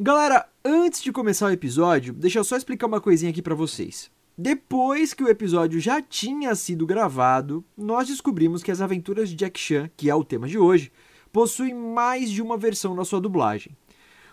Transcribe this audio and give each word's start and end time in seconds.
Galera, 0.00 0.48
antes 0.64 1.02
de 1.02 1.10
começar 1.10 1.46
o 1.46 1.50
episódio, 1.50 2.14
deixa 2.14 2.38
eu 2.38 2.44
só 2.44 2.56
explicar 2.56 2.86
uma 2.86 3.00
coisinha 3.00 3.32
aqui 3.32 3.42
para 3.42 3.56
vocês. 3.56 4.08
Depois 4.38 5.12
que 5.12 5.24
o 5.24 5.28
episódio 5.28 5.80
já 5.80 6.00
tinha 6.00 6.54
sido 6.54 6.86
gravado, 6.86 7.64
nós 7.76 8.06
descobrimos 8.06 8.62
que 8.62 8.70
as 8.70 8.80
aventuras 8.80 9.28
de 9.28 9.34
Jack 9.34 9.58
Chan, 9.58 9.90
que 9.96 10.08
é 10.08 10.14
o 10.14 10.22
tema 10.22 10.46
de 10.46 10.56
hoje, 10.56 10.92
possuem 11.32 11.74
mais 11.74 12.30
de 12.30 12.40
uma 12.40 12.56
versão 12.56 12.94
na 12.94 13.04
sua 13.04 13.20
dublagem. 13.20 13.76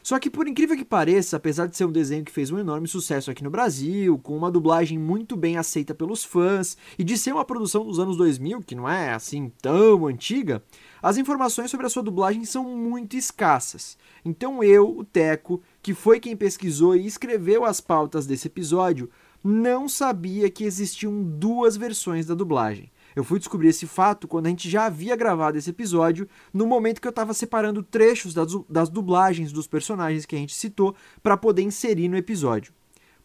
Só 0.04 0.20
que 0.20 0.30
por 0.30 0.48
incrível 0.48 0.78
que 0.78 0.86
pareça, 0.86 1.38
apesar 1.38 1.66
de 1.66 1.76
ser 1.76 1.86
um 1.86 1.92
desenho 1.92 2.24
que 2.24 2.32
fez 2.32 2.52
um 2.52 2.60
enorme 2.60 2.88
sucesso 2.88 3.32
aqui 3.32 3.44
no 3.44 3.50
Brasil, 3.50 4.20
com 4.20 4.38
uma 4.38 4.52
dublagem 4.52 5.00
muito 5.00 5.36
bem 5.36 5.58
aceita 5.58 5.96
pelos 5.96 6.24
fãs 6.24 6.78
e 6.96 7.04
de 7.04 7.18
ser 7.18 7.32
uma 7.32 7.44
produção 7.44 7.84
dos 7.84 7.98
anos 7.98 8.18
2000, 8.18 8.62
que 8.62 8.76
não 8.76 8.88
é 8.88 9.16
assim 9.16 9.52
tão 9.64 10.06
antiga, 10.06 10.64
as 11.06 11.18
informações 11.18 11.70
sobre 11.70 11.86
a 11.86 11.90
sua 11.90 12.02
dublagem 12.02 12.46
são 12.46 12.64
muito 12.64 13.16
escassas. 13.16 13.96
Então 14.26 14.64
eu, 14.64 14.90
o 14.98 15.04
Teco, 15.04 15.62
que 15.80 15.94
foi 15.94 16.20
quem 16.20 16.36
pesquisou 16.36 16.96
e 16.96 17.06
escreveu 17.06 17.64
as 17.64 17.80
pautas 17.80 18.26
desse 18.26 18.48
episódio, 18.48 19.08
não 19.44 19.88
sabia 19.88 20.50
que 20.50 20.64
existiam 20.64 21.22
duas 21.22 21.78
versões 21.78 22.26
da 22.26 22.34
dublagem. 22.34 22.92
Eu 23.16 23.24
fui 23.24 23.38
descobrir 23.38 23.68
esse 23.68 23.86
fato 23.86 24.28
quando 24.28 24.48
a 24.48 24.50
gente 24.50 24.68
já 24.68 24.88
havia 24.88 25.16
gravado 25.16 25.60
esse 25.60 25.70
episódio, 25.70 26.28
no 26.52 26.66
momento 26.66 27.00
que 27.00 27.08
eu 27.08 27.12
estava 27.12 27.36
separando 27.36 27.84
trechos 27.84 28.34
das, 28.34 28.52
das 28.68 28.90
dublagens 28.90 29.52
dos 29.52 29.68
personagens 29.68 30.26
que 30.26 30.36
a 30.36 30.40
gente 30.40 30.56
citou 30.56 30.96
para 31.22 31.38
poder 31.38 31.62
inserir 31.62 32.10
no 32.10 32.18
episódio. 32.18 32.74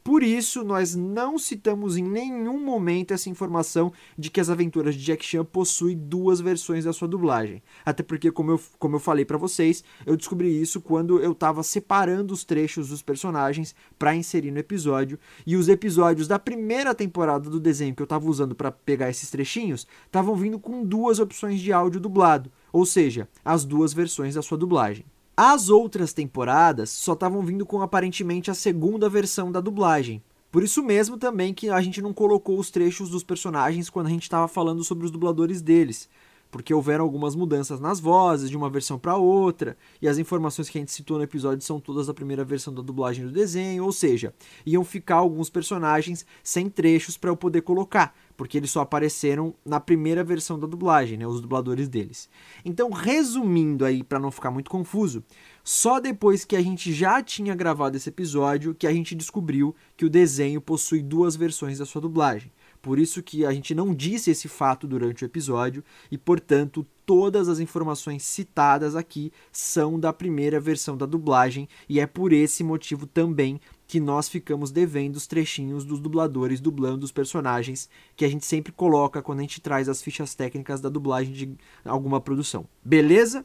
Por 0.03 0.23
isso, 0.23 0.65
nós 0.65 0.95
não 0.95 1.39
citamos 1.39 1.97
em 1.97 2.03
nenhum 2.03 2.59
momento 2.59 3.13
essa 3.13 3.29
informação 3.29 3.93
de 4.17 4.31
que 4.31 4.41
as 4.41 4.49
aventuras 4.49 4.95
de 4.95 5.05
Jack 5.05 5.25
Chan 5.25 5.45
possuem 5.45 5.97
duas 5.97 6.41
versões 6.41 6.85
da 6.85 6.93
sua 6.93 7.07
dublagem. 7.07 7.63
Até 7.85 8.03
porque, 8.03 8.31
como 8.31 8.53
eu, 8.53 8.61
como 8.79 8.97
eu 8.97 9.01
falei 9.01 9.25
para 9.25 9.37
vocês, 9.37 9.85
eu 10.07 10.17
descobri 10.17 10.61
isso 10.61 10.81
quando 10.81 11.21
eu 11.21 11.33
estava 11.33 11.63
separando 11.63 12.33
os 12.33 12.45
trechos 12.45 12.89
dos 12.89 13.03
personagens 13.03 13.75
para 13.99 14.17
inserir 14.17 14.51
no 14.51 14.59
episódio. 14.59 15.19
E 15.47 15.55
os 15.55 15.69
episódios 15.69 16.27
da 16.27 16.39
primeira 16.39 16.95
temporada 16.95 17.51
do 17.51 17.61
desenho 17.61 17.95
que 17.95 18.03
eu 18.03 18.05
estava 18.05 18.29
usando 18.29 18.55
para 18.55 18.73
pegar 18.73 19.11
esses 19.11 19.31
trechinhos 19.31 19.87
estavam 20.07 20.35
vindo 20.35 20.59
com 20.59 20.85
duas 20.85 21.19
opções 21.19 21.61
de 21.61 21.73
áudio 21.73 22.01
dublado, 22.01 22.51
ou 22.73 22.87
seja, 22.87 23.29
as 23.45 23.65
duas 23.65 23.93
versões 23.93 24.35
da 24.35 24.43
sua 24.43 24.57
dublagem. 24.57 25.05
As 25.43 25.71
outras 25.71 26.13
temporadas 26.13 26.91
só 26.91 27.15
estavam 27.15 27.41
vindo 27.41 27.65
com 27.65 27.81
aparentemente 27.81 28.51
a 28.51 28.55
segunda 28.55 29.09
versão 29.09 29.51
da 29.51 29.59
dublagem. 29.59 30.23
Por 30.53 30.63
isso 30.63 30.83
mesmo 30.83 31.17
também 31.17 31.55
que 31.55 31.71
a 31.71 31.81
gente 31.81 32.03
não 32.03 32.13
colocou 32.13 32.59
os 32.59 32.71
trechos 32.71 33.09
dos 33.09 33.25
personagens 33.25 33.89
quando 33.89 34.09
a 34.09 34.11
gente 34.11 34.25
estava 34.25 34.47
falando 34.47 34.85
sobre 34.85 35.07
os 35.07 35.11
dubladores 35.11 35.63
deles 35.63 36.11
porque 36.51 36.75
houveram 36.75 37.05
algumas 37.05 37.35
mudanças 37.35 37.79
nas 37.79 38.01
vozes 38.01 38.51
de 38.51 38.57
uma 38.57 38.69
versão 38.69 38.99
para 38.99 39.17
outra, 39.17 39.77
e 40.03 40.09
as 40.09 40.19
informações 40.19 40.69
que 40.69 40.79
a 40.79 40.81
gente 40.81 40.93
citou 40.93 41.17
no 41.17 41.23
episódio 41.23 41.65
são 41.65 41.79
todas 41.79 42.09
da 42.09 42.15
primeira 42.15 42.45
versão 42.45 42.75
da 42.75 42.83
dublagem 42.83 43.25
do 43.25 43.33
desenho, 43.33 43.85
ou 43.85 43.93
seja, 43.93 44.35
iam 44.67 44.85
ficar 44.85 45.17
alguns 45.17 45.49
personagens 45.49 46.27
sem 46.43 46.69
trechos 46.69 47.17
para 47.17 47.31
eu 47.31 47.37
poder 47.37 47.63
colocar, 47.63 48.15
porque 48.41 48.57
eles 48.57 48.71
só 48.71 48.81
apareceram 48.81 49.55
na 49.63 49.79
primeira 49.79 50.25
versão 50.25 50.59
da 50.59 50.67
dublagem, 50.67 51.19
né, 51.19 51.27
os 51.27 51.43
dubladores 51.43 51.91
deles. 51.91 52.27
Então, 52.65 52.89
resumindo 52.89 53.85
aí 53.85 54.03
para 54.03 54.19
não 54.19 54.31
ficar 54.31 54.51
muito 54.51 54.71
confuso, 54.71 55.23
só 55.63 56.01
depois 56.01 56.43
que 56.43 56.57
a 56.57 56.63
gente 56.63 56.91
já 56.91 57.23
tinha 57.23 57.55
gravado 57.55 57.99
esse 57.99 58.09
episódio 58.09 58.75
que 58.75 58.87
a 58.87 58.93
gente 58.95 59.15
descobriu 59.15 59.77
que 59.95 60.07
o 60.07 60.09
desenho 60.09 60.59
possui 60.59 61.03
duas 61.03 61.37
versões 61.37 61.77
da 61.77 61.85
sua 61.85 62.01
dublagem. 62.01 62.51
Por 62.81 62.99
isso 62.99 63.23
que 63.23 63.45
a 63.45 63.53
gente 63.53 63.75
não 63.75 63.95
disse 63.95 64.31
esse 64.31 64.49
fato 64.49 64.87
durante 64.87 65.23
o 65.23 65.27
episódio 65.27 65.85
e, 66.11 66.17
portanto, 66.17 66.87
todas 67.05 67.47
as 67.47 67.59
informações 67.59 68.23
citadas 68.23 68.97
aqui 68.97 69.31
são 69.53 70.01
da 70.01 70.15
primeira 70.15 70.59
versão 70.59 70.97
da 70.97 71.05
dublagem 71.05 71.69
e 71.87 72.01
é 72.01 72.07
por 72.07 72.33
esse 72.33 72.65
motivo 72.65 73.07
também 73.07 73.61
que 73.91 73.99
nós 73.99 74.29
ficamos 74.29 74.71
devendo 74.71 75.17
os 75.17 75.27
trechinhos 75.27 75.85
dos 75.85 75.99
dubladores 75.99 76.61
dublando 76.61 77.05
os 77.05 77.11
personagens 77.11 77.91
que 78.15 78.25
a 78.25 78.29
gente 78.29 78.47
sempre 78.47 78.71
coloca 78.71 79.21
quando 79.21 79.41
a 79.41 79.43
gente 79.43 79.61
traz 79.61 79.89
as 79.89 80.01
fichas 80.01 80.33
técnicas 80.33 80.81
da 80.81 80.89
dublagem 80.89 81.33
de 81.33 81.57
alguma 81.85 82.21
produção. 82.21 82.69
Beleza? 82.85 83.45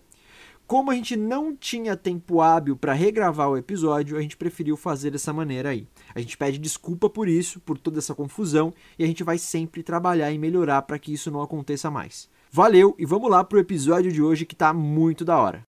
Como 0.67 0.91
a 0.91 0.93
gente 0.93 1.15
não 1.15 1.55
tinha 1.55 1.97
tempo 1.97 2.41
hábil 2.41 2.77
para 2.77 2.93
regravar 2.93 3.49
o 3.49 3.57
episódio, 3.57 4.17
a 4.17 4.21
gente 4.21 4.37
preferiu 4.37 4.77
fazer 4.77 5.09
dessa 5.09 5.33
maneira 5.33 5.69
aí. 5.69 5.87
A 6.13 6.19
gente 6.19 6.37
pede 6.37 6.59
desculpa 6.59 7.09
por 7.09 7.27
isso, 7.27 7.59
por 7.59 7.79
toda 7.79 7.97
essa 7.97 8.13
confusão, 8.13 8.71
e 8.99 9.03
a 9.03 9.07
gente 9.07 9.23
vai 9.23 9.39
sempre 9.39 9.81
trabalhar 9.81 10.31
e 10.31 10.37
melhorar 10.37 10.83
para 10.83 10.99
que 10.99 11.11
isso 11.11 11.31
não 11.31 11.41
aconteça 11.41 11.89
mais. 11.89 12.29
Valeu 12.51 12.93
e 12.99 13.05
vamos 13.05 13.31
lá 13.31 13.43
pro 13.43 13.57
episódio 13.57 14.11
de 14.11 14.21
hoje 14.21 14.45
que 14.45 14.55
tá 14.55 14.71
muito 14.71 15.25
da 15.25 15.39
hora. 15.39 15.63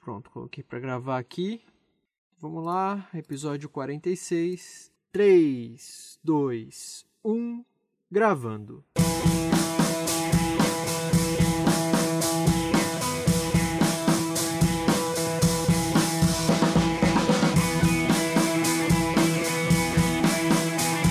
Pronto, 0.00 0.30
coloquei 0.30 0.62
para 0.62 0.78
gravar 0.78 1.16
aqui. 1.16 1.62
Vamos 2.42 2.64
lá, 2.64 3.08
episódio 3.14 3.68
46. 3.68 4.90
3, 5.12 6.18
2, 6.24 7.06
1, 7.24 7.64
gravando. 8.10 8.84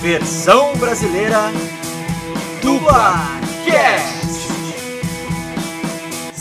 Versão 0.02 0.76
brasileira 0.76 1.50
Dublacast. 2.60 4.11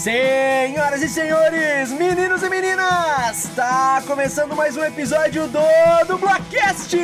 Senhoras 0.02 1.04
e 1.04 1.08
senhores, 1.08 1.92
meninos 1.92 2.42
e 2.42 2.50
meninas, 2.50 3.46
está 3.46 4.02
começando 4.08 4.56
mais 4.56 4.76
um 4.76 4.84
episódio 4.84 5.48
do 5.48 5.60
Dublacast, 6.08 6.98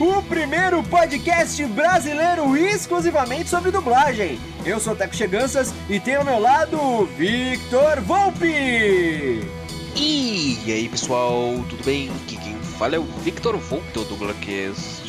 o 0.00 0.22
primeiro 0.22 0.82
podcast 0.84 1.62
brasileiro 1.66 2.56
exclusivamente 2.56 3.50
sobre 3.50 3.70
dublagem. 3.70 4.40
Eu 4.64 4.80
sou 4.80 4.94
o 4.94 4.96
Teco 4.96 5.14
Cheganças 5.14 5.74
e 5.90 6.00
tenho 6.00 6.20
ao 6.20 6.24
meu 6.24 6.38
lado 6.38 7.04
Victor 7.18 8.00
Volpe. 8.00 9.46
E 9.94 10.58
aí 10.66 10.88
pessoal, 10.88 11.62
tudo 11.68 11.84
bem? 11.84 12.10
Aqui 12.22 12.38
quem 12.38 12.54
fala 12.78 12.96
é 12.96 12.98
o 12.98 13.04
Victor 13.04 13.58
Volpe 13.58 13.92
do 13.92 14.04
Dublacast. 14.04 15.01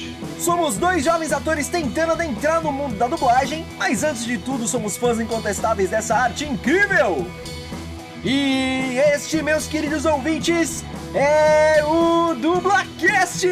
Somos 0.44 0.76
dois 0.76 1.06
jovens 1.06 1.31
atores 1.31 1.70
tentando 1.70 2.12
adentrar 2.12 2.62
no 2.62 2.70
mundo 2.70 2.98
da 2.98 3.08
dublagem, 3.08 3.66
mas 3.78 4.04
antes 4.04 4.26
de 4.26 4.38
tudo 4.38 4.68
somos 4.68 4.98
fãs 4.98 5.18
incontestáveis 5.18 5.90
dessa 5.90 6.18
arte 6.18 6.44
incrível! 6.44 7.26
E 8.26 8.98
este, 9.14 9.42
meus 9.42 9.68
queridos 9.68 10.04
ouvintes, 10.04 10.84
é 11.16 11.81
o 11.86 12.36
Dublacast! 12.36 13.48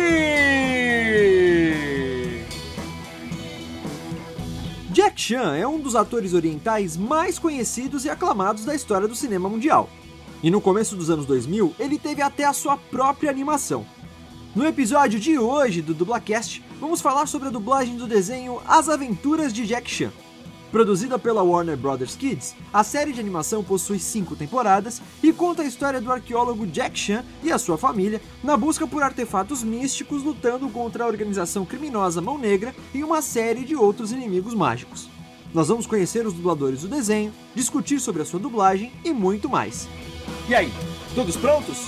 Jack 4.90 5.22
Chan 5.22 5.56
é 5.56 5.66
um 5.66 5.79
dos 5.79 5.96
atores 5.96 6.34
orientais 6.34 6.97
mais 6.97 7.40
conhecidos 7.40 8.03
e 8.03 8.09
aclamados 8.09 8.66
da 8.66 8.75
história 8.75 9.08
do 9.08 9.16
cinema 9.16 9.47
mundial. 9.47 9.90
E 10.44 10.52
no 10.52 10.59
começo 10.59 10.97
dos 10.97 11.09
anos 11.09 11.25
2000, 11.25 11.73
ele 11.79 11.97
teve 11.97 12.22
até 12.22 12.44
a 12.44 12.52
sua 12.52 12.75
própria 12.75 13.31
animação. 13.31 13.85
No 14.53 14.67
episódio 14.67 15.17
de 15.17 15.39
hoje 15.39 15.81
do 15.81 15.94
Dublacast, 15.94 16.62
vamos 16.78 17.00
falar 17.00 17.25
sobre 17.25 17.47
a 17.47 17.51
dublagem 17.51 17.95
do 17.95 18.06
desenho 18.06 18.62
As 18.67 18.89
Aventuras 18.89 19.53
de 19.53 19.66
Jack 19.66 19.89
Chan. 19.89 20.12
Produzida 20.69 21.17
pela 21.17 21.41
Warner 21.41 21.78
Brothers 21.78 22.17
Kids, 22.17 22.53
a 22.73 22.84
série 22.84 23.13
de 23.13 23.22
animação 23.22 23.63
possui 23.63 23.97
cinco 23.97 24.35
temporadas 24.35 25.01
e 25.23 25.31
conta 25.31 25.61
a 25.61 25.66
história 25.66 26.01
do 26.01 26.11
arqueólogo 26.11 26.67
Jack 26.67 27.00
Chan 27.00 27.23
e 27.41 27.50
a 27.50 27.57
sua 27.57 27.78
família 27.78 28.22
na 28.44 28.57
busca 28.57 28.85
por 28.85 29.01
artefatos 29.01 29.63
místicos 29.63 30.22
lutando 30.22 30.67
contra 30.67 31.06
a 31.06 31.07
organização 31.07 31.66
criminosa 31.66 32.19
Mão 32.19 32.38
Negra 32.38 32.75
e 32.94 33.06
uma 33.06 33.22
série 33.22 33.63
de 33.63 33.73
outros 33.73 34.11
inimigos 34.11 34.53
mágicos. 34.53 35.09
Nós 35.53 35.69
vamos 35.69 35.88
conhecer 35.88 36.28
os 36.28 36.34
dubladores 36.34 36.81
do 36.81 36.90
desenho, 36.90 37.31
discutir 37.56 38.01
sobre 38.01 38.22
a 38.22 38.25
sua 38.25 38.40
dublagem 38.40 38.91
e 39.06 39.13
muito 39.13 39.47
mais. 39.47 39.88
E 40.50 40.53
aí, 40.53 40.73
todos 41.16 41.38
prontos? 41.38 41.88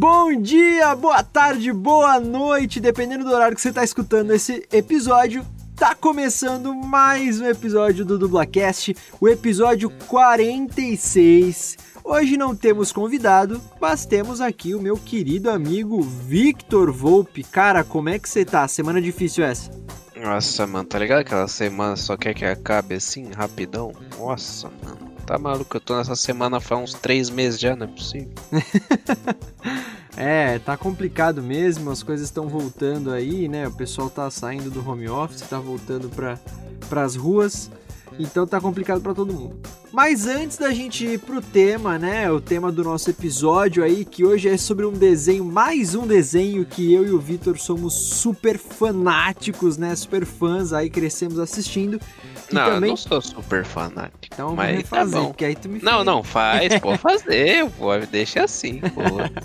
Bom 0.00 0.40
dia, 0.40 0.94
boa 0.94 1.24
tarde, 1.24 1.72
boa 1.72 2.20
noite, 2.20 2.78
dependendo 2.78 3.24
do 3.24 3.32
horário 3.32 3.56
que 3.56 3.60
você 3.60 3.70
está 3.70 3.82
escutando 3.82 4.30
esse 4.30 4.64
episódio. 4.70 5.44
Tá 5.74 5.92
começando 5.92 6.72
mais 6.72 7.40
um 7.40 7.46
episódio 7.46 8.04
do 8.04 8.16
Dublacast, 8.16 8.94
o 9.20 9.28
episódio 9.28 9.90
46. 10.06 11.78
Hoje 12.04 12.36
não 12.36 12.54
temos 12.54 12.92
convidado, 12.92 13.60
mas 13.80 14.06
temos 14.06 14.40
aqui 14.40 14.72
o 14.72 14.80
meu 14.80 14.96
querido 14.96 15.50
amigo 15.50 16.00
Victor 16.00 16.92
Volpe. 16.92 17.42
Cara, 17.42 17.82
como 17.82 18.08
é 18.08 18.20
que 18.20 18.28
você 18.28 18.44
tá? 18.44 18.68
Semana 18.68 19.02
difícil 19.02 19.42
essa? 19.42 19.68
Nossa, 20.14 20.64
mano, 20.64 20.88
tá 20.88 20.96
ligado 21.00 21.22
aquela 21.22 21.48
semana 21.48 21.96
só 21.96 22.16
quer 22.16 22.34
que 22.34 22.44
acabe 22.44 22.94
assim, 22.94 23.32
rapidão? 23.32 23.92
Nossa, 24.16 24.70
mano. 24.80 25.07
Tá 25.28 25.36
maluco, 25.36 25.76
eu 25.76 25.80
tô 25.82 25.94
nessa 25.94 26.16
semana 26.16 26.58
faz 26.58 26.80
uns 26.80 26.94
três 26.94 27.28
meses 27.28 27.60
já, 27.60 27.76
não 27.76 27.84
é 27.84 27.88
possível. 27.88 28.32
É, 30.20 30.58
tá 30.58 30.76
complicado 30.76 31.40
mesmo, 31.40 31.92
as 31.92 32.02
coisas 32.02 32.26
estão 32.26 32.48
voltando 32.48 33.12
aí, 33.12 33.46
né? 33.46 33.68
O 33.68 33.70
pessoal 33.70 34.10
tá 34.10 34.28
saindo 34.28 34.68
do 34.68 34.84
home 34.84 35.08
office, 35.08 35.42
tá 35.42 35.60
voltando 35.60 36.08
para 36.08 37.04
as 37.04 37.14
ruas, 37.14 37.70
então 38.18 38.46
tá 38.46 38.60
complicado 38.60 39.00
para 39.00 39.14
todo 39.14 39.32
mundo. 39.32 39.60
Mas 39.92 40.26
antes 40.26 40.58
da 40.58 40.70
gente 40.72 41.06
ir 41.06 41.18
pro 41.18 41.40
tema, 41.40 41.98
né? 41.98 42.30
O 42.30 42.40
tema 42.40 42.70
do 42.70 42.84
nosso 42.84 43.08
episódio 43.08 43.82
aí, 43.82 44.04
que 44.04 44.24
hoje 44.24 44.48
é 44.48 44.56
sobre 44.56 44.84
um 44.84 44.92
desenho, 44.92 45.44
mais 45.44 45.94
um 45.94 46.06
desenho 46.06 46.64
que 46.66 46.92
eu 46.92 47.06
e 47.06 47.10
o 47.10 47.18
Vitor 47.18 47.58
somos 47.58 47.94
super 47.94 48.58
fanáticos, 48.58 49.78
né? 49.78 49.94
Super 49.96 50.26
fãs 50.26 50.72
aí, 50.72 50.90
crescemos 50.90 51.38
assistindo. 51.38 51.98
E 52.50 52.54
não, 52.54 52.64
também... 52.64 52.82
eu 52.82 52.88
não 52.90 52.96
sou 52.96 53.20
super 53.22 53.64
fanático. 53.64 54.18
Então 54.32 54.54
mas 54.54 54.88
tá 54.88 55.06
porque 55.06 55.44
aí 55.44 55.56
tu 55.56 55.68
me 55.68 55.80
Não, 55.82 56.04
não, 56.04 56.22
faz, 56.22 56.78
pode 56.80 56.98
fazer, 57.00 57.68
pô, 57.70 57.96
deixa 57.98 58.44
assim, 58.44 58.80
pô. 58.80 59.02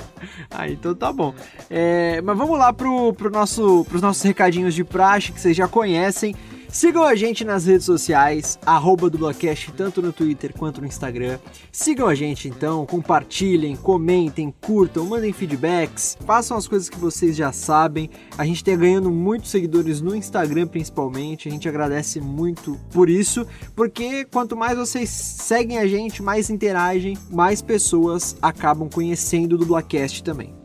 ah, 0.51 0.67
então 0.67 0.93
tá 0.93 1.11
bom. 1.11 1.33
É, 1.69 2.21
mas 2.21 2.37
vamos 2.37 2.59
lá 2.59 2.73
pro, 2.73 3.13
pro 3.13 3.29
nosso, 3.29 3.85
pros 3.85 4.01
nossos 4.01 4.23
recadinhos 4.23 4.73
de 4.73 4.83
praxe, 4.83 5.31
que 5.31 5.39
vocês 5.39 5.55
já 5.55 5.67
conhecem. 5.67 6.35
Sigam 6.73 7.03
a 7.03 7.13
gente 7.13 7.45
nas 7.45 7.67
redes 7.67 7.85
sociais, 7.85 8.57
arroba 8.65 9.07
Dublacast, 9.07 9.71
tanto 9.73 10.01
no 10.01 10.11
Twitter 10.11 10.51
quanto 10.57 10.81
no 10.81 10.87
Instagram. 10.87 11.37
Sigam 11.71 12.07
a 12.07 12.15
gente 12.15 12.47
então, 12.47 12.83
compartilhem, 12.87 13.75
comentem, 13.75 14.51
curtam, 14.59 15.05
mandem 15.05 15.31
feedbacks, 15.31 16.17
façam 16.25 16.57
as 16.57 16.67
coisas 16.67 16.89
que 16.89 16.97
vocês 16.97 17.35
já 17.35 17.51
sabem. 17.51 18.09
A 18.39 18.43
gente 18.43 18.55
está 18.55 18.75
ganhando 18.75 19.11
muitos 19.11 19.51
seguidores 19.51 20.01
no 20.01 20.15
Instagram 20.15 20.65
principalmente, 20.65 21.47
a 21.47 21.51
gente 21.51 21.69
agradece 21.69 22.19
muito 22.19 22.75
por 22.91 23.07
isso, 23.07 23.45
porque 23.75 24.25
quanto 24.25 24.57
mais 24.57 24.75
vocês 24.75 25.11
seguem 25.11 25.77
a 25.77 25.85
gente, 25.85 26.23
mais 26.23 26.49
interagem, 26.49 27.15
mais 27.29 27.61
pessoas 27.61 28.35
acabam 28.41 28.89
conhecendo 28.89 29.53
o 29.53 29.59
Dublacast 29.59 30.23
também 30.23 30.55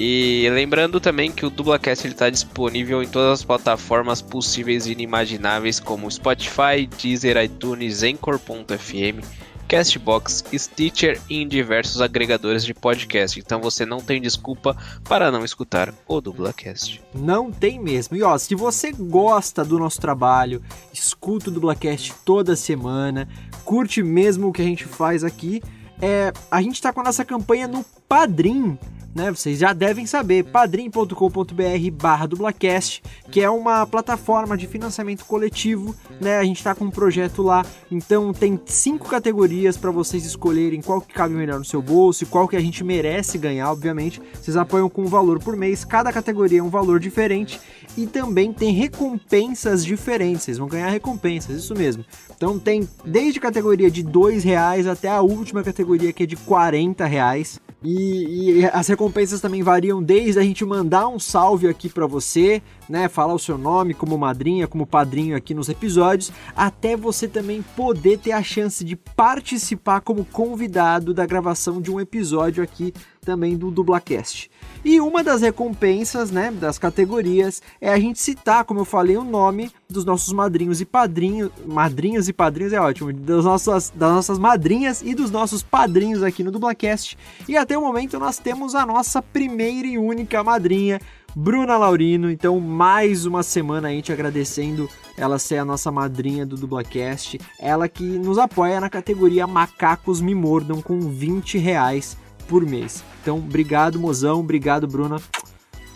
E 0.00 0.48
lembrando 0.52 1.00
também 1.00 1.32
que 1.32 1.44
o 1.44 1.50
Dublacast 1.50 2.06
está 2.06 2.30
disponível 2.30 3.02
em 3.02 3.08
todas 3.08 3.40
as 3.40 3.44
plataformas 3.44 4.22
possíveis 4.22 4.86
e 4.86 4.92
inimagináveis, 4.92 5.80
como 5.80 6.08
Spotify, 6.08 6.86
Deezer, 7.02 7.36
iTunes, 7.42 8.04
Anchor.fm, 8.04 9.24
Castbox, 9.68 10.44
Stitcher 10.52 11.20
e 11.28 11.42
em 11.42 11.46
diversos 11.46 12.00
agregadores 12.00 12.64
de 12.64 12.72
podcast. 12.72 13.38
Então 13.38 13.60
você 13.60 13.84
não 13.84 13.98
tem 13.98 14.20
desculpa 14.20 14.76
para 15.04 15.30
não 15.30 15.44
escutar 15.44 15.94
o 16.06 16.20
Dublacast. 16.20 17.02
Não 17.14 17.52
tem 17.52 17.78
mesmo. 17.78 18.16
E 18.16 18.22
ó, 18.22 18.36
se 18.38 18.54
você 18.54 18.90
gosta 18.90 19.64
do 19.64 19.78
nosso 19.78 20.00
trabalho, 20.00 20.62
escuta 20.92 21.50
o 21.50 21.52
Dublacast 21.52 22.14
toda 22.24 22.56
semana, 22.56 23.28
curte 23.64 24.02
mesmo 24.02 24.48
o 24.48 24.52
que 24.52 24.62
a 24.62 24.64
gente 24.64 24.84
faz 24.84 25.22
aqui, 25.22 25.62
é, 26.00 26.32
a 26.50 26.62
gente 26.62 26.74
está 26.74 26.92
com 26.92 27.00
a 27.00 27.04
nossa 27.04 27.24
campanha 27.24 27.68
no 27.68 27.84
Padrim 28.08 28.78
né? 29.18 29.32
Vocês 29.32 29.58
já 29.58 29.72
devem 29.72 30.06
saber, 30.06 30.44
padrim.com.br 30.44 31.90
barra 31.92 32.26
dublacast, 32.26 33.02
que 33.30 33.40
é 33.40 33.50
uma 33.50 33.84
plataforma 33.84 34.56
de 34.56 34.68
financiamento 34.68 35.24
coletivo, 35.24 35.94
né? 36.20 36.38
A 36.38 36.44
gente 36.44 36.58
está 36.58 36.74
com 36.74 36.84
um 36.84 36.90
projeto 36.90 37.42
lá, 37.42 37.66
então 37.90 38.32
tem 38.32 38.58
cinco 38.64 39.08
categorias 39.08 39.76
para 39.76 39.90
vocês 39.90 40.24
escolherem 40.24 40.80
qual 40.80 41.00
que 41.00 41.12
cabe 41.12 41.34
melhor 41.34 41.58
no 41.58 41.64
seu 41.64 41.82
bolso 41.82 42.22
e 42.22 42.26
qual 42.26 42.46
que 42.46 42.56
a 42.56 42.60
gente 42.60 42.84
merece 42.84 43.36
ganhar, 43.36 43.72
obviamente. 43.72 44.22
Vocês 44.34 44.56
apoiam 44.56 44.88
com 44.88 45.02
um 45.02 45.08
valor 45.08 45.40
por 45.40 45.56
mês, 45.56 45.84
cada 45.84 46.12
categoria 46.12 46.60
é 46.60 46.62
um 46.62 46.70
valor 46.70 47.00
diferente 47.00 47.60
e 47.96 48.06
também 48.06 48.52
tem 48.52 48.72
recompensas 48.72 49.84
diferentes. 49.84 50.44
Vocês 50.44 50.58
vão 50.58 50.68
ganhar 50.68 50.88
recompensas, 50.88 51.56
isso 51.56 51.74
mesmo. 51.74 52.04
Então 52.36 52.56
tem 52.56 52.88
desde 53.04 53.40
categoria 53.40 53.90
de 53.90 54.04
dois 54.04 54.44
reais 54.44 54.86
até 54.86 55.08
a 55.08 55.20
última 55.20 55.64
categoria 55.64 56.12
que 56.12 56.22
é 56.22 56.26
de 56.26 56.36
40 56.36 57.04
reais. 57.04 57.60
E, 57.82 58.60
e, 58.60 58.66
as 58.66 58.88
recompensas 58.88 59.40
também 59.40 59.62
variam 59.62 60.02
desde 60.02 60.40
a 60.40 60.42
gente 60.42 60.64
mandar 60.64 61.06
um 61.06 61.18
salve 61.18 61.68
aqui 61.68 61.88
para 61.88 62.08
você, 62.08 62.60
né, 62.88 63.08
falar 63.08 63.34
o 63.34 63.38
seu 63.38 63.56
nome 63.56 63.94
como 63.94 64.18
madrinha, 64.18 64.66
como 64.66 64.84
padrinho 64.84 65.36
aqui 65.36 65.54
nos 65.54 65.68
episódios, 65.68 66.32
até 66.56 66.96
você 66.96 67.28
também 67.28 67.62
poder 67.76 68.18
ter 68.18 68.32
a 68.32 68.42
chance 68.42 68.84
de 68.84 68.96
participar 68.96 70.00
como 70.00 70.24
convidado 70.24 71.14
da 71.14 71.24
gravação 71.24 71.80
de 71.80 71.90
um 71.90 72.00
episódio 72.00 72.64
aqui 72.64 72.92
também 73.20 73.56
do 73.56 73.70
Dublacast. 73.70 74.50
E 74.88 75.02
uma 75.02 75.22
das 75.22 75.42
recompensas, 75.42 76.30
né, 76.30 76.50
das 76.50 76.78
categorias 76.78 77.60
é 77.78 77.92
a 77.92 78.00
gente 78.00 78.18
citar, 78.18 78.64
como 78.64 78.80
eu 78.80 78.86
falei, 78.86 79.18
o 79.18 79.22
nome 79.22 79.70
dos 79.86 80.02
nossos 80.02 80.32
madrinhos 80.32 80.80
e 80.80 80.86
padrinhos, 80.86 81.50
madrinhos 81.66 82.26
e 82.26 82.32
padrinhos 82.32 82.72
é 82.72 82.80
ótimo, 82.80 83.12
das 83.12 83.44
nossas, 83.44 83.92
das 83.94 84.10
nossas 84.10 84.38
madrinhas 84.38 85.02
e 85.02 85.14
dos 85.14 85.30
nossos 85.30 85.62
padrinhos 85.62 86.22
aqui 86.22 86.42
no 86.42 86.50
Dublacast. 86.50 87.18
E 87.46 87.54
até 87.54 87.76
o 87.76 87.82
momento 87.82 88.18
nós 88.18 88.38
temos 88.38 88.74
a 88.74 88.86
nossa 88.86 89.20
primeira 89.20 89.86
e 89.86 89.98
única 89.98 90.42
madrinha, 90.42 90.98
Bruna 91.36 91.76
Laurino. 91.76 92.30
Então, 92.30 92.58
mais 92.58 93.26
uma 93.26 93.42
semana 93.42 93.88
a 93.88 93.90
gente 93.90 94.10
agradecendo 94.10 94.88
ela 95.18 95.38
ser 95.38 95.58
a 95.58 95.66
nossa 95.66 95.92
madrinha 95.92 96.46
do 96.46 96.56
Dublacast. 96.56 97.38
Ela 97.60 97.90
que 97.90 98.04
nos 98.04 98.38
apoia 98.38 98.80
na 98.80 98.88
categoria 98.88 99.46
Macacos 99.46 100.22
Me 100.22 100.34
Mordam 100.34 100.80
com 100.80 100.98
20 100.98 101.58
reais 101.58 102.16
por 102.48 102.64
mês. 102.64 103.04
Então, 103.22 103.36
obrigado, 103.36 104.00
mozão. 104.00 104.40
Obrigado, 104.40 104.88
Bruna. 104.88 105.20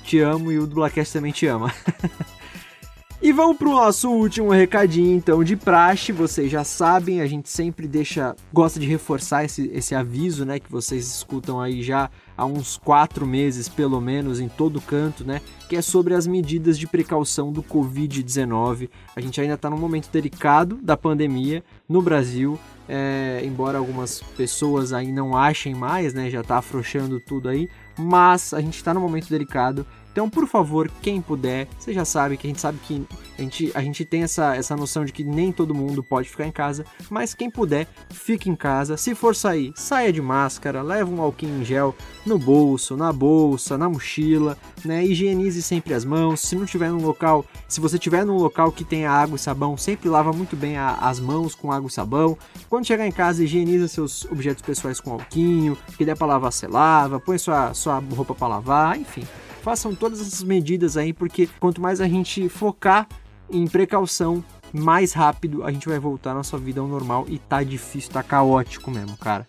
Te 0.05 0.21
amo 0.21 0.53
e 0.53 0.59
o 0.59 0.67
Dublacast 0.67 1.13
também 1.13 1.33
te 1.33 1.47
ama. 1.47 1.73
e 3.23 3.33
vamos 3.33 3.57
pro 3.57 3.71
nosso 3.71 4.11
último 4.11 4.51
recadinho, 4.51 5.17
então, 5.17 5.43
de 5.43 5.57
praxe. 5.57 6.13
Vocês 6.13 6.51
já 6.51 6.63
sabem, 6.63 7.23
a 7.23 7.27
gente 7.27 7.49
sempre 7.49 7.89
deixa, 7.89 8.37
gosta 8.53 8.79
de 8.79 8.87
reforçar 8.87 9.45
esse, 9.45 9.71
esse 9.73 9.95
aviso, 9.95 10.45
né? 10.45 10.61
Que 10.61 10.71
vocês 10.71 11.07
escutam 11.07 11.59
aí 11.59 11.83
já 11.83 12.11
há 12.37 12.45
uns 12.45 12.77
quatro 12.77 13.27
meses, 13.27 13.69
pelo 13.69 14.01
menos, 14.01 14.39
em 14.39 14.49
todo 14.49 14.81
canto, 14.81 15.25
né? 15.25 15.41
Que 15.69 15.77
é 15.77 15.83
sobre 15.83 16.13
as 16.13 16.27
medidas 16.27 16.79
de 16.79 16.87
precaução 16.87 17.51
do 17.51 17.63
Covid-19. 17.63 18.91
A 19.17 19.21
gente 19.21 19.41
ainda 19.41 19.55
está 19.55 19.71
num 19.71 19.79
momento 19.79 20.11
delicado 20.11 20.77
da 20.83 20.97
pandemia 20.99 21.65
no 21.89 22.03
Brasil 22.03 22.59
é, 22.89 23.41
embora 23.45 23.79
algumas 23.79 24.21
pessoas 24.37 24.93
aí 24.93 25.13
não 25.13 25.37
achem 25.37 25.75
mais, 25.75 26.13
né? 26.15 26.29
Já 26.29 26.43
tá 26.43 26.59
afrouxando 26.59 27.21
tudo 27.21 27.49
aí, 27.49 27.69
mas 27.99 28.53
a 28.53 28.61
gente 28.61 28.77
está 28.77 28.93
num 28.93 29.01
momento 29.01 29.29
delicado 29.29 29.87
Então, 30.13 30.29
por 30.29 30.47
favor, 30.47 30.91
quem 31.01 31.23
puder, 31.23 31.67
você 31.79 31.93
já 31.93 32.05
sabe 32.05 32.37
que 32.37 32.47
a 32.47 32.51
gente 32.51 32.61
sabe 32.61 32.79
que 32.79 33.07
a 33.39 33.43
gente, 33.43 33.73
a 33.75 33.83
gente 33.83 34.05
tem 34.05 34.23
essa, 34.23 34.55
essa 34.55 34.77
noção 34.77 35.07
de 35.07 35.13
que 35.13 35.25
nem 35.25 35.51
todo 35.51 35.75
mundo 35.75 36.03
pode 36.03 36.29
ficar 36.29 36.47
em 36.47 36.53
casa, 36.53 36.85
mas 37.11 37.35
quem 37.35 37.51
puder, 37.51 37.89
fique 38.11 38.51
em 38.51 38.55
casa. 38.55 38.99
Se 38.99 39.15
for 39.15 39.35
sair, 39.35 39.73
saia 39.75 40.13
de 40.13 40.21
máscara, 40.21 40.83
leva 40.83 41.11
um 41.11 41.21
alquinho 41.21 41.63
em 41.63 41.65
gel 41.65 41.97
no 42.27 42.39
bolso, 42.39 42.95
na 42.95 43.11
bolsa, 43.11 43.79
na 43.79 43.89
mochila, 43.89 44.57
né? 44.85 45.03
Higienize 45.03 45.63
sempre 45.63 45.95
as 45.95 46.05
mãos. 46.05 46.41
Se 46.41 46.55
não 46.55 46.67
tiver 46.67 46.91
num 46.91 47.05
local, 47.05 47.45
se 47.67 47.81
você 47.81 47.99
tiver 47.99 48.25
num 48.25 48.37
local 48.37 48.71
que 48.71 48.85
tenha 48.85 49.11
água 49.11 49.37
e 49.37 49.39
sabão, 49.39 49.79
sempre 49.79 50.11
lava 50.11 50.31
muito 50.33 50.55
bem 50.55 50.77
a, 50.77 50.95
as 50.97 51.19
mãos 51.19 51.55
com 51.55 51.73
água 51.73 51.89
e 51.89 51.93
sabão. 51.93 52.37
Quando 52.69 52.87
chegar 52.87 53.07
em 53.07 53.13
casa, 53.13 53.43
higieniza 53.43 53.89
seus 53.89 54.27
objetos 54.27 54.63
pessoais 54.63 55.01
com 55.01 55.13
alquinho, 55.13 55.77
que 55.97 56.05
der 56.05 56.17
para 56.17 56.27
lavar, 56.27 56.53
você 56.53 56.67
lava, 56.67 57.19
põe 57.19 57.39
sua, 57.39 57.73
sua 57.73 57.99
roupa 57.99 58.35
para 58.35 58.49
lavar, 58.49 58.99
enfim 58.99 59.25
façam 59.63 59.95
todas 59.95 60.21
essas 60.21 60.43
medidas 60.43 60.97
aí, 60.97 61.13
porque 61.13 61.49
quanto 61.61 61.81
mais 61.81 62.01
a 62.01 62.09
gente 62.09 62.49
focar 62.49 63.07
em 63.51 63.67
precaução, 63.67 64.45
mais 64.73 65.13
rápido 65.13 65.65
a 65.65 65.71
gente 65.71 65.89
vai 65.89 65.99
voltar 65.99 66.33
à 66.33 66.35
nossa 66.35 66.59
vida 66.59 66.81
ao 66.81 66.89
normal 66.89 67.27
e 67.29 67.39
tá 67.39 67.63
difícil, 67.63 68.11
tá 68.11 68.23
caótico 68.23 68.91
mesmo, 68.91 69.17
cara. 69.17 69.47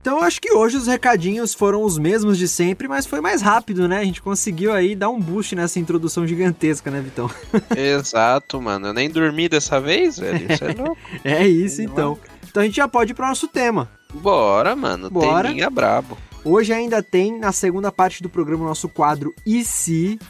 Então 0.00 0.18
eu 0.18 0.24
acho 0.24 0.40
que 0.40 0.50
hoje 0.50 0.78
os 0.78 0.86
recadinhos 0.86 1.52
foram 1.52 1.82
os 1.82 1.98
mesmos 1.98 2.38
de 2.38 2.48
sempre, 2.48 2.88
mas 2.88 3.04
foi 3.04 3.20
mais 3.20 3.42
rápido, 3.42 3.86
né? 3.86 3.98
A 3.98 4.04
gente 4.04 4.22
conseguiu 4.22 4.72
aí 4.72 4.94
dar 4.96 5.10
um 5.10 5.20
boost 5.20 5.54
nessa 5.54 5.78
introdução 5.78 6.26
gigantesca, 6.26 6.90
né, 6.90 7.02
Vitão? 7.02 7.30
Exato, 7.76 8.62
mano. 8.62 8.86
Eu 8.86 8.94
nem 8.94 9.10
dormi 9.10 9.46
dessa 9.46 9.78
vez, 9.78 10.18
velho. 10.18 10.50
Isso 10.50 10.64
é 10.64 10.72
louco. 10.72 10.96
é 11.22 11.46
isso, 11.46 11.82
então. 11.82 12.18
Então 12.48 12.62
a 12.62 12.66
gente 12.66 12.76
já 12.76 12.88
pode 12.88 13.12
ir 13.12 13.14
pro 13.14 13.26
nosso 13.26 13.46
tema. 13.46 13.90
Bora, 14.14 14.74
mano. 14.74 15.10
Bora. 15.10 15.48
Tem 15.48 15.56
linha 15.56 15.68
brabo. 15.68 16.16
Hoje 16.42 16.72
ainda 16.72 17.02
tem 17.02 17.38
na 17.38 17.52
segunda 17.52 17.92
parte 17.92 18.22
do 18.22 18.30
programa 18.30 18.64
o 18.64 18.68
nosso 18.68 18.88
quadro 18.88 19.34
E 19.46 19.62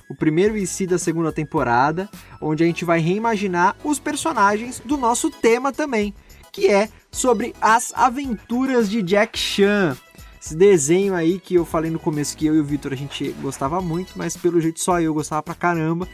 o 0.09 0.15
primeiro 0.15 0.57
E 0.57 0.87
da 0.87 0.99
segunda 0.99 1.31
temporada, 1.31 2.09
onde 2.41 2.65
a 2.65 2.67
gente 2.67 2.85
vai 2.85 2.99
reimaginar 2.99 3.77
os 3.85 4.01
personagens 4.01 4.83
do 4.85 4.97
nosso 4.97 5.31
tema 5.31 5.73
também, 5.73 6.13
que 6.51 6.69
é 6.69 6.89
sobre 7.13 7.55
as 7.61 7.93
aventuras 7.95 8.91
de 8.91 9.03
Jack 9.03 9.39
Chan. 9.39 9.97
Esse 10.43 10.57
desenho 10.57 11.15
aí 11.15 11.39
que 11.39 11.55
eu 11.55 11.65
falei 11.65 11.91
no 11.91 11.99
começo 11.99 12.37
que 12.37 12.47
eu 12.47 12.57
e 12.57 12.61
o 12.61 12.65
Vitor 12.65 12.93
a 12.93 12.97
gente 12.97 13.31
gostava 13.41 13.81
muito, 13.81 14.15
mas 14.17 14.37
pelo 14.37 14.61
jeito 14.61 14.81
só 14.81 15.01
eu 15.01 15.15
gostava 15.15 15.43
pra 15.43 15.55
caramba. 15.55 16.09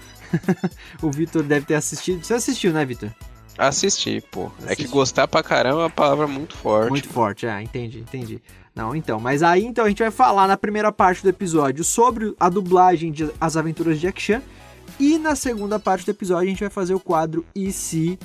o 1.00 1.10
Vitor 1.10 1.42
deve 1.42 1.64
ter 1.64 1.74
assistido. 1.74 2.22
Você 2.22 2.34
assistiu, 2.34 2.72
né, 2.72 2.84
Vitor? 2.84 3.10
Assisti, 3.58 4.22
pô. 4.30 4.46
Assisti. 4.58 4.72
É 4.72 4.76
que 4.76 4.88
gostar 4.88 5.26
pra 5.26 5.42
caramba 5.42 5.80
é 5.80 5.84
uma 5.84 5.90
palavra 5.90 6.26
muito 6.26 6.56
forte. 6.56 6.90
Muito 6.90 7.08
forte, 7.08 7.46
é, 7.46 7.62
entendi, 7.62 8.00
entendi. 8.00 8.42
Não, 8.75 8.94
então, 8.94 9.18
mas 9.18 9.42
aí 9.42 9.64
então 9.64 9.86
a 9.86 9.88
gente 9.88 10.02
vai 10.02 10.10
falar 10.10 10.46
na 10.46 10.56
primeira 10.56 10.92
parte 10.92 11.22
do 11.22 11.28
episódio 11.28 11.82
sobre 11.82 12.34
a 12.38 12.50
dublagem 12.50 13.10
de 13.10 13.30
As 13.40 13.56
Aventuras 13.56 13.96
de 13.96 14.02
Jack 14.02 14.20
Chan 14.20 14.42
e 15.00 15.18
na 15.18 15.34
segunda 15.34 15.78
parte 15.78 16.04
do 16.04 16.10
episódio 16.10 16.46
a 16.46 16.50
gente 16.50 16.60
vai 16.60 16.70
fazer 16.70 16.94
o 16.94 17.00
quadro 17.00 17.44
E 17.54 17.72
se 17.72 18.18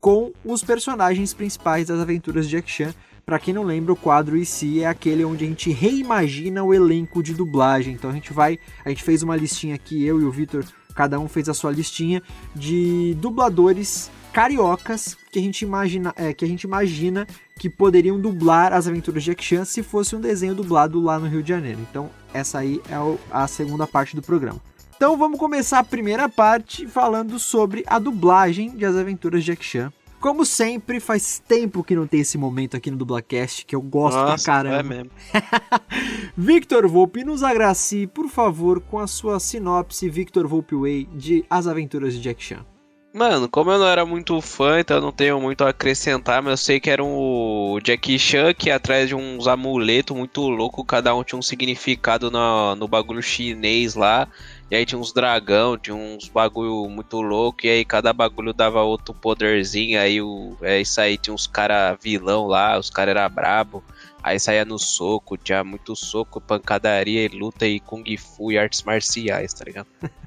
com 0.00 0.32
os 0.44 0.62
personagens 0.62 1.34
principais 1.34 1.88
das 1.88 1.98
Aventuras 1.98 2.46
de 2.46 2.52
Jack 2.52 2.70
Chan. 2.70 2.94
Para 3.24 3.40
quem 3.40 3.52
não 3.52 3.64
lembra, 3.64 3.92
o 3.92 3.96
quadro 3.96 4.36
E 4.36 4.46
se 4.46 4.80
é 4.80 4.86
aquele 4.86 5.24
onde 5.24 5.44
a 5.44 5.48
gente 5.48 5.70
reimagina 5.72 6.62
o 6.62 6.72
elenco 6.72 7.20
de 7.20 7.34
dublagem. 7.34 7.94
Então 7.94 8.10
a 8.10 8.12
gente 8.12 8.32
vai, 8.32 8.56
a 8.84 8.88
gente 8.88 9.02
fez 9.02 9.24
uma 9.24 9.34
listinha 9.34 9.74
aqui, 9.74 10.04
eu 10.04 10.20
e 10.20 10.24
o 10.24 10.30
Vitor, 10.30 10.64
cada 10.94 11.18
um 11.18 11.28
fez 11.28 11.48
a 11.48 11.54
sua 11.54 11.72
listinha 11.72 12.22
de 12.54 13.16
dubladores 13.20 14.08
cariocas 14.36 15.16
que 15.32 15.38
a 15.38 15.42
gente 15.42 15.62
imagina, 15.62 16.12
é, 16.14 16.30
que 16.34 16.44
a 16.44 16.48
gente 16.48 16.64
imagina 16.64 17.26
que 17.58 17.70
poderiam 17.70 18.20
dublar 18.20 18.70
as 18.70 18.86
aventuras 18.86 19.24
de 19.24 19.30
Jack 19.30 19.42
Chan 19.42 19.64
se 19.64 19.82
fosse 19.82 20.14
um 20.14 20.20
desenho 20.20 20.54
dublado 20.54 21.00
lá 21.00 21.18
no 21.18 21.26
Rio 21.26 21.42
de 21.42 21.48
Janeiro. 21.48 21.78
Então, 21.88 22.10
essa 22.34 22.58
aí 22.58 22.78
é 22.90 22.96
a 23.30 23.46
segunda 23.46 23.86
parte 23.86 24.14
do 24.14 24.20
programa. 24.20 24.60
Então, 24.94 25.16
vamos 25.16 25.38
começar 25.38 25.78
a 25.78 25.84
primeira 25.84 26.28
parte 26.28 26.86
falando 26.86 27.38
sobre 27.38 27.82
a 27.86 27.98
dublagem 27.98 28.76
de 28.76 28.84
As 28.84 28.94
Aventuras 28.94 29.42
de 29.42 29.52
Jack 29.52 29.64
Chan. 29.64 29.90
Como 30.20 30.44
sempre, 30.44 31.00
faz 31.00 31.38
tempo 31.38 31.82
que 31.82 31.96
não 31.96 32.06
tem 32.06 32.20
esse 32.20 32.36
momento 32.36 32.76
aqui 32.76 32.90
no 32.90 32.98
Dublacast, 32.98 33.64
que 33.64 33.74
eu 33.74 33.80
gosto 33.80 34.18
Nossa, 34.18 34.44
pra 34.44 34.44
caramba. 34.44 34.76
É 34.76 34.82
mesmo. 34.82 35.10
Victor 36.36 36.86
Volpe, 36.86 37.24
nos 37.24 37.42
agracie, 37.42 38.06
por 38.06 38.28
favor, 38.28 38.82
com 38.82 38.98
a 38.98 39.06
sua 39.06 39.40
sinopse 39.40 40.10
Victor 40.10 40.46
Volpe 40.46 40.74
Way 40.74 41.08
de 41.14 41.42
As 41.48 41.66
Aventuras 41.66 42.12
de 42.12 42.20
Jack 42.20 42.42
Chan. 42.44 42.75
Mano, 43.16 43.48
como 43.48 43.70
eu 43.70 43.78
não 43.78 43.86
era 43.86 44.04
muito 44.04 44.38
fã, 44.42 44.78
então 44.78 44.98
eu 44.98 45.00
não 45.00 45.10
tenho 45.10 45.40
muito 45.40 45.64
a 45.64 45.70
acrescentar, 45.70 46.42
mas 46.42 46.50
eu 46.50 46.56
sei 46.58 46.78
que 46.78 46.90
era 46.90 47.02
um 47.02 47.78
Jackie 47.82 48.18
Chan 48.18 48.52
que 48.52 48.70
atrás 48.70 49.08
de 49.08 49.14
uns 49.14 49.48
amuletos 49.48 50.14
muito 50.14 50.42
louco, 50.42 50.84
cada 50.84 51.14
um 51.14 51.24
tinha 51.24 51.38
um 51.38 51.42
significado 51.42 52.30
no, 52.30 52.76
no 52.76 52.86
bagulho 52.86 53.22
chinês 53.22 53.94
lá. 53.94 54.28
E 54.70 54.76
aí 54.76 54.84
tinha 54.84 54.98
uns 54.98 55.14
dragão, 55.14 55.78
tinha 55.78 55.96
uns 55.96 56.28
bagulho 56.28 56.90
muito 56.90 57.22
louco, 57.22 57.64
e 57.64 57.70
aí 57.70 57.84
cada 57.86 58.12
bagulho 58.12 58.52
dava 58.52 58.82
outro 58.82 59.14
poderzinho, 59.14 59.98
aí 59.98 60.20
o, 60.20 60.54
é 60.60 60.78
isso 60.82 61.00
aí, 61.00 61.16
tinha 61.16 61.32
uns 61.32 61.46
cara 61.46 61.94
vilão 61.94 62.46
lá, 62.46 62.78
os 62.78 62.90
cara 62.90 63.12
era 63.12 63.26
brabo. 63.30 63.82
Aí 64.22 64.38
saía 64.38 64.66
no 64.66 64.78
soco, 64.78 65.38
tinha 65.38 65.64
muito 65.64 65.96
soco, 65.96 66.38
pancadaria 66.38 67.30
luta 67.32 67.66
e 67.66 67.80
kung 67.80 68.04
fu 68.18 68.52
e 68.52 68.58
artes 68.58 68.82
marciais, 68.82 69.54
tá 69.54 69.64
ligado? 69.64 69.88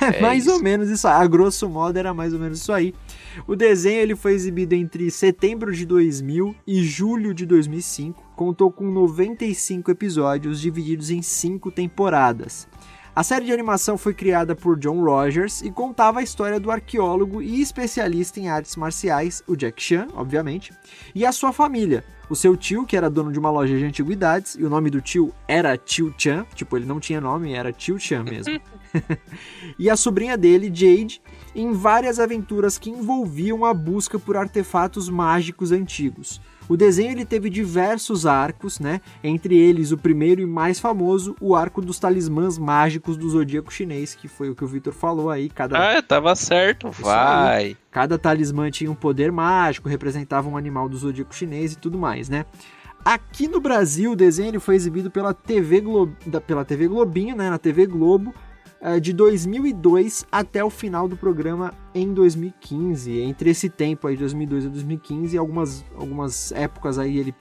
É, 0.00 0.20
mais 0.20 0.44
isso. 0.44 0.54
ou 0.54 0.62
menos 0.62 0.88
isso, 0.90 1.06
a 1.06 1.26
grosso 1.26 1.68
modo 1.68 1.96
era 1.96 2.12
mais 2.12 2.32
ou 2.32 2.38
menos 2.38 2.60
isso 2.60 2.72
aí. 2.72 2.94
O 3.46 3.54
desenho 3.54 4.00
ele 4.00 4.16
foi 4.16 4.32
exibido 4.32 4.74
entre 4.74 5.10
setembro 5.10 5.72
de 5.72 5.86
2000 5.86 6.54
e 6.66 6.84
julho 6.84 7.32
de 7.32 7.46
2005. 7.46 8.22
Contou 8.36 8.70
com 8.70 8.90
95 8.90 9.90
episódios 9.90 10.60
divididos 10.60 11.10
em 11.10 11.22
5 11.22 11.70
temporadas. 11.70 12.66
A 13.14 13.22
série 13.22 13.44
de 13.44 13.52
animação 13.52 13.98
foi 13.98 14.14
criada 14.14 14.56
por 14.56 14.78
John 14.78 15.04
Rogers 15.04 15.60
e 15.60 15.70
contava 15.70 16.20
a 16.20 16.22
história 16.22 16.58
do 16.58 16.70
arqueólogo 16.70 17.42
e 17.42 17.60
especialista 17.60 18.40
em 18.40 18.48
artes 18.48 18.74
marciais, 18.74 19.42
o 19.46 19.54
Jack 19.54 19.82
Chan, 19.82 20.08
obviamente, 20.14 20.72
e 21.14 21.26
a 21.26 21.30
sua 21.30 21.52
família. 21.52 22.02
O 22.30 22.34
seu 22.34 22.56
tio, 22.56 22.86
que 22.86 22.96
era 22.96 23.10
dono 23.10 23.30
de 23.30 23.38
uma 23.38 23.50
loja 23.50 23.76
de 23.76 23.84
antiguidades, 23.84 24.54
e 24.54 24.64
o 24.64 24.70
nome 24.70 24.88
do 24.88 25.02
tio 25.02 25.30
era 25.46 25.76
Tio 25.76 26.14
Chan, 26.16 26.46
tipo, 26.54 26.74
ele 26.74 26.86
não 26.86 26.98
tinha 26.98 27.20
nome, 27.20 27.52
era 27.52 27.70
Tio 27.70 28.00
Chan 28.00 28.24
mesmo. 28.24 28.58
e 29.78 29.88
a 29.88 29.96
sobrinha 29.96 30.36
dele, 30.36 30.70
Jade, 30.72 31.20
em 31.54 31.72
várias 31.72 32.18
aventuras 32.18 32.78
que 32.78 32.90
envolviam 32.90 33.64
a 33.64 33.74
busca 33.74 34.18
por 34.18 34.36
artefatos 34.36 35.08
mágicos 35.08 35.72
antigos. 35.72 36.40
O 36.68 36.76
desenho 36.76 37.10
ele 37.10 37.24
teve 37.24 37.50
diversos 37.50 38.24
arcos, 38.24 38.78
né? 38.78 39.00
Entre 39.22 39.56
eles, 39.56 39.90
o 39.90 39.98
primeiro 39.98 40.40
e 40.40 40.46
mais 40.46 40.78
famoso, 40.78 41.36
o 41.40 41.54
arco 41.54 41.82
dos 41.82 41.98
talismãs 41.98 42.56
mágicos 42.56 43.16
do 43.16 43.28
zodíaco 43.28 43.72
chinês, 43.72 44.14
que 44.14 44.28
foi 44.28 44.48
o 44.48 44.54
que 44.54 44.64
o 44.64 44.68
Victor 44.68 44.92
falou 44.92 45.28
aí. 45.28 45.50
Cada... 45.50 45.98
Ah, 45.98 46.00
tava 46.00 46.34
certo, 46.34 46.90
vai. 46.90 47.64
Aí. 47.64 47.76
Cada 47.90 48.16
talismã 48.16 48.70
tinha 48.70 48.90
um 48.90 48.94
poder 48.94 49.32
mágico, 49.32 49.88
representava 49.88 50.48
um 50.48 50.56
animal 50.56 50.88
do 50.88 50.96
zodíaco 50.96 51.34
chinês 51.34 51.72
e 51.72 51.78
tudo 51.78 51.98
mais, 51.98 52.28
né? 52.28 52.46
Aqui 53.04 53.48
no 53.48 53.60
Brasil, 53.60 54.12
o 54.12 54.16
desenho 54.16 54.50
ele 54.50 54.60
foi 54.60 54.76
exibido 54.76 55.10
pela 55.10 55.34
TV, 55.34 55.80
Glo... 55.80 56.16
pela 56.46 56.64
TV 56.64 56.86
Globinho, 56.86 57.34
né? 57.34 57.50
Na 57.50 57.58
TV 57.58 57.84
Globo, 57.84 58.32
de 59.00 59.12
2002 59.12 60.26
até 60.30 60.64
o 60.64 60.70
final 60.70 61.06
do 61.06 61.16
programa 61.16 61.72
em 61.94 62.12
2015. 62.12 63.20
Entre 63.20 63.50
esse 63.50 63.68
tempo 63.68 64.08
aí, 64.08 64.16
2002 64.16 64.66
a 64.66 64.68
2015, 64.68 65.38
algumas, 65.38 65.84
algumas 65.94 66.50
épocas 66.52 66.98
aí 66.98 67.18
ele 67.18 67.34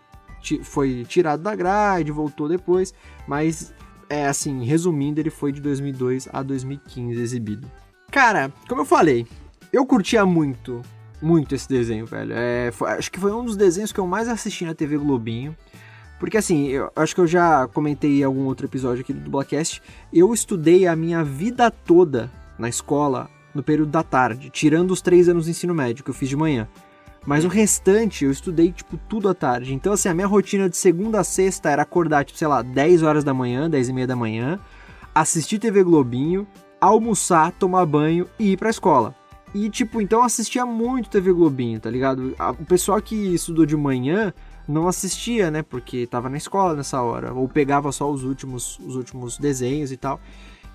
foi 0.64 1.06
tirado 1.08 1.42
da 1.42 1.56
grade, 1.56 2.12
voltou 2.12 2.48
depois, 2.48 2.94
mas 3.28 3.74
é 4.10 4.28
assim, 4.28 4.64
resumindo, 4.66 5.20
ele 5.20 5.30
foi 5.30 5.52
de 5.52 5.62
2002 5.62 6.28
a 6.32 6.44
2015 6.44 7.22
exibido. 7.22 7.68
Cara, 8.12 8.52
como 8.68 8.82
eu 8.82 8.86
falei, 8.86 9.26
eu 9.72 9.86
curtia 9.86 10.26
muito, 10.26 10.82
muito 11.22 11.56
esse 11.56 11.68
desenho, 11.70 12.06
velho. 12.06 12.34
É, 12.36 12.72
foi, 12.72 12.92
acho 12.92 13.12
que 13.12 13.20
foi 13.20 13.32
um 13.32 13.46
dos 13.46 13.56
desenhos 13.56 13.92
que 13.92 14.00
eu 14.00 14.08
mais 14.08 14.28
assisti 14.28 14.66
na 14.66 14.74
TV 14.74 14.98
Globinho. 14.98 15.56
Porque 16.22 16.38
assim, 16.38 16.68
eu 16.68 16.92
acho 16.96 17.16
que 17.16 17.22
eu 17.22 17.26
já 17.26 17.68
comentei 17.70 18.20
em 18.20 18.24
algum 18.24 18.46
outro 18.46 18.68
episódio 18.68 19.02
aqui 19.02 19.12
do 19.12 19.22
Dublacast, 19.22 19.82
eu 20.14 20.32
estudei 20.32 20.86
a 20.86 20.96
minha 20.96 21.24
vida 21.24 21.72
toda 21.72 22.32
na 22.60 22.70
escola 22.70 23.28
no 23.56 23.64
período 23.64 23.90
da 23.90 24.04
tarde, 24.04 24.52
tirando 24.52 24.92
os 24.92 25.02
três 25.02 25.28
anos 25.28 25.46
de 25.46 25.52
ensino 25.52 25.74
médio 25.74 26.04
que 26.04 26.12
eu 26.12 26.14
fiz 26.14 26.30
de 26.30 26.38
manhã. 26.38 26.68
Mas 27.26 27.44
o 27.44 27.48
restante 27.48 28.24
eu 28.24 28.30
estudei, 28.30 28.72
tipo, 28.72 28.98
tudo 29.10 29.30
à 29.30 29.34
tarde. 29.34 29.74
Então, 29.74 29.94
assim, 29.94 30.10
a 30.10 30.14
minha 30.14 30.28
rotina 30.28 30.70
de 30.70 30.78
segunda 30.78 31.20
a 31.20 31.24
sexta 31.24 31.72
era 31.72 31.82
acordar, 31.82 32.24
tipo, 32.24 32.38
sei 32.38 32.48
lá, 32.48 32.62
10 32.62 33.02
horas 33.02 33.24
da 33.24 33.34
manhã, 33.34 33.68
10 33.68 33.90
e 33.90 33.94
meia 33.94 34.06
da 34.06 34.16
manhã, 34.16 34.60
assistir 35.16 35.58
TV 35.58 35.84
Globinho, 35.84 36.48
almoçar, 36.80 37.52
tomar 37.54 37.84
banho 37.88 38.30
e 38.38 38.52
ir 38.52 38.58
pra 38.58 38.70
escola. 38.70 39.16
E, 39.56 39.72
tipo, 39.72 40.00
então 40.00 40.22
assistia 40.22 40.68
muito 40.68 41.10
TV 41.10 41.34
Globinho, 41.34 41.80
tá 41.80 41.90
ligado? 41.90 42.36
O 42.60 42.66
pessoal 42.66 43.02
que 43.02 43.16
estudou 43.34 43.66
de 43.66 43.76
manhã 43.76 44.32
não 44.68 44.88
assistia, 44.88 45.50
né? 45.50 45.62
Porque 45.62 46.08
tava 46.08 46.30
na 46.30 46.38
escola 46.38 46.76
nessa 46.76 47.02
hora. 47.02 47.34
Ou 47.34 47.48
pegava 47.48 47.92
só 47.92 48.10
os 48.10 48.24
últimos, 48.24 48.80
os 48.80 48.96
últimos 48.96 49.38
desenhos 49.38 49.92
e 49.92 49.98
tal. 49.98 50.20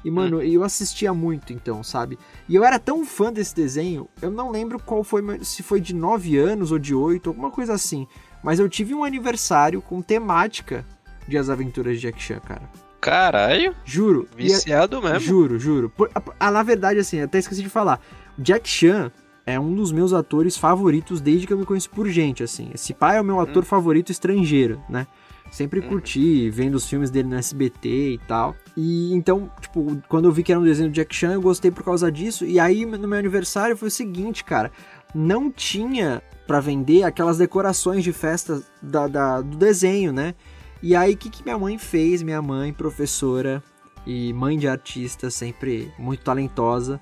E, 0.05 0.11
mano, 0.11 0.38
hum. 0.38 0.43
eu 0.43 0.62
assistia 0.62 1.12
muito, 1.12 1.52
então, 1.52 1.83
sabe? 1.83 2.16
E 2.49 2.55
eu 2.55 2.64
era 2.64 2.78
tão 2.78 3.05
fã 3.05 3.33
desse 3.33 3.55
desenho, 3.55 4.09
eu 4.23 4.31
não 4.31 4.52
lembro 4.52 4.78
qual 4.78 5.02
foi, 5.02 5.21
se 5.43 5.64
foi 5.64 5.81
de 5.81 5.93
9 5.93 6.38
anos 6.38 6.71
ou 6.71 6.78
de 6.78 6.95
8, 6.95 7.28
alguma 7.28 7.50
coisa 7.50 7.75
assim. 7.75 8.07
Mas 8.43 8.61
eu 8.61 8.69
tive 8.69 8.95
um 8.95 9.02
aniversário 9.02 9.83
com 9.83 10.00
temática 10.00 10.85
de 11.26 11.37
As 11.37 11.50
Aventuras 11.50 11.97
de 11.97 12.02
Jack 12.02 12.23
Chan, 12.23 12.38
cara. 12.38 12.71
Caralho. 13.00 13.75
Juro. 13.85 14.28
Viciado 14.37 15.02
mesmo. 15.02 15.21
Juro, 15.21 15.59
juro. 15.59 15.90
Por, 15.90 16.11
ah, 16.38 16.50
na 16.50 16.62
verdade, 16.62 17.00
assim, 17.00 17.21
até 17.21 17.38
esqueci 17.38 17.62
de 17.62 17.69
falar. 17.69 18.00
Jack 18.38 18.69
Chan 18.69 19.11
é 19.46 19.58
um 19.60 19.72
dos 19.72 19.92
meus 19.92 20.12
atores 20.12 20.56
favoritos 20.56 21.20
desde 21.20 21.46
que 21.46 21.52
eu 21.52 21.58
me 21.58 21.64
conheço 21.64 21.88
por 21.88 22.08
gente, 22.08 22.42
assim. 22.42 22.68
Esse 22.74 22.92
pai 22.92 23.16
é 23.16 23.20
o 23.20 23.24
meu 23.24 23.38
ator 23.38 23.62
hum. 23.62 23.66
favorito 23.66 24.10
estrangeiro, 24.10 24.82
né? 24.90 25.06
Sempre 25.52 25.78
hum. 25.78 25.88
curti, 25.88 26.50
vendo 26.50 26.74
os 26.74 26.88
filmes 26.88 27.10
dele 27.10 27.28
no 27.28 27.36
SBT 27.36 28.14
e 28.14 28.18
tal. 28.26 28.56
E 28.76 29.14
então, 29.14 29.48
tipo, 29.60 30.02
quando 30.08 30.24
eu 30.24 30.32
vi 30.32 30.42
que 30.42 30.50
era 30.50 30.60
um 30.60 30.64
desenho 30.64 30.90
do 30.90 30.92
Jack 30.92 31.14
Chan, 31.14 31.32
eu 31.34 31.40
gostei 31.40 31.70
por 31.70 31.84
causa 31.84 32.10
disso. 32.10 32.44
E 32.44 32.58
aí, 32.58 32.84
no 32.84 33.06
meu 33.06 33.18
aniversário, 33.18 33.76
foi 33.76 33.86
o 33.86 33.90
seguinte, 33.90 34.42
cara. 34.42 34.72
Não 35.14 35.48
tinha 35.48 36.20
para 36.46 36.58
vender 36.58 37.04
aquelas 37.04 37.38
decorações 37.38 38.02
de 38.02 38.12
festa 38.12 38.60
da, 38.82 39.06
da, 39.06 39.40
do 39.40 39.56
desenho, 39.56 40.12
né? 40.12 40.34
E 40.82 40.96
aí, 40.96 41.14
o 41.14 41.16
que, 41.16 41.30
que 41.30 41.44
minha 41.44 41.56
mãe 41.58 41.78
fez? 41.78 42.20
Minha 42.20 42.42
mãe, 42.42 42.72
professora 42.72 43.62
e 44.04 44.32
mãe 44.32 44.58
de 44.58 44.68
artista, 44.68 45.30
sempre 45.30 45.92
muito 45.98 46.22
talentosa, 46.22 47.00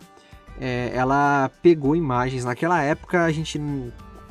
é, 0.60 0.90
ela 0.94 1.50
pegou 1.62 1.96
imagens. 1.96 2.44
Naquela 2.44 2.82
época, 2.82 3.24
a 3.24 3.32
gente, 3.32 3.60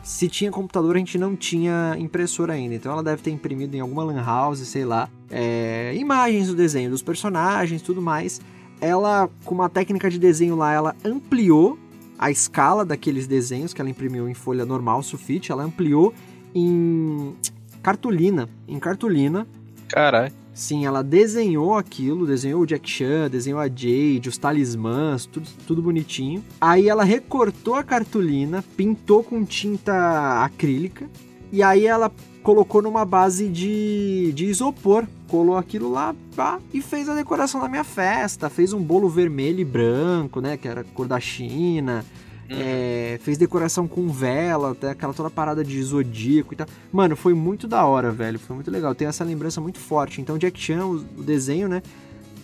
se 0.04 0.28
tinha 0.28 0.52
computador, 0.52 0.96
a 0.96 1.00
gente 1.00 1.18
não 1.18 1.36
tinha 1.36 1.96
impressora 1.98 2.54
ainda. 2.54 2.76
Então, 2.76 2.92
ela 2.92 3.04
deve 3.04 3.22
ter 3.22 3.32
imprimido 3.32 3.76
em 3.76 3.80
alguma 3.80 4.04
lan 4.04 4.24
house, 4.24 4.60
sei 4.60 4.86
lá, 4.86 5.10
é, 5.30 5.94
imagens 5.96 6.48
do 6.48 6.56
desenho, 6.56 6.90
dos 6.90 7.02
personagens, 7.02 7.82
tudo 7.82 8.02
mais. 8.02 8.42
Ela, 8.80 9.30
com 9.46 9.56
uma 9.56 9.70
técnica 9.70 10.10
de 10.10 10.20
desenho 10.20 10.56
lá, 10.56 10.74
ela 10.74 10.96
ampliou 11.06 11.78
a 12.18 12.30
escala 12.32 12.86
daqueles 12.86 13.28
desenhos 13.28 13.74
que 13.74 13.82
ela 13.82 13.90
imprimiu 13.90 14.30
em 14.30 14.34
folha 14.34 14.66
normal, 14.66 15.02
sulfite, 15.04 15.52
ela 15.52 15.64
ampliou 15.64 16.14
em 16.54 17.36
cartolina. 17.82 18.48
Em 18.68 18.80
cartolina. 18.80 19.48
Caralho. 19.88 20.43
Sim, 20.54 20.86
ela 20.86 21.04
desenhou 21.04 21.76
aquilo, 21.76 22.28
desenhou 22.28 22.62
o 22.62 22.66
Jack 22.66 22.88
Chan, 22.88 23.30
desenhou 23.30 23.60
a 23.60 23.68
Jade, 23.68 24.30
os 24.30 24.38
talismãs, 24.38 25.26
tudo, 25.26 25.48
tudo 25.66 25.82
bonitinho. 25.82 26.44
Aí 26.62 26.88
ela 26.88 27.04
recortou 27.04 27.74
a 27.76 27.84
cartolina, 27.84 28.64
pintou 28.78 29.24
com 29.24 29.44
tinta 29.44 30.44
acrílica, 30.44 31.10
e 31.52 31.64
aí 31.64 31.88
ela 31.88 32.12
colocou 32.44 32.82
numa 32.82 33.04
base 33.04 33.48
de, 33.48 34.32
de 34.34 34.46
isopor. 34.46 35.08
Colou 35.28 35.58
aquilo 35.58 35.92
lá 35.92 36.14
pá, 36.36 36.60
e 36.72 36.82
fez 36.82 37.10
a 37.10 37.16
decoração 37.16 37.60
da 37.60 37.68
minha 37.68 37.84
festa. 37.84 38.50
Fez 38.50 38.74
um 38.74 38.82
bolo 38.82 39.10
vermelho 39.10 39.60
e 39.60 39.66
branco, 39.66 40.40
né? 40.40 40.58
Que 40.58 40.68
era 40.68 40.84
cor 40.84 41.08
da 41.08 41.20
China. 41.20 42.06
Uhum. 42.50 42.58
É, 42.60 43.20
fez 43.24 43.38
decoração 43.38 43.88
com 43.88 44.08
vela, 44.10 44.72
até 44.72 44.90
aquela 44.90 45.14
toda 45.14 45.30
parada 45.30 45.64
de 45.64 45.82
zodíaco 45.82 46.54
e 46.54 46.58
tal. 46.58 46.68
Mano, 46.92 47.16
foi 47.16 47.34
muito 47.34 47.68
da 47.68 47.86
hora, 47.86 48.12
velho. 48.12 48.38
Foi 48.40 48.56
muito 48.56 48.70
legal. 48.70 48.94
Tem 48.94 49.08
essa 49.08 49.24
lembrança 49.24 49.62
muito 49.62 49.80
forte. 49.80 50.22
Então, 50.22 50.38
Jack 50.38 50.60
Chan, 50.60 50.86
o, 50.86 50.96
o 51.18 51.24
desenho, 51.24 51.68
né? 51.68 51.82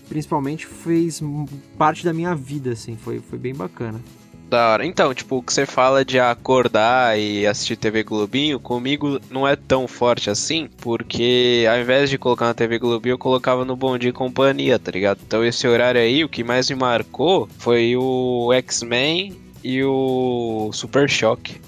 Principalmente 0.07 0.65
fez 0.65 1.21
parte 1.77 2.03
da 2.03 2.13
minha 2.13 2.33
vida, 2.33 2.71
assim. 2.71 2.95
Foi, 2.95 3.19
foi 3.19 3.37
bem 3.37 3.53
bacana. 3.53 3.99
Da 4.49 4.71
hora. 4.71 4.85
Então, 4.85 5.13
tipo, 5.13 5.37
o 5.37 5.43
que 5.43 5.53
você 5.53 5.63
fala 5.67 6.03
de 6.03 6.19
acordar 6.19 7.19
e 7.19 7.45
assistir 7.45 7.75
TV 7.75 8.01
Globinho, 8.01 8.59
comigo 8.59 9.19
não 9.29 9.47
é 9.47 9.55
tão 9.55 9.87
forte 9.87 10.27
assim, 10.31 10.67
porque 10.77 11.67
ao 11.69 11.79
invés 11.79 12.09
de 12.09 12.17
colocar 12.17 12.45
na 12.45 12.55
TV 12.55 12.79
Globinho, 12.79 13.13
eu 13.13 13.17
colocava 13.19 13.63
no 13.63 13.75
Bom 13.75 13.95
Dia 13.95 14.09
e 14.09 14.13
Companhia, 14.13 14.79
tá 14.79 14.89
ligado? 14.89 15.19
Então 15.25 15.45
esse 15.45 15.67
horário 15.67 16.01
aí, 16.01 16.23
o 16.23 16.29
que 16.29 16.43
mais 16.43 16.67
me 16.67 16.75
marcou 16.75 17.47
foi 17.59 17.95
o 17.95 18.51
X-Men 18.53 19.37
e 19.63 19.83
o 19.83 20.69
Super 20.73 21.09
Choque. 21.09 21.59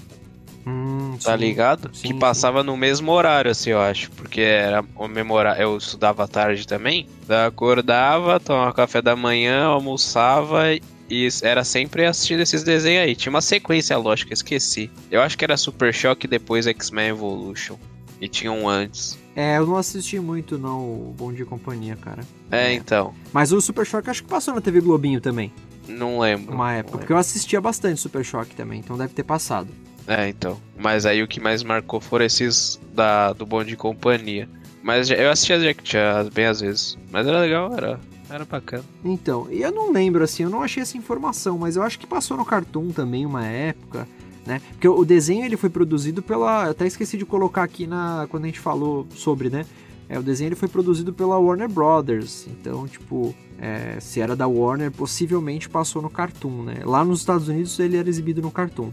Hum, 0.66 1.16
tá 1.22 1.32
sim, 1.32 1.44
ligado? 1.44 1.90
Sim, 1.92 2.08
que 2.08 2.14
passava 2.14 2.60
sim. 2.60 2.66
no 2.66 2.76
mesmo 2.76 3.10
horário, 3.10 3.50
assim, 3.50 3.70
eu 3.70 3.80
acho. 3.80 4.10
Porque 4.12 4.40
era 4.40 4.84
o 4.94 5.08
mesmo 5.08 5.34
horário. 5.34 5.62
Eu 5.62 5.76
estudava 5.76 6.28
tarde 6.28 6.66
também. 6.66 7.06
Acordava, 7.46 8.38
tomava 8.38 8.72
café 8.72 9.02
da 9.02 9.16
manhã, 9.16 9.64
almoçava 9.64 10.62
e 11.10 11.28
era 11.42 11.64
sempre 11.64 12.06
assistindo 12.06 12.40
esses 12.40 12.62
desenhos 12.62 13.04
aí. 13.04 13.16
Tinha 13.16 13.30
uma 13.30 13.42
sequência 13.42 13.96
lógica, 13.98 14.32
esqueci. 14.32 14.90
Eu 15.10 15.20
acho 15.20 15.36
que 15.36 15.44
era 15.44 15.56
Super 15.56 15.92
Shock 15.92 16.24
e 16.26 16.28
depois 16.28 16.66
X-Men 16.66 17.10
Evolution. 17.10 17.76
E 18.20 18.28
tinha 18.28 18.52
um 18.52 18.68
antes. 18.68 19.18
É, 19.34 19.58
eu 19.58 19.66
não 19.66 19.76
assisti 19.76 20.20
muito 20.20 20.56
não 20.56 20.80
o 20.80 21.14
Bom 21.16 21.32
Dia 21.32 21.44
Companhia, 21.44 21.96
cara. 21.96 22.22
É, 22.50 22.68
é, 22.68 22.74
então. 22.74 23.12
Mas 23.32 23.52
o 23.52 23.60
Super 23.60 23.84
Shock 23.84 24.08
acho 24.08 24.22
que 24.22 24.28
passou 24.28 24.54
na 24.54 24.60
TV 24.60 24.80
Globinho 24.80 25.20
também. 25.20 25.52
Não 25.88 26.18
lembro. 26.18 26.54
Uma 26.54 26.72
época, 26.74 26.98
porque 26.98 27.12
eu 27.12 27.16
assistia 27.16 27.60
bastante 27.60 28.00
Super 28.00 28.24
Shock 28.24 28.54
também, 28.54 28.80
então 28.80 28.96
deve 28.96 29.12
ter 29.12 29.24
passado. 29.24 29.68
É, 30.06 30.28
então. 30.28 30.60
Mas 30.76 31.06
aí 31.06 31.22
o 31.22 31.28
que 31.28 31.40
mais 31.40 31.62
marcou 31.62 32.00
foram 32.00 32.24
esses 32.24 32.80
da, 32.92 33.32
do 33.32 33.46
Bom 33.46 33.64
de 33.64 33.76
Companhia. 33.76 34.48
Mas 34.82 35.10
eu 35.10 35.30
assistia 35.30 35.60
Jack 35.60 35.88
Chan 35.88 36.28
bem 36.32 36.46
às 36.46 36.60
vezes. 36.60 36.98
Mas 37.10 37.26
era 37.26 37.38
legal, 37.38 37.72
era 37.72 38.00
era 38.34 38.46
bacana. 38.46 38.82
Então, 39.04 39.46
e 39.50 39.60
eu 39.60 39.70
não 39.70 39.92
lembro 39.92 40.24
assim, 40.24 40.42
eu 40.42 40.48
não 40.48 40.62
achei 40.62 40.82
essa 40.82 40.96
informação, 40.96 41.58
mas 41.58 41.76
eu 41.76 41.82
acho 41.82 41.98
que 41.98 42.06
passou 42.06 42.34
no 42.34 42.46
Cartoon 42.46 42.88
também 42.90 43.26
uma 43.26 43.46
época, 43.46 44.08
né? 44.46 44.60
Porque 44.70 44.88
o 44.88 45.04
desenho 45.04 45.44
ele 45.44 45.56
foi 45.56 45.68
produzido 45.68 46.22
pela, 46.22 46.64
eu 46.64 46.70
até 46.70 46.86
esqueci 46.86 47.18
de 47.18 47.26
colocar 47.26 47.62
aqui 47.62 47.86
na 47.86 48.26
quando 48.30 48.44
a 48.44 48.46
gente 48.46 48.58
falou 48.58 49.06
sobre, 49.14 49.50
né? 49.50 49.66
É, 50.12 50.18
o 50.18 50.22
desenho 50.22 50.48
ele 50.48 50.54
foi 50.54 50.68
produzido 50.68 51.12
pela 51.12 51.38
Warner 51.38 51.68
Brothers, 51.68 52.46
então 52.48 52.86
tipo, 52.86 53.34
é, 53.58 53.98
se 53.98 54.20
era 54.20 54.36
da 54.36 54.46
Warner, 54.46 54.90
possivelmente 54.90 55.68
passou 55.68 56.02
no 56.02 56.10
Cartoon, 56.10 56.64
né? 56.64 56.82
Lá 56.84 57.04
nos 57.04 57.20
Estados 57.20 57.48
Unidos 57.48 57.78
ele 57.78 57.96
era 57.96 58.08
exibido 58.08 58.42
no 58.42 58.50
Cartoon, 58.50 58.92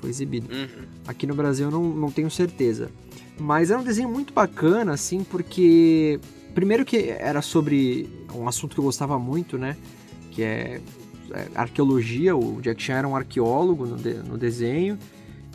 foi 0.00 0.10
exibido. 0.10 0.52
Uhum. 0.52 0.84
Aqui 1.06 1.26
no 1.26 1.34
Brasil 1.34 1.68
eu 1.68 1.70
não, 1.70 1.84
não 1.84 2.10
tenho 2.10 2.30
certeza. 2.30 2.90
Mas 3.40 3.70
era 3.70 3.80
um 3.80 3.84
desenho 3.84 4.08
muito 4.08 4.32
bacana, 4.32 4.92
assim, 4.92 5.24
porque 5.24 6.20
Primeiro 6.58 6.84
que 6.84 7.08
era 7.10 7.40
sobre 7.40 8.10
um 8.34 8.48
assunto 8.48 8.74
que 8.74 8.80
eu 8.80 8.84
gostava 8.84 9.16
muito, 9.16 9.56
né? 9.56 9.76
Que 10.32 10.42
é, 10.42 10.80
é 11.30 11.48
arqueologia. 11.54 12.36
O 12.36 12.60
Jack 12.60 12.82
Chan 12.82 12.94
era 12.94 13.06
um 13.06 13.14
arqueólogo 13.14 13.86
no, 13.86 13.96
de, 13.96 14.14
no 14.14 14.36
desenho. 14.36 14.98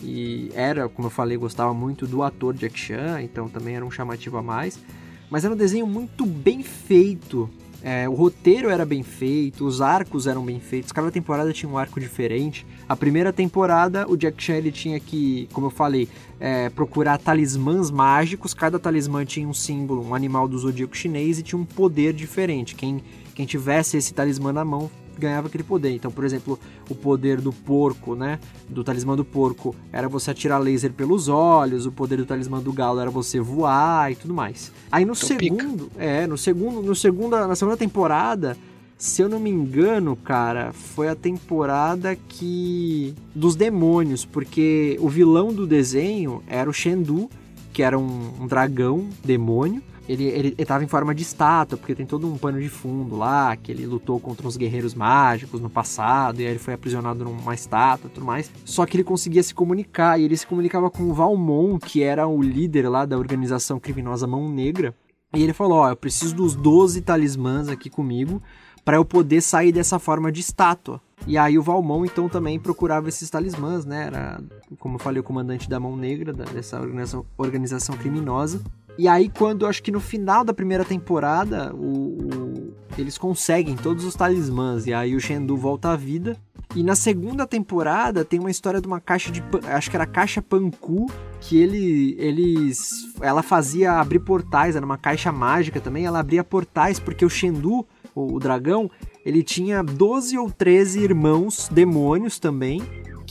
E 0.02 0.50
era, 0.54 0.88
como 0.88 1.08
eu 1.08 1.12
falei, 1.12 1.36
gostava 1.36 1.74
muito 1.74 2.08
do 2.08 2.24
ator 2.24 2.54
Jack 2.54 2.80
Chan, 2.80 3.22
então 3.22 3.50
também 3.50 3.76
era 3.76 3.86
um 3.86 3.92
chamativo 3.92 4.38
a 4.38 4.42
mais. 4.42 4.80
Mas 5.30 5.44
era 5.44 5.54
um 5.54 5.58
desenho 5.58 5.88
muito 5.88 6.26
bem 6.26 6.64
feito, 6.64 7.50
é, 7.84 8.08
o 8.08 8.14
roteiro 8.14 8.70
era 8.70 8.86
bem 8.86 9.04
feito, 9.04 9.66
os 9.66 9.82
arcos 9.82 10.26
eram 10.26 10.46
bem 10.46 10.58
feitos, 10.58 10.94
cada 10.94 11.12
temporada 11.12 11.52
tinha 11.52 11.70
um 11.70 11.78
arco 11.78 12.00
diferente. 12.00 12.66
A 12.88 12.96
primeira 12.96 13.34
temporada, 13.34 14.10
o 14.10 14.16
Jack 14.16 14.42
Chan 14.42 14.54
ele 14.54 14.72
tinha 14.72 14.98
que, 15.02 15.50
como 15.52 15.68
eu 15.68 15.72
falei, 15.72 16.08
é, 16.40 16.70
procurar 16.70 17.18
talismãs 17.18 17.92
mágicos. 17.92 18.54
Cada 18.54 18.80
talismã 18.80 19.26
tinha 19.26 19.46
um 19.46 19.54
símbolo, 19.54 20.02
um 20.02 20.16
animal 20.16 20.48
do 20.48 20.58
zodíaco 20.58 20.96
chinês 20.96 21.40
e 21.40 21.44
tinha 21.44 21.60
um 21.60 21.66
poder 21.66 22.14
diferente. 22.14 22.74
Quem, 22.74 23.04
quem 23.36 23.46
tivesse 23.46 23.98
esse 23.98 24.14
talismã 24.14 24.54
na 24.54 24.64
mão 24.64 24.90
ganhava 25.24 25.48
aquele 25.48 25.64
poder. 25.64 25.92
Então, 25.92 26.12
por 26.12 26.24
exemplo, 26.24 26.60
o 26.90 26.96
poder 26.96 27.42
do 27.42 27.52
porco, 27.52 28.16
né? 28.16 28.40
Do 28.70 28.84
talismã 28.84 29.16
do 29.16 29.26
porco 29.26 29.76
era 29.92 30.08
você 30.08 30.32
atirar 30.32 30.60
laser 30.60 30.94
pelos 30.94 31.28
olhos, 31.28 31.86
o 31.86 31.92
poder 31.92 32.18
do 32.18 32.26
talismã 32.26 32.60
do 32.60 32.72
galo 32.72 33.00
era 33.00 33.10
você 33.10 33.40
voar 33.40 34.12
e 34.12 34.16
tudo 34.16 34.34
mais. 34.34 34.72
Aí 34.92 35.06
no 35.06 35.14
então 35.14 35.28
segundo, 35.28 35.86
pica. 35.86 36.04
é, 36.04 36.28
no 36.28 36.38
segundo, 36.38 36.82
no 36.82 36.96
segunda, 36.96 37.48
na 37.48 37.56
segunda 37.56 37.78
temporada, 37.78 38.58
se 38.98 39.22
eu 39.22 39.30
não 39.30 39.40
me 39.40 39.50
engano, 39.50 40.16
cara, 40.16 40.72
foi 40.72 41.08
a 41.08 41.16
temporada 41.16 42.16
que 42.16 43.14
dos 43.34 43.56
demônios, 43.56 44.26
porque 44.26 44.98
o 45.02 45.10
vilão 45.10 45.54
do 45.54 45.66
desenho 45.68 46.44
era 46.48 46.70
o 46.70 46.74
Shendu, 46.74 47.30
que 47.74 47.82
era 47.82 47.98
um, 47.98 48.32
um 48.42 48.48
dragão 48.48 49.10
demônio 49.24 49.82
ele, 50.08 50.26
ele, 50.26 50.48
ele 50.58 50.66
tava 50.66 50.84
em 50.84 50.88
forma 50.88 51.16
de 51.16 51.24
estátua, 51.24 51.78
porque 51.78 51.96
tem 51.96 52.06
todo 52.06 52.28
um 52.28 52.38
pano 52.38 52.60
de 52.60 52.70
fundo 52.70 53.16
lá, 53.16 53.56
que 53.56 53.72
ele 53.72 53.86
lutou 53.86 54.20
contra 54.20 54.48
uns 54.48 54.58
guerreiros 54.58 54.94
mágicos 54.94 55.62
no 55.62 55.70
passado, 55.70 56.42
e 56.42 56.46
aí 56.46 56.52
ele 56.52 56.60
foi 56.60 56.74
aprisionado 56.74 57.24
numa 57.24 57.54
estátua 57.54 58.08
e 58.08 58.12
tudo 58.12 58.26
mais. 58.26 58.52
Só 58.66 58.86
que 58.86 58.98
ele 58.98 59.04
conseguia 59.04 59.42
se 59.42 59.54
comunicar, 59.54 60.20
e 60.20 60.24
ele 60.24 60.36
se 60.36 60.46
comunicava 60.46 60.90
com 60.90 61.04
o 61.04 61.14
Valmon, 61.14 61.80
que 61.80 62.04
era 62.04 62.28
o 62.28 62.42
líder 62.42 62.90
lá 62.90 63.06
da 63.06 63.18
organização 63.18 63.80
criminosa 63.80 64.28
Mão 64.28 64.50
Negra. 64.50 64.94
E 65.36 65.42
ele 65.42 65.54
falou: 65.54 65.80
Ó, 65.80 65.90
eu 65.90 65.96
preciso 65.96 66.36
dos 66.36 66.56
12 66.56 67.02
talismãs 67.02 67.68
aqui 67.68 67.90
comigo 67.90 68.42
para 68.86 68.98
eu 68.98 69.06
poder 69.06 69.42
sair 69.42 69.72
dessa 69.72 69.98
forma 69.98 70.32
de 70.32 70.42
estátua. 70.42 71.02
E 71.26 71.38
aí 71.38 71.58
o 71.58 71.64
Valmon 71.64 72.06
então 72.06 72.28
também 72.28 72.60
procurava 72.60 73.08
esses 73.08 73.30
talismãs, 73.30 73.86
né? 73.86 74.08
Era, 74.08 74.42
como 74.78 74.96
eu 74.96 75.00
falei, 75.00 75.22
o 75.22 75.24
comandante 75.24 75.70
da 75.70 75.80
Mão 75.80 75.96
Negra, 75.96 76.34
dessa 76.34 76.80
organização, 76.80 77.26
organização 77.38 77.96
criminosa. 77.96 78.62
E 78.98 79.08
aí, 79.08 79.30
quando 79.30 79.66
acho 79.66 79.82
que 79.82 79.92
no 79.92 80.00
final 80.00 80.44
da 80.44 80.54
primeira 80.54 80.86
temporada, 80.86 81.74
o, 81.74 82.18
o, 82.18 82.74
eles 82.98 83.18
conseguem 83.18 83.76
todos 83.76 84.06
os 84.06 84.16
talismãs. 84.16 84.86
E 84.86 84.94
aí 84.94 85.16
o 85.16 85.20
Shendu 85.20 85.58
volta 85.58 85.90
à 85.90 85.96
vida. 85.96 86.38
E 86.76 86.84
na 86.84 86.96
segunda 86.96 87.46
temporada 87.46 88.24
tem 88.24 88.40
uma 88.40 88.52
história 88.52 88.80
de 88.80 88.88
uma 88.88 89.00
caixa 89.00 89.32
de. 89.32 89.44
Acho 89.66 89.90
que 89.90 89.98
era 89.98 90.04
a 90.04 90.08
caixa 90.08 90.42
Panku. 90.42 91.08
Que 91.42 91.58
ele, 91.58 92.16
eles. 92.20 93.14
Ela 93.20 93.42
fazia 93.42 93.94
abrir 93.94 94.20
portais, 94.20 94.76
era 94.76 94.86
uma 94.86 94.98
caixa 94.98 95.32
mágica 95.32 95.82
também. 95.82 96.06
Ela 96.06 96.20
abria 96.20 96.44
portais 96.44 97.00
porque 97.00 97.26
o 97.26 97.30
Shendu, 97.30 97.86
o, 98.14 98.36
o 98.36 98.40
dragão, 98.40 98.90
ele 99.26 99.42
tinha 99.44 99.84
12 99.84 100.38
ou 100.38 100.52
13 100.52 101.00
irmãos 101.00 101.68
demônios 101.70 102.40
também 102.40 102.82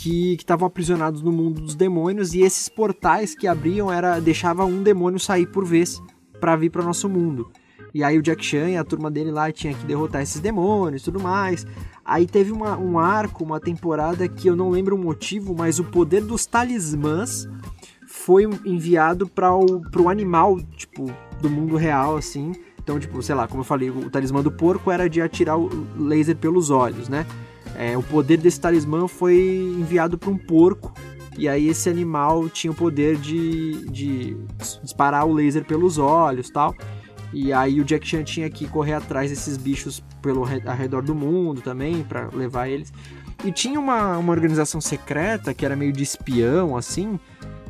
que 0.02 0.34
estavam 0.34 0.66
aprisionados 0.66 1.22
no 1.22 1.30
mundo 1.30 1.60
dos 1.60 1.76
demônios 1.76 2.34
e 2.34 2.40
esses 2.40 2.68
portais 2.68 3.36
que 3.36 3.46
abriam 3.46 3.90
era 3.90 4.18
deixava 4.18 4.64
um 4.64 4.82
demônio 4.82 5.20
sair 5.20 5.46
por 5.46 5.64
vez 5.64 6.02
para 6.40 6.56
vir 6.56 6.70
para 6.70 6.82
nosso 6.82 7.08
mundo. 7.08 7.48
E 7.94 8.02
aí 8.02 8.18
o 8.18 8.22
Jack 8.22 8.44
Chan 8.44 8.70
e 8.70 8.76
a 8.76 8.82
turma 8.82 9.12
dele 9.12 9.30
lá 9.30 9.52
tinha 9.52 9.72
que 9.72 9.86
derrotar 9.86 10.20
esses 10.20 10.40
demônios 10.40 11.02
e 11.02 11.04
tudo 11.04 11.20
mais. 11.20 11.64
Aí 12.04 12.26
teve 12.26 12.50
uma, 12.50 12.76
um 12.76 12.98
arco, 12.98 13.44
uma 13.44 13.60
temporada 13.60 14.26
que 14.26 14.48
eu 14.48 14.56
não 14.56 14.70
lembro 14.70 14.96
o 14.96 14.98
motivo, 14.98 15.54
mas 15.56 15.78
o 15.78 15.84
poder 15.84 16.22
dos 16.22 16.46
talismãs 16.46 17.46
foi 18.08 18.42
enviado 18.64 19.28
para 19.28 19.54
o 19.54 20.08
animal, 20.08 20.60
tipo, 20.76 21.14
do 21.40 21.48
mundo 21.48 21.76
real, 21.76 22.16
assim. 22.16 22.52
Então, 22.82 22.98
tipo, 22.98 23.22
sei 23.22 23.36
lá, 23.36 23.46
como 23.46 23.60
eu 23.60 23.64
falei, 23.64 23.90
o 23.90 24.10
talismã 24.10 24.42
do 24.42 24.50
porco 24.50 24.90
era 24.90 25.08
de 25.08 25.20
atirar 25.20 25.56
o 25.56 25.68
laser 25.96 26.36
pelos 26.36 26.70
olhos, 26.70 27.08
né? 27.08 27.24
É, 27.76 27.96
o 27.96 28.02
poder 28.02 28.36
desse 28.36 28.60
talismã 28.60 29.08
foi 29.08 29.74
enviado 29.78 30.18
para 30.18 30.30
um 30.30 30.36
porco. 30.36 30.92
E 31.36 31.48
aí 31.48 31.68
esse 31.68 31.88
animal 31.88 32.48
tinha 32.48 32.70
o 32.70 32.74
poder 32.74 33.16
de, 33.16 33.86
de 33.90 34.36
disparar 34.82 35.26
o 35.26 35.32
laser 35.32 35.64
pelos 35.64 35.96
olhos 35.98 36.50
tal. 36.50 36.74
E 37.32 37.52
aí 37.52 37.80
o 37.80 37.84
Jack 37.84 38.06
Chan 38.06 38.22
tinha 38.22 38.50
que 38.50 38.68
correr 38.68 38.92
atrás 38.92 39.30
desses 39.30 39.56
bichos 39.56 40.02
pelo 40.20 40.42
ao 40.42 40.76
redor 40.76 41.02
do 41.02 41.14
mundo 41.14 41.62
também 41.62 42.02
para 42.02 42.28
levar 42.28 42.68
eles. 42.68 42.92
E 43.44 43.50
tinha 43.50 43.80
uma, 43.80 44.18
uma 44.18 44.32
organização 44.32 44.80
secreta 44.80 45.54
que 45.54 45.64
era 45.64 45.74
meio 45.74 45.92
de 45.92 46.02
espião 46.02 46.76
assim, 46.76 47.18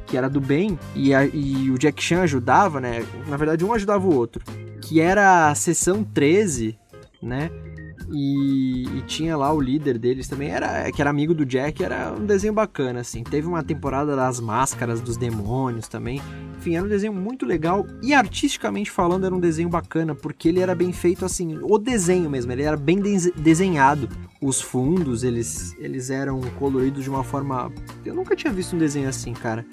que 0.07 0.17
era 0.17 0.29
do 0.29 0.41
bem, 0.41 0.79
e, 0.95 1.15
a, 1.15 1.25
e 1.25 1.71
o 1.71 1.79
Jack 1.79 2.03
Chan 2.03 2.21
ajudava, 2.23 2.81
né? 2.81 3.05
Na 3.29 3.37
verdade, 3.37 3.65
um 3.65 3.73
ajudava 3.73 4.07
o 4.07 4.15
outro. 4.15 4.43
Que 4.83 5.01
era 5.01 5.49
a 5.49 5.55
seção 5.55 6.05
13, 6.05 6.77
né? 7.23 7.51
E, 8.11 8.85
e, 8.99 9.03
tinha 9.03 9.37
lá 9.37 9.53
o 9.53 9.61
líder 9.61 9.99
deles 9.99 10.29
também, 10.29 10.51
era 10.51 10.91
que 10.91 11.01
era 11.01 11.11
amigo 11.11 11.35
do 11.35 11.45
Jack, 11.45 11.83
era 11.83 12.13
um 12.13 12.25
desenho 12.25 12.53
bacana, 12.53 13.01
assim. 13.01 13.23
Teve 13.23 13.47
uma 13.47 13.63
temporada 13.63 14.17
das 14.17 14.41
máscaras 14.41 15.01
dos 15.01 15.17
demônios 15.17 15.89
também. 15.89 16.21
Enfim, 16.59 16.77
era 16.77 16.85
um 16.85 16.89
desenho 16.89 17.13
muito 17.13 17.45
legal 17.45 17.87
e 18.03 18.15
artisticamente 18.15 18.91
falando 18.91 19.27
era 19.27 19.35
um 19.35 19.41
desenho 19.41 19.69
bacana, 19.69 20.15
porque 20.15 20.49
ele 20.49 20.61
era 20.61 20.75
bem 20.75 20.93
feito 20.93 21.25
assim, 21.25 21.59
o 21.63 21.79
desenho 21.79 22.31
mesmo, 22.31 22.53
ele 22.53 22.63
era 22.63 22.77
bem 22.77 23.01
desenhado. 23.37 24.09
Os 24.41 24.61
fundos, 24.61 25.23
eles, 25.23 25.77
eles 25.79 26.11
eram 26.11 26.41
coloridos 26.59 27.05
de 27.05 27.11
uma 27.11 27.23
forma. 27.23 27.71
Eu 28.05 28.15
nunca 28.15 28.35
tinha 28.35 28.53
visto 28.53 28.75
um 28.75 28.79
desenho 28.79 29.09
assim, 29.09 29.33
cara. 29.33 29.65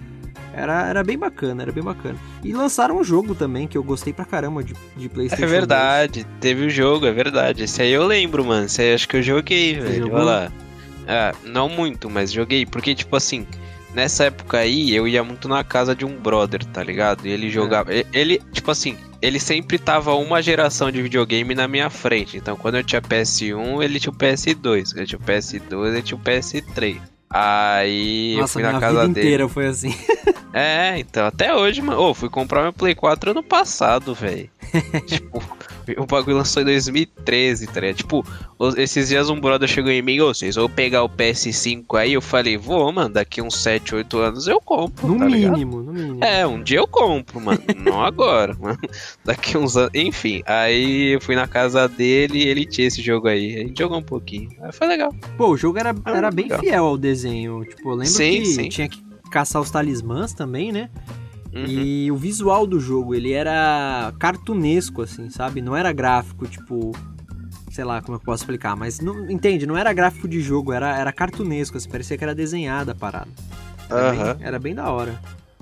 Era, 0.53 0.87
era 0.87 1.03
bem 1.03 1.17
bacana, 1.17 1.61
era 1.63 1.71
bem 1.71 1.83
bacana. 1.83 2.17
E 2.43 2.53
lançaram 2.53 2.97
um 2.97 3.03
jogo 3.03 3.35
também 3.35 3.67
que 3.67 3.77
eu 3.77 3.83
gostei 3.83 4.11
pra 4.11 4.25
caramba 4.25 4.63
de, 4.63 4.73
de 4.95 5.07
PlayStation. 5.07 5.43
É 5.43 5.47
verdade, 5.47 6.23
2. 6.23 6.35
teve 6.39 6.65
o 6.65 6.69
jogo, 6.69 7.05
é 7.05 7.11
verdade. 7.11 7.63
Esse 7.63 7.81
aí 7.81 7.91
eu 7.91 8.05
lembro, 8.05 8.43
mano. 8.43 8.65
Esse 8.65 8.81
aí 8.81 8.93
acho 8.93 9.07
que 9.07 9.17
eu 9.17 9.23
joguei, 9.23 9.75
Você 9.75 9.81
velho. 9.81 10.13
Olha 10.13 10.23
lá. 10.23 10.51
Ah, 11.07 11.33
não 11.43 11.69
muito, 11.69 12.09
mas 12.09 12.31
joguei. 12.31 12.65
Porque, 12.65 12.93
tipo 12.93 13.15
assim, 13.15 13.45
nessa 13.93 14.25
época 14.25 14.57
aí 14.57 14.93
eu 14.93 15.07
ia 15.07 15.23
muito 15.23 15.47
na 15.47 15.63
casa 15.63 15.95
de 15.95 16.05
um 16.05 16.15
brother, 16.15 16.63
tá 16.65 16.83
ligado? 16.83 17.25
E 17.25 17.31
ele 17.31 17.47
é. 17.47 17.49
jogava. 17.49 17.93
É. 17.93 18.05
Ele, 18.13 18.41
tipo 18.51 18.71
assim, 18.71 18.97
ele 19.21 19.39
sempre 19.39 19.77
tava 19.77 20.13
uma 20.15 20.41
geração 20.41 20.91
de 20.91 21.01
videogame 21.01 21.55
na 21.55 21.67
minha 21.67 21.89
frente. 21.89 22.37
Então 22.37 22.55
quando 22.55 22.75
eu 22.75 22.83
tinha 22.83 23.01
PS1, 23.01 23.83
ele 23.83 23.99
tinha 23.99 24.11
o 24.11 24.15
PS2. 24.15 24.91
Quando 24.91 24.99
eu 24.99 25.07
tinha 25.07 25.19
o 25.19 25.23
PS2, 25.23 25.87
ele 25.87 26.01
tinha 26.01 26.17
o 26.17 26.21
PS3. 26.21 27.01
Aí 27.29 28.35
Nossa, 28.37 28.43
eu 28.43 28.47
fui 28.47 28.63
na 28.63 28.79
casa 28.79 29.07
dele. 29.07 29.11
inteira 29.11 29.49
foi 29.49 29.67
assim. 29.67 29.93
É, 30.51 30.97
então, 30.97 31.27
até 31.27 31.53
hoje, 31.53 31.81
mano. 31.81 31.99
Ô, 31.99 32.09
oh, 32.09 32.13
fui 32.13 32.29
comprar 32.29 32.63
meu 32.63 32.73
Play 32.73 32.95
4 32.95 33.31
ano 33.31 33.43
passado, 33.43 34.15
velho. 34.15 34.49
tipo, 35.05 35.43
o 35.97 36.05
bagulho 36.05 36.37
lançou 36.37 36.61
em 36.61 36.65
2013, 36.65 37.67
tá 37.67 37.79
ligado? 37.79 37.97
Tipo, 37.97 38.25
esses 38.77 39.09
dias 39.09 39.29
um 39.29 39.39
brother 39.39 39.67
chegou 39.67 39.91
em 39.91 40.01
mim, 40.01 40.19
ô, 40.19 40.33
vocês 40.33 40.55
vão 40.55 40.69
pegar 40.69 41.03
o 41.03 41.09
PS5 41.09 41.97
aí? 41.97 42.13
Eu 42.13 42.21
falei, 42.21 42.57
vou, 42.57 42.91
mano, 42.91 43.13
daqui 43.13 43.41
uns 43.41 43.55
7, 43.61 43.95
8 43.95 44.17
anos 44.17 44.47
eu 44.47 44.59
compro. 44.61 45.07
No 45.07 45.17
tá 45.17 45.25
mínimo, 45.25 45.55
ligado? 45.55 45.83
no 45.83 45.93
mínimo. 45.93 46.23
É, 46.23 46.45
um 46.45 46.61
dia 46.61 46.79
eu 46.79 46.87
compro, 46.87 47.39
mano. 47.39 47.61
Não 47.77 48.03
agora, 48.03 48.55
mano. 48.59 48.79
Daqui 49.23 49.57
uns 49.57 49.77
anos. 49.77 49.91
Enfim, 49.93 50.41
aí 50.45 51.13
eu 51.13 51.21
fui 51.21 51.35
na 51.35 51.47
casa 51.47 51.87
dele 51.87 52.43
e 52.43 52.47
ele 52.47 52.65
tinha 52.65 52.87
esse 52.87 53.01
jogo 53.01 53.27
aí. 53.27 53.55
A 53.55 53.59
gente 53.59 53.79
jogou 53.79 53.97
um 53.97 54.03
pouquinho. 54.03 54.49
Aí 54.61 54.71
foi 54.71 54.87
legal. 54.87 55.13
Pô, 55.37 55.49
o 55.49 55.57
jogo 55.57 55.79
era, 55.79 55.95
era 56.05 56.31
bem 56.31 56.45
legal. 56.45 56.59
fiel 56.59 56.85
ao 56.85 56.97
desenho. 56.97 57.63
Tipo, 57.65 57.89
eu 57.89 57.95
lembro 57.95 58.05
sim, 58.07 58.41
que 58.41 58.45
sim. 58.45 58.69
tinha 58.69 58.89
que 58.89 59.03
caçar 59.31 59.61
os 59.61 59.71
talismãs 59.71 60.33
também, 60.33 60.71
né? 60.71 60.89
Uhum. 61.53 61.65
E 61.65 62.11
o 62.11 62.15
visual 62.15 62.67
do 62.67 62.79
jogo, 62.79 63.15
ele 63.15 63.31
era 63.31 64.13
cartunesco, 64.19 65.01
assim, 65.01 65.29
sabe? 65.29 65.61
Não 65.61 65.75
era 65.75 65.91
gráfico, 65.91 66.47
tipo. 66.47 66.91
Sei 67.71 67.83
lá 67.83 68.01
como 68.01 68.17
eu 68.17 68.19
posso 68.19 68.43
explicar, 68.43 68.75
mas 68.75 68.99
não, 68.99 69.29
entende? 69.29 69.65
Não 69.65 69.77
era 69.77 69.93
gráfico 69.93 70.27
de 70.27 70.41
jogo, 70.41 70.73
era, 70.73 70.97
era 70.97 71.11
cartunesco, 71.11 71.77
assim, 71.77 71.87
parecia 71.87 72.17
que 72.17 72.23
era 72.23 72.33
desenhada 72.33 72.93
a 72.93 72.95
parada. 72.95 73.29
Era, 73.89 74.11
uhum. 74.11 74.33
bem, 74.33 74.47
era 74.47 74.59
bem 74.59 74.75
da 74.75 74.89
hora. 74.89 75.19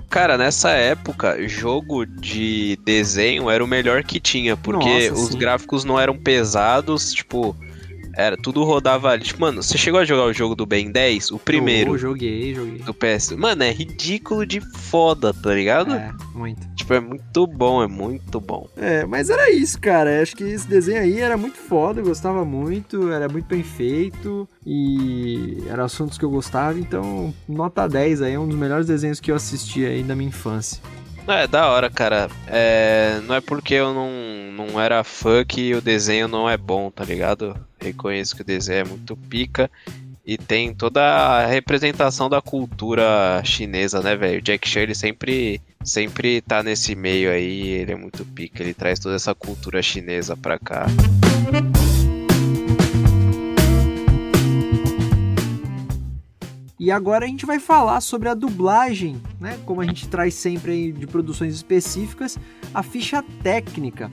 Cara, 0.08 0.38
nessa 0.38 0.70
época, 0.70 1.46
jogo 1.46 2.06
de 2.06 2.78
desenho 2.82 3.50
era 3.50 3.62
o 3.62 3.66
melhor 3.66 4.02
que 4.02 4.18
tinha, 4.18 4.56
porque 4.56 5.10
Nossa, 5.10 5.22
os 5.22 5.28
sim. 5.32 5.38
gráficos 5.38 5.84
não 5.84 6.00
eram 6.00 6.16
pesados, 6.16 7.12
tipo, 7.12 7.54
era, 8.14 8.36
tudo 8.36 8.64
rodava 8.64 9.10
ali. 9.10 9.24
Tipo, 9.24 9.42
mano, 9.42 9.62
você 9.62 9.78
chegou 9.78 10.00
a 10.00 10.04
jogar 10.04 10.24
o 10.24 10.32
jogo 10.32 10.54
do 10.54 10.66
Ben 10.66 10.90
10? 10.90 11.30
O 11.32 11.38
primeiro? 11.38 11.92
Eu 11.92 11.98
joguei, 11.98 12.54
joguei. 12.54 12.78
Do 12.78 12.94
PS. 12.94 13.32
Mano, 13.32 13.62
é 13.62 13.70
ridículo 13.70 14.44
de 14.46 14.60
foda, 14.60 15.32
tá 15.32 15.54
ligado? 15.54 15.94
É, 15.94 16.12
muito. 16.34 16.66
Tipo, 16.74 16.94
é 16.94 17.00
muito 17.00 17.46
bom, 17.46 17.82
é 17.82 17.86
muito 17.86 18.40
bom. 18.40 18.68
É, 18.76 19.04
mas 19.04 19.30
era 19.30 19.50
isso, 19.50 19.80
cara. 19.80 20.22
Acho 20.22 20.36
que 20.36 20.44
esse 20.44 20.66
desenho 20.66 21.00
aí 21.00 21.20
era 21.20 21.36
muito 21.36 21.56
foda, 21.56 22.00
eu 22.00 22.04
gostava 22.04 22.44
muito, 22.44 23.10
era 23.10 23.28
muito 23.28 23.46
bem 23.46 23.62
feito 23.62 24.48
e 24.66 25.64
eram 25.68 25.84
assuntos 25.84 26.18
que 26.18 26.24
eu 26.24 26.30
gostava, 26.30 26.78
então 26.78 27.32
nota 27.48 27.88
10 27.88 28.22
aí, 28.22 28.34
é 28.34 28.38
um 28.38 28.48
dos 28.48 28.56
melhores 28.56 28.86
desenhos 28.86 29.20
que 29.20 29.30
eu 29.30 29.36
assisti 29.36 29.84
aí 29.84 30.02
da 30.02 30.14
minha 30.14 30.28
infância. 30.28 30.80
É, 31.28 31.46
da 31.46 31.68
hora, 31.68 31.90
cara. 31.90 32.30
É, 32.46 33.20
não 33.26 33.34
é 33.34 33.40
porque 33.40 33.74
eu 33.74 33.92
não, 33.92 34.10
não 34.66 34.80
era 34.80 35.04
fã 35.04 35.44
que 35.44 35.74
o 35.74 35.80
desenho 35.80 36.26
não 36.26 36.48
é 36.48 36.56
bom, 36.56 36.90
tá 36.90 37.04
ligado? 37.04 37.54
Reconheço 37.78 38.34
que 38.34 38.42
o 38.42 38.44
desenho 38.44 38.80
é 38.80 38.84
muito 38.84 39.14
pica 39.14 39.70
e 40.24 40.36
tem 40.36 40.74
toda 40.74 41.02
a 41.02 41.46
representação 41.46 42.28
da 42.28 42.40
cultura 42.40 43.40
chinesa, 43.44 44.02
né, 44.02 44.16
velho? 44.16 44.42
Jack 44.42 44.68
Chan, 44.68 44.80
ele 44.80 44.94
sempre, 44.94 45.60
sempre 45.82 46.40
tá 46.40 46.62
nesse 46.62 46.94
meio 46.94 47.30
aí, 47.30 47.68
ele 47.68 47.92
é 47.92 47.96
muito 47.96 48.24
pica, 48.24 48.62
ele 48.62 48.74
traz 48.74 48.98
toda 48.98 49.14
essa 49.14 49.34
cultura 49.34 49.82
chinesa 49.82 50.36
pra 50.36 50.58
cá. 50.58 50.86
E 56.78 56.92
agora 56.92 57.24
a 57.24 57.28
gente 57.28 57.44
vai 57.44 57.58
falar 57.58 58.00
sobre 58.00 58.28
a 58.28 58.34
dublagem, 58.34 59.20
né? 59.40 59.58
Como 59.66 59.80
a 59.80 59.84
gente 59.84 60.08
traz 60.08 60.34
sempre 60.34 60.92
de 60.92 61.06
produções 61.08 61.54
específicas, 61.54 62.38
a 62.72 62.84
ficha 62.84 63.22
técnica. 63.42 64.12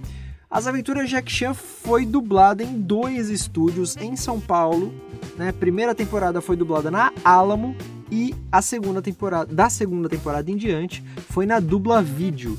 As 0.49 0.65
Aventuras 0.65 1.09
Jack 1.09 1.31
Chan 1.31 1.53
foi 1.53 2.05
dublada 2.05 2.63
em 2.63 2.79
dois 2.79 3.29
estúdios 3.29 3.95
em 3.97 4.15
São 4.15 4.39
Paulo. 4.39 4.93
Né? 5.37 5.49
A 5.49 5.53
primeira 5.53 5.93
temporada 5.93 6.41
foi 6.41 6.55
dublada 6.55 6.89
na 6.89 7.11
Alamo 7.23 7.75
e 8.11 8.33
a 8.51 8.61
segunda 8.61 9.01
temporada, 9.01 9.53
da 9.53 9.69
segunda 9.69 10.09
temporada 10.09 10.49
em 10.49 10.55
diante, 10.55 11.03
foi 11.29 11.45
na 11.45 11.59
Dubla 11.59 12.01
Vídeo. 12.01 12.57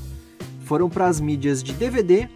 Foram 0.63 0.89
para 0.89 1.07
as 1.07 1.19
mídias 1.19 1.63
de 1.63 1.73
DVD, 1.73 2.29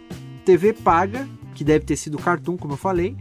TV 0.44 0.72
paga, 0.72 1.28
que 1.54 1.62
deve 1.62 1.84
ter 1.84 1.96
sido 1.96 2.18
Cartoon, 2.18 2.56
como 2.56 2.72
eu 2.74 2.78
falei, 2.78 3.16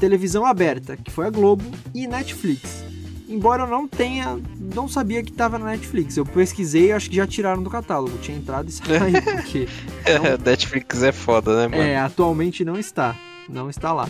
televisão 0.00 0.44
aberta, 0.44 0.96
que 0.96 1.10
foi 1.10 1.26
a 1.26 1.30
Globo, 1.30 1.64
e 1.94 2.06
Netflix 2.06 2.84
embora 3.28 3.62
eu 3.62 3.66
não 3.66 3.86
tenha, 3.88 4.38
não 4.58 4.88
sabia 4.88 5.22
que 5.22 5.30
estava 5.30 5.58
na 5.58 5.66
Netflix. 5.66 6.16
Eu 6.16 6.26
pesquisei, 6.26 6.92
acho 6.92 7.10
que 7.10 7.16
já 7.16 7.26
tiraram 7.26 7.62
do 7.62 7.70
catálogo. 7.70 8.16
Tinha 8.18 8.36
entrado 8.36 8.68
e 8.68 8.72
saído, 8.72 9.22
porque 9.22 9.68
não... 10.06 10.38
Netflix 10.44 11.02
é 11.02 11.12
foda, 11.12 11.56
né, 11.56 11.68
mano? 11.68 11.82
É, 11.82 11.96
atualmente 11.96 12.64
não 12.64 12.78
está, 12.78 13.16
não 13.48 13.70
está 13.70 13.92
lá. 13.92 14.08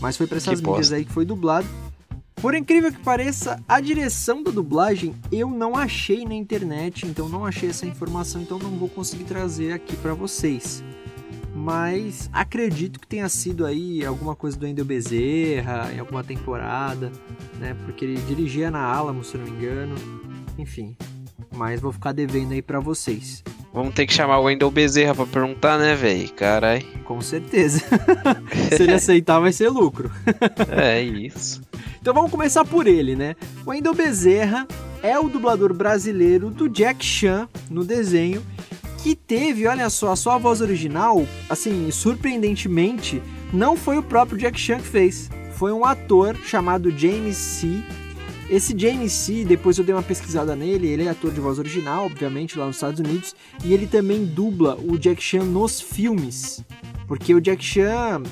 Mas 0.00 0.16
foi 0.16 0.26
para 0.26 0.38
essas 0.38 0.60
mídias 0.60 0.76
bosta. 0.76 0.96
aí 0.96 1.04
que 1.04 1.12
foi 1.12 1.24
dublado. 1.24 1.66
Por 2.36 2.54
incrível 2.54 2.90
que 2.90 3.00
pareça, 3.00 3.62
a 3.68 3.80
direção 3.80 4.42
da 4.42 4.50
dublagem 4.50 5.14
eu 5.30 5.50
não 5.50 5.76
achei 5.76 6.24
na 6.24 6.34
internet, 6.34 7.04
então 7.04 7.28
não 7.28 7.44
achei 7.44 7.68
essa 7.68 7.84
informação, 7.84 8.40
então 8.40 8.58
não 8.58 8.70
vou 8.70 8.88
conseguir 8.88 9.24
trazer 9.24 9.72
aqui 9.72 9.94
para 9.96 10.14
vocês 10.14 10.82
mas 11.54 12.30
acredito 12.32 13.00
que 13.00 13.06
tenha 13.06 13.28
sido 13.28 13.66
aí 13.66 14.04
alguma 14.04 14.34
coisa 14.34 14.56
do 14.56 14.66
Endel 14.66 14.84
Bezerra 14.84 15.90
em 15.92 15.98
alguma 15.98 16.22
temporada, 16.22 17.10
né? 17.58 17.76
Porque 17.84 18.04
ele 18.04 18.20
dirigia 18.22 18.70
na 18.70 18.82
Alamo, 18.82 19.24
se 19.24 19.36
não 19.36 19.44
me 19.44 19.50
engano. 19.50 19.94
Enfim, 20.58 20.96
mas 21.54 21.80
vou 21.80 21.92
ficar 21.92 22.12
devendo 22.12 22.52
aí 22.52 22.62
para 22.62 22.80
vocês. 22.80 23.42
Vamos 23.72 23.94
ter 23.94 24.04
que 24.04 24.12
chamar 24.12 24.38
o 24.38 24.44
Wendel 24.44 24.70
Bezerra 24.70 25.14
pra 25.14 25.26
perguntar, 25.26 25.78
né, 25.78 25.94
velho? 25.94 26.28
Carai. 26.32 26.84
Com 27.04 27.20
certeza. 27.20 27.80
se 28.76 28.82
ele 28.82 28.94
aceitar, 28.94 29.38
vai 29.38 29.52
ser 29.52 29.68
lucro. 29.68 30.10
é 30.76 31.00
isso. 31.00 31.62
Então 32.00 32.12
vamos 32.12 32.30
começar 32.30 32.64
por 32.64 32.86
ele, 32.86 33.14
né? 33.14 33.36
O 33.64 33.70
Wendel 33.70 33.94
Bezerra 33.94 34.66
é 35.02 35.18
o 35.18 35.28
dublador 35.28 35.72
brasileiro 35.72 36.50
do 36.50 36.68
Jack 36.68 37.04
Chan 37.04 37.48
no 37.70 37.84
desenho 37.84 38.42
que 39.02 39.14
teve, 39.14 39.66
olha 39.66 39.88
só, 39.88 40.12
a 40.12 40.16
sua 40.16 40.36
voz 40.38 40.60
original, 40.60 41.26
assim, 41.48 41.90
surpreendentemente, 41.90 43.22
não 43.52 43.76
foi 43.76 43.98
o 43.98 44.02
próprio 44.02 44.38
Jack 44.38 44.58
Chan 44.60 44.78
que 44.78 44.86
fez. 44.86 45.30
Foi 45.54 45.72
um 45.72 45.84
ator 45.84 46.36
chamado 46.44 46.90
James 46.90 47.36
C. 47.36 47.82
Esse 48.48 48.76
James 48.76 49.12
C, 49.12 49.44
depois 49.44 49.78
eu 49.78 49.84
dei 49.84 49.94
uma 49.94 50.02
pesquisada 50.02 50.56
nele, 50.56 50.88
ele 50.88 51.04
é 51.04 51.08
ator 51.08 51.30
de 51.32 51.40
voz 51.40 51.58
original, 51.58 52.06
obviamente, 52.06 52.58
lá 52.58 52.66
nos 52.66 52.76
Estados 52.76 53.00
Unidos, 53.00 53.34
e 53.64 53.72
ele 53.72 53.86
também 53.86 54.24
dubla 54.24 54.76
o 54.76 54.98
Jack 54.98 55.22
Chan 55.22 55.44
nos 55.44 55.80
filmes. 55.80 56.62
Porque 57.06 57.34
o 57.34 57.40
Jack 57.40 57.64
Chan, 57.64 58.22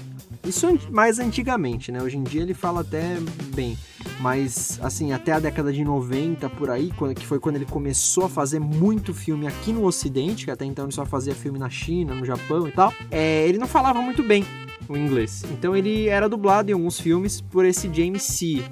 isso 0.45 0.67
mais 0.91 1.19
antigamente, 1.19 1.91
né? 1.93 2.03
Hoje 2.03 2.17
em 2.17 2.23
dia 2.23 2.43
ele 2.43 2.55
fala 2.55 2.81
até 2.81 3.17
bem. 3.55 3.77
Mas, 4.21 4.79
assim, 4.83 5.13
até 5.13 5.33
a 5.33 5.39
década 5.39 5.73
de 5.73 5.85
90, 5.85 6.49
por 6.51 6.71
aí, 6.71 6.93
que 7.15 7.27
foi 7.27 7.39
quando 7.39 7.57
ele 7.57 7.67
começou 7.67 8.25
a 8.25 8.29
fazer 8.29 8.59
muito 8.59 9.15
filme 9.15 9.47
aqui 9.47 9.73
no 9.73 9.85
Ocidente, 9.85 10.45
que 10.45 10.51
até 10.51 10.65
então 10.65 10.87
ele 10.87 10.93
só 10.93 11.07
fazia 11.07 11.35
filme 11.35 11.59
na 11.59 11.71
China, 11.71 12.15
no 12.15 12.25
Japão 12.25 12.67
e 12.67 12.73
tal, 12.73 12.93
é, 13.11 13.47
ele 13.47 13.59
não 13.59 13.67
falava 13.67 14.01
muito 14.01 14.23
bem 14.23 14.45
o 14.89 14.97
inglês. 14.97 15.45
Então 15.53 15.77
ele 15.77 16.09
era 16.09 16.29
dublado 16.29 16.71
em 16.71 16.75
alguns 16.75 16.99
filmes 16.99 17.41
por 17.41 17.65
esse 17.65 17.93
James 17.93 18.23
C, 18.23 18.63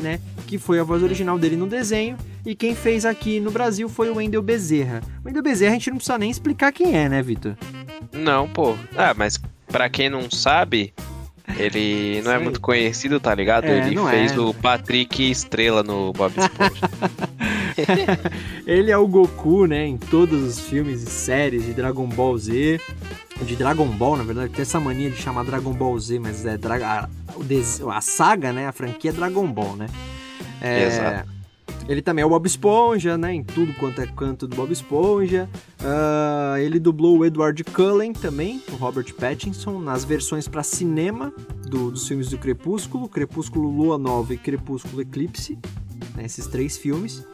né? 0.00 0.20
Que 0.46 0.58
foi 0.58 0.80
a 0.80 0.84
voz 0.84 1.02
original 1.02 1.38
dele 1.38 1.56
no 1.56 1.66
desenho. 1.66 2.16
E 2.44 2.54
quem 2.54 2.74
fez 2.74 3.04
aqui 3.04 3.38
no 3.40 3.50
Brasil 3.50 3.88
foi 3.88 4.08
o 4.08 4.16
Wendel 4.16 4.42
Bezerra. 4.42 5.02
O 5.22 5.26
Wendel 5.26 5.42
Bezerra 5.42 5.72
a 5.72 5.74
gente 5.74 5.90
não 5.90 5.98
precisa 5.98 6.18
nem 6.18 6.30
explicar 6.30 6.72
quem 6.72 6.96
é, 6.96 7.08
né, 7.08 7.22
Vitor? 7.22 7.54
Não, 8.12 8.48
pô. 8.48 8.74
Ah, 8.96 9.12
mas 9.14 9.38
para 9.70 9.88
quem 9.88 10.08
não 10.08 10.30
sabe, 10.30 10.92
ele 11.56 12.20
não 12.22 12.32
é 12.32 12.38
muito 12.38 12.60
conhecido, 12.60 13.18
tá 13.18 13.34
ligado? 13.34 13.64
É, 13.64 13.86
ele 13.86 13.96
fez 14.10 14.32
é. 14.32 14.38
o 14.38 14.52
Patrick 14.52 15.30
Estrela 15.30 15.82
no 15.82 16.12
Bob 16.12 16.32
Esponja. 16.36 16.90
ele 18.66 18.90
é 18.90 18.96
o 18.96 19.06
Goku, 19.06 19.66
né, 19.66 19.86
em 19.86 19.96
todos 19.96 20.42
os 20.42 20.60
filmes 20.60 21.02
e 21.02 21.06
séries 21.06 21.64
de 21.64 21.72
Dragon 21.72 22.06
Ball 22.06 22.36
Z. 22.38 22.80
De 23.42 23.54
Dragon 23.54 23.86
Ball, 23.86 24.16
na 24.16 24.24
verdade, 24.24 24.52
tem 24.52 24.62
essa 24.62 24.80
mania 24.80 25.10
de 25.10 25.16
chamar 25.16 25.44
Dragon 25.44 25.72
Ball 25.72 25.96
Z, 25.98 26.18
mas 26.18 26.44
é 26.44 26.58
a, 26.84 27.08
a 27.94 28.00
saga, 28.00 28.52
né? 28.52 28.66
A 28.66 28.72
franquia 28.72 29.10
é 29.10 29.14
Dragon 29.14 29.46
Ball, 29.46 29.76
né? 29.76 29.86
É, 30.60 30.86
Exato. 30.86 31.37
Ele 31.88 32.02
também 32.02 32.22
é 32.22 32.26
o 32.26 32.28
Bob 32.28 32.46
Esponja, 32.46 33.16
né? 33.16 33.32
Em 33.32 33.42
tudo 33.42 33.72
quanto 33.74 34.02
é 34.02 34.06
canto 34.06 34.46
do 34.46 34.54
Bob 34.54 34.70
Esponja. 34.70 35.48
Uh, 35.80 36.58
ele 36.58 36.78
dublou 36.78 37.18
o 37.18 37.24
Edward 37.24 37.64
Cullen 37.64 38.12
também, 38.12 38.62
o 38.70 38.76
Robert 38.76 39.14
Pattinson, 39.14 39.78
nas 39.78 40.04
versões 40.04 40.46
para 40.46 40.62
cinema 40.62 41.32
do, 41.66 41.90
dos 41.90 42.06
filmes 42.06 42.28
do 42.28 42.36
Crepúsculo, 42.36 43.08
Crepúsculo 43.08 43.70
Lua 43.70 43.96
Nova 43.96 44.34
e 44.34 44.36
Crepúsculo 44.36 45.00
Eclipse, 45.00 45.58
né? 46.14 46.26
esses 46.26 46.46
três 46.46 46.76
filmes. 46.76 47.26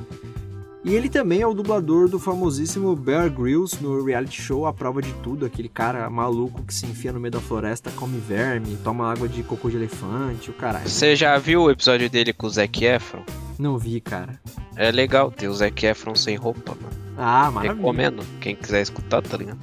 E 0.85 0.95
ele 0.95 1.09
também 1.09 1.41
é 1.41 1.47
o 1.47 1.55
dublador 1.55 2.11
do 2.11 2.19
famosíssimo 2.19 2.95
Bear 2.95 3.31
Grylls 3.31 3.83
no 3.83 4.05
reality 4.05 4.43
show 4.43 4.67
A 4.67 4.73
Prova 4.73 5.01
de 5.01 5.11
Tudo, 5.15 5.47
aquele 5.47 5.69
cara 5.69 6.11
maluco 6.11 6.63
que 6.63 6.75
se 6.75 6.85
enfia 6.85 7.11
no 7.11 7.19
meio 7.19 7.33
da 7.33 7.41
floresta, 7.41 7.91
come 7.93 8.19
verme, 8.19 8.77
toma 8.85 9.11
água 9.11 9.27
de 9.27 9.43
cocô 9.43 9.71
de 9.71 9.77
elefante, 9.77 10.51
o 10.51 10.53
caralho. 10.53 10.87
Você 10.87 11.17
já 11.17 11.39
viu 11.39 11.63
o 11.63 11.71
episódio 11.71 12.11
dele 12.11 12.35
com 12.35 12.47
o 12.47 12.51
Zac 12.51 12.85
Efron? 12.85 13.23
Não 13.59 13.79
vi, 13.79 13.99
cara. 13.99 14.39
É 14.77 14.91
legal 14.91 15.31
ter 15.31 15.49
o 15.49 15.55
Zac 15.55 15.87
Efron 15.87 16.15
sem 16.15 16.37
roupa, 16.37 16.77
mano. 16.79 17.05
Ah, 17.17 17.51
maravilha. 17.51 17.77
Recomendo. 17.77 18.23
Quem 18.41 18.55
quiser 18.55 18.83
escutar, 18.83 19.23
tá 19.23 19.39
ligado? 19.39 19.59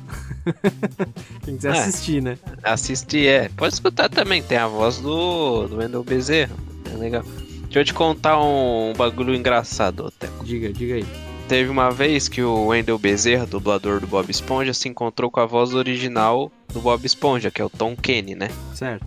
Quem 1.46 1.56
quiser 1.56 1.76
é, 1.76 1.80
assistir, 1.80 2.22
né? 2.22 2.38
Assistir, 2.64 3.28
é. 3.28 3.50
Pode 3.50 3.76
escutar 3.76 4.10
também, 4.10 4.42
tem 4.42 4.58
a 4.58 4.68
voz 4.68 4.98
do, 4.98 5.68
do 5.68 5.78
Wendel 5.78 6.04
Bezerra. 6.04 6.56
É 6.92 6.98
legal. 6.98 7.24
Deixa 7.72 7.80
eu 7.80 7.86
te 7.86 7.94
contar 7.94 8.38
um 8.38 8.92
bagulho 8.98 9.34
engraçado, 9.34 10.12
Teco. 10.20 10.44
Diga, 10.44 10.74
diga 10.74 10.96
aí. 10.96 11.06
Teve 11.48 11.70
uma 11.70 11.90
vez 11.90 12.28
que 12.28 12.44
o 12.44 12.66
Wendell 12.66 13.00
Bezerra, 13.00 13.46
dublador 13.46 14.02
do 14.02 14.08
Bob 14.08 14.30
Esponja, 14.30 14.74
se 14.74 14.90
encontrou 14.90 15.32
com 15.32 15.40
a 15.40 15.46
voz 15.46 15.74
original 15.74 16.52
do 16.74 16.82
Bob 16.82 17.06
Esponja, 17.06 17.50
que 17.50 17.62
é 17.62 17.66
o 17.66 17.70
Tom 17.70 17.96
Kenny, 17.96 18.36
né? 18.36 18.50
Certo. 18.76 19.06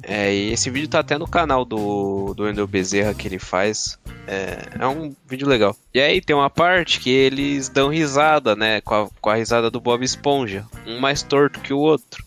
É, 0.00 0.32
e 0.32 0.52
esse 0.52 0.70
vídeo 0.70 0.86
tá 0.86 1.00
até 1.00 1.18
no 1.18 1.26
canal 1.26 1.64
do, 1.64 2.34
do 2.34 2.44
Wendell 2.44 2.68
Bezerra 2.68 3.14
que 3.14 3.26
ele 3.26 3.40
faz. 3.40 3.98
É, 4.28 4.58
é, 4.78 4.86
um 4.86 5.12
vídeo 5.26 5.48
legal. 5.48 5.76
E 5.92 6.00
aí 6.00 6.20
tem 6.20 6.36
uma 6.36 6.48
parte 6.48 7.00
que 7.00 7.10
eles 7.10 7.68
dão 7.68 7.88
risada, 7.88 8.54
né? 8.54 8.80
Com 8.80 8.94
a, 8.94 9.08
com 9.20 9.30
a 9.30 9.34
risada 9.34 9.72
do 9.72 9.80
Bob 9.80 10.04
Esponja. 10.04 10.64
Um 10.86 11.00
mais 11.00 11.24
torto 11.24 11.58
que 11.58 11.72
o 11.72 11.78
outro. 11.80 12.24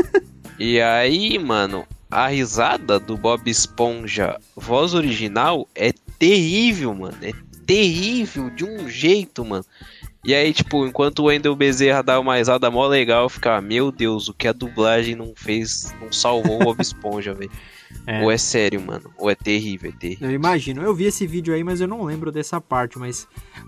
e 0.58 0.80
aí, 0.80 1.38
mano, 1.38 1.86
a 2.10 2.28
risada 2.28 2.98
do 2.98 3.16
Bob 3.16 3.48
Esponja, 3.50 4.38
voz 4.54 4.94
original, 4.94 5.68
é 5.74 5.92
terrível, 6.18 6.94
mano. 6.94 7.16
É 7.22 7.32
terrível 7.66 8.50
de 8.50 8.64
um 8.64 8.88
jeito, 8.88 9.44
mano. 9.44 9.64
E 10.24 10.34
aí, 10.34 10.52
tipo, 10.52 10.86
enquanto 10.86 11.20
o 11.20 11.24
Wendel 11.26 11.54
Bezerra 11.54 12.02
dá 12.02 12.18
uma 12.18 12.36
risada 12.36 12.70
mó 12.70 12.86
legal, 12.86 13.24
eu 13.24 13.28
ficava, 13.28 13.60
meu 13.60 13.92
Deus, 13.92 14.28
o 14.28 14.34
que 14.34 14.48
a 14.48 14.52
dublagem 14.52 15.14
não 15.14 15.32
fez, 15.36 15.94
não 16.00 16.12
salvou 16.12 16.60
o 16.60 16.64
Bob 16.64 16.80
Esponja, 16.80 17.32
velho. 17.32 17.50
É. 18.06 18.22
Ou 18.22 18.30
é 18.30 18.38
sério, 18.38 18.80
mano. 18.80 19.10
Ou 19.18 19.30
é 19.30 19.34
terrível, 19.34 19.90
é 19.90 19.98
terrível. 19.98 20.28
Eu 20.28 20.34
imagino. 20.34 20.82
Eu 20.82 20.94
vi 20.94 21.04
esse 21.04 21.26
vídeo 21.26 21.54
aí, 21.54 21.64
mas 21.64 21.80
eu 21.80 21.88
não 21.88 22.04
lembro 22.04 22.30
dessa 22.30 22.60
parte. 22.60 22.98
Mas 22.98 23.26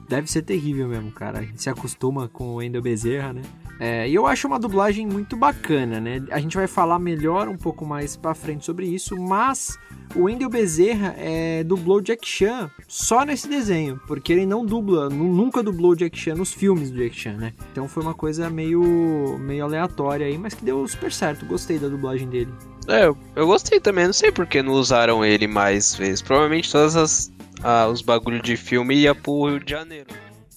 deve 0.08 0.30
ser 0.30 0.42
terrível 0.42 0.88
mesmo, 0.88 1.10
cara. 1.10 1.46
Se 1.56 1.68
acostuma 1.68 2.28
com 2.28 2.48
o 2.50 2.54
Wendel 2.56 2.82
Bezerra, 2.82 3.32
né? 3.32 3.42
É, 3.80 4.08
e 4.08 4.14
eu 4.14 4.26
acho 4.26 4.48
uma 4.48 4.58
dublagem 4.58 5.06
muito 5.06 5.36
bacana, 5.36 6.00
né? 6.00 6.24
A 6.30 6.40
gente 6.40 6.56
vai 6.56 6.66
falar 6.66 6.98
melhor 6.98 7.48
um 7.48 7.56
pouco 7.56 7.86
mais 7.86 8.16
pra 8.16 8.34
frente 8.34 8.64
sobre 8.64 8.86
isso, 8.86 9.16
mas 9.16 9.78
o 10.16 10.24
Wendel 10.24 10.48
Bezerra 10.48 11.14
é, 11.16 11.62
dublou 11.62 12.00
Jack 12.00 12.26
Chan 12.26 12.70
só 12.88 13.24
nesse 13.24 13.48
desenho, 13.48 14.00
porque 14.06 14.32
ele 14.32 14.46
não 14.46 14.66
dubla, 14.66 15.08
nunca 15.08 15.62
dublou 15.62 15.94
Jack 15.94 16.18
Chan 16.18 16.34
nos 16.34 16.52
filmes 16.52 16.90
do 16.90 16.98
Jack 16.98 17.14
Chan, 17.14 17.36
né? 17.36 17.52
Então 17.70 17.86
foi 17.86 18.02
uma 18.02 18.14
coisa 18.14 18.50
meio, 18.50 19.38
meio 19.38 19.64
aleatória 19.64 20.26
aí, 20.26 20.36
mas 20.36 20.54
que 20.54 20.64
deu 20.64 20.86
super 20.88 21.12
certo. 21.12 21.46
Gostei 21.46 21.78
da 21.78 21.88
dublagem 21.88 22.28
dele. 22.28 22.52
É, 22.88 23.06
eu 23.36 23.46
gostei 23.46 23.78
também, 23.78 24.06
não 24.06 24.12
sei 24.12 24.32
por 24.32 24.46
que 24.46 24.62
não 24.62 24.72
usaram 24.72 25.24
ele 25.24 25.46
mais 25.46 25.94
vezes. 25.94 26.22
Provavelmente 26.22 26.72
todas 26.72 26.96
as 26.96 27.30
ah, 27.62 27.86
os 27.88 28.02
bagulhos 28.02 28.42
de 28.42 28.56
filme 28.56 28.94
ia 28.94 29.14
pro 29.14 29.48
Rio 29.48 29.60
de 29.60 29.70
Janeiro. 29.70 30.08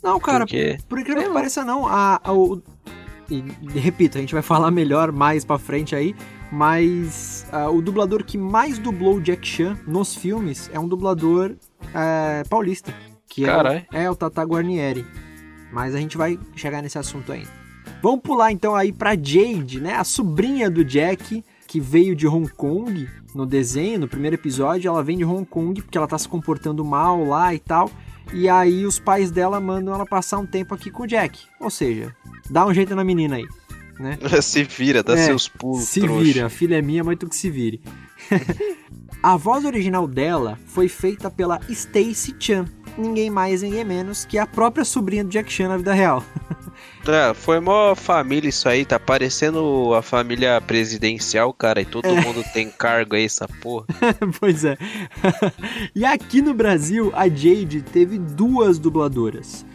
Não, 0.03 0.19
cara, 0.19 0.45
Porque... 0.45 0.77
por 0.87 0.99
incrível 0.99 1.23
que 1.23 1.29
pareça, 1.29 1.63
não. 1.63 1.87
A, 1.87 2.19
a, 2.23 2.33
o, 2.33 2.61
e, 3.29 3.43
repito, 3.79 4.17
a 4.17 4.21
gente 4.21 4.33
vai 4.33 4.41
falar 4.43 4.71
melhor 4.71 5.11
mais 5.11 5.45
pra 5.45 5.57
frente 5.57 5.95
aí, 5.95 6.15
mas 6.51 7.45
o 7.71 7.81
dublador 7.81 8.23
que 8.23 8.37
mais 8.37 8.77
dublou 8.79 9.19
Jack 9.19 9.47
Chan 9.47 9.77
nos 9.87 10.15
filmes 10.15 10.69
é 10.73 10.79
um 10.79 10.87
dublador 10.87 11.51
uh, 11.51 12.49
paulista, 12.49 12.93
que 13.27 13.45
é 13.45 13.53
o, 13.53 13.95
é 13.95 14.09
o 14.09 14.15
Tata 14.15 14.43
Guarnieri. 14.43 15.05
Mas 15.71 15.95
a 15.95 15.99
gente 15.99 16.17
vai 16.17 16.37
chegar 16.55 16.81
nesse 16.81 16.97
assunto 16.97 17.31
ainda. 17.31 17.49
Vamos 18.01 18.21
pular 18.21 18.51
então 18.51 18.75
aí 18.75 18.91
pra 18.91 19.15
Jade, 19.15 19.79
né? 19.79 19.93
A 19.93 20.03
sobrinha 20.03 20.69
do 20.69 20.83
Jack, 20.83 21.43
que 21.71 21.79
veio 21.79 22.13
de 22.13 22.27
Hong 22.27 22.49
Kong 22.49 23.07
no 23.33 23.45
desenho, 23.45 24.01
no 24.01 24.05
primeiro 24.05 24.35
episódio, 24.35 24.89
ela 24.89 25.01
vem 25.01 25.17
de 25.17 25.23
Hong 25.23 25.45
Kong 25.45 25.81
porque 25.81 25.97
ela 25.97 26.05
tá 26.05 26.17
se 26.17 26.27
comportando 26.27 26.83
mal 26.83 27.23
lá 27.23 27.55
e 27.55 27.59
tal. 27.59 27.89
E 28.33 28.49
aí 28.49 28.85
os 28.85 28.99
pais 28.99 29.31
dela 29.31 29.57
mandam 29.61 29.93
ela 29.95 30.05
passar 30.05 30.37
um 30.39 30.45
tempo 30.45 30.75
aqui 30.75 30.91
com 30.91 31.03
o 31.03 31.07
Jack. 31.07 31.39
Ou 31.61 31.69
seja, 31.69 32.13
dá 32.49 32.65
um 32.65 32.73
jeito 32.73 32.93
na 32.93 33.05
menina 33.05 33.37
aí. 33.37 33.47
Né? 33.97 34.19
se 34.43 34.65
vira, 34.65 35.01
dá 35.01 35.13
é, 35.13 35.27
seus 35.27 35.47
pulos. 35.47 35.85
Se 35.85 36.01
trouxa. 36.01 36.21
vira, 36.21 36.45
a 36.47 36.49
filha 36.49 36.77
é 36.77 36.81
minha, 36.81 37.05
mas 37.05 37.17
tu 37.17 37.29
que 37.29 37.37
se 37.37 37.49
vire. 37.49 37.81
a 39.23 39.37
voz 39.37 39.63
original 39.63 40.05
dela 40.09 40.59
foi 40.65 40.89
feita 40.89 41.31
pela 41.31 41.57
Stacy 41.69 42.35
Chan, 42.37 42.65
ninguém 42.97 43.29
mais, 43.29 43.61
ninguém 43.61 43.85
menos 43.85 44.25
que 44.25 44.37
a 44.37 44.45
própria 44.45 44.83
sobrinha 44.83 45.23
do 45.23 45.29
Jack 45.29 45.49
Chan 45.49 45.69
na 45.69 45.77
vida 45.77 45.93
real. 45.93 46.21
É, 47.07 47.33
foi 47.33 47.59
mó 47.59 47.95
família 47.95 48.49
isso 48.49 48.69
aí, 48.69 48.85
tá 48.85 48.99
parecendo 48.99 49.93
a 49.95 50.01
família 50.01 50.61
presidencial, 50.61 51.51
cara, 51.51 51.81
e 51.81 51.85
todo 51.85 52.07
é. 52.07 52.21
mundo 52.21 52.43
tem 52.53 52.69
cargo 52.69 53.15
aí, 53.15 53.25
essa 53.25 53.47
porra. 53.47 53.85
pois 54.39 54.63
é. 54.63 54.77
e 55.95 56.05
aqui 56.05 56.41
no 56.41 56.53
Brasil, 56.53 57.11
a 57.15 57.27
Jade 57.27 57.81
teve 57.81 58.19
duas 58.19 58.77
dubladoras. 58.77 59.65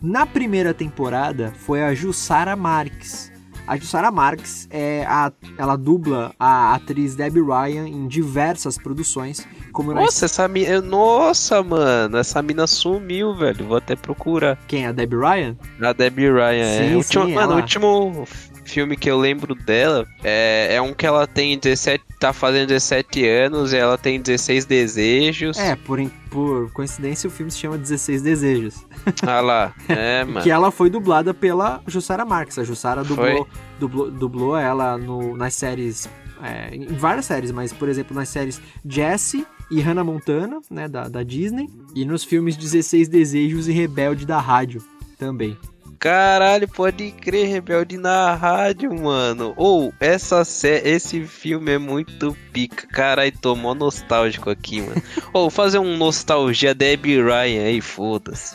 Na 0.00 0.24
primeira 0.24 0.72
temporada 0.72 1.52
foi 1.58 1.82
a 1.82 1.94
Jussara 1.94 2.54
Marques. 2.54 3.32
A 3.66 3.76
Jussara 3.76 4.12
Marques 4.12 4.68
é 4.70 5.04
a, 5.06 5.32
ela 5.58 5.74
dubla 5.74 6.32
a 6.38 6.74
atriz 6.74 7.16
Debbie 7.16 7.42
Ryan 7.42 7.88
em 7.88 8.06
diversas 8.06 8.78
produções. 8.78 9.46
Como 9.76 9.92
nossa, 9.92 10.02
nós... 10.02 10.22
essa 10.22 10.48
mina. 10.48 10.80
Nossa, 10.80 11.62
mano, 11.62 12.16
essa 12.16 12.40
mina 12.40 12.66
sumiu, 12.66 13.34
velho. 13.34 13.66
Vou 13.66 13.76
até 13.76 13.94
procurar. 13.94 14.58
Quem? 14.66 14.86
A 14.86 14.92
Debbie 14.92 15.16
Ryan? 15.16 15.54
A 15.82 15.92
Debbie 15.92 16.30
Ryan, 16.30 16.64
é. 16.64 16.78
sim, 16.78 16.84
é. 16.84 16.88
Sim, 16.88 16.94
último, 16.94 17.28
mano, 17.28 17.52
o 17.52 17.56
último 17.56 18.28
filme 18.64 18.96
que 18.96 19.10
eu 19.10 19.18
lembro 19.18 19.54
dela 19.54 20.06
é, 20.24 20.76
é 20.76 20.80
um 20.80 20.94
que 20.94 21.06
ela 21.06 21.26
tem 21.26 21.58
17. 21.58 22.02
tá 22.18 22.32
fazendo 22.32 22.68
17 22.68 23.28
anos 23.28 23.74
e 23.74 23.76
ela 23.76 23.98
tem 23.98 24.18
16 24.18 24.64
desejos. 24.64 25.58
É, 25.58 25.76
por, 25.76 26.00
por 26.30 26.72
coincidência 26.72 27.28
o 27.28 27.30
filme 27.30 27.52
se 27.52 27.58
chama 27.58 27.76
16 27.76 28.22
Desejos. 28.22 28.82
Ah 29.26 29.40
lá, 29.40 29.74
é, 29.90 30.24
mano. 30.26 30.42
que 30.42 30.50
ela 30.50 30.70
foi 30.70 30.88
dublada 30.88 31.34
pela 31.34 31.82
Jussara 31.86 32.24
Marques. 32.24 32.58
A 32.58 32.64
Jussara 32.64 33.04
dublou, 33.04 33.46
dublou, 33.78 34.10
dublou 34.10 34.56
ela 34.56 34.96
no, 34.96 35.36
nas 35.36 35.54
séries. 35.54 36.08
É, 36.42 36.74
em 36.74 36.86
várias 36.96 37.26
séries, 37.26 37.50
mas 37.50 37.72
por 37.72 37.88
exemplo 37.88 38.14
nas 38.14 38.28
séries 38.28 38.60
Jessie 38.84 39.46
e 39.70 39.80
Hannah 39.80 40.04
Montana, 40.04 40.60
né, 40.70 40.86
da, 40.86 41.08
da 41.08 41.22
Disney, 41.22 41.68
e 41.94 42.04
nos 42.04 42.24
filmes 42.24 42.56
16 42.56 43.08
Desejos 43.08 43.68
e 43.68 43.72
Rebelde 43.72 44.26
da 44.26 44.38
rádio 44.38 44.82
também. 45.18 45.56
Caralho, 45.98 46.68
pode 46.68 47.10
crer, 47.10 47.48
Rebelde 47.48 47.96
na 47.96 48.34
rádio, 48.34 48.94
mano. 48.94 49.54
Ou, 49.56 49.88
oh, 49.88 49.92
essa 49.98 50.42
esse 50.84 51.24
filme 51.24 51.72
é 51.72 51.78
muito 51.78 52.36
pica. 52.52 52.86
Caralho, 52.88 53.32
tô 53.40 53.56
mó 53.56 53.74
nostálgico 53.74 54.50
aqui, 54.50 54.82
mano. 54.82 55.02
Ou, 55.32 55.46
oh, 55.46 55.50
fazer 55.50 55.78
um 55.78 55.96
nostalgia 55.96 56.74
Debbie 56.74 57.22
Ryan 57.22 57.64
aí, 57.64 57.80
foda-se. 57.80 58.52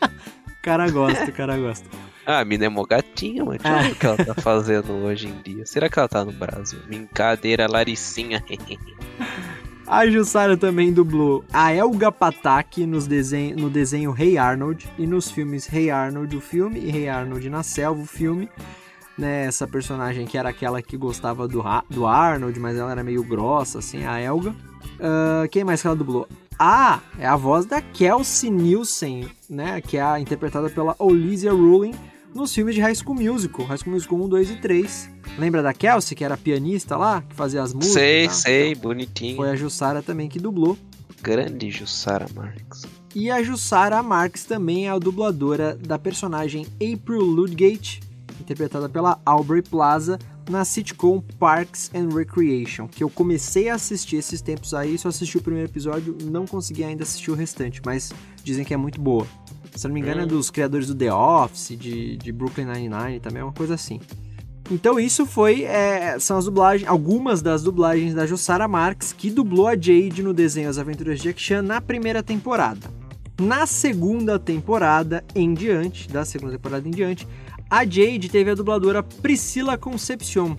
cara 0.62 0.90
gosta, 0.90 1.32
cara 1.32 1.56
gosta. 1.56 1.88
Ah, 2.26 2.40
a 2.40 2.44
mina 2.44 2.64
é 2.64 2.68
mó 2.68 2.84
gatinha, 2.84 3.44
mano. 3.44 3.58
Deixa 3.58 3.82
ver 3.82 3.92
o 3.92 3.94
que 3.96 4.06
ela 4.06 4.24
tá 4.24 4.34
fazendo 4.34 4.92
hoje 4.92 5.28
em 5.28 5.42
dia. 5.42 5.66
Será 5.66 5.88
que 5.90 5.98
ela 5.98 6.08
tá 6.08 6.24
no 6.24 6.32
Brasil? 6.32 6.78
Brincadeira, 6.86 7.66
Laricinha. 7.70 8.42
A 9.86 10.06
Jussara 10.06 10.56
também 10.56 10.94
dublou 10.94 11.44
a 11.52 11.70
Elga 11.70 12.10
Patak 12.10 12.86
nos 12.86 13.06
desenho, 13.06 13.54
no 13.58 13.68
desenho 13.68 14.14
Hey 14.18 14.38
Arnold 14.38 14.88
e 14.98 15.06
nos 15.06 15.30
filmes 15.30 15.70
Hey 15.70 15.90
Arnold, 15.90 16.34
o 16.34 16.40
filme, 16.40 16.80
e 16.80 16.90
Hey 16.90 17.10
Arnold 17.10 17.50
na 17.50 17.62
Selva, 17.62 18.00
o 18.00 18.06
filme. 18.06 18.48
Né, 19.16 19.44
essa 19.44 19.68
personagem 19.68 20.26
que 20.26 20.38
era 20.38 20.48
aquela 20.48 20.82
que 20.82 20.96
gostava 20.96 21.46
do, 21.46 21.62
do 21.90 22.06
Arnold, 22.06 22.58
mas 22.58 22.78
ela 22.78 22.90
era 22.90 23.04
meio 23.04 23.22
grossa, 23.22 23.78
assim, 23.78 24.04
a 24.06 24.18
Elga. 24.18 24.50
Uh, 24.50 25.46
quem 25.50 25.62
mais 25.62 25.82
que 25.82 25.86
ela 25.86 25.94
dublou? 25.94 26.26
Ah, 26.58 27.00
é 27.18 27.26
a 27.26 27.36
voz 27.36 27.66
da 27.66 27.80
Kelsey 27.82 28.50
Nielsen, 28.50 29.28
né, 29.48 29.82
que 29.82 29.98
é 29.98 30.18
interpretada 30.18 30.70
pela 30.70 30.96
Olivia 30.98 31.52
Rowling 31.52 31.94
nos 32.34 32.52
filmes 32.52 32.74
de 32.74 32.80
High 32.80 32.94
School 32.96 33.14
Musical, 33.14 33.64
High 33.66 33.78
School 33.78 33.92
Musical 33.94 34.18
1, 34.18 34.28
2 34.28 34.50
e 34.50 34.56
3. 34.56 35.10
Lembra 35.38 35.62
da 35.62 35.72
Kelsey, 35.72 36.16
que 36.16 36.24
era 36.24 36.36
pianista 36.36 36.96
lá, 36.96 37.22
que 37.22 37.34
fazia 37.34 37.62
as 37.62 37.72
músicas? 37.72 37.94
Sei, 37.94 38.26
tá? 38.26 38.32
sei, 38.34 38.74
bonitinho. 38.74 39.36
Foi 39.36 39.50
a 39.50 39.56
Jussara 39.56 40.02
também 40.02 40.28
que 40.28 40.38
dublou. 40.38 40.76
Grande 41.22 41.70
Jussara 41.70 42.26
Marks. 42.34 42.82
E 43.14 43.30
a 43.30 43.42
Jussara 43.42 44.02
Marks 44.02 44.44
também 44.44 44.88
é 44.88 44.90
a 44.90 44.98
dubladora 44.98 45.76
da 45.76 45.98
personagem 45.98 46.66
April 46.74 47.22
Ludgate, 47.22 48.00
interpretada 48.40 48.88
pela 48.88 49.20
Aubrey 49.24 49.62
Plaza 49.62 50.18
na 50.50 50.64
sitcom 50.64 51.22
Parks 51.38 51.90
and 51.94 52.14
Recreation, 52.14 52.86
que 52.86 53.02
eu 53.02 53.08
comecei 53.08 53.68
a 53.68 53.74
assistir 53.74 54.16
esses 54.16 54.42
tempos 54.42 54.74
aí, 54.74 54.98
só 54.98 55.08
assisti 55.08 55.38
o 55.38 55.42
primeiro 55.42 55.70
episódio, 55.70 56.16
não 56.24 56.46
consegui 56.46 56.84
ainda 56.84 57.02
assistir 57.02 57.30
o 57.30 57.34
restante, 57.34 57.80
mas 57.84 58.12
dizem 58.42 58.64
que 58.64 58.74
é 58.74 58.76
muito 58.76 59.00
boa. 59.00 59.26
Se 59.74 59.86
não 59.88 59.94
me 59.94 60.00
engano, 60.00 60.20
é 60.20 60.24
hum. 60.24 60.28
dos 60.28 60.50
criadores 60.50 60.86
do 60.86 60.94
The 60.94 61.12
Office, 61.12 61.76
de, 61.76 62.16
de 62.16 62.32
Brooklyn 62.32 62.66
Nine-Nine, 62.66 63.20
também 63.20 63.40
é 63.40 63.44
uma 63.44 63.52
coisa 63.52 63.74
assim. 63.74 64.00
Então 64.70 64.98
isso 64.98 65.26
foi, 65.26 65.64
é, 65.64 66.18
são 66.18 66.38
as 66.38 66.46
dublagens, 66.46 66.88
algumas 66.88 67.42
das 67.42 67.62
dublagens 67.62 68.14
da 68.14 68.26
Jussara 68.26 68.66
Marks, 68.66 69.12
que 69.12 69.30
dublou 69.30 69.68
a 69.68 69.74
Jade 69.74 70.22
no 70.22 70.32
desenho 70.32 70.70
As 70.70 70.78
Aventuras 70.78 71.18
de 71.18 71.24
Jack 71.24 71.40
Chan 71.40 71.62
na 71.62 71.80
primeira 71.80 72.22
temporada. 72.22 72.80
Na 73.38 73.66
segunda 73.66 74.38
temporada 74.38 75.22
em 75.34 75.52
diante, 75.52 76.08
da 76.08 76.24
segunda 76.24 76.52
temporada 76.52 76.86
em 76.88 76.90
diante, 76.90 77.28
a 77.68 77.84
Jade 77.84 78.28
teve 78.30 78.50
a 78.50 78.54
dubladora 78.54 79.02
Priscila 79.02 79.76
Concepcion. 79.76 80.56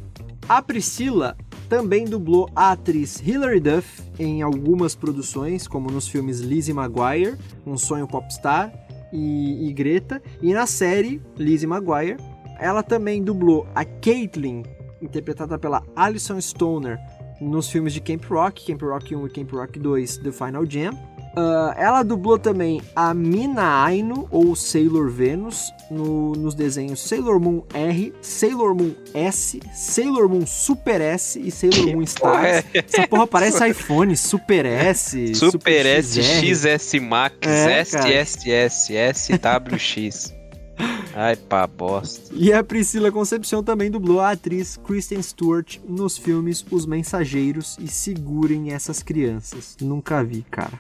A 0.48 0.62
Priscila 0.62 1.36
também 1.68 2.06
dublou 2.06 2.48
a 2.56 2.74
atriz 2.74 3.20
Hilary 3.26 3.60
Duff 3.60 4.04
em 4.20 4.44
algumas 4.44 4.94
produções, 4.94 5.68
como 5.68 5.90
nos 5.90 6.08
filmes 6.08 6.42
Lizzie 6.42 6.76
McGuire, 6.76 7.38
Um 7.66 7.76
Sonho 7.76 8.08
Popstar 8.08 8.85
e, 9.16 9.70
e 9.70 9.74
Greta, 9.74 10.22
e 10.42 10.54
na 10.54 10.68
série 10.68 11.22
Lizzie 11.38 11.68
McGuire, 11.68 12.18
ela 12.60 12.84
também 12.84 13.24
dublou 13.24 13.66
a 13.74 13.86
Caitlyn, 13.86 14.64
interpretada 15.02 15.58
pela 15.58 15.84
Alison 15.96 16.40
Stoner, 16.40 17.00
nos 17.40 17.70
filmes 17.70 17.94
de 17.94 18.02
Camp 18.02 18.24
Rock, 18.30 18.66
Camp 18.66 18.82
Rock 18.82 19.16
1 19.16 19.28
e 19.28 19.30
Camp 19.30 19.52
Rock 19.52 19.80
2, 19.80 20.18
The 20.18 20.32
Final 20.32 20.66
Jam. 20.66 21.15
Uh, 21.38 21.74
ela 21.76 22.02
dublou 22.02 22.40
também 22.40 22.82
a 22.96 23.14
Mina 23.14 23.84
Aino, 23.84 24.26
ou 24.32 24.56
Sailor 24.56 25.10
Venus, 25.10 25.74
no, 25.92 26.32
nos 26.32 26.56
desenhos 26.56 27.02
Sailor 27.02 27.40
Moon 27.40 27.62
R, 27.74 28.14
Sailor 28.22 28.74
Moon 28.74 28.94
S, 29.14 29.60
Sailor 29.74 30.30
Moon 30.30 30.46
Super 30.46 31.02
S 31.02 31.38
e 31.38 31.52
Sailor 31.52 31.94
Moon 31.94 32.04
Stars. 32.04 32.48
É? 32.48 32.64
Essa 32.74 33.08
porra 33.08 33.28
parece 33.28 33.68
iPhone, 33.68 34.16
Super 34.16 34.66
S, 34.66 35.36
Super, 35.36 35.52
Super 35.52 35.86
S, 35.86 36.24
XR. 36.24 36.46
XS 36.46 37.00
Max, 37.02 37.36
é, 37.42 37.82
SSS, 37.82 38.94
SWX. 39.14 40.34
Ai, 41.16 41.36
pá, 41.36 41.66
bosta. 41.66 42.34
E 42.34 42.52
a 42.52 42.64
Priscila 42.64 43.12
Concepção 43.12 43.64
também 43.64 43.90
dublou 43.90 44.20
a 44.20 44.32
atriz 44.32 44.78
Kristen 44.78 45.22
Stewart 45.22 45.78
nos 45.88 46.18
filmes 46.18 46.66
Os 46.70 46.86
Mensageiros 46.86 47.78
e 47.80 47.88
Segurem 47.88 48.74
Essas 48.74 49.02
Crianças. 49.02 49.78
Nunca 49.82 50.24
vi, 50.24 50.46
cara. 50.52 50.80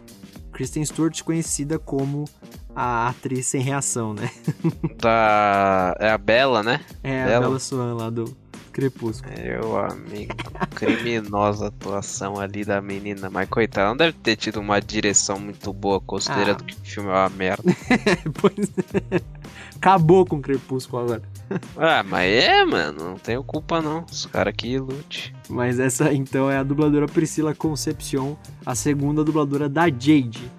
Kristen 0.56 0.86
Stewart 0.86 1.22
conhecida 1.22 1.78
como 1.78 2.24
a 2.74 3.10
atriz 3.10 3.46
sem 3.46 3.62
reação, 3.62 4.13
né? 4.13 4.32
Da... 4.98 5.94
É 6.00 6.10
a 6.10 6.18
Bela, 6.18 6.63
né? 6.63 6.80
É, 7.04 7.36
a 7.36 7.41
Bela 7.41 7.60
Swan 7.60 7.94
lá 7.94 8.10
do 8.10 8.34
Crepúsculo. 8.72 9.34
Meu 9.38 9.78
amigo, 9.78 10.34
criminosa 10.74 11.68
atuação 11.68 12.39
ali 12.39 12.63
da 12.63 12.82
menina. 12.82 13.30
Mas 13.30 13.50
coitada, 13.50 13.89
não 13.89 13.98
deve 13.98 14.13
ter 14.13 14.38
tido 14.38 14.62
uma 14.62 14.80
direção 14.80 15.38
muito 15.38 15.74
boa, 15.74 16.00
considerando 16.00 16.62
ah. 16.62 16.65
que 16.65 16.74
o 16.74 16.86
filme 16.86 17.10
é 17.10 17.13
uma 17.13 17.30
merda. 17.30 17.63
pois 18.39 18.70
é. 19.12 19.22
Acabou 19.76 20.26
com 20.26 20.38
o 20.38 20.41
Crepúsculo 20.41 21.04
agora. 21.04 21.22
Ah, 21.77 22.03
mas 22.03 22.31
é, 22.31 22.65
mano, 22.65 23.10
não 23.10 23.15
tenho 23.15 23.43
culpa 23.43 23.81
não. 23.81 24.05
Os 24.10 24.25
caras 24.25 24.53
que 24.58 24.77
lute. 24.79 25.34
Mas 25.49 25.79
essa 25.79 26.13
então 26.13 26.49
é 26.49 26.58
a 26.58 26.63
dubladora 26.63 27.05
Priscila 27.05 27.53
Concepcion, 27.53 28.36
a 28.65 28.73
segunda 28.73 29.23
dubladora 29.23 29.69
da 29.69 29.88
Jade. 29.88 30.51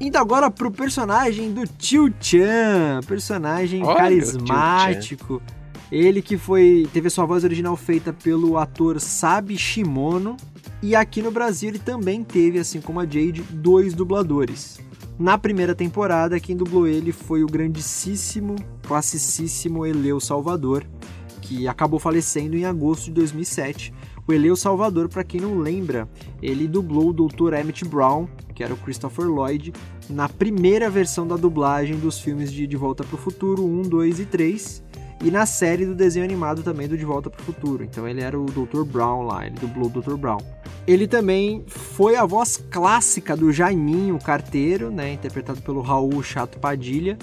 Indo 0.00 0.16
agora 0.16 0.50
pro 0.50 0.70
personagem 0.70 1.52
do 1.52 1.66
Tio 1.66 2.12
Chan, 2.20 3.00
personagem 3.06 3.82
Olha 3.82 3.96
carismático 3.96 5.42
ele 5.90 6.22
que 6.22 6.38
foi 6.38 6.88
teve 6.92 7.10
sua 7.10 7.26
voz 7.26 7.42
original 7.42 7.76
feita 7.76 8.12
pelo 8.12 8.56
ator 8.56 9.00
Sabi 9.00 9.58
Shimono 9.58 10.36
e 10.82 10.94
aqui 10.94 11.20
no 11.20 11.30
Brasil 11.30 11.68
ele 11.68 11.78
também 11.78 12.22
teve, 12.22 12.58
assim 12.58 12.80
como 12.80 13.00
a 13.00 13.04
Jade, 13.04 13.42
dois 13.50 13.92
dubladores. 13.92 14.78
Na 15.18 15.36
primeira 15.36 15.74
temporada, 15.74 16.40
quem 16.40 16.56
dublou 16.56 16.86
ele 16.86 17.12
foi 17.12 17.42
o 17.44 17.46
grandíssimo, 17.46 18.56
classicíssimo 18.90 19.86
Eleu 19.86 20.18
Salvador, 20.18 20.84
que 21.40 21.68
acabou 21.68 22.00
falecendo 22.00 22.56
em 22.56 22.64
agosto 22.64 23.04
de 23.04 23.12
2007. 23.12 23.94
O 24.26 24.32
Eleu 24.32 24.56
Salvador, 24.56 25.08
para 25.08 25.22
quem 25.22 25.40
não 25.40 25.58
lembra, 25.58 26.08
ele 26.42 26.66
dublou 26.66 27.10
o 27.10 27.12
Dr. 27.12 27.54
Emmett 27.54 27.84
Brown, 27.84 28.26
que 28.52 28.64
era 28.64 28.74
o 28.74 28.76
Christopher 28.76 29.26
Lloyd, 29.26 29.72
na 30.08 30.28
primeira 30.28 30.90
versão 30.90 31.24
da 31.24 31.36
dublagem 31.36 31.96
dos 32.00 32.18
filmes 32.18 32.50
de 32.50 32.66
De 32.66 32.76
Volta 32.76 33.04
para 33.04 33.14
o 33.14 33.18
Futuro 33.18 33.64
1, 33.64 33.82
2 33.82 34.18
e 34.18 34.24
3 34.24 34.82
e 35.22 35.30
na 35.30 35.46
série 35.46 35.86
do 35.86 35.94
desenho 35.94 36.24
animado 36.24 36.62
também 36.62 36.88
do 36.88 36.98
De 36.98 37.04
Volta 37.04 37.30
para 37.30 37.40
o 37.40 37.44
Futuro. 37.44 37.84
Então 37.84 38.08
ele 38.08 38.22
era 38.22 38.38
o 38.38 38.46
Dr. 38.46 38.82
Brown 38.82 39.22
lá, 39.22 39.46
ele 39.46 39.54
dublou 39.54 39.86
o 39.86 40.00
Dr. 40.00 40.16
Brown. 40.16 40.38
Ele 40.86 41.06
também 41.06 41.62
foi 41.68 42.16
a 42.16 42.24
voz 42.24 42.56
clássica 42.56 43.36
do 43.36 43.52
Jaiminho 43.52 44.18
Carteiro, 44.18 44.90
né, 44.90 45.12
interpretado 45.12 45.60
pelo 45.62 45.80
Raul 45.80 46.22
Chato 46.22 46.58
Padilha, 46.58 47.18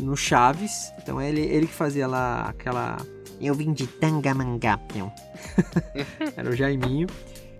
no 0.00 0.16
Chaves. 0.16 0.92
Então 1.02 1.20
ele, 1.20 1.40
ele 1.40 1.66
que 1.66 1.74
fazia 1.74 2.06
lá 2.06 2.46
aquela... 2.48 2.96
Eu 3.40 3.54
vim 3.54 3.72
de 3.72 3.86
Tangamangapion. 3.86 5.08
era 6.36 6.48
o 6.48 6.54
Jaiminho. 6.54 7.08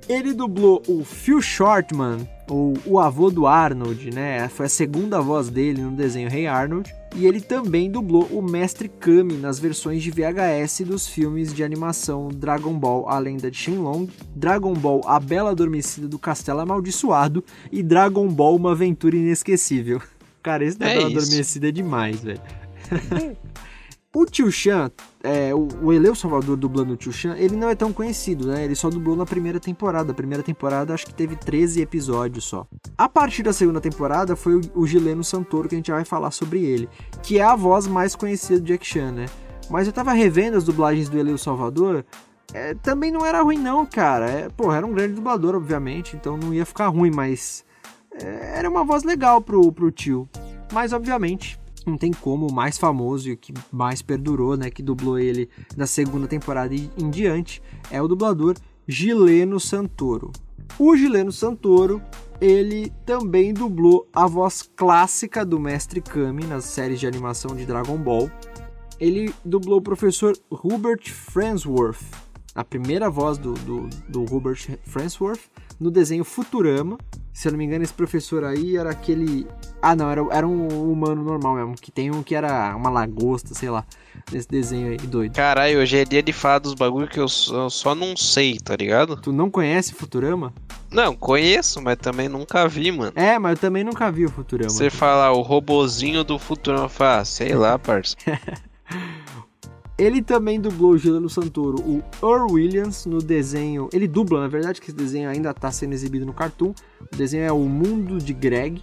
Ele 0.09 0.35
dublou 0.35 0.83
o 0.87 1.03
Phil 1.05 1.41
Shortman, 1.41 2.29
ou 2.49 2.75
o 2.85 3.01
avô 3.01 3.31
do 3.31 3.47
Arnold, 3.47 4.11
né? 4.11 4.49
Foi 4.49 4.67
a 4.67 4.69
segunda 4.69 5.21
voz 5.21 5.49
dele 5.49 5.81
no 5.81 5.93
desenho 5.93 6.33
Hey 6.33 6.47
Arnold 6.47 6.95
e 7.17 7.27
ele 7.27 7.41
também 7.41 7.91
dublou 7.91 8.25
o 8.25 8.43
Mestre 8.43 8.89
Kami 8.89 9.35
nas 9.35 9.59
versões 9.59 10.03
de 10.03 10.11
VHS 10.11 10.81
dos 10.85 11.07
filmes 11.07 11.55
de 11.55 11.63
animação 11.63 12.29
Dragon 12.29 12.75
Ball 12.75 13.09
A 13.09 13.19
Lenda 13.19 13.51
de 13.51 13.57
Shenlong, 13.57 14.09
Dragon 14.35 14.75
Ball 14.75 15.01
A 15.07 15.21
Bela 15.21 15.51
Adormecida 15.51 16.09
do 16.09 16.19
Castelo 16.19 16.61
Amaldiçoado 16.61 17.45
e 17.71 17.83
Dragon 17.83 18.29
Ball 18.29 18.57
Uma 18.57 18.73
Aventura 18.73 19.17
Inesquecível. 19.17 20.03
Cara, 20.45 20.63
esse 20.63 20.79
da 20.79 20.87
é 20.87 20.95
Bela 20.97 21.07
Adormecida 21.07 21.69
é 21.69 21.73
demais, 21.73 22.21
velho. 22.21 22.41
O 24.17 24.25
Tio 24.25 24.49
Chan, 24.49 24.93
é, 25.25 25.53
o, 25.53 25.67
o 25.83 25.93
Eleu 25.93 26.15
Salvador 26.15 26.57
dublando 26.57 26.95
o 26.95 26.97
Tio 26.97 27.13
Chan, 27.13 27.35
ele 27.37 27.57
não 27.57 27.69
é 27.69 27.75
tão 27.75 27.93
conhecido, 27.93 28.47
né? 28.47 28.65
Ele 28.65 28.77
só 28.77 28.89
dublou 28.89 29.17
na 29.17 29.27
primeira 29.27 29.59
temporada. 29.59 30.13
A 30.13 30.15
primeira 30.15 30.41
temporada 30.41 30.95
acho 30.95 31.05
que 31.05 31.13
teve 31.13 31.35
13 31.35 31.81
episódios 31.81 32.45
só. 32.45 32.65
A 32.97 33.09
partir 33.09 33.43
da 33.43 33.53
segunda 33.53 33.81
temporada 33.81 34.37
foi 34.37 34.55
o, 34.55 34.61
o 34.77 34.87
Gileno 34.87 35.25
Santoro 35.25 35.69
que 35.69 35.75
a 35.75 35.79
gente 35.79 35.89
já 35.89 35.97
vai 35.97 36.05
falar 36.05 36.31
sobre 36.31 36.65
ele, 36.65 36.89
que 37.25 37.41
é 37.41 37.43
a 37.43 37.57
voz 37.57 37.89
mais 37.89 38.15
conhecida 38.15 38.61
do 38.61 38.67
Jack 38.67 38.87
Chan, 38.87 39.11
né? 39.11 39.27
Mas 39.69 39.89
eu 39.89 39.93
tava 39.93 40.13
revendo 40.13 40.57
as 40.57 40.63
dublagens 40.63 41.09
do 41.09 41.19
Eleu 41.19 41.37
Salvador, 41.37 42.07
é, 42.53 42.73
também 42.75 43.11
não 43.11 43.27
era 43.27 43.43
ruim 43.43 43.59
não, 43.59 43.85
cara. 43.85 44.31
É, 44.31 44.49
pô, 44.49 44.73
era 44.73 44.87
um 44.87 44.93
grande 44.93 45.15
dublador, 45.15 45.57
obviamente, 45.57 46.15
então 46.15 46.37
não 46.37 46.55
ia 46.55 46.65
ficar 46.65 46.87
ruim, 46.87 47.11
mas 47.11 47.65
era 48.21 48.69
uma 48.69 48.85
voz 48.85 49.03
legal 49.03 49.41
pro, 49.41 49.73
pro 49.73 49.91
tio. 49.91 50.29
Mas, 50.73 50.93
obviamente, 50.93 51.59
não 51.87 51.99
tem 51.99 52.13
como, 52.13 52.49
o 52.49 52.53
mais 52.53 52.79
famoso 52.79 53.29
e 53.29 53.33
o 53.33 53.37
que 53.37 53.53
mais 53.71 54.03
perdurou, 54.03 54.57
né, 54.57 54.71
que 54.71 54.83
dublou 54.83 55.19
ele 55.19 55.49
da 55.77 55.87
segunda 55.87 56.27
temporada 56.27 56.75
em 56.75 57.11
diante, 57.11 57.63
é 57.91 58.01
o 58.01 58.09
dublador 58.09 58.57
Gileno 58.87 59.61
Santoro. 59.61 60.33
O 60.79 60.97
Gileno 60.97 61.31
Santoro, 61.31 62.03
ele 62.41 62.93
também 63.05 63.53
dublou 63.53 64.09
a 64.13 64.27
voz 64.27 64.63
clássica 64.75 65.45
do 65.45 65.61
Mestre 65.61 66.01
Kami 66.01 66.45
nas 66.45 66.65
séries 66.65 66.99
de 66.99 67.07
animação 67.07 67.55
de 67.55 67.67
Dragon 67.67 67.97
Ball. 67.97 68.31
Ele 68.99 69.33
dublou 69.45 69.79
o 69.79 69.83
professor 69.83 70.37
Hubert 70.51 71.13
Farnsworth, 71.13 72.03
a 72.55 72.65
primeira 72.65 73.11
voz 73.11 73.37
do, 73.37 73.53
do, 73.55 73.89
do 74.09 74.23
Hubert 74.23 74.79
Farnsworth, 74.85 75.41
no 75.79 75.91
desenho 75.91 76.25
Futurama, 76.25 76.97
Se 77.35 77.49
eu 77.49 77.53
não 77.53 77.59
me 77.59 77.65
engano, 77.65 77.83
esse 77.83 77.93
professor 77.93 78.45
aí 78.45 78.77
era 78.77 78.91
aquele. 78.91 79.45
Ah, 79.83 79.97
não, 79.97 80.09
era, 80.09 80.25
era 80.31 80.47
um 80.47 80.93
humano 80.93 81.25
normal 81.25 81.57
mesmo. 81.57 81.75
Que 81.75 81.91
tem 81.91 82.09
um 82.09 82.23
que 82.23 82.33
era 82.33 82.75
uma 82.77 82.89
lagosta, 82.89 83.53
sei 83.55 83.69
lá. 83.69 83.85
Nesse 84.33 84.49
desenho 84.49 84.93
aí, 84.93 84.97
doido. 84.99 85.35
Caralho, 85.35 85.81
hoje 85.81 85.99
é 85.99 86.05
dia 86.05 86.23
de 86.23 86.33
falar 86.33 86.61
dos 86.61 86.75
bagulho 86.75 87.09
que 87.09 87.19
eu 87.19 87.29
só, 87.29 87.69
só 87.69 87.93
não 87.93 88.17
sei, 88.17 88.57
tá 88.59 88.77
ligado? 88.77 89.17
Tu 89.17 89.33
não 89.33 89.51
conhece 89.51 89.93
Futurama? 89.95 90.55
Não, 90.93 91.17
conheço, 91.17 91.83
mas 91.83 91.97
também 91.97 92.29
nunca 92.29 92.69
vi, 92.69 92.93
mano. 92.93 93.13
É, 93.17 93.37
mas 93.37 93.57
eu 93.57 93.59
também 93.59 93.83
nunca 93.83 94.13
vi 94.13 94.27
o 94.27 94.31
Futurama. 94.31 94.71
Você 94.71 94.89
falar 94.89 95.33
o 95.33 95.43
robozinho 95.43 96.23
do 96.23 96.39
Futurama, 96.39 96.89
fala, 96.89 97.25
sei 97.25 97.53
lá, 97.57 97.77
parça. 97.77 98.17
Ele 99.97 100.21
também 100.21 100.61
dublou 100.61 100.93
o 100.93 100.99
Juliano 100.99 101.31
Santoro, 101.31 101.81
o 101.81 102.03
Earl 102.21 102.53
Williams, 102.53 103.07
no 103.07 103.19
desenho. 103.19 103.89
Ele 103.93 104.09
dubla, 104.09 104.41
na 104.41 104.49
verdade, 104.49 104.81
que 104.81 104.89
esse 104.89 104.97
desenho 104.97 105.31
ainda 105.31 105.51
está 105.51 105.71
sendo 105.71 105.93
exibido 105.93 106.27
no 106.27 106.33
Cartoon. 106.33 106.75
O 107.01 107.17
desenho 107.17 107.45
é 107.45 107.53
O 107.53 107.61
Mundo 107.61 108.19
de 108.19 108.33
Greg. 108.33 108.83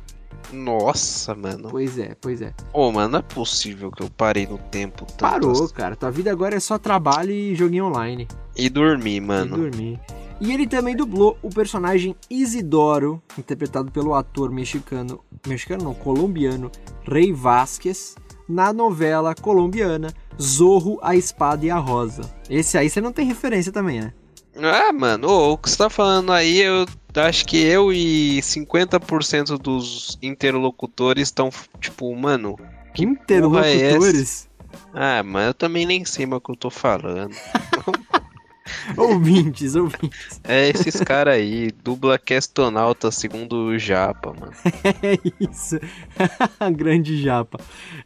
Nossa, 0.53 1.35
mano. 1.35 1.67
Pois 1.69 1.97
é, 1.97 2.15
pois 2.19 2.41
é. 2.41 2.53
Ô, 2.73 2.87
oh, 2.87 2.91
mano, 2.91 3.09
não 3.09 3.19
é 3.19 3.21
possível 3.21 3.91
que 3.91 4.01
eu 4.01 4.09
parei 4.09 4.47
no 4.47 4.57
tempo 4.57 5.05
tanto 5.05 5.19
Parou, 5.19 5.65
assim. 5.65 5.73
cara. 5.73 5.95
Tua 5.95 6.11
vida 6.11 6.31
agora 6.31 6.55
é 6.55 6.59
só 6.59 6.77
trabalho 6.77 7.31
e 7.31 7.55
joguinho 7.55 7.85
online. 7.85 8.27
E 8.55 8.69
dormir, 8.69 9.19
mano. 9.19 9.57
E 9.57 9.59
dormir. 9.59 9.99
E 10.39 10.51
ele 10.51 10.65
também 10.65 10.95
dublou 10.95 11.37
o 11.43 11.49
personagem 11.49 12.15
Isidoro, 12.27 13.21
interpretado 13.37 13.91
pelo 13.91 14.15
ator 14.15 14.49
mexicano, 14.49 15.23
mexicano 15.45 15.83
não, 15.83 15.93
colombiano, 15.93 16.71
Rei 17.03 17.31
Vasquez, 17.31 18.15
na 18.47 18.73
novela 18.73 19.33
colombiana 19.35 20.13
Zorro, 20.41 20.99
a 21.01 21.15
Espada 21.15 21.65
e 21.65 21.69
a 21.69 21.77
Rosa. 21.77 22.23
Esse 22.49 22.77
aí 22.77 22.89
você 22.89 22.99
não 22.99 23.11
tem 23.11 23.25
referência 23.25 23.71
também, 23.71 24.01
né? 24.01 24.13
Ah, 24.57 24.91
mano, 24.91 25.53
o 25.53 25.57
que 25.57 25.69
você 25.69 25.77
tá 25.77 25.89
falando 25.89 26.31
aí, 26.31 26.59
eu 26.59 26.85
acho 27.15 27.45
que 27.45 27.57
eu 27.57 27.91
e 27.93 28.39
50% 28.41 29.57
dos 29.57 30.17
interlocutores 30.21 31.29
estão, 31.29 31.49
tipo, 31.79 32.13
mano. 32.15 32.59
Que 32.93 33.03
interlocutores? 33.03 34.47
É 34.47 34.51
ah, 34.93 35.23
mas 35.23 35.47
eu 35.47 35.53
também 35.53 35.85
nem 35.85 36.03
sei 36.03 36.25
mais 36.25 36.39
o 36.39 36.41
que 36.41 36.51
eu 36.51 36.55
tô 36.55 36.69
falando. 36.69 37.33
ouvintes, 38.97 39.75
ouvintes. 39.75 40.39
É 40.43 40.69
esses 40.69 40.99
caras 41.01 41.35
aí, 41.35 41.71
dubla 41.83 42.17
questonauta 42.17 43.11
segundo 43.11 43.53
o 43.67 43.77
Japa, 43.77 44.33
mano. 44.33 44.53
É 45.03 45.17
isso. 45.39 45.79
Grande 46.75 47.21
Japa. 47.21 47.59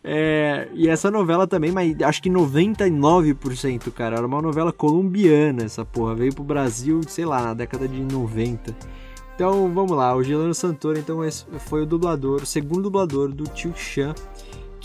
É, 0.03 0.67
e 0.73 0.87
essa 0.87 1.11
novela 1.11 1.45
também, 1.45 1.71
mas 1.71 1.95
acho 2.01 2.21
que 2.21 2.29
99%, 2.29 3.91
cara, 3.91 4.17
era 4.17 4.25
uma 4.27 4.41
novela 4.41 4.71
colombiana 4.71 5.63
essa 5.63 5.83
porra. 5.83 6.15
Veio 6.15 6.33
pro 6.33 6.43
Brasil, 6.43 7.01
sei 7.07 7.25
lá, 7.25 7.41
na 7.41 7.53
década 7.53 7.87
de 7.87 8.01
90. 8.01 8.75
Então, 9.35 9.71
vamos 9.73 9.91
lá. 9.91 10.15
O 10.15 10.23
Gelano 10.23 10.53
Santoro, 10.53 10.97
então, 10.97 11.19
foi 11.59 11.83
o 11.83 11.85
dublador, 11.85 12.43
o 12.43 12.45
segundo 12.45 12.83
dublador 12.83 13.29
do 13.29 13.43
Tio 13.43 13.73
Chan 13.75 14.15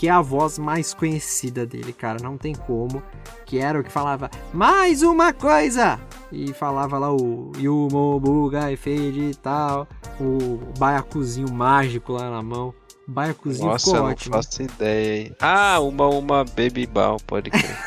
que 0.01 0.07
é 0.07 0.11
a 0.11 0.19
voz 0.19 0.57
mais 0.57 0.95
conhecida 0.95 1.63
dele, 1.63 1.93
cara, 1.93 2.17
não 2.23 2.35
tem 2.35 2.55
como. 2.55 3.03
Que 3.45 3.59
era 3.59 3.79
o 3.79 3.83
que 3.83 3.91
falava 3.91 4.31
mais 4.51 5.03
uma 5.03 5.31
coisa! 5.31 5.99
E 6.31 6.51
falava 6.53 6.97
lá 6.97 7.13
o 7.13 7.51
Yumobuga 7.55 8.71
e 8.71 8.77
Fade 8.77 9.29
e 9.29 9.35
tal, 9.35 9.87
o 10.19 10.59
baiacuzinho 10.79 11.53
mágico 11.53 12.13
lá 12.13 12.31
na 12.31 12.41
mão. 12.41 12.73
Baiacuzinho 13.07 13.67
Nossa, 13.67 13.85
ficou 13.85 13.95
eu 13.95 14.03
não 14.05 14.11
ótimo. 14.11 14.35
faço 14.37 14.63
ideia 14.63 15.13
aí. 15.13 15.35
Ah, 15.39 15.79
uma, 15.79 16.07
uma 16.07 16.45
Baby 16.45 16.87
Ball, 16.87 17.17
pode 17.27 17.51
crer. 17.51 17.77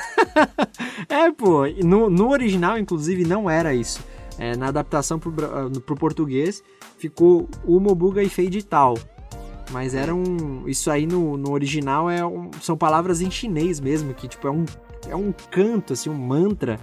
é, 1.10 1.32
pô, 1.32 1.66
no, 1.84 2.08
no 2.08 2.30
original, 2.30 2.78
inclusive, 2.78 3.24
não 3.24 3.50
era 3.50 3.74
isso. 3.74 3.98
É, 4.38 4.56
na 4.56 4.68
adaptação 4.68 5.18
pro, 5.18 5.32
pro 5.84 5.96
português, 5.96 6.62
ficou 6.96 7.48
o 7.64 7.80
Mobuga 7.80 8.22
e 8.22 8.28
Fade 8.28 8.58
e 8.58 8.62
tal. 8.62 8.94
Mas 9.70 9.94
era 9.94 10.14
um. 10.14 10.68
Isso 10.68 10.90
aí 10.90 11.06
no, 11.06 11.36
no 11.36 11.52
original 11.52 12.10
é 12.10 12.24
um, 12.24 12.50
são 12.60 12.76
palavras 12.76 13.20
em 13.20 13.30
chinês 13.30 13.80
mesmo, 13.80 14.12
que 14.14 14.28
tipo 14.28 14.46
é 14.46 14.50
um, 14.50 14.64
é 15.08 15.16
um 15.16 15.32
canto, 15.50 15.92
assim, 15.92 16.10
um 16.10 16.14
mantra 16.14 16.78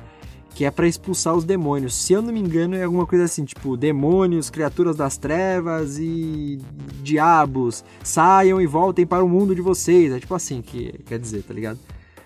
que 0.54 0.66
é 0.66 0.72
para 0.72 0.88
expulsar 0.88 1.34
os 1.34 1.44
demônios. 1.44 1.96
Se 1.96 2.14
eu 2.14 2.22
não 2.22 2.34
me 2.34 2.40
engano, 2.40 2.76
é 2.76 2.84
alguma 2.84 3.06
coisa 3.06 3.26
assim, 3.26 3.46
tipo, 3.46 3.78
demônios, 3.78 4.50
criaturas 4.50 4.96
das 4.96 5.18
trevas 5.18 5.98
e 5.98 6.60
diabos, 7.02 7.84
saiam 8.04 8.62
e 8.62 8.68
voltem 8.68 9.06
para 9.06 9.24
o 9.24 9.30
mundo 9.30 9.56
de 9.56 9.62
vocês. 9.62 10.12
É 10.12 10.20
tipo 10.20 10.36
assim 10.36 10.62
que 10.62 10.92
quer 11.06 11.20
dizer, 11.20 11.44
tá 11.44 11.54
ligado? 11.54 11.80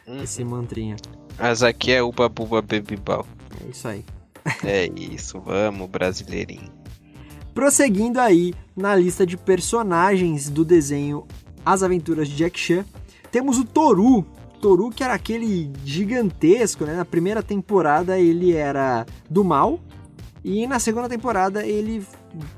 Uhum. 0.08 0.24
Esse 0.24 0.44
mantrinha. 0.44 0.96
Mas 1.38 1.64
aqui 1.64 1.92
é 1.92 2.02
Uba 2.02 2.30
Buba 2.30 2.62
Baby 2.62 2.96
Ball. 2.98 3.26
É 3.64 3.70
isso 3.70 3.88
aí. 3.88 4.04
é 4.64 4.90
isso, 4.96 5.40
vamos, 5.40 5.90
brasileirinho. 5.90 6.75
Prosseguindo 7.56 8.20
aí 8.20 8.54
na 8.76 8.94
lista 8.94 9.26
de 9.26 9.38
personagens 9.38 10.50
do 10.50 10.66
desenho 10.66 11.24
As 11.66 11.84
Aventuras 11.84 12.28
de 12.28 12.36
Jack 12.36 12.60
Chan, 12.60 12.84
temos 13.32 13.58
o 13.58 13.64
Toru. 13.64 14.26
Toru 14.62 14.90
que 14.90 15.02
era 15.02 15.14
aquele 15.14 15.72
gigantesco, 15.86 16.84
né? 16.84 16.94
Na 16.98 17.06
primeira 17.06 17.42
temporada 17.42 18.20
ele 18.20 18.54
era 18.54 19.06
do 19.30 19.42
mal 19.42 19.80
e 20.44 20.68
na 20.68 20.80
segunda 20.80 21.08
temporada 21.08 21.66
ele 21.66 22.06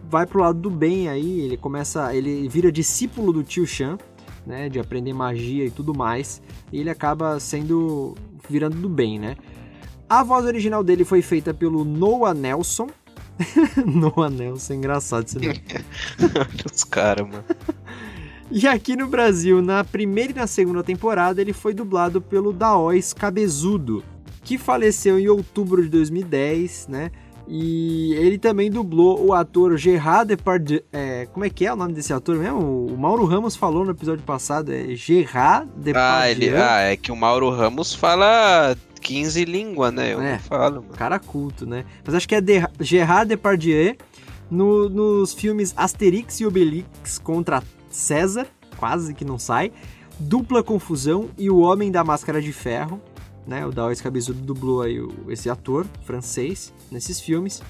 vai 0.09 0.25
pro 0.25 0.41
lado 0.41 0.59
do 0.59 0.71
bem 0.71 1.07
aí, 1.07 1.41
ele 1.41 1.57
começa, 1.57 2.15
ele 2.15 2.49
vira 2.49 2.71
discípulo 2.71 3.31
do 3.31 3.43
Tio 3.43 3.67
Chan, 3.67 3.99
né, 4.47 4.67
de 4.67 4.79
aprender 4.79 5.13
magia 5.13 5.63
e 5.63 5.69
tudo 5.69 5.93
mais, 5.93 6.41
e 6.71 6.79
ele 6.79 6.89
acaba 6.89 7.39
sendo 7.39 8.15
virando 8.49 8.77
do 8.77 8.89
bem, 8.89 9.19
né? 9.19 9.37
A 10.09 10.23
voz 10.23 10.43
original 10.43 10.83
dele 10.83 11.05
foi 11.05 11.21
feita 11.21 11.53
pelo 11.53 11.85
Noah 11.85 12.33
Nelson, 12.33 12.87
Noah 13.85 14.29
Nelson, 14.29 14.73
é 14.73 14.75
engraçado 14.75 15.27
nome. 15.35 15.61
Os 16.73 16.83
caras, 16.83 17.27
mano. 17.27 17.43
E 18.49 18.65
aqui 18.65 18.95
no 18.95 19.07
Brasil, 19.07 19.61
na 19.61 19.83
primeira 19.83 20.31
e 20.31 20.35
na 20.35 20.47
segunda 20.47 20.83
temporada, 20.83 21.41
ele 21.41 21.53
foi 21.53 21.73
dublado 21.73 22.21
pelo 22.21 22.53
Daois 22.53 23.13
Cabezudo, 23.13 24.03
que 24.43 24.57
faleceu 24.57 25.19
em 25.19 25.27
outubro 25.27 25.83
de 25.83 25.89
2010, 25.89 26.87
né? 26.87 27.11
E 27.49 28.13
ele 28.15 28.37
também 28.37 28.69
dublou 28.69 29.25
o 29.25 29.33
ator 29.33 29.77
Gerard 29.77 30.27
Depardieu. 30.27 30.81
É, 30.91 31.27
como 31.31 31.45
é 31.45 31.49
que 31.49 31.65
é 31.65 31.71
o 31.71 31.75
nome 31.77 31.93
desse 31.93 32.11
ator 32.11 32.35
mesmo? 32.37 32.87
O 32.87 32.97
Mauro 32.97 33.23
Ramos 33.25 33.55
falou 33.55 33.85
no 33.85 33.91
episódio 33.91 34.23
passado, 34.23 34.71
é 34.71 34.95
Gerard 34.95 35.69
Depardieu. 35.75 36.01
Ah, 36.01 36.29
ele, 36.29 36.49
ah, 36.55 36.79
é 36.79 36.97
que 36.97 37.11
o 37.11 37.15
Mauro 37.15 37.49
Ramos 37.49 37.93
fala 37.93 38.75
15 38.99 39.45
línguas, 39.45 39.93
né? 39.93 40.13
Eu 40.13 40.21
é, 40.21 40.39
falo. 40.39 40.81
Mano. 40.81 40.93
Cara 40.93 41.19
culto, 41.19 41.65
né? 41.65 41.85
Mas 42.05 42.15
acho 42.15 42.27
que 42.27 42.35
é 42.35 42.41
de, 42.41 42.61
Gerard 42.79 43.29
Depardieu 43.29 43.95
no, 44.49 44.89
nos 44.89 45.33
filmes 45.33 45.73
Asterix 45.75 46.39
e 46.39 46.45
Obelix 46.45 47.19
contra 47.19 47.63
César, 47.89 48.47
quase 48.77 49.13
que 49.13 49.25
não 49.25 49.37
sai. 49.37 49.71
Dupla 50.19 50.63
Confusão 50.63 51.29
e 51.37 51.49
O 51.49 51.59
Homem 51.59 51.91
da 51.91 52.03
Máscara 52.03 52.41
de 52.41 52.51
Ferro. 52.51 53.01
Né? 53.45 53.65
O 53.65 53.71
Daois 53.71 54.01
Cabezudo 54.01 54.41
dublou 54.41 54.81
aí 54.81 54.99
o, 54.99 55.11
esse 55.29 55.49
ator 55.49 55.85
francês 56.03 56.73
nesses 56.91 57.19
filmes. 57.19 57.61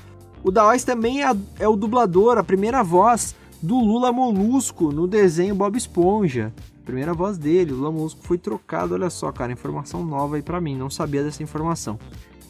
O 0.43 0.51
Daois 0.51 0.83
também 0.83 1.23
é, 1.23 1.35
é 1.59 1.67
o 1.67 1.75
dublador, 1.75 2.37
a 2.37 2.43
primeira 2.43 2.83
voz 2.83 3.35
do 3.61 3.75
Lula 3.75 4.11
Molusco 4.11 4.91
no 4.91 5.07
desenho 5.07 5.55
Bob 5.55 5.77
Esponja 5.77 6.53
primeira 6.87 7.13
voz 7.13 7.37
dele, 7.37 7.73
Lula 7.73 7.91
Molusco 7.91 8.21
foi 8.23 8.37
trocado, 8.37 8.93
olha 8.93 9.09
só, 9.09 9.29
cara, 9.29 9.51
informação 9.51 10.05
nova 10.05 10.37
aí 10.37 10.41
para 10.41 10.61
mim, 10.61 10.77
não 10.77 10.89
sabia 10.89 11.21
dessa 11.21 11.43
informação. 11.43 11.99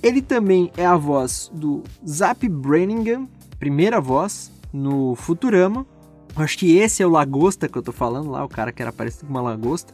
Ele 0.01 0.21
também 0.21 0.71
é 0.77 0.85
a 0.85 0.95
voz 0.95 1.51
do 1.51 1.83
Zap 2.07 2.47
Brannigan, 2.47 3.27
primeira 3.59 3.99
voz 3.99 4.51
no 4.71 5.15
Futurama. 5.15 5.88
Acho 6.35 6.55
que 6.59 6.77
esse 6.77 7.01
é 7.01 7.07
o 7.07 7.09
Lagosta 7.09 7.67
que 7.67 7.75
eu 7.75 7.81
tô 7.81 7.91
falando 7.91 8.29
lá, 8.29 8.45
o 8.45 8.49
cara 8.49 8.71
que 8.71 8.79
era 8.79 8.93
parecido 8.93 9.25
com 9.25 9.31
uma 9.31 9.41
lagosta. 9.41 9.91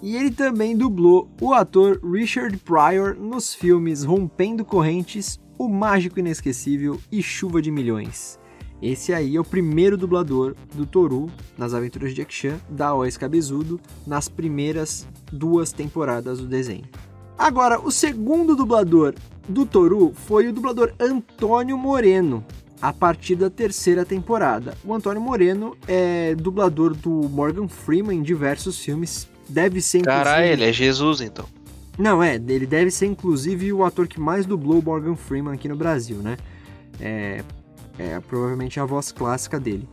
E 0.00 0.16
ele 0.16 0.30
também 0.30 0.76
dublou 0.76 1.28
o 1.40 1.52
ator 1.52 2.00
Richard 2.02 2.56
Pryor 2.58 3.16
nos 3.16 3.52
filmes 3.52 4.04
Rompendo 4.04 4.64
Correntes, 4.64 5.40
O 5.58 5.68
Mágico 5.68 6.20
Inesquecível 6.20 6.98
e 7.10 7.20
Chuva 7.20 7.60
de 7.60 7.72
Milhões. 7.72 8.39
Esse 8.82 9.12
aí 9.12 9.36
é 9.36 9.40
o 9.40 9.44
primeiro 9.44 9.96
dublador 9.96 10.54
do 10.74 10.86
Toru 10.86 11.30
nas 11.58 11.74
aventuras 11.74 12.10
de 12.10 12.16
Jack 12.16 12.32
Chan, 12.32 12.58
da 12.68 12.94
Ois 12.94 13.16
Cabezudo, 13.16 13.78
nas 14.06 14.28
primeiras 14.28 15.06
duas 15.30 15.70
temporadas 15.70 16.38
do 16.38 16.46
desenho. 16.46 16.84
Agora, 17.36 17.80
o 17.80 17.90
segundo 17.90 18.56
dublador 18.56 19.14
do 19.48 19.66
Toru 19.66 20.12
foi 20.14 20.48
o 20.48 20.52
dublador 20.52 20.92
Antônio 20.98 21.76
Moreno, 21.76 22.44
a 22.80 22.92
partir 22.92 23.34
da 23.34 23.50
terceira 23.50 24.04
temporada. 24.04 24.74
O 24.84 24.94
Antônio 24.94 25.20
Moreno 25.20 25.76
é 25.86 26.34
dublador 26.34 26.94
do 26.94 27.10
Morgan 27.28 27.68
Freeman 27.68 28.18
em 28.18 28.22
diversos 28.22 28.78
filmes. 28.78 29.28
Deve 29.48 29.80
ser 29.80 29.98
inclusive... 29.98 30.24
Caralho, 30.24 30.46
ele 30.46 30.64
é 30.64 30.72
Jesus 30.72 31.20
então. 31.20 31.44
Não, 31.98 32.22
é, 32.22 32.36
ele 32.36 32.66
deve 32.66 32.90
ser 32.90 33.06
inclusive 33.06 33.72
o 33.72 33.84
ator 33.84 34.08
que 34.08 34.18
mais 34.18 34.46
dublou 34.46 34.78
o 34.78 34.82
Morgan 34.82 35.16
Freeman 35.16 35.54
aqui 35.54 35.68
no 35.68 35.76
Brasil, 35.76 36.16
né? 36.18 36.38
É, 36.98 37.42
é 38.00 38.20
provavelmente 38.20 38.80
a 38.80 38.84
voz 38.84 39.12
clássica 39.12 39.60
dele. 39.60 39.88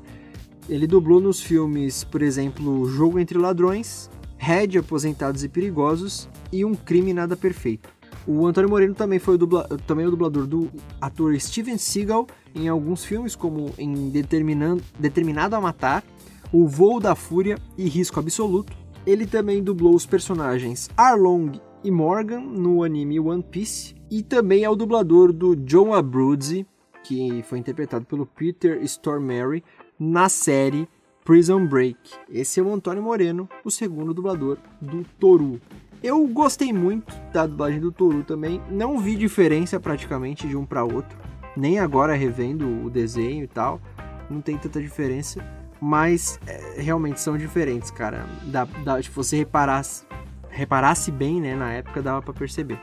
Ele 0.69 0.87
dublou 0.87 1.19
nos 1.19 1.41
filmes, 1.41 2.03
por 2.03 2.21
exemplo, 2.21 2.85
Jogo 2.89 3.19
entre 3.19 3.37
Ladrões, 3.37 4.09
Red, 4.37 4.77
Aposentados 4.77 5.43
e 5.43 5.49
Perigosos 5.49 6.29
e 6.51 6.63
Um 6.63 6.73
Crime 6.73 7.13
Nada 7.13 7.35
Perfeito. 7.35 7.89
O 8.25 8.45
Antônio 8.45 8.69
Moreno 8.69 8.93
também 8.93 9.19
foi 9.19 9.35
o, 9.35 9.37
dubla, 9.37 9.67
também 9.87 10.05
o 10.05 10.11
dublador 10.11 10.45
do 10.45 10.69
ator 10.99 11.39
Steven 11.39 11.77
Seagal 11.77 12.27
em 12.53 12.67
alguns 12.67 13.05
filmes, 13.05 13.35
como 13.35 13.71
em 13.77 14.09
Determinado 14.09 15.55
a 15.55 15.61
Matar, 15.61 16.03
O 16.51 16.67
Voo 16.67 16.99
da 16.99 17.15
Fúria 17.15 17.57
e 17.77 17.87
Risco 17.87 18.19
Absoluto. 18.19 18.73
Ele 19.05 19.25
também 19.25 19.63
dublou 19.63 19.95
os 19.95 20.05
personagens 20.05 20.89
Arlong 20.97 21.61
e 21.81 21.89
Morgan 21.89 22.41
no 22.41 22.83
anime 22.83 23.19
One 23.19 23.41
Piece 23.43 23.95
e 24.11 24.21
também 24.21 24.65
é 24.65 24.69
o 24.69 24.75
dublador 24.75 25.31
do 25.31 25.55
John 25.55 25.93
Abruzzi, 25.93 26.67
que 27.07 27.41
foi 27.43 27.57
interpretado 27.57 28.05
pelo 28.05 28.25
Peter 28.25 28.83
Stormare 28.83 29.63
na 29.97 30.27
série 30.27 30.89
Prison 31.23 31.65
Break. 31.65 31.97
Esse 32.29 32.59
é 32.59 32.63
o 32.63 32.73
Antônio 32.73 33.01
Moreno, 33.01 33.47
o 33.63 33.71
segundo 33.71 34.13
dublador 34.13 34.57
do 34.81 35.05
Toru. 35.17 35.61
Eu 36.03 36.27
gostei 36.27 36.73
muito 36.73 37.15
da 37.31 37.47
dublagem 37.47 37.79
do 37.79 37.93
Toru 37.93 38.23
também, 38.23 38.61
não 38.69 38.99
vi 38.99 39.15
diferença 39.15 39.79
praticamente 39.79 40.47
de 40.47 40.57
um 40.57 40.65
para 40.65 40.83
outro, 40.83 41.17
nem 41.55 41.79
agora 41.79 42.13
revendo 42.13 42.85
o 42.85 42.89
desenho 42.89 43.45
e 43.45 43.47
tal, 43.47 43.81
não 44.29 44.41
tem 44.41 44.57
tanta 44.57 44.81
diferença, 44.81 45.41
mas 45.81 46.39
é, 46.45 46.81
realmente 46.81 47.21
são 47.21 47.37
diferentes, 47.37 47.89
cara. 47.89 48.25
Dá, 48.43 48.65
dá, 48.83 49.01
se 49.01 49.09
você 49.09 49.37
reparasse, 49.37 50.05
reparasse 50.49 51.09
bem, 51.09 51.39
né, 51.39 51.55
na 51.55 51.71
época 51.71 52.01
dava 52.01 52.21
para 52.21 52.33
perceber. 52.33 52.79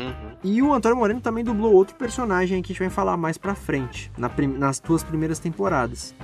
Uhum. 0.00 0.30
E 0.42 0.62
o 0.62 0.72
Antônio 0.72 0.96
Moreno 0.96 1.20
também 1.20 1.44
dublou 1.44 1.72
outro 1.74 1.94
personagem 1.94 2.62
que 2.62 2.72
a 2.72 2.74
gente 2.74 2.80
vai 2.80 2.90
falar 2.90 3.16
mais 3.16 3.36
pra 3.36 3.54
frente, 3.54 4.10
na 4.16 4.28
prim 4.28 4.46
nas 4.46 4.80
duas 4.80 5.02
primeiras 5.02 5.38
temporadas. 5.38 6.14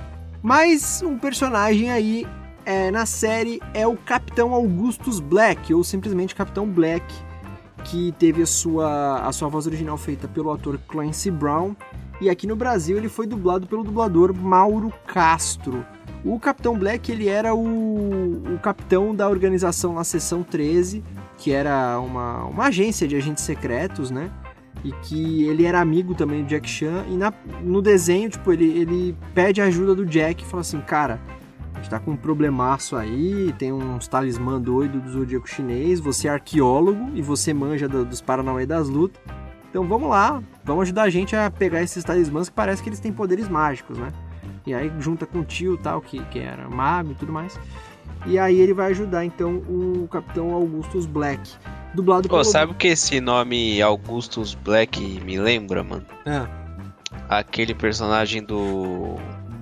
Mas 0.41 1.01
um 1.01 1.17
personagem 1.17 1.91
aí 1.91 2.25
é, 2.65 2.91
na 2.91 3.05
série 3.05 3.61
é 3.73 3.87
o 3.87 3.95
Capitão 3.95 4.53
Augustus 4.53 5.19
Black, 5.19 5.73
ou 5.73 5.83
simplesmente 5.83 6.35
Capitão 6.35 6.67
Black, 6.67 7.05
que 7.85 8.13
teve 8.19 8.41
a 8.41 8.45
sua, 8.45 9.19
a 9.19 9.31
sua 9.31 9.47
voz 9.47 9.65
original 9.65 9.97
feita 9.97 10.27
pelo 10.27 10.51
ator 10.51 10.79
Clancy 10.87 11.31
Brown. 11.31 11.75
E 12.19 12.29
aqui 12.29 12.47
no 12.47 12.55
Brasil 12.55 12.97
ele 12.97 13.07
foi 13.07 13.27
dublado 13.27 13.67
pelo 13.67 13.83
dublador 13.83 14.33
Mauro 14.33 14.91
Castro. 15.05 15.85
O 16.25 16.39
Capitão 16.39 16.77
Black 16.77 17.11
ele 17.11 17.29
era 17.29 17.55
o, 17.55 18.55
o 18.55 18.59
capitão 18.61 19.15
da 19.15 19.29
organização 19.29 19.93
na 19.93 20.03
Seção 20.03 20.43
13, 20.43 21.03
que 21.37 21.51
era 21.51 21.99
uma, 21.99 22.45
uma 22.45 22.65
agência 22.65 23.07
de 23.07 23.15
agentes 23.15 23.43
secretos, 23.43 24.11
né? 24.11 24.31
E 24.83 24.91
que 24.91 25.43
ele 25.43 25.65
era 25.65 25.79
amigo 25.79 26.13
também 26.13 26.43
do 26.43 26.47
Jack 26.47 26.69
Chan. 26.69 27.05
E 27.09 27.15
na, 27.15 27.33
no 27.63 27.81
desenho, 27.81 28.29
tipo, 28.29 28.51
ele, 28.51 28.65
ele 28.77 29.17
pede 29.33 29.61
ajuda 29.61 29.95
do 29.95 30.05
Jack 30.05 30.43
e 30.43 30.47
fala 30.47 30.61
assim: 30.61 30.79
Cara, 30.81 31.19
a 31.73 31.77
gente 31.77 31.89
tá 31.89 31.99
com 31.99 32.11
um 32.11 32.17
problemaço 32.17 32.95
aí, 32.95 33.53
tem 33.57 33.71
uns 33.71 34.07
talismã 34.07 34.59
doido 34.59 34.99
do 34.99 35.11
zodíaco 35.11 35.47
chinês, 35.47 35.99
você 35.99 36.27
é 36.27 36.31
arqueólogo 36.31 37.11
e 37.13 37.21
você 37.21 37.53
manja 37.53 37.87
do, 37.87 38.03
dos 38.03 38.19
Paranauê 38.19 38.65
das 38.65 38.89
lutas. 38.89 39.21
Então 39.69 39.87
vamos 39.87 40.09
lá, 40.09 40.41
vamos 40.63 40.83
ajudar 40.83 41.03
a 41.03 41.09
gente 41.09 41.35
a 41.35 41.51
pegar 41.51 41.83
esses 41.83 42.03
talismãs 42.03 42.49
que 42.49 42.55
parece 42.55 42.81
que 42.81 42.89
eles 42.89 42.99
têm 42.99 43.13
poderes 43.13 43.47
mágicos, 43.47 43.97
né? 43.97 44.11
E 44.65 44.73
aí 44.73 44.91
junta 44.99 45.25
com 45.25 45.39
o 45.39 45.45
tio 45.45 45.77
tal, 45.77 46.01
que, 46.01 46.23
que 46.25 46.39
era 46.39 46.67
mago 46.67 47.11
e 47.11 47.15
tudo 47.15 47.31
mais. 47.31 47.59
E 48.27 48.37
aí 48.37 48.59
ele 48.59 48.73
vai 48.73 48.91
ajudar 48.91 49.25
então 49.25 49.55
o 49.69 50.07
Capitão 50.11 50.53
Augustus 50.53 51.05
Black. 51.05 51.49
Dublado 51.93 52.27
pelo... 52.27 52.43
sabe 52.43 52.73
o 52.73 52.75
que 52.75 52.89
esse 52.89 53.21
nome 53.21 53.81
Augustus 53.81 54.53
Black 54.53 54.99
me 55.21 55.39
lembra, 55.39 55.83
mano? 55.83 56.05
É. 56.25 56.45
Aquele 57.29 57.73
personagem 57.73 58.43
do 58.43 59.15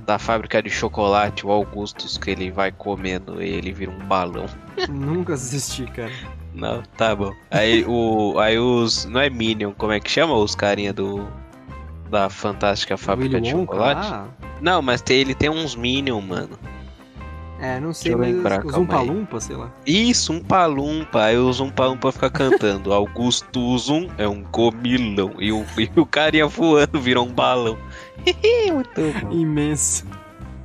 da 0.06 0.20
fábrica 0.20 0.62
de 0.62 0.70
chocolate, 0.70 1.46
o 1.46 1.52
Augustus, 1.52 2.18
que 2.18 2.30
ele 2.30 2.52
vai 2.52 2.72
comendo 2.72 3.42
e 3.42 3.50
ele 3.50 3.72
vira 3.72 3.92
um 3.92 4.06
balão. 4.06 4.46
Nunca 4.90 5.34
assisti, 5.34 5.86
cara. 5.86 6.12
Não, 6.54 6.84
tá 6.96 7.16
bom. 7.16 7.34
Aí, 7.52 7.84
o, 7.86 8.38
aí 8.40 8.58
os. 8.58 9.06
Não 9.06 9.20
é 9.20 9.30
Minion, 9.30 9.74
como 9.74 9.92
é 9.92 10.00
que 10.00 10.10
chama 10.10 10.36
os 10.36 10.56
carinha 10.56 10.94
do. 10.94 11.28
Da 12.10 12.30
fantástica 12.30 12.96
fábrica 12.98 13.38
Willy 13.38 13.50
de 13.50 13.56
Wonka? 13.56 13.74
chocolate? 13.74 14.14
Ah. 14.14 14.26
Não, 14.62 14.82
mas 14.82 15.02
tem, 15.02 15.18
ele 15.18 15.34
tem 15.34 15.50
uns 15.50 15.76
Minion, 15.76 16.22
mano. 16.22 16.58
É, 17.66 17.80
não 17.80 17.94
sei, 17.94 18.16
mas 18.16 18.36
lembrar, 18.36 18.64
os 18.64 18.76
Umpa-Lumpa, 18.76 19.40
sei 19.40 19.56
lá. 19.56 19.74
Isso, 19.88 20.32
um 20.32 20.40
Palumpa. 20.40 21.24
Aí 21.24 21.36
o 21.36 21.50
Umpa-Lumpa 21.50 22.12
fica 22.12 22.30
cantando. 22.30 22.94
Augusto 22.94 23.76
Zum 23.80 24.08
é 24.20 24.28
um 24.28 24.44
comilão. 24.44 25.34
E 25.40 25.52
o, 25.52 25.66
e 25.76 25.90
o 26.00 26.06
carinha 26.06 26.46
voando 26.46 27.02
virou 27.02 27.26
um 27.26 27.34
balão. 27.34 27.76
Muito 28.72 29.02
bom. 29.22 29.32
Imenso. 29.32 30.06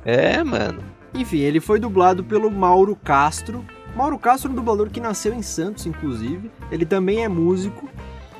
É, 0.05 0.43
mano. 0.43 0.83
Enfim, 1.15 1.39
ele 1.39 1.59
foi 1.59 1.79
dublado 1.79 2.23
pelo 2.23 2.51
Mauro 2.51 2.95
Castro. 2.95 3.65
Mauro 3.95 4.19
Castro 4.19 4.49
é 4.49 4.51
um 4.51 4.55
dublador 4.55 4.91
que 4.91 4.99
nasceu 4.99 5.33
em 5.33 5.41
Santos, 5.41 5.87
inclusive. 5.87 6.51
Ele 6.71 6.85
também 6.85 7.23
é 7.23 7.27
músico. 7.27 7.89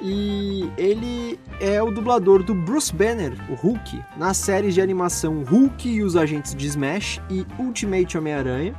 E 0.02 0.70
ele 0.78 1.40
é 1.60 1.82
o 1.82 1.92
dublador 1.92 2.42
do 2.42 2.56
Bruce 2.56 2.94
Banner, 2.94 3.34
o 3.50 3.54
Hulk, 3.54 4.02
nas 4.18 4.38
séries 4.38 4.74
de 4.74 4.82
animação 4.82 5.44
Hulk 5.44 5.88
e 5.88 6.02
os 6.02 6.16
Agentes 6.16 6.56
de 6.56 6.66
Smash 6.68 7.22
e 7.30 7.46
Ultimate 7.60 8.18
Homem-Aranha. 8.18 8.74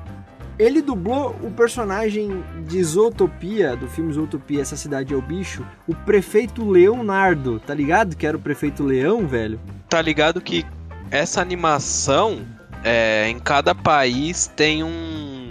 Ele 0.58 0.82
dublou 0.82 1.34
o 1.42 1.50
personagem 1.50 2.42
de 2.66 2.82
Zootopia, 2.82 3.74
do 3.74 3.88
filme 3.88 4.12
Zootopia, 4.12 4.60
Essa 4.60 4.76
Cidade 4.76 5.14
é 5.14 5.16
o 5.16 5.22
Bicho, 5.22 5.64
o 5.88 5.94
prefeito 5.94 6.68
Leonardo, 6.68 7.58
tá 7.60 7.72
ligado? 7.72 8.16
Que 8.16 8.26
era 8.26 8.36
o 8.36 8.40
prefeito 8.40 8.82
Leão, 8.82 9.26
velho? 9.26 9.58
Tá 9.88 10.02
ligado 10.02 10.40
que 10.40 10.66
essa 11.10 11.40
animação, 11.40 12.40
é, 12.84 13.28
em 13.28 13.38
cada 13.38 13.74
país 13.74 14.46
tem 14.56 14.82
um 14.82 15.48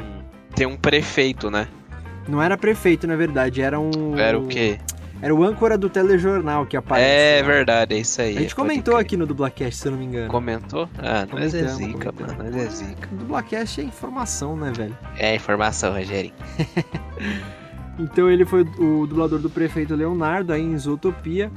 tem 0.56 0.68
um 0.68 0.76
prefeito, 0.76 1.50
né? 1.50 1.68
Não 2.28 2.42
era 2.42 2.58
prefeito, 2.58 3.08
na 3.08 3.16
verdade, 3.16 3.62
era 3.62 3.80
um... 3.80 4.18
Era 4.18 4.38
o 4.38 4.48
quê? 4.48 4.80
Era 5.22 5.36
o 5.36 5.44
âncora 5.44 5.78
do 5.78 5.88
telejornal 5.88 6.66
que 6.66 6.76
aparece. 6.76 7.08
É 7.08 7.44
verdade, 7.44 7.96
é 7.96 8.00
isso 8.00 8.22
aí. 8.22 8.38
A 8.38 8.42
gente 8.42 8.56
comentou 8.56 8.98
aqui 8.98 9.16
no 9.16 9.28
Dublacast, 9.28 9.80
se 9.80 9.88
eu 9.88 9.92
não 9.92 10.00
me 10.00 10.06
engano. 10.06 10.30
Comentou? 10.30 10.90
Ah, 10.98 11.28
nós 11.32 11.54
é 11.54 11.68
zica, 11.68 12.12
mano. 12.12 12.44
Nós 12.44 12.56
é 12.56 12.70
zica. 12.70 13.08
Dublacast 13.12 13.82
é 13.82 13.84
informação, 13.84 14.58
né, 14.58 14.72
velho? 14.76 14.98
É 15.18 15.36
informação, 15.36 15.94
Rogério. 15.94 16.32
então 18.00 18.32
ele 18.32 18.46
foi 18.46 18.62
o 18.80 19.06
dublador 19.06 19.38
do 19.38 19.50
prefeito 19.50 19.94
Leonardo 19.94 20.54
aí 20.54 20.62
em 20.62 20.76
Zootopia. 20.78 21.52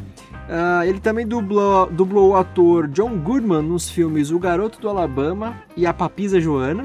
Uh, 0.46 0.84
ele 0.84 1.00
também 1.00 1.26
dublou, 1.26 1.86
dublou 1.86 2.32
o 2.32 2.36
ator 2.36 2.86
John 2.88 3.16
Goodman 3.16 3.62
nos 3.62 3.88
filmes 3.88 4.30
O 4.30 4.38
Garoto 4.38 4.78
do 4.78 4.90
Alabama 4.90 5.62
e 5.74 5.86
A 5.86 5.94
Papisa 5.94 6.38
Joana. 6.38 6.84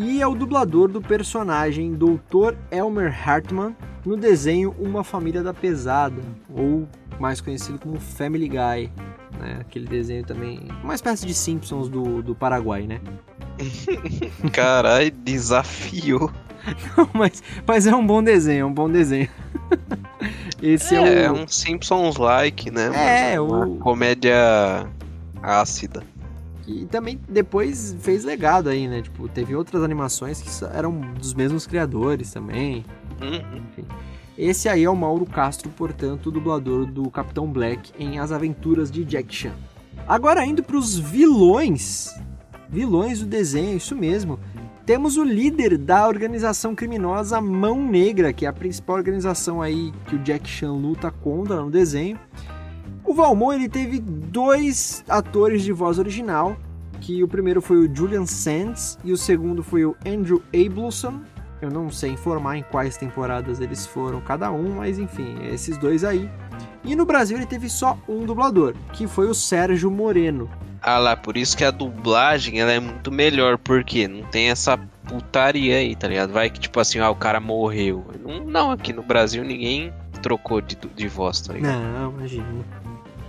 E 0.00 0.22
é 0.22 0.26
o 0.28 0.32
dublador 0.36 0.86
do 0.86 1.02
personagem 1.02 1.92
Dr. 1.92 2.54
Elmer 2.70 3.12
Hartman 3.28 3.74
no 4.06 4.16
desenho 4.16 4.72
Uma 4.78 5.02
Família 5.02 5.42
da 5.42 5.52
Pesada, 5.52 6.22
ou 6.54 6.86
mais 7.18 7.40
conhecido 7.40 7.80
como 7.80 7.98
Family 7.98 8.48
Guy. 8.48 8.92
Né? 9.40 9.56
Aquele 9.60 9.88
desenho 9.88 10.24
também. 10.24 10.68
Uma 10.84 10.94
espécie 10.94 11.26
de 11.26 11.34
Simpsons 11.34 11.88
do, 11.88 12.22
do 12.22 12.32
Paraguai, 12.32 12.86
né? 12.86 13.00
Caralho, 14.54 15.10
desafio. 15.10 16.32
Não, 16.96 17.10
mas, 17.12 17.42
mas 17.66 17.84
é 17.84 17.92
um 17.92 18.06
bom 18.06 18.22
desenho, 18.22 18.60
é 18.60 18.66
um 18.66 18.72
bom 18.72 18.88
desenho. 18.88 19.28
Esse 20.62 20.94
é, 20.94 21.24
é 21.24 21.30
o... 21.32 21.34
um 21.34 21.48
Simpsons-like, 21.48 22.70
né? 22.70 23.32
É, 23.32 23.40
uma 23.40 23.66
o... 23.66 23.78
comédia 23.78 24.86
ácida. 25.42 26.04
E 26.68 26.84
também 26.84 27.18
depois 27.26 27.96
fez 28.00 28.24
legado 28.24 28.68
aí, 28.68 28.86
né? 28.86 29.00
Tipo, 29.00 29.26
teve 29.26 29.56
outras 29.56 29.82
animações 29.82 30.42
que 30.42 30.50
eram 30.76 31.00
dos 31.18 31.32
mesmos 31.32 31.66
criadores 31.66 32.30
também. 32.30 32.84
Uhum. 33.22 33.58
Enfim. 33.58 33.86
Esse 34.36 34.68
aí 34.68 34.84
é 34.84 34.90
o 34.90 34.94
Mauro 34.94 35.24
Castro, 35.24 35.70
portanto, 35.70 36.30
dublador 36.30 36.84
do 36.84 37.10
Capitão 37.10 37.50
Black 37.50 37.90
em 37.98 38.18
As 38.18 38.30
Aventuras 38.30 38.90
de 38.90 39.02
Jack 39.02 39.34
Chan. 39.34 39.54
Agora 40.06 40.44
indo 40.44 40.62
para 40.62 40.76
os 40.76 40.98
vilões. 40.98 42.14
Vilões 42.68 43.20
do 43.20 43.26
desenho, 43.26 43.78
isso 43.78 43.96
mesmo. 43.96 44.38
Temos 44.84 45.16
o 45.16 45.24
líder 45.24 45.78
da 45.78 46.06
organização 46.06 46.74
criminosa 46.74 47.40
Mão 47.40 47.82
Negra, 47.82 48.30
que 48.30 48.44
é 48.44 48.48
a 48.48 48.52
principal 48.52 48.96
organização 48.96 49.62
aí 49.62 49.90
que 50.06 50.16
o 50.16 50.18
Jack 50.18 50.46
Chan 50.46 50.72
luta 50.72 51.10
contra 51.10 51.62
no 51.62 51.70
desenho. 51.70 52.18
O 53.08 53.14
Valmont 53.14 53.54
ele 53.54 53.70
teve 53.70 54.00
dois 54.00 55.02
atores 55.08 55.62
de 55.62 55.72
voz 55.72 55.98
original, 55.98 56.58
que 57.00 57.24
o 57.24 57.26
primeiro 57.26 57.62
foi 57.62 57.78
o 57.78 57.96
Julian 57.96 58.26
Sands 58.26 58.98
e 59.02 59.12
o 59.12 59.16
segundo 59.16 59.62
foi 59.62 59.86
o 59.86 59.96
Andrew 60.06 60.42
Abelson, 60.54 61.22
eu 61.62 61.70
não 61.70 61.90
sei 61.90 62.10
informar 62.10 62.58
em 62.58 62.62
quais 62.62 62.98
temporadas 62.98 63.60
eles 63.60 63.86
foram 63.86 64.20
cada 64.20 64.52
um, 64.52 64.74
mas 64.74 64.98
enfim, 64.98 65.38
esses 65.50 65.78
dois 65.78 66.04
aí. 66.04 66.28
E 66.84 66.94
no 66.94 67.06
Brasil 67.06 67.38
ele 67.38 67.46
teve 67.46 67.70
só 67.70 67.96
um 68.06 68.26
dublador, 68.26 68.74
que 68.92 69.06
foi 69.06 69.26
o 69.26 69.34
Sérgio 69.34 69.90
Moreno. 69.90 70.50
Ah 70.82 70.98
lá, 70.98 71.16
por 71.16 71.38
isso 71.38 71.56
que 71.56 71.64
a 71.64 71.70
dublagem 71.70 72.60
ela 72.60 72.72
é 72.72 72.78
muito 72.78 73.10
melhor, 73.10 73.56
porque 73.56 74.06
não 74.06 74.22
tem 74.24 74.50
essa 74.50 74.76
putaria 75.08 75.78
aí, 75.78 75.96
tá 75.96 76.08
ligado? 76.08 76.30
Vai 76.30 76.50
que 76.50 76.60
tipo 76.60 76.78
assim, 76.78 76.98
ah, 76.98 77.08
o 77.08 77.16
cara 77.16 77.40
morreu. 77.40 78.04
Não, 78.22 78.44
não 78.44 78.70
aqui 78.70 78.92
no 78.92 79.02
Brasil 79.02 79.42
ninguém 79.42 79.94
trocou 80.22 80.60
de, 80.60 80.76
de 80.76 81.08
voz, 81.08 81.40
tá 81.40 81.54
ligado? 81.54 81.80
Não, 81.80 82.10
imagina. 82.10 82.44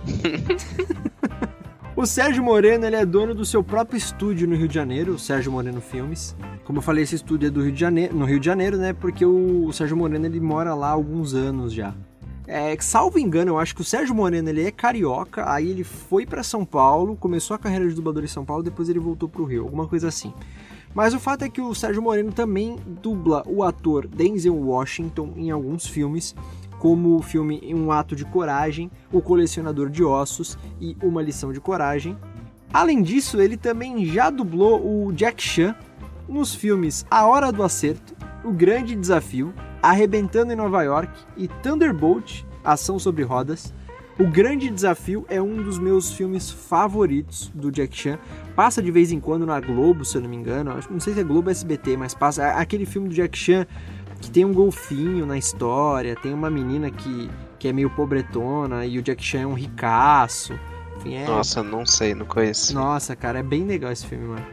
O 2.00 2.06
Sérgio 2.06 2.42
Moreno 2.42 2.86
ele 2.86 2.96
é 2.96 3.04
dono 3.04 3.34
do 3.34 3.44
seu 3.44 3.62
próprio 3.62 3.98
estúdio 3.98 4.48
no 4.48 4.56
Rio 4.56 4.66
de 4.66 4.74
Janeiro, 4.74 5.12
o 5.12 5.18
Sérgio 5.18 5.52
Moreno 5.52 5.82
Filmes. 5.82 6.34
Como 6.64 6.78
eu 6.78 6.82
falei, 6.82 7.04
esse 7.04 7.16
estúdio 7.16 7.48
é 7.48 7.50
do 7.50 7.62
Rio 7.62 7.72
de 7.72 7.78
Janeiro, 7.78 8.16
no 8.16 8.24
Rio 8.24 8.40
de 8.40 8.46
Janeiro, 8.46 8.78
né? 8.78 8.94
Porque 8.94 9.26
o, 9.26 9.70
Sérgio 9.70 9.98
Moreno 9.98 10.24
ele 10.24 10.40
mora 10.40 10.72
lá 10.74 10.88
há 10.88 10.92
alguns 10.92 11.34
anos 11.34 11.74
já. 11.74 11.92
É, 12.46 12.74
salvo 12.80 13.18
engano, 13.18 13.50
eu 13.50 13.58
acho 13.58 13.74
que 13.74 13.82
o 13.82 13.84
Sérgio 13.84 14.14
Moreno 14.14 14.48
ele 14.48 14.64
é 14.64 14.70
carioca, 14.70 15.52
aí 15.52 15.68
ele 15.68 15.84
foi 15.84 16.24
para 16.24 16.42
São 16.42 16.64
Paulo, 16.64 17.16
começou 17.16 17.54
a 17.54 17.58
carreira 17.58 17.86
de 17.86 17.94
dublador 17.94 18.24
em 18.24 18.28
São 18.28 18.46
Paulo, 18.46 18.62
depois 18.62 18.88
ele 18.88 18.98
voltou 18.98 19.28
pro 19.28 19.44
Rio, 19.44 19.64
alguma 19.64 19.86
coisa 19.86 20.08
assim. 20.08 20.32
Mas 20.94 21.12
o 21.12 21.20
fato 21.20 21.44
é 21.44 21.50
que 21.50 21.60
o 21.60 21.74
Sérgio 21.74 22.00
Moreno 22.00 22.32
também 22.32 22.76
dubla 23.02 23.42
o 23.46 23.62
ator 23.62 24.08
Denzel 24.08 24.56
Washington 24.56 25.34
em 25.36 25.50
alguns 25.50 25.86
filmes, 25.86 26.34
como 26.80 27.16
o 27.16 27.22
filme 27.22 27.60
Um 27.72 27.92
Ato 27.92 28.16
de 28.16 28.24
Coragem, 28.24 28.90
O 29.12 29.20
Colecionador 29.20 29.90
de 29.90 30.02
Ossos 30.02 30.58
e 30.80 30.96
Uma 31.02 31.22
Lição 31.22 31.52
de 31.52 31.60
Coragem. 31.60 32.16
Além 32.72 33.02
disso, 33.02 33.40
ele 33.40 33.56
também 33.56 34.06
já 34.06 34.30
dublou 34.30 35.06
o 35.06 35.12
Jack 35.12 35.42
Chan 35.42 35.76
nos 36.26 36.54
filmes 36.54 37.04
A 37.10 37.26
Hora 37.26 37.52
do 37.52 37.62
Acerto, 37.62 38.16
O 38.42 38.50
Grande 38.50 38.96
Desafio, 38.96 39.52
Arrebentando 39.82 40.52
em 40.52 40.56
Nova 40.56 40.82
York 40.82 41.12
e 41.36 41.48
Thunderbolt, 41.48 42.44
Ação 42.64 42.98
sobre 42.98 43.24
Rodas. 43.24 43.74
O 44.18 44.26
Grande 44.26 44.68
Desafio 44.68 45.24
é 45.28 45.40
um 45.40 45.62
dos 45.62 45.78
meus 45.78 46.12
filmes 46.12 46.50
favoritos 46.50 47.50
do 47.54 47.70
Jack 47.70 47.96
Chan. 47.96 48.18
Passa 48.54 48.82
de 48.82 48.90
vez 48.90 49.10
em 49.12 49.20
quando 49.20 49.46
na 49.46 49.58
Globo, 49.60 50.04
se 50.04 50.16
eu 50.16 50.20
não 50.20 50.28
me 50.28 50.36
engano. 50.36 50.78
Não 50.90 51.00
sei 51.00 51.14
se 51.14 51.20
é 51.20 51.24
Globo 51.24 51.48
ou 51.48 51.50
SBT, 51.50 51.96
mas 51.96 52.12
passa. 52.12 52.52
Aquele 52.52 52.84
filme 52.84 53.08
do 53.08 53.14
Jack 53.14 53.36
Chan 53.36 53.66
que 54.20 54.30
tem 54.30 54.44
um 54.44 54.52
golfinho 54.52 55.24
na 55.24 55.38
história, 55.38 56.14
tem 56.16 56.32
uma 56.32 56.50
menina 56.50 56.90
que, 56.90 57.30
que 57.58 57.68
é 57.68 57.72
meio 57.72 57.90
pobretona 57.90 58.84
e 58.84 58.98
o 58.98 59.02
Jack 59.02 59.22
Chan 59.22 59.40
é 59.40 59.46
um 59.46 59.54
ricaço. 59.54 60.58
Enfim, 60.98 61.14
é... 61.14 61.26
Nossa, 61.26 61.62
não 61.62 61.86
sei, 61.86 62.14
não 62.14 62.26
conheço. 62.26 62.74
Nossa, 62.74 63.16
cara, 63.16 63.38
é 63.38 63.42
bem 63.42 63.64
legal 63.64 63.90
esse 63.90 64.06
filme, 64.06 64.26
mano. 64.26 64.46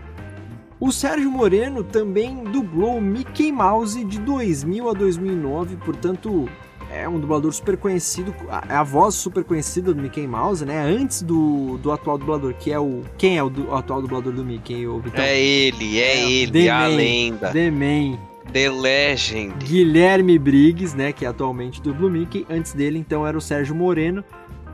O 0.80 0.92
Sérgio 0.92 1.32
Moreno 1.32 1.84
também 1.84 2.44
dublou 2.44 3.02
Mickey 3.02 3.52
Mouse 3.52 4.04
de 4.04 4.20
2000 4.20 4.90
a 4.90 4.94
2009, 4.94 5.76
portanto, 5.78 6.48
é 6.92 7.10
um 7.10 7.20
dublador 7.20 7.52
super 7.52 7.78
conhecido, 7.78 8.34
é 8.70 8.76
a 8.76 8.84
voz 8.84 9.16
super 9.16 9.44
conhecida 9.44 9.92
do 9.94 10.02
Mickey 10.02 10.28
Mouse, 10.28 10.64
né? 10.64 10.80
Antes 10.80 11.24
do, 11.24 11.78
do 11.80 11.92
atual 11.92 12.18
dublador, 12.18 12.54
que 12.54 12.72
é 12.72 12.80
o. 12.80 13.02
Quem 13.18 13.38
é 13.38 13.44
o, 13.44 13.48
o 13.48 13.76
atual 13.76 14.02
dublador 14.02 14.32
do 14.32 14.46
Mickey? 14.46 14.86
O 14.86 15.00
Vitão? 15.00 15.24
É 15.24 15.38
ele, 15.40 16.00
é, 16.00 16.18
é 16.18 16.32
ele, 16.32 16.70
a 16.70 16.82
Man, 16.82 16.96
lenda. 16.96 17.52
The 17.52 17.72
Man. 17.72 18.20
The 18.52 18.70
Legend. 18.70 19.66
Guilherme 19.66 20.40
Briggs, 20.40 20.96
né? 20.96 21.12
Que 21.12 21.26
é 21.26 21.28
atualmente 21.28 21.82
dubla 21.82 22.10
Mickey. 22.10 22.46
Antes 22.50 22.74
dele, 22.74 22.98
então, 22.98 23.26
era 23.26 23.38
o 23.38 23.42
Sérgio 23.42 23.76
Moreno. 23.76 24.24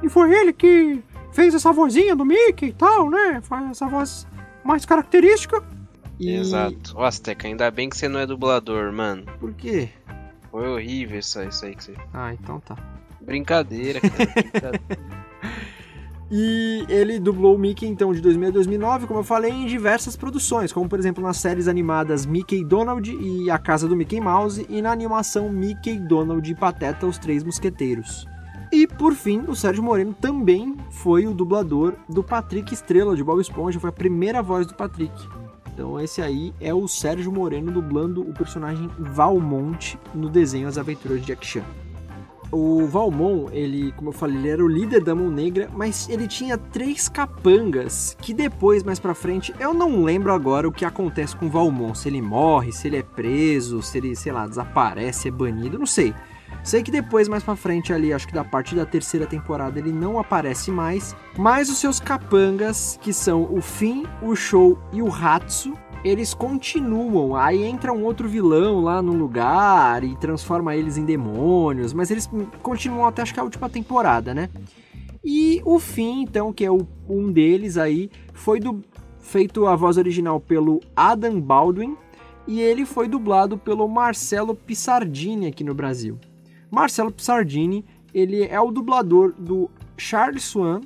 E 0.01 0.09
foi 0.09 0.33
ele 0.33 0.53
que 0.53 1.01
fez 1.31 1.53
essa 1.53 1.71
vozinha 1.71 2.15
do 2.15 2.25
Mickey 2.25 2.67
e 2.67 2.73
tal, 2.73 3.09
né? 3.09 3.41
Faz 3.41 3.71
essa 3.71 3.87
voz 3.87 4.27
mais 4.63 4.85
característica. 4.85 5.63
E... 6.19 6.31
Exato. 6.35 6.95
O 6.97 7.03
Azteca, 7.03 7.47
ainda 7.47 7.69
bem 7.71 7.89
que 7.89 7.97
você 7.97 8.07
não 8.07 8.19
é 8.19 8.25
dublador, 8.25 8.91
mano. 8.91 9.25
Por 9.39 9.53
quê? 9.53 9.89
Foi 10.51 10.67
horrível 10.67 11.19
isso, 11.19 11.41
isso 11.41 11.65
aí 11.65 11.75
que 11.75 11.83
você. 11.83 11.93
Ah, 12.13 12.33
então 12.33 12.59
tá. 12.59 12.77
Brincadeira, 13.21 13.99
cara. 13.99 14.31
Brincadeira. 14.33 14.81
E 16.31 16.85
ele 16.89 17.19
dublou 17.19 17.55
o 17.55 17.59
Mickey 17.59 17.85
então 17.85 18.13
de 18.13 18.21
2000 18.21 18.49
a 18.49 18.51
2009, 18.51 19.07
como 19.07 19.19
eu 19.19 19.23
falei, 19.23 19.51
em 19.51 19.65
diversas 19.65 20.15
produções, 20.15 20.71
como 20.71 20.89
por 20.89 20.97
exemplo 20.97 21.23
nas 21.23 21.37
séries 21.37 21.67
animadas 21.67 22.25
Mickey 22.25 22.63
Donald 22.63 23.09
e 23.09 23.49
A 23.51 23.57
Casa 23.57 23.87
do 23.87 23.95
Mickey 23.95 24.19
Mouse 24.19 24.65
e 24.69 24.81
na 24.81 24.91
animação 24.91 25.49
Mickey 25.49 25.99
Donald 25.99 26.49
e 26.49 26.55
Pateta 26.55 27.05
os 27.05 27.17
Três 27.17 27.43
Mosqueteiros. 27.43 28.25
E 28.71 28.87
por 28.87 29.13
fim, 29.13 29.43
o 29.47 29.55
Sérgio 29.55 29.83
Moreno 29.83 30.15
também 30.19 30.75
foi 30.89 31.27
o 31.27 31.33
dublador 31.33 31.93
do 32.09 32.23
Patrick 32.23 32.73
Estrela 32.73 33.15
de 33.15 33.23
Bob 33.23 33.39
Esponja, 33.39 33.79
foi 33.79 33.91
a 33.91 33.93
primeira 33.93 34.41
voz 34.41 34.65
do 34.65 34.73
Patrick. 34.73 35.13
Então 35.71 35.99
esse 35.99 36.21
aí 36.21 36.53
é 36.59 36.73
o 36.73 36.87
Sérgio 36.87 37.31
Moreno 37.31 37.71
dublando 37.71 38.21
o 38.21 38.33
personagem 38.33 38.89
Valmont 38.97 39.99
no 40.13 40.29
desenho 40.29 40.67
As 40.67 40.77
Aventuras 40.77 41.19
de 41.19 41.27
Jack 41.27 41.45
Chan. 41.45 41.82
O 42.55 42.85
Valmont, 42.85 43.49
ele, 43.51 43.91
como 43.93 44.09
eu 44.09 44.13
falei, 44.13 44.37
ele 44.37 44.49
era 44.49 44.63
o 44.63 44.67
líder 44.67 45.03
da 45.03 45.15
Mão 45.15 45.27
Negra, 45.27 45.67
mas 45.73 46.07
ele 46.07 46.27
tinha 46.27 46.55
três 46.55 47.09
capangas 47.09 48.15
que 48.21 48.31
depois, 48.31 48.83
mais 48.83 48.99
pra 48.99 49.15
frente, 49.15 49.51
eu 49.59 49.73
não 49.73 50.03
lembro 50.03 50.31
agora 50.31 50.67
o 50.67 50.71
que 50.71 50.85
acontece 50.85 51.35
com 51.35 51.47
o 51.47 51.49
Valmont. 51.49 51.97
Se 51.97 52.09
ele 52.09 52.21
morre, 52.21 52.71
se 52.71 52.87
ele 52.87 52.97
é 52.97 53.01
preso, 53.01 53.81
se 53.81 53.97
ele, 53.97 54.15
sei 54.15 54.31
lá, 54.31 54.45
desaparece, 54.45 55.29
é 55.29 55.31
banido, 55.31 55.79
não 55.79 55.87
sei. 55.87 56.13
Sei 56.63 56.83
que 56.83 56.91
depois, 56.91 57.27
mais 57.27 57.41
pra 57.41 57.55
frente 57.55 57.91
ali, 57.91 58.13
acho 58.13 58.27
que 58.27 58.33
da 58.33 58.43
parte 58.43 58.75
da 58.75 58.85
terceira 58.85 59.25
temporada, 59.25 59.79
ele 59.79 59.91
não 59.91 60.19
aparece 60.19 60.69
mais. 60.69 61.15
Mas 61.35 61.71
os 61.71 61.79
seus 61.79 61.99
capangas, 61.99 62.99
que 63.01 63.11
são 63.11 63.51
o 63.51 63.61
Finn, 63.61 64.03
o 64.21 64.35
Show 64.35 64.77
e 64.93 65.01
o 65.01 65.11
Hatsu, 65.11 65.73
eles 66.03 66.33
continuam. 66.33 67.35
Aí 67.35 67.63
entra 67.63 67.93
um 67.93 68.03
outro 68.03 68.27
vilão 68.27 68.81
lá 68.81 69.01
no 69.01 69.13
lugar 69.13 70.03
e 70.03 70.15
transforma 70.17 70.75
eles 70.75 70.97
em 70.97 71.05
demônios. 71.05 71.93
Mas 71.93 72.11
eles 72.11 72.29
continuam 72.61 73.05
até 73.05 73.21
acho 73.21 73.33
que 73.33 73.39
a 73.39 73.43
última 73.43 73.69
temporada, 73.69 74.33
né? 74.33 74.49
E 75.23 75.61
o 75.63 75.79
Finn, 75.79 76.23
então, 76.23 76.51
que 76.51 76.65
é 76.65 76.71
o, 76.71 76.85
um 77.07 77.31
deles 77.31 77.77
aí, 77.77 78.11
foi 78.33 78.59
do, 78.59 78.83
feito 79.19 79.65
a 79.65 79.75
voz 79.75 79.97
original 79.97 80.39
pelo 80.39 80.81
Adam 80.95 81.39
Baldwin. 81.39 81.95
E 82.45 82.59
ele 82.59 82.85
foi 82.85 83.07
dublado 83.07 83.57
pelo 83.57 83.87
Marcelo 83.87 84.53
Pissardini 84.53 85.47
aqui 85.47 85.63
no 85.63 85.73
Brasil. 85.73 86.19
Marcelo 86.69 87.11
Pissardini, 87.11 87.85
ele 88.13 88.43
é 88.43 88.59
o 88.59 88.71
dublador 88.71 89.33
do 89.37 89.69
Charles 89.95 90.43
Swan, 90.43 90.81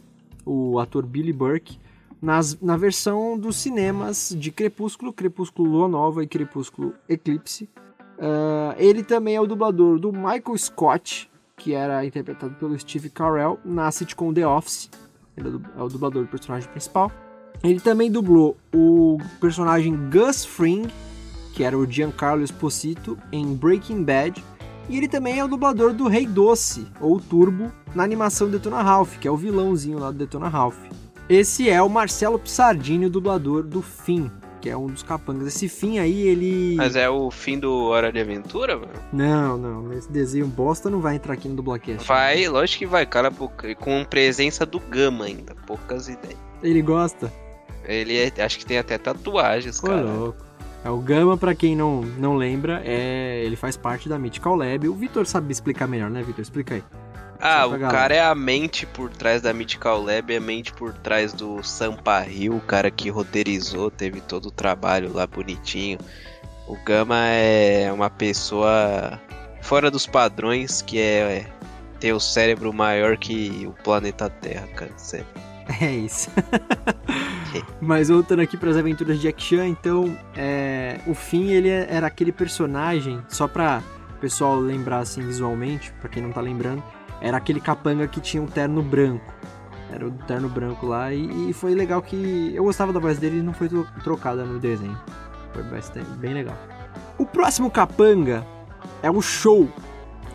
o 0.46 0.78
ator 0.78 1.04
Billy 1.06 1.34
Burke, 1.34 1.80
nas, 2.22 2.60
na 2.60 2.78
versão 2.78 3.38
dos 3.38 3.58
cinemas 3.58 4.36
de 4.38 4.52
Crepúsculo, 4.52 5.14
Crepúsculo 5.14 5.70
Lua 5.70 5.88
Nova 5.88 6.24
e 6.24 6.28
Crepúsculo 6.28 6.94
Eclipse. 7.08 7.70
Uh, 8.18 8.74
ele 8.78 9.04
também 9.04 9.36
é 9.36 9.42
o 9.42 9.46
dublador 9.46 10.00
do 10.00 10.12
Michael 10.12 10.58
Scott, 10.58 11.30
que 11.56 11.74
era 11.74 12.06
interpretado 12.06 12.56
pelo 12.56 12.78
Steve 12.78 13.10
Carell 13.10 13.60
na 13.64 13.92
sitcom 13.92 14.34
The 14.34 14.48
Office. 14.48 14.90
Ele 15.36 15.50
é, 15.50 15.80
é 15.80 15.84
o 15.84 15.88
dublador 15.88 16.24
do 16.24 16.30
personagem 16.30 16.70
principal. 16.70 17.12
Ele 17.64 17.80
também 17.80 18.12
dublou 18.12 18.58
o 18.74 19.18
personagem 19.40 19.96
Gus 20.10 20.46
Fring, 20.46 20.88
que 21.54 21.64
era 21.64 21.78
o 21.78 21.90
Giancarlo 21.90 22.44
Esposito, 22.44 23.18
em 23.32 23.56
Breaking 23.56 24.04
Bad 24.04 24.44
e 24.90 24.96
ele 24.96 25.08
também 25.08 25.38
é 25.38 25.44
o 25.44 25.50
dublador 25.50 25.94
do 25.94 26.08
Rei 26.08 26.26
Doce, 26.26 26.88
ou 27.02 27.20
Turbo, 27.20 27.72
na 27.94 28.04
animação 28.04 28.50
Detona 28.50 28.82
Ralph, 28.82 29.18
que 29.18 29.28
é 29.28 29.32
o 29.32 29.36
vilãozinho 29.36 30.00
lá 30.00 30.12
do 30.12 30.18
Detona 30.18 30.48
Ralph. 30.48 30.78
Esse 31.30 31.70
é 31.70 31.82
o 31.82 31.90
Marcelo 31.90 32.40
Pissardini, 32.40 33.06
o 33.06 33.10
dublador 33.10 33.62
do 33.64 33.82
Fim, 33.82 34.32
que 34.62 34.70
é 34.70 34.78
um 34.78 34.88
dos 34.88 35.04
capangas. 35.04 35.48
Esse 35.48 35.68
Fim 35.68 36.00
aí, 36.00 36.22
ele... 36.22 36.76
Mas 36.78 36.96
é 36.96 37.10
o 37.10 37.30
fim 37.30 37.60
do 37.60 37.86
Hora 37.88 38.12
de 38.12 38.20
Aventura, 38.20 38.78
mano? 38.78 38.92
Não, 39.12 39.58
não. 39.58 39.94
Esse 39.94 40.10
desenho 40.10 40.48
bosta 40.48 40.90
não 40.90 41.02
vai 41.02 41.16
entrar 41.16 41.34
aqui 41.34 41.50
no 41.50 41.56
Dublacast. 41.56 42.08
Vai, 42.08 42.48
lógico 42.48 42.80
que 42.80 42.86
vai, 42.86 43.06
cara, 43.06 43.30
com 43.80 44.06
presença 44.06 44.66
do 44.66 44.80
Gama 44.80 45.26
ainda. 45.26 45.54
Poucas 45.66 46.08
ideias. 46.08 46.40
Ele 46.64 46.82
gosta? 46.82 47.32
Ele 47.84 48.18
é, 48.18 48.32
acho 48.42 48.60
que 48.60 48.66
tem 48.66 48.78
até 48.78 48.98
tatuagens, 48.98 49.80
Ô, 49.84 49.88
cara. 49.88 50.02
louco. 50.02 50.46
É, 50.84 50.90
o 50.90 50.98
Gama, 51.00 51.38
para 51.38 51.54
quem 51.54 51.76
não, 51.76 52.02
não 52.02 52.36
lembra, 52.36 52.82
é 52.86 53.42
ele 53.44 53.56
faz 53.58 53.76
parte 53.76 54.08
da 54.08 54.18
Mythical 54.18 54.56
Lab. 54.56 54.88
O 54.88 54.94
Vitor 54.94 55.26
sabe 55.26 55.52
explicar 55.52 55.88
melhor, 55.88 56.10
né, 56.10 56.24
Vitor? 56.24 56.42
Explica 56.42 56.76
aí. 56.76 56.84
Ah, 57.40 57.66
o 57.66 57.72
galera. 57.72 57.92
cara 57.92 58.16
é 58.16 58.22
a 58.22 58.34
mente 58.34 58.86
por 58.86 59.10
trás 59.10 59.42
da 59.42 59.54
Mythical 59.54 60.02
Lab, 60.02 60.34
é 60.34 60.38
a 60.38 60.42
mente 60.42 60.74
por 60.74 60.94
trás 60.94 61.34
do 61.34 61.62
Sampa 61.64 62.26
Hill, 62.28 62.56
o 62.56 62.62
cara 62.62 62.90
que 62.90 63.10
roteirizou, 63.10 63.92
teve 63.92 64.22
todo 64.22 64.48
o 64.48 64.52
trabalho 64.52 65.14
lá 65.14 65.28
bonitinho. 65.28 66.00
O 66.68 66.76
Gama 66.84 67.18
é 67.28 67.92
uma 67.94 68.10
pessoa 68.10 69.20
fora 69.62 69.90
dos 69.90 70.06
padrões 70.06 70.82
que 70.82 71.00
é, 71.00 71.20
é 71.20 71.46
ter 72.00 72.14
o 72.14 72.20
cérebro 72.20 72.74
maior 72.74 73.18
que 73.18 73.66
o 73.68 73.84
planeta 73.84 74.30
Terra, 74.30 74.68
cara. 74.68 74.92
Sério. 74.98 75.26
É 75.82 75.92
isso. 75.92 76.32
Mas 77.82 78.08
voltando 78.08 78.42
aqui 78.42 78.56
para 78.56 78.70
as 78.70 78.78
aventuras 78.78 79.18
de 79.18 79.24
Jack 79.24 79.44
Chan, 79.44 79.68
então, 79.68 80.18
é, 80.34 80.98
o 81.06 81.14
Finn 81.14 81.50
ele 81.50 81.68
era 81.68 82.08
aquele 82.08 82.32
personagem, 82.32 83.22
só 83.28 83.50
para 83.50 83.84
o 84.16 84.20
pessoal 84.20 84.58
lembrar 84.58 85.00
assim 85.00 85.22
visualmente, 85.22 85.92
para 86.00 86.10
quem 86.10 86.24
não 86.24 86.32
tá 86.32 86.40
lembrando, 86.40 86.82
era 87.22 87.38
aquele 87.38 87.60
capanga 87.60 88.08
que 88.08 88.20
tinha 88.20 88.42
um 88.42 88.48
terno 88.48 88.82
branco. 88.82 89.34
Era 89.92 90.06
o 90.08 90.12
terno 90.12 90.50
branco 90.50 90.86
lá 90.86 91.14
e, 91.14 91.50
e 91.50 91.54
foi 91.54 91.74
legal 91.74 92.02
que 92.02 92.52
eu 92.54 92.64
gostava 92.64 92.92
da 92.92 93.00
voz 93.00 93.18
dele 93.18 93.40
e 93.40 93.42
não 93.42 93.54
foi 93.54 93.70
trocada 94.04 94.44
no 94.44 94.60
desenho. 94.60 94.98
Foi 95.54 95.64
bastante, 95.64 96.10
bem 96.18 96.34
legal. 96.34 96.58
O 97.18 97.26
próximo 97.26 97.72
capanga 97.72 98.46
é 99.02 99.10
o 99.10 99.22
Show. 99.22 99.70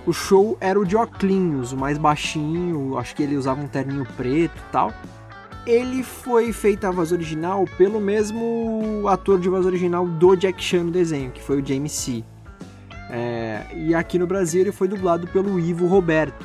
O 0.07 0.13
Show 0.13 0.57
era 0.61 0.81
o 0.81 0.85
de 0.85 0.97
Oclinhos, 0.97 1.73
o 1.73 1.77
mais 1.77 1.97
baixinho, 1.99 2.99
acho 2.99 3.15
que 3.15 3.23
ele 3.23 3.37
usava 3.37 3.61
um 3.61 3.69
terninho 3.69 4.07
preto 4.17 4.57
e 4.57 4.73
tal 4.73 4.93
ele 5.67 6.03
foi 6.03 6.53
feita 6.53 6.89
a 6.89 6.91
voz 6.91 7.13
original 7.13 7.65
pelo 7.79 8.01
mesmo 8.01 9.05
ator 9.09 9.39
de 9.39 9.49
voz 9.49 9.65
original 9.65 10.07
do 10.07 10.35
Jack 10.35 10.63
Chan 10.63 10.85
no 10.85 10.91
desenho, 10.91 11.31
que 11.31 11.43
foi 11.43 11.61
o 11.61 11.67
James 11.67 11.93
C. 11.93 12.25
É, 13.11 13.67
e 13.75 13.95
aqui 13.95 14.19
no 14.19 14.27
Brasil 14.27 14.63
ele 14.63 14.73
foi 14.73 14.89
dublado 14.89 15.27
pelo 15.29 15.61
Ivo 15.61 15.87
Roberto. 15.87 16.45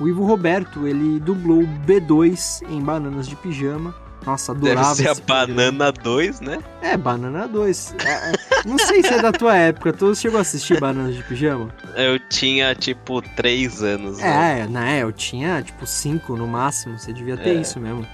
O 0.00 0.08
Ivo 0.08 0.24
Roberto, 0.24 0.86
ele 0.86 1.18
dublou 1.20 1.62
B2 1.86 2.62
em 2.68 2.80
Bananas 2.80 3.26
de 3.28 3.34
Pijama. 3.36 3.94
Nossa, 4.26 4.52
adorava 4.52 4.94
Deve 4.94 5.02
ser 5.02 5.08
a 5.08 5.24
Banana 5.24 5.90
2, 5.92 6.40
né? 6.40 6.58
É, 6.82 6.96
Banana 6.96 7.46
2. 7.48 7.94
É, 8.04 8.30
é, 8.30 8.32
Não 8.66 8.76
sei 8.78 9.02
se 9.02 9.14
é 9.14 9.22
da 9.22 9.32
tua 9.32 9.56
época. 9.56 9.92
Tu 9.92 10.14
chegou 10.16 10.38
a 10.38 10.42
assistir 10.42 10.78
Bananas 10.80 11.14
de 11.14 11.22
Pijama? 11.22 11.68
Eu 11.96 12.18
tinha, 12.28 12.74
tipo, 12.74 13.22
3 13.36 13.82
anos. 13.82 14.18
né? 14.18 14.60
É, 14.62 14.66
né? 14.66 15.02
Eu 15.02 15.12
tinha, 15.12 15.62
tipo, 15.62 15.86
5 15.86 16.36
no 16.36 16.46
máximo. 16.46 16.98
Você 16.98 17.12
devia 17.12 17.36
ter 17.36 17.50
É. 17.56 17.60
isso 17.60 17.80
mesmo. 17.80 18.06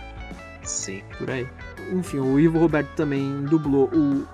Sim. 0.62 1.02
Por 1.18 1.30
aí. 1.30 1.48
Enfim, 1.92 2.18
o 2.18 2.38
Ivo 2.38 2.58
Roberto 2.58 2.88
também 2.96 3.42
dublou 3.42 3.90
o 3.92 4.26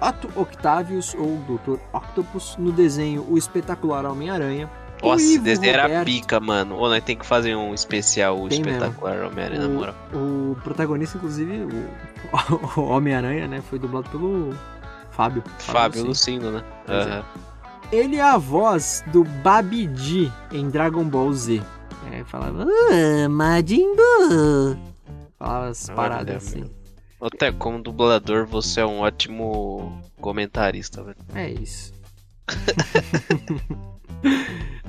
Otto 0.00 0.28
Octavius, 0.34 1.14
ou 1.14 1.36
Dr. 1.48 1.78
Octopus, 1.92 2.56
no 2.58 2.72
desenho 2.72 3.24
O 3.28 3.36
Espetacular 3.38 4.04
Homem-Aranha. 4.06 4.68
Nossa, 5.02 5.22
esse 5.22 5.38
desenho 5.38 5.72
era 5.72 5.82
Roberto- 5.82 6.04
pica, 6.06 6.40
mano. 6.40 6.76
Ou 6.76 6.88
nós 6.88 7.02
tem 7.04 7.16
que 7.16 7.26
fazer 7.26 7.54
um 7.54 7.74
especial 7.74 8.36
Tem 8.48 8.60
espetacular 8.60 9.24
Homem-Aranha, 9.26 9.60
na 9.62 9.68
moral. 9.68 9.94
O, 10.12 10.56
protagonista, 10.64 11.16
inclusive, 11.18 11.52
o, 11.64 12.80
o 12.80 12.84
Homem-Aranha, 12.88 13.46
né? 13.46 13.60
Foi 13.68 13.78
dublado 13.78 14.08
pelo 14.10 14.54
Fábio. 15.10 15.42
Fábio 15.58 16.04
Lucino. 16.04 16.46
Lucino, 16.46 16.58
né? 16.58 16.64
Pois 16.86 17.06
é. 17.06 17.22
Ele 17.92 18.16
é 18.16 18.22
a 18.22 18.36
voz 18.36 19.04
do 19.12 19.22
Babidi 19.22 20.32
em 20.50 20.68
Dragon 20.68 21.04
Ball 21.04 21.32
Z. 21.32 21.62
É, 22.12 22.24
falava, 22.24 22.64
ah, 22.66 23.28
Majin 23.28 23.94
Buu. 23.94 24.76
Falava 25.38 25.68
as 25.68 25.88
Olha, 25.88 25.96
paradas 25.96 26.36
assim. 26.36 26.60
meu. 26.60 26.70
Até 27.20 27.50
como 27.52 27.82
dublador, 27.82 28.46
você 28.46 28.80
é 28.80 28.86
um 28.86 29.00
ótimo 29.00 30.00
comentarista, 30.20 31.02
velho. 31.02 31.16
É 31.34 31.50
isso. 31.50 31.92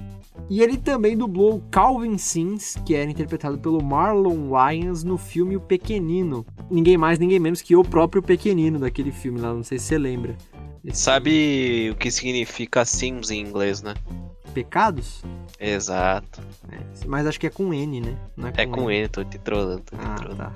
e 0.50 0.62
ele 0.62 0.78
também 0.78 1.18
dublou 1.18 1.62
Calvin 1.70 2.18
Sims, 2.18 2.76
que 2.86 2.96
era 2.96 3.10
interpretado 3.10 3.58
pelo 3.58 3.84
Marlon 3.84 4.50
Wayans 4.50 5.04
no 5.04 5.18
filme 5.18 5.58
O 5.58 5.62
Pequenino. 5.62 6.46
Ninguém 6.70 6.98
mais, 6.98 7.20
ninguém 7.20 7.40
menos 7.40 7.62
que 7.62 7.76
o 7.76 7.84
próprio 7.84 8.22
Pequenino 8.22 8.80
daquele 8.80 9.12
filme 9.12 9.40
lá, 9.40 9.54
não 9.54 9.64
sei 9.64 9.78
se 9.78 9.86
você 9.86 9.98
lembra. 9.98 10.38
Esse 10.86 11.02
Sabe 11.02 11.90
o 11.92 11.96
que 11.96 12.10
significa 12.10 12.86
Sims 12.86 13.30
em 13.30 13.42
inglês, 13.42 13.82
né? 13.82 13.94
Pecados? 14.58 15.22
Exato. 15.60 16.42
É, 16.72 16.80
mas 17.06 17.28
acho 17.28 17.40
que 17.40 17.46
é 17.46 17.50
com 17.52 17.72
N, 17.72 18.02
né? 18.02 18.18
Não 18.36 18.48
É 18.48 18.66
com 18.66 18.90
ele, 18.90 19.08
tô 19.08 19.24
te 19.24 19.38
trolando, 19.38 19.82
tô 19.82 19.96
te 19.96 20.02
Ah, 20.04 20.16
trolando. 20.16 20.38
tá. 20.38 20.52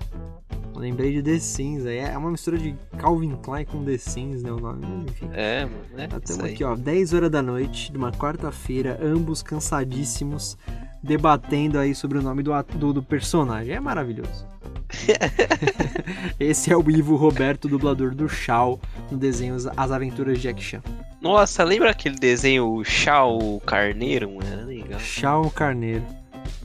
Eu 0.74 0.80
lembrei 0.82 1.12
de 1.14 1.22
The 1.22 1.38
Sims, 1.38 1.86
aí 1.86 1.98
é 2.00 2.18
uma 2.18 2.32
mistura 2.32 2.58
de 2.58 2.76
Calvin 2.98 3.36
Klein 3.44 3.66
com 3.66 3.86
The 3.86 3.98
Sims, 4.00 4.42
né? 4.42 4.52
O 4.52 4.60
nome, 4.60 4.84
mas 4.88 5.12
enfim. 5.12 5.30
É, 5.34 5.66
mano, 5.66 5.76
é 5.98 6.08
Nós 6.08 6.14
isso 6.14 6.18
Estamos 6.24 6.46
aí. 6.46 6.54
aqui, 6.54 6.64
ó, 6.64 6.76
10 6.76 7.14
horas 7.14 7.30
da 7.30 7.44
noite, 7.44 7.92
de 7.92 7.98
uma 8.00 8.12
quarta-feira, 8.12 8.98
ambos 9.04 9.44
cansadíssimos, 9.44 10.58
debatendo 11.04 11.78
aí 11.78 11.94
sobre 11.94 12.18
o 12.18 12.24
nome 12.24 12.42
do, 12.42 12.52
do, 12.80 12.94
do 12.94 13.04
personagem. 13.04 13.76
É 13.76 13.80
maravilhoso. 13.80 14.48
Esse 16.40 16.72
é 16.72 16.78
o 16.78 16.90
Ivo 16.90 17.16
Roberto, 17.16 17.68
dublador 17.68 18.14
do 18.16 18.28
Shao, 18.28 18.80
no 19.12 19.18
desenho 19.18 19.56
As- 19.56 19.68
As 19.78 19.92
Aventuras 19.92 20.38
de 20.38 20.44
Jack 20.44 20.62
Chan. 20.64 20.82
Nossa, 21.22 21.64
lembra 21.64 21.92
aquele 21.92 22.16
desenho 22.18 22.68
o 22.68 22.84
Chao 22.84 23.62
Carneiro? 23.66 24.30
mano? 24.32 24.48
Era 24.52 24.64
legal. 24.66 25.00
Shao 25.00 25.50
Carneiro. 25.52 26.04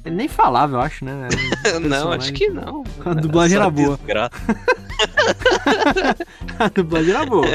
Ele 0.05 0.15
nem 0.15 0.29
falava, 0.29 0.77
eu 0.77 0.81
acho, 0.81 1.05
né? 1.05 1.29
Era 1.65 1.77
um 1.79 1.81
não, 1.89 2.13
acho 2.13 2.33
que 2.33 2.49
não. 2.49 2.85
A 3.05 3.13
dublagem 3.15 3.57
Só 3.59 3.63
era 3.65 3.71
boa. 3.71 3.99
A 6.59 6.69
dublagem 6.69 7.11
era 7.15 7.27
boa. 7.27 7.47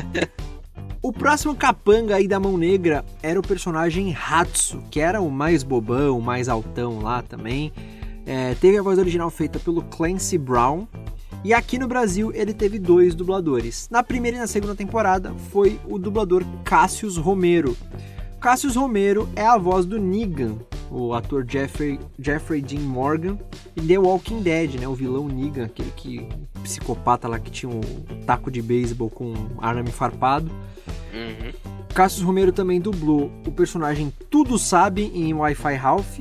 O 1.01 1.11
próximo 1.11 1.55
capanga 1.55 2.15
aí 2.15 2.27
da 2.27 2.39
Mão 2.39 2.57
Negra 2.57 3.03
era 3.23 3.39
o 3.39 3.43
personagem 3.43 4.15
Hatsu, 4.15 4.83
que 4.91 4.99
era 4.99 5.19
o 5.21 5.31
mais 5.31 5.63
bobão, 5.63 6.17
o 6.17 6.21
mais 6.21 6.47
altão 6.47 6.99
lá 6.99 7.23
também. 7.23 7.71
É, 8.25 8.55
teve 8.55 8.77
a 8.77 8.81
voz 8.81 8.97
original 8.99 9.29
feita 9.29 9.59
pelo 9.59 9.81
Clancy 9.83 10.37
Brown. 10.37 10.87
E 11.43 11.53
aqui 11.53 11.79
no 11.79 11.87
Brasil 11.87 12.31
ele 12.33 12.53
teve 12.53 12.77
dois 12.77 13.15
dubladores. 13.15 13.87
Na 13.89 14.03
primeira 14.03 14.37
e 14.37 14.39
na 14.39 14.47
segunda 14.47 14.75
temporada 14.75 15.33
foi 15.51 15.79
o 15.87 15.97
dublador 15.97 16.43
Cassius 16.63 17.17
Romero. 17.17 17.75
Cassius 18.39 18.75
Romero 18.75 19.29
é 19.35 19.45
a 19.45 19.57
voz 19.57 19.85
do 19.85 19.99
Negan, 19.99 20.57
o 20.89 21.13
ator 21.13 21.45
Jeffrey, 21.47 21.99
Jeffrey 22.19 22.61
Dean 22.61 22.81
Morgan, 22.81 23.37
em 23.77 23.85
The 23.85 23.97
Walking 23.97 24.41
Dead, 24.41 24.79
né? 24.79 24.87
O 24.87 24.95
vilão 24.95 25.27
Negan, 25.27 25.65
aquele 25.65 25.91
que 25.91 26.27
psicopata 26.63 27.27
lá 27.27 27.39
que 27.39 27.51
tinha 27.51 27.71
um 27.71 27.81
taco 28.25 28.49
de 28.51 28.61
beisebol 28.61 29.09
com 29.09 29.33
arame 29.59 29.91
farpado. 29.91 30.51
Uhum. 31.13 31.51
Cassius 31.93 32.23
Romero 32.23 32.51
também 32.51 32.79
dublou 32.79 33.31
o 33.45 33.51
personagem 33.51 34.13
Tudo 34.29 34.57
Sabe 34.57 35.11
em 35.13 35.33
Wi-Fi 35.33 35.75
Ralph. 35.75 36.19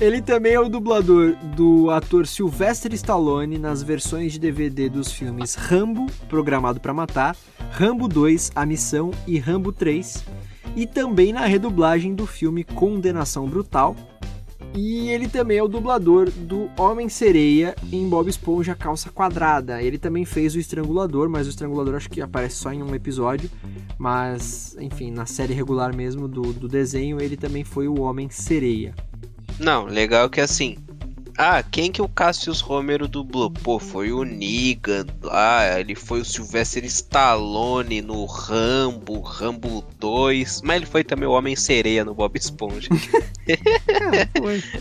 Ele 0.00 0.22
também 0.22 0.54
é 0.54 0.60
o 0.60 0.66
dublador 0.66 1.36
do 1.54 1.90
ator 1.90 2.26
Sylvester 2.26 2.94
Stallone 2.94 3.58
nas 3.58 3.82
versões 3.82 4.32
de 4.32 4.38
DVD 4.38 4.88
dos 4.88 5.12
filmes 5.12 5.54
Rambo, 5.54 6.06
Programado 6.26 6.80
para 6.80 6.94
Matar, 6.94 7.36
Rambo 7.70 8.08
2, 8.08 8.52
A 8.54 8.64
Missão 8.64 9.10
e 9.26 9.38
Rambo 9.38 9.70
3, 9.72 10.24
e 10.74 10.86
também 10.86 11.34
na 11.34 11.44
redublagem 11.44 12.14
do 12.14 12.26
filme 12.26 12.64
Condenação 12.64 13.46
Brutal. 13.46 13.94
E 14.74 15.10
ele 15.10 15.28
também 15.28 15.58
é 15.58 15.62
o 15.62 15.68
dublador 15.68 16.30
do 16.30 16.70
Homem-Sereia 16.78 17.74
em 17.92 18.08
Bob 18.08 18.30
Esponja 18.30 18.74
Calça 18.74 19.10
Quadrada. 19.10 19.82
Ele 19.82 19.98
também 19.98 20.24
fez 20.24 20.54
o 20.54 20.58
Estrangulador, 20.58 21.28
mas 21.28 21.46
o 21.46 21.50
Estrangulador 21.50 21.96
acho 21.96 22.08
que 22.08 22.22
aparece 22.22 22.56
só 22.56 22.72
em 22.72 22.82
um 22.82 22.94
episódio. 22.94 23.50
Mas, 23.98 24.76
enfim, 24.80 25.10
na 25.10 25.26
série 25.26 25.52
regular 25.52 25.94
mesmo 25.94 26.26
do, 26.26 26.54
do 26.54 26.68
desenho, 26.68 27.20
ele 27.20 27.36
também 27.36 27.64
foi 27.64 27.86
o 27.86 28.00
Homem-Sereia. 28.00 28.94
Não, 29.58 29.84
legal 29.84 30.28
que 30.28 30.40
assim. 30.40 30.76
Ah, 31.42 31.62
quem 31.62 31.90
que 31.90 32.02
o 32.02 32.08
Cassius 32.08 32.60
Romero 32.60 33.08
dublou? 33.08 33.50
Pô, 33.50 33.78
foi 33.78 34.12
o 34.12 34.24
Negan. 34.24 35.06
Ah, 35.30 35.78
ele 35.80 35.94
foi 35.94 36.20
o 36.20 36.24
Sylvester 36.24 36.84
Stallone 36.84 38.02
no 38.02 38.26
Rambo, 38.26 39.20
Rambo 39.20 39.82
2. 39.98 40.60
Mas 40.62 40.76
ele 40.76 40.86
foi 40.86 41.02
também 41.02 41.26
o 41.26 41.32
Homem-Sereia 41.32 42.04
no 42.04 42.14
Bob 42.14 42.36
Esponja. 42.36 42.88
É, 43.48 44.28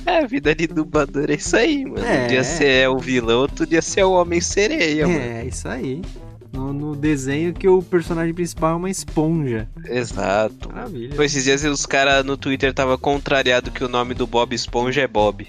é, 0.05 0.17
a 0.19 0.27
vida 0.27 0.53
de 0.53 0.67
dublador 0.67 1.31
é 1.31 1.33
isso 1.33 1.55
aí, 1.55 1.83
mano. 1.83 2.05
É. 2.05 2.25
Um 2.25 2.27
dia 2.27 2.43
você 2.43 2.65
é 2.81 2.89
o 2.89 2.99
vilão, 2.99 3.39
outro 3.39 3.65
dia 3.65 3.81
você 3.81 4.01
é 4.01 4.05
o 4.05 4.11
Homem-Sereia, 4.11 5.07
mano. 5.07 5.19
É, 5.19 5.45
isso 5.45 5.67
aí. 5.67 6.03
No, 6.51 6.73
no 6.73 6.95
desenho 6.95 7.53
que 7.53 7.67
o 7.67 7.81
personagem 7.81 8.33
principal 8.33 8.73
é 8.73 8.75
uma 8.75 8.89
esponja. 8.89 9.67
Exato. 9.85 10.69
Maravilha. 10.69 11.15
Pô, 11.15 11.21
esses 11.23 11.43
dias 11.43 11.63
os 11.63 11.85
caras 11.85 12.25
no 12.25 12.35
Twitter 12.35 12.73
tava 12.73 12.97
contrariado 12.97 13.69
que 13.71 13.83
o 13.83 13.87
nome 13.89 14.13
do 14.13 14.25
Bob 14.25 14.53
Esponja 14.55 15.01
é 15.01 15.07
Bob. 15.07 15.47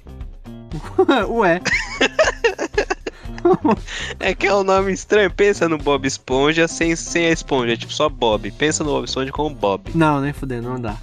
Ué, 1.30 1.60
É 4.20 4.34
que 4.34 4.46
é 4.46 4.54
um 4.54 4.62
nome 4.62 4.92
estranho. 4.92 5.30
Pensa 5.30 5.68
no 5.68 5.78
Bob 5.78 6.06
Esponja 6.06 6.68
sem, 6.68 6.94
sem 6.94 7.26
a 7.26 7.30
esponja, 7.30 7.76
tipo 7.76 7.92
só 7.92 8.08
Bob. 8.08 8.50
Pensa 8.52 8.84
no 8.84 8.90
Bob 8.90 9.04
Esponja 9.06 9.32
como 9.32 9.54
Bob. 9.54 9.90
não, 9.94 10.20
nem 10.20 10.32
fudendo, 10.32 10.68
não 10.68 10.80
dá. 10.80 10.96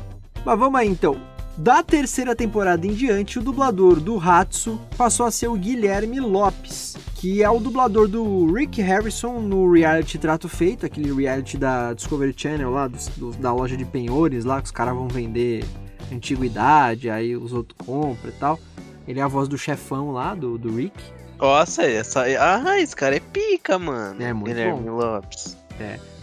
Mas 0.45 0.59
vamos 0.59 0.79
aí 0.79 0.87
então. 0.87 1.19
Da 1.57 1.81
terceira 1.81 2.35
temporada 2.35 2.85
em 2.85 2.93
diante, 2.93 3.39
o 3.39 3.41
dublador 3.41 3.99
do 3.99 4.19
Hatsu 4.19 4.79
passou 4.95 5.25
a 5.25 5.31
ser 5.31 5.47
o 5.47 5.55
Guilherme 5.55 6.19
Lopes, 6.19 6.95
que 7.15 7.41
é 7.41 7.49
o 7.49 7.59
dublador 7.59 8.07
do 8.07 8.53
Rick 8.53 8.79
Harrison 8.81 9.39
no 9.39 9.71
reality 9.71 10.19
Trato 10.19 10.47
Feito, 10.47 10.85
aquele 10.85 11.11
reality 11.11 11.57
da 11.57 11.93
Discovery 11.93 12.33
Channel 12.37 12.69
lá, 12.69 12.87
dos- 12.87 13.07
dos- 13.17 13.35
da 13.37 13.51
loja 13.51 13.75
de 13.75 13.85
penhores 13.85 14.45
lá, 14.45 14.59
que 14.61 14.65
os 14.67 14.71
caras 14.71 14.93
vão 14.93 15.07
vender 15.07 15.65
antiguidade, 16.13 17.09
aí 17.09 17.35
os 17.35 17.51
outros 17.53 17.75
compram 17.85 18.29
e 18.29 18.33
tal. 18.33 18.59
Ele 19.07 19.19
é 19.19 19.23
a 19.23 19.27
voz 19.27 19.47
do 19.47 19.57
chefão 19.57 20.11
lá, 20.11 20.35
do, 20.35 20.57
do 20.59 20.69
Rick. 20.75 20.95
Nossa, 21.39 21.83
essa. 21.83 22.21
Ah, 22.39 22.79
esse 22.79 22.95
cara 22.95 23.15
é 23.15 23.19
pica, 23.19 23.79
mano. 23.79 24.21
É, 24.21 24.31
muito 24.31 24.47
Guilherme 24.53 24.89
Lopes. 24.89 25.57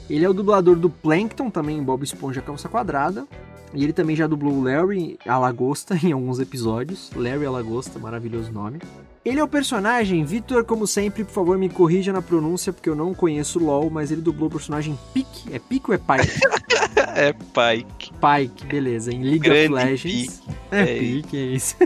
Ele 0.09 0.25
é 0.25 0.29
o 0.29 0.35
dublador 0.35 0.77
do 0.77 0.91
Plankton, 0.91 1.51
também 1.51 1.79
em 1.79 1.83
Bob 1.83 2.03
Esponja 2.05 2.41
Calça 2.43 2.69
Quadrada. 2.69 3.27
E 3.75 3.85
ele 3.85 3.93
também 3.93 4.15
já 4.15 4.27
dublou 4.27 4.55
o 4.55 4.63
Larry 4.63 5.19
a 5.27 5.39
Lagosta 5.39 5.99
em 6.03 6.13
alguns 6.13 6.39
episódios. 6.39 7.11
Larry 7.15 7.47
a 7.47 7.51
Lagosta, 7.51 7.99
maravilhoso 7.99 8.53
nome. 8.53 8.79
Ele 9.25 9.41
é 9.41 9.45
o 9.45 9.49
personagem, 9.49 10.23
Vitor, 10.25 10.65
como 10.65 10.87
sempre, 10.87 11.25
por 11.25 11.33
favor, 11.33 11.57
me 11.57 11.69
corrija 11.69 12.13
na 12.13 12.21
pronúncia, 12.21 12.73
porque 12.73 12.91
eu 12.91 12.95
não 12.95 13.15
conheço 13.15 13.59
LoL, 13.59 13.89
mas 13.89 14.11
ele 14.11 14.21
dublou 14.21 14.49
o 14.49 14.53
personagem 14.53 14.99
Pique. 15.15 15.53
É 15.53 15.59
Pique 15.59 15.91
ou 15.91 15.95
é 15.95 15.99
Pike? 15.99 16.41
é 17.17 17.33
Pike. 17.33 18.13
Pike, 18.13 18.67
beleza, 18.67 19.13
em 19.13 19.23
League 19.23 19.39
Grande 19.39 19.73
of 19.73 19.85
Legends. 19.85 20.43
É, 20.71 20.83
É 20.83 20.99
Pique, 20.99 21.37
é 21.37 21.47
isso. 21.47 21.77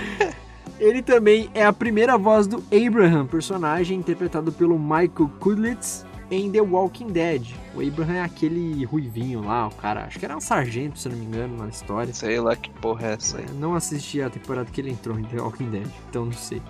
ele 0.78 1.00
também 1.00 1.48
é 1.54 1.64
a 1.64 1.72
primeira 1.72 2.18
voz 2.18 2.46
do 2.46 2.62
Abraham, 2.70 3.26
personagem 3.26 3.98
interpretado 3.98 4.52
pelo 4.52 4.78
Michael 4.78 5.30
Kudlitz 5.40 6.04
em 6.30 6.50
The 6.50 6.60
Walking 6.60 7.08
Dead. 7.08 7.54
O 7.76 7.86
Abraham 7.86 8.14
é 8.14 8.22
aquele 8.22 8.84
ruivinho 8.86 9.42
lá, 9.42 9.68
o 9.68 9.70
cara, 9.70 10.06
acho 10.06 10.18
que 10.18 10.24
era 10.24 10.34
um 10.34 10.40
sargento, 10.40 10.98
se 10.98 11.10
não 11.10 11.16
me 11.16 11.26
engano, 11.26 11.58
na 11.58 11.68
história. 11.68 12.14
Sei 12.14 12.40
lá 12.40 12.56
que 12.56 12.70
porra 12.70 13.08
é 13.08 13.12
essa 13.12 13.36
aí. 13.36 13.44
Não 13.60 13.74
assisti 13.74 14.22
a 14.22 14.30
temporada 14.30 14.70
que 14.70 14.80
ele 14.80 14.90
entrou 14.90 15.18
em 15.18 15.24
The 15.24 15.38
Walking 15.38 15.68
Dead, 15.68 15.86
então 16.08 16.24
não 16.24 16.32
sei. 16.32 16.62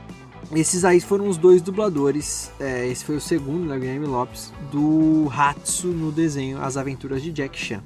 Esses 0.53 0.85
aí 0.85 1.01
foram 1.01 1.29
os 1.29 1.37
dois 1.37 1.63
dubladores. 1.63 2.51
é, 2.59 2.89
esse 2.89 3.05
foi 3.05 3.17
o 3.17 3.21
segundo, 3.21 3.67
né, 3.67 3.79
Guilherme 3.79 4.07
Lopes, 4.07 4.53
do 4.73 5.31
Hatsu 5.31 5.89
no 5.89 6.11
desenho 6.11 6.61
As 6.61 6.77
Aventuras 6.77 7.23
de 7.23 7.31
Jack 7.31 7.57
Chan. 7.57 7.83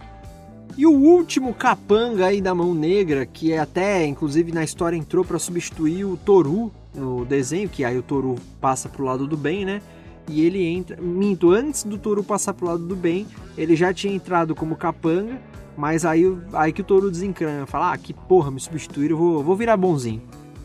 E 0.77 0.87
o 0.87 0.93
último 0.93 1.53
capanga 1.53 2.27
aí 2.27 2.41
da 2.41 2.55
Mão 2.55 2.75
Negra, 2.75 3.27
que 3.27 3.53
é 3.53 3.59
até, 3.59 4.07
inclusive 4.07 4.51
na 4.51 4.65
história 4.65 4.97
entrou 4.97 5.27
para 5.27 5.39
substituir 5.39 6.07
o 6.07 6.17
Toru 6.17 6.73
no 6.95 7.27
desenho, 7.27 7.69
que 7.69 7.85
aí 7.85 7.99
o 7.99 8.03
Toru 8.03 8.37
passa 8.61 8.89
pro 8.89 9.05
lado 9.05 9.27
do 9.27 9.37
bem, 9.37 9.67
né? 9.67 9.83
E 10.31 10.41
ele 10.43 10.65
entra. 10.65 11.01
Minto, 11.01 11.51
antes 11.51 11.85
do 11.85 11.99
Toru 11.99 12.23
passar 12.23 12.55
pro 12.55 12.67
lado 12.67 12.87
do 12.87 12.97
bem, 12.97 13.27
ele 13.59 13.75
já 13.75 13.93
tinha 13.93 14.15
entrado 14.15 14.55
como 14.55 14.77
capanga, 14.77 15.41
mas 15.77 16.05
aí, 16.05 16.25
aí 16.53 16.73
que 16.73 16.81
o 16.81 16.85
Toru 16.85 17.11
desencana, 17.11 17.67
fala: 17.67 17.93
ah, 17.93 17.99
que 17.99 18.15
porra, 18.15 18.51
me 18.51 18.61
substituir, 18.61 19.11
eu 19.11 19.17
vou, 19.17 19.43
vou 19.43 19.57
virar 19.57 19.77
bonzinho. 19.77 20.23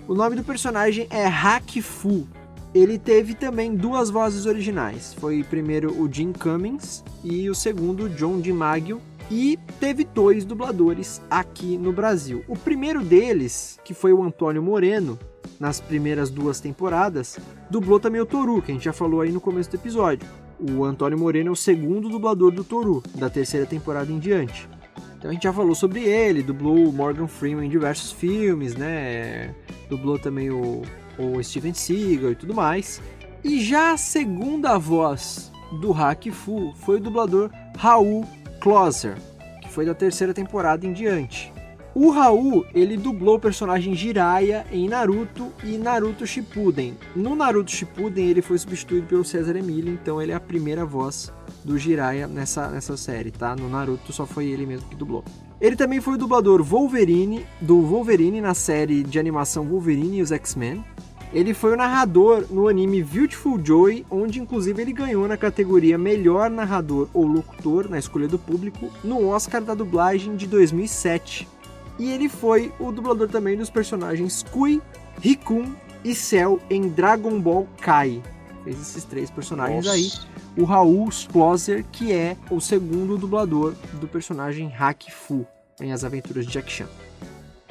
O 0.07 0.13
nome 0.13 0.35
do 0.35 0.43
personagem 0.43 1.07
é 1.09 1.25
Hakifu. 1.25 2.27
Ele 2.75 2.99
teve 2.99 3.33
também 3.33 3.73
duas 3.73 4.09
vozes 4.09 4.45
originais. 4.45 5.13
Foi 5.13 5.43
primeiro 5.43 5.99
o 5.99 6.11
Jim 6.11 6.33
Cummings 6.33 7.03
e 7.23 7.49
o 7.49 7.55
segundo 7.55 8.03
o 8.03 8.09
John 8.09 8.39
DiMaggio. 8.39 9.01
E 9.31 9.57
teve 9.79 10.03
dois 10.03 10.45
dubladores 10.45 11.21
aqui 11.29 11.77
no 11.77 11.91
Brasil. 11.91 12.43
O 12.47 12.55
primeiro 12.55 13.01
deles, 13.01 13.79
que 13.83 13.93
foi 13.93 14.13
o 14.13 14.21
Antônio 14.21 14.61
Moreno, 14.61 15.17
nas 15.59 15.79
primeiras 15.79 16.29
duas 16.29 16.59
temporadas, 16.59 17.37
dublou 17.69 17.99
também 17.99 18.21
o 18.21 18.25
Toru, 18.25 18.61
que 18.61 18.71
a 18.71 18.73
gente 18.75 18.85
já 18.85 18.93
falou 18.93 19.21
aí 19.21 19.31
no 19.31 19.41
começo 19.41 19.69
do 19.69 19.75
episódio. 19.75 20.27
O 20.59 20.83
Antônio 20.85 21.17
Moreno 21.17 21.49
é 21.49 21.51
o 21.51 21.55
segundo 21.55 22.09
dublador 22.09 22.51
do 22.51 22.63
Toru, 22.63 23.03
da 23.15 23.29
terceira 23.29 23.65
temporada 23.65 24.11
em 24.11 24.19
diante. 24.19 24.69
Então 25.17 25.29
a 25.29 25.33
gente 25.33 25.43
já 25.43 25.53
falou 25.53 25.73
sobre 25.73 26.01
ele, 26.01 26.43
dublou 26.43 26.87
o 26.87 26.93
Morgan 26.93 27.27
Freeman 27.27 27.65
em 27.65 27.69
diversos 27.69 28.11
filmes, 28.11 28.75
né? 28.75 29.55
Dublou 29.89 30.19
também 30.19 30.49
o, 30.51 30.83
o 31.17 31.43
Steven 31.43 31.73
Seagal 31.73 32.31
e 32.31 32.35
tudo 32.35 32.53
mais. 32.53 33.01
E 33.43 33.59
já 33.59 33.93
a 33.93 33.97
segunda 33.97 34.77
voz 34.77 35.51
do 35.81 35.91
Hack 35.91 36.31
Fu 36.31 36.73
foi 36.77 36.97
o 36.97 36.99
dublador 36.99 37.49
Raul 37.77 38.25
Closer, 38.61 39.15
que 39.61 39.69
foi 39.69 39.85
da 39.85 39.93
terceira 39.93 40.33
temporada 40.33 40.85
em 40.85 40.93
diante. 40.93 41.54
O 41.95 42.09
Raul, 42.09 42.65
ele 42.75 42.97
dublou 42.97 43.37
o 43.37 43.39
personagem 43.39 43.95
Jiraiya 43.95 44.65
em 44.69 44.89
Naruto 44.89 45.53
e 45.63 45.77
Naruto 45.77 46.27
Shippuden. 46.27 46.93
No 47.15 47.37
Naruto 47.37 47.71
Shippuden, 47.71 48.27
ele 48.27 48.41
foi 48.41 48.57
substituído 48.57 49.07
pelo 49.07 49.23
César 49.23 49.55
Emílio, 49.55 49.93
então 49.93 50.21
ele 50.21 50.33
é 50.33 50.35
a 50.35 50.39
primeira 50.41 50.83
voz 50.83 51.31
do 51.63 51.77
Jiraiya 51.77 52.27
nessa, 52.27 52.67
nessa 52.67 52.97
série, 52.97 53.31
tá? 53.31 53.55
No 53.55 53.69
Naruto 53.69 54.11
só 54.11 54.25
foi 54.25 54.47
ele 54.47 54.65
mesmo 54.65 54.89
que 54.89 54.95
dublou. 54.97 55.23
Ele 55.61 55.77
também 55.77 56.01
foi 56.01 56.15
o 56.15 56.17
dublador 56.17 56.61
Wolverine, 56.61 57.45
do 57.61 57.79
Wolverine 57.79 58.41
na 58.41 58.53
série 58.53 59.01
de 59.01 59.17
animação 59.17 59.63
Wolverine 59.65 60.17
e 60.17 60.21
os 60.21 60.33
X-Men. 60.33 60.83
Ele 61.31 61.53
foi 61.53 61.71
o 61.71 61.77
narrador 61.77 62.45
no 62.49 62.67
anime 62.67 63.03
Beautiful 63.03 63.57
Joy, 63.63 64.05
onde 64.11 64.41
inclusive 64.41 64.81
ele 64.81 64.91
ganhou 64.91 65.29
na 65.29 65.37
categoria 65.37 65.97
Melhor 65.97 66.49
Narrador 66.49 67.07
ou 67.13 67.25
Locutor 67.25 67.89
na 67.89 67.97
escolha 67.97 68.27
do 68.27 68.37
público 68.37 68.91
no 69.01 69.29
Oscar 69.29 69.61
da 69.61 69.73
dublagem 69.73 70.35
de 70.35 70.45
2007. 70.45 71.54
E 71.97 72.11
ele 72.11 72.27
foi 72.27 72.71
o 72.79 72.91
dublador 72.91 73.27
também 73.27 73.57
dos 73.57 73.69
personagens 73.69 74.43
Kui, 74.51 74.81
Rikun 75.21 75.73
e 76.03 76.13
Cell 76.13 76.59
em 76.69 76.89
Dragon 76.89 77.39
Ball 77.39 77.67
Kai. 77.81 78.21
Fez 78.63 78.79
esses 78.81 79.03
três 79.03 79.29
personagens 79.29 79.85
Nossa. 79.85 79.97
aí 79.97 80.11
o 80.57 80.63
Raul 80.63 81.09
Sploser, 81.09 81.85
que 81.91 82.11
é 82.11 82.37
o 82.49 82.59
segundo 82.59 83.17
dublador 83.17 83.73
do 83.99 84.07
personagem 84.07 84.67
Hack 84.69 85.11
Fu 85.11 85.45
em 85.81 85.91
As 85.91 86.03
Aventuras 86.03 86.45
de 86.45 86.53
Jack 86.53 86.71
Chan. 86.71 86.87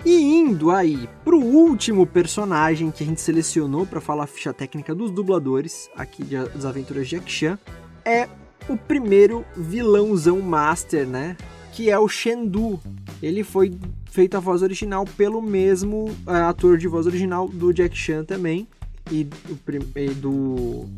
E 0.04 0.12
indo 0.12 0.70
aí 0.70 1.08
pro 1.24 1.40
último 1.40 2.06
personagem 2.06 2.90
que 2.90 3.02
a 3.02 3.06
gente 3.06 3.22
selecionou 3.22 3.86
para 3.86 4.02
falar 4.02 4.24
a 4.24 4.26
ficha 4.26 4.52
técnica 4.52 4.94
dos 4.94 5.10
dubladores 5.10 5.88
aqui 5.96 6.22
de 6.22 6.36
As 6.36 6.66
Aventuras 6.66 7.08
de 7.08 7.16
Jack 7.16 7.30
Chan, 7.30 7.58
é 8.04 8.28
o 8.68 8.76
primeiro 8.76 9.44
vilãozão 9.56 10.40
master, 10.42 11.06
né? 11.06 11.36
Que 11.72 11.90
é 11.90 11.98
o 11.98 12.06
Shendu. 12.06 12.78
Ele 13.22 13.42
foi 13.42 13.72
feito 14.14 14.36
a 14.36 14.40
voz 14.40 14.62
original 14.62 15.04
pelo 15.04 15.42
mesmo 15.42 16.16
é, 16.28 16.36
ator 16.42 16.78
de 16.78 16.86
voz 16.86 17.04
original 17.04 17.48
do 17.48 17.74
Jack 17.74 17.98
Chan 17.98 18.24
também. 18.24 18.68
E 19.10 19.24
do, 19.24 19.58
e 19.96 20.08
do 20.14 20.88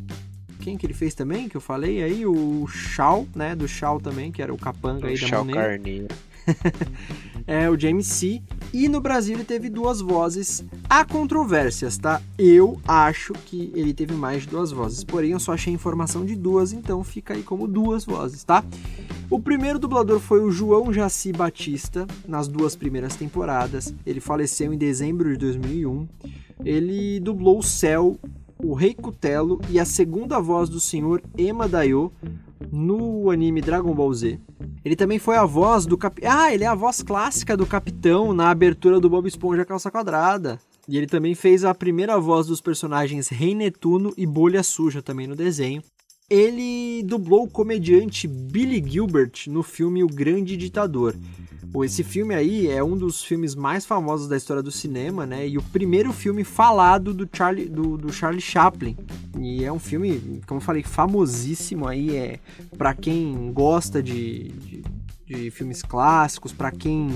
quem 0.60 0.76
que 0.76 0.84
ele 0.84 0.92
fez 0.92 1.14
também, 1.14 1.48
que 1.48 1.56
eu 1.56 1.60
falei 1.60 2.02
aí, 2.02 2.26
o 2.26 2.66
Shaw, 2.68 3.26
né, 3.34 3.56
do 3.56 3.66
Shaw 3.66 4.00
também, 4.00 4.30
que 4.30 4.42
era 4.42 4.52
o 4.52 4.58
capanga 4.58 5.06
o 5.06 5.08
aí 5.08 5.18
da 5.18 5.26
Shaw 5.26 5.46
Carneiro. 5.46 6.08
é, 7.46 7.68
o 7.68 7.78
James 7.78 8.06
C. 8.06 8.42
E 8.72 8.88
no 8.88 9.00
Brasil 9.00 9.36
ele 9.36 9.44
teve 9.44 9.68
duas 9.68 10.00
vozes. 10.00 10.64
Há 10.88 11.04
controvérsias, 11.04 11.96
tá? 11.96 12.20
Eu 12.38 12.80
acho 12.86 13.32
que 13.32 13.72
ele 13.74 13.94
teve 13.94 14.14
mais 14.14 14.42
de 14.42 14.48
duas 14.48 14.70
vozes. 14.70 15.04
Porém, 15.04 15.32
eu 15.32 15.40
só 15.40 15.52
achei 15.52 15.72
informação 15.72 16.24
de 16.24 16.34
duas, 16.34 16.72
então 16.72 17.02
fica 17.04 17.34
aí 17.34 17.42
como 17.42 17.66
duas 17.66 18.04
vozes, 18.04 18.44
tá? 18.44 18.64
O 19.30 19.40
primeiro 19.40 19.78
dublador 19.78 20.20
foi 20.20 20.40
o 20.40 20.50
João 20.50 20.92
Jaci 20.92 21.32
Batista, 21.32 22.06
nas 22.26 22.48
duas 22.48 22.76
primeiras 22.76 23.16
temporadas. 23.16 23.94
Ele 24.04 24.20
faleceu 24.20 24.72
em 24.72 24.78
dezembro 24.78 25.30
de 25.30 25.36
2001. 25.36 26.08
Ele 26.64 27.20
dublou 27.20 27.58
o 27.58 27.62
Céu 27.62 28.18
o 28.58 28.74
Rei 28.74 28.94
Cutelo 28.94 29.60
e 29.70 29.78
a 29.78 29.84
segunda 29.84 30.40
voz 30.40 30.68
do 30.68 30.80
Sr. 30.80 31.20
Ema 31.36 31.68
Dayo 31.68 32.10
no 32.72 33.30
anime 33.30 33.60
Dragon 33.60 33.94
Ball 33.94 34.12
Z. 34.14 34.40
Ele 34.86 34.94
também 34.94 35.18
foi 35.18 35.34
a 35.34 35.44
voz 35.44 35.84
do 35.84 35.98
cap... 35.98 36.24
Ah, 36.24 36.54
ele 36.54 36.62
é 36.62 36.66
a 36.68 36.74
voz 36.76 37.02
clássica 37.02 37.56
do 37.56 37.66
Capitão 37.66 38.32
na 38.32 38.50
abertura 38.50 39.00
do 39.00 39.10
Bob 39.10 39.26
Esponja 39.26 39.64
Calça 39.64 39.90
Quadrada. 39.90 40.60
E 40.86 40.96
ele 40.96 41.08
também 41.08 41.34
fez 41.34 41.64
a 41.64 41.74
primeira 41.74 42.20
voz 42.20 42.46
dos 42.46 42.60
personagens 42.60 43.28
Rei 43.28 43.52
Netuno 43.52 44.14
e 44.16 44.24
Bolha 44.24 44.62
Suja 44.62 45.02
também 45.02 45.26
no 45.26 45.34
desenho. 45.34 45.82
Ele 46.28 47.04
dublou 47.04 47.44
o 47.44 47.48
comediante 47.48 48.26
Billy 48.26 48.82
Gilbert 48.84 49.46
no 49.46 49.62
filme 49.62 50.02
O 50.02 50.08
Grande 50.08 50.56
Ditador. 50.56 51.14
Esse 51.84 52.02
filme 52.02 52.34
aí 52.34 52.68
é 52.68 52.82
um 52.82 52.96
dos 52.96 53.22
filmes 53.22 53.54
mais 53.54 53.86
famosos 53.86 54.26
da 54.26 54.36
história 54.36 54.62
do 54.62 54.72
cinema, 54.72 55.24
né? 55.24 55.46
E 55.46 55.56
o 55.56 55.62
primeiro 55.62 56.12
filme 56.12 56.42
falado 56.42 57.14
do 57.14 57.28
Charlie, 57.32 57.68
do, 57.68 57.96
do 57.96 58.12
Charlie 58.12 58.40
Chaplin. 58.40 58.96
E 59.38 59.64
é 59.64 59.70
um 59.70 59.78
filme, 59.78 60.40
como 60.48 60.58
eu 60.58 60.64
falei, 60.64 60.82
famosíssimo 60.82 61.86
aí. 61.86 62.16
É 62.16 62.40
para 62.76 62.92
quem 62.92 63.52
gosta 63.52 64.02
de, 64.02 64.48
de, 64.48 64.84
de 65.26 65.50
filmes 65.52 65.80
clássicos, 65.80 66.52
para 66.52 66.72
quem 66.72 67.14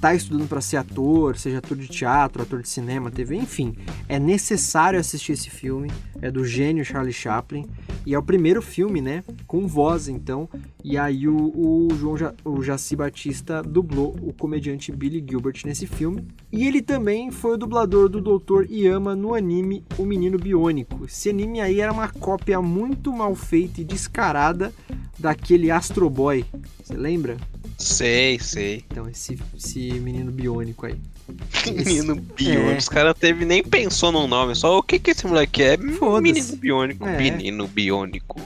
tá 0.00 0.14
estudando 0.14 0.48
para 0.48 0.60
ser 0.60 0.76
ator, 0.76 1.36
seja 1.36 1.58
ator 1.58 1.76
de 1.76 1.88
teatro, 1.88 2.42
ator 2.42 2.62
de 2.62 2.68
cinema, 2.68 3.10
TV, 3.10 3.36
enfim, 3.36 3.74
é 4.08 4.18
necessário 4.18 4.98
assistir 4.98 5.32
esse 5.32 5.50
filme. 5.50 5.90
É 6.22 6.30
do 6.30 6.44
gênio 6.44 6.84
Charlie 6.84 7.12
Chaplin 7.12 7.66
e 8.06 8.14
é 8.14 8.18
o 8.18 8.22
primeiro 8.22 8.62
filme, 8.62 9.00
né, 9.02 9.22
com 9.46 9.66
voz, 9.66 10.08
então. 10.08 10.48
E 10.82 10.96
aí 10.96 11.28
o, 11.28 11.36
o 11.36 11.88
João 11.94 12.16
ja, 12.16 12.32
o 12.44 12.62
Jaci 12.62 12.96
Batista 12.96 13.62
dublou 13.62 14.16
o 14.22 14.32
comediante 14.32 14.92
Billy 14.92 15.24
Gilbert 15.28 15.60
nesse 15.64 15.86
filme. 15.86 16.26
E 16.50 16.66
ele 16.66 16.80
também 16.80 17.30
foi 17.30 17.54
o 17.54 17.56
dublador 17.56 18.08
do 18.08 18.20
Dr. 18.20 18.70
Yama 18.70 19.14
no 19.14 19.34
anime 19.34 19.84
O 19.98 20.04
Menino 20.04 20.38
Biônico. 20.38 21.04
Esse 21.04 21.30
anime 21.30 21.60
aí 21.60 21.80
era 21.80 21.92
uma 21.92 22.08
cópia 22.08 22.62
muito 22.62 23.12
mal 23.12 23.34
feita 23.34 23.80
e 23.80 23.84
descarada 23.84 24.72
daquele 25.18 25.70
Astro 25.70 26.08
Boy. 26.08 26.44
Você 26.82 26.94
lembra? 26.94 27.36
Sei, 27.78 28.38
sei. 28.38 28.84
Então, 28.90 29.08
esse, 29.08 29.38
esse 29.56 29.92
menino 30.00 30.30
biônico 30.30 30.86
aí. 30.86 30.98
menino 31.84 32.14
biônico. 32.36 32.70
É. 32.70 32.76
Os 32.76 32.88
caras 32.88 33.14
teve 33.18 33.44
nem 33.44 33.62
pensou 33.62 34.12
no 34.12 34.26
nome, 34.26 34.54
só 34.54 34.78
o 34.78 34.82
que 34.82 34.98
que 34.98 35.10
esse 35.10 35.26
moleque 35.26 35.62
é? 35.62 35.76
Menino 35.76 36.56
biônico. 36.56 37.06
É. 37.06 37.16
Menino 37.16 37.66
biônico. 37.66 38.40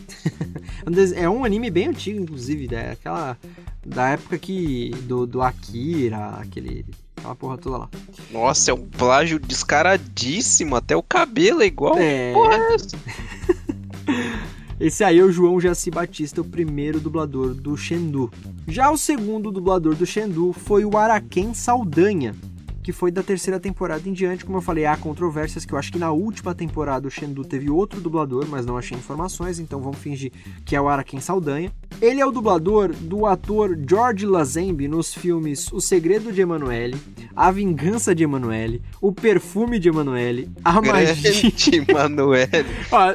é 1.14 1.28
um 1.28 1.44
anime 1.44 1.70
bem 1.70 1.88
antigo, 1.88 2.20
inclusive, 2.20 2.68
né? 2.68 2.92
Aquela. 2.92 3.36
Da 3.84 4.10
época 4.10 4.38
que. 4.38 4.90
Do, 5.02 5.26
do 5.26 5.42
Akira, 5.42 6.38
aquele. 6.40 6.84
Aquela 7.16 7.34
porra 7.34 7.58
toda 7.58 7.78
lá. 7.78 7.88
Nossa, 8.30 8.70
é 8.70 8.74
um 8.74 8.86
plágio 8.86 9.38
descaradíssimo. 9.38 10.76
Até 10.76 10.96
o 10.96 11.02
cabelo 11.02 11.62
é 11.62 11.66
igual. 11.66 11.98
É. 11.98 12.32
Porra 12.32 12.54
é 12.54 12.74
essa? 12.74 12.98
Esse 14.80 15.04
aí 15.04 15.18
é 15.18 15.22
o 15.22 15.30
João 15.30 15.60
Jaci 15.60 15.90
Batista, 15.90 16.40
o 16.40 16.44
primeiro 16.44 16.98
dublador 16.98 17.52
do 17.52 17.76
Shendu. 17.76 18.32
Já 18.70 18.88
o 18.88 18.96
segundo 18.96 19.50
dublador 19.50 19.96
do 19.96 20.06
Shendu 20.06 20.52
foi 20.52 20.84
o 20.84 20.96
Araken 20.96 21.52
Saldanha, 21.52 22.36
que 22.84 22.92
foi 22.92 23.10
da 23.10 23.20
terceira 23.20 23.58
temporada 23.58 24.08
em 24.08 24.12
diante. 24.12 24.44
Como 24.44 24.58
eu 24.58 24.62
falei, 24.62 24.86
há 24.86 24.96
controvérsias 24.96 25.64
que 25.64 25.74
eu 25.74 25.78
acho 25.78 25.90
que 25.90 25.98
na 25.98 26.12
última 26.12 26.54
temporada 26.54 27.08
o 27.08 27.10
Shendu 27.10 27.44
teve 27.44 27.68
outro 27.68 28.00
dublador, 28.00 28.46
mas 28.48 28.64
não 28.64 28.78
achei 28.78 28.96
informações, 28.96 29.58
então 29.58 29.80
vamos 29.80 29.98
fingir 29.98 30.30
que 30.64 30.76
é 30.76 30.80
o 30.80 30.88
Araken 30.88 31.18
Saldanha. 31.18 31.72
Ele 32.00 32.20
é 32.20 32.24
o 32.24 32.30
dublador 32.30 32.94
do 32.94 33.26
ator 33.26 33.76
George 33.88 34.24
Lazenby 34.24 34.86
nos 34.86 35.12
filmes 35.12 35.70
O 35.72 35.80
Segredo 35.80 36.32
de 36.32 36.40
Emanuele, 36.40 36.96
A 37.34 37.50
Vingança 37.50 38.14
de 38.14 38.22
Emanuele, 38.22 38.80
O 39.00 39.10
Perfume 39.10 39.80
de 39.80 39.88
Emanuele, 39.88 40.48
A 40.64 40.80
Magia 40.80 41.32
de 41.50 41.76
Emanuele. 41.76 42.66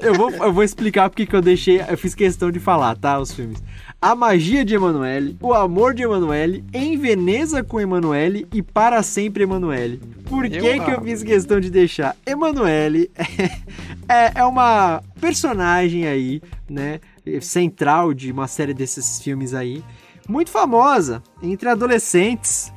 eu, 0.01 0.14
vou, 0.16 0.32
eu 0.32 0.51
vou 0.51 0.64
explicar 0.64 1.10
porque 1.10 1.26
que 1.26 1.36
eu 1.36 1.41
deixei, 1.41 1.80
eu 1.80 1.97
fiz 1.97 2.14
questão 2.14 2.51
de 2.51 2.60
falar, 2.60 2.97
tá, 2.97 3.18
os 3.18 3.32
filmes. 3.32 3.64
A 4.01 4.13
Magia 4.13 4.63
de 4.63 4.75
Emanuele, 4.75 5.37
O 5.41 5.53
Amor 5.53 5.93
de 5.93 6.03
Emanuele, 6.03 6.63
Em 6.73 6.97
Veneza 6.97 7.63
com 7.63 7.79
Emanuele 7.79 8.47
e 8.53 8.61
Para 8.61 9.01
Sempre 9.01 9.43
Emanuele. 9.43 9.99
Por 10.29 10.47
que, 10.49 10.57
eu 10.57 10.83
que 10.83 10.91
eu 10.91 11.01
fiz 11.01 11.23
questão 11.23 11.59
de 11.59 11.69
deixar? 11.69 12.15
Emanuele 12.25 13.11
é, 14.07 14.39
é 14.39 14.43
uma 14.43 15.01
personagem 15.19 16.07
aí, 16.07 16.41
né? 16.69 16.99
Central 17.41 18.13
de 18.13 18.31
uma 18.31 18.47
série 18.47 18.73
desses 18.73 19.21
filmes 19.21 19.53
aí. 19.53 19.83
Muito 20.27 20.51
famosa 20.51 21.21
entre 21.41 21.69
adolescentes 21.69 22.71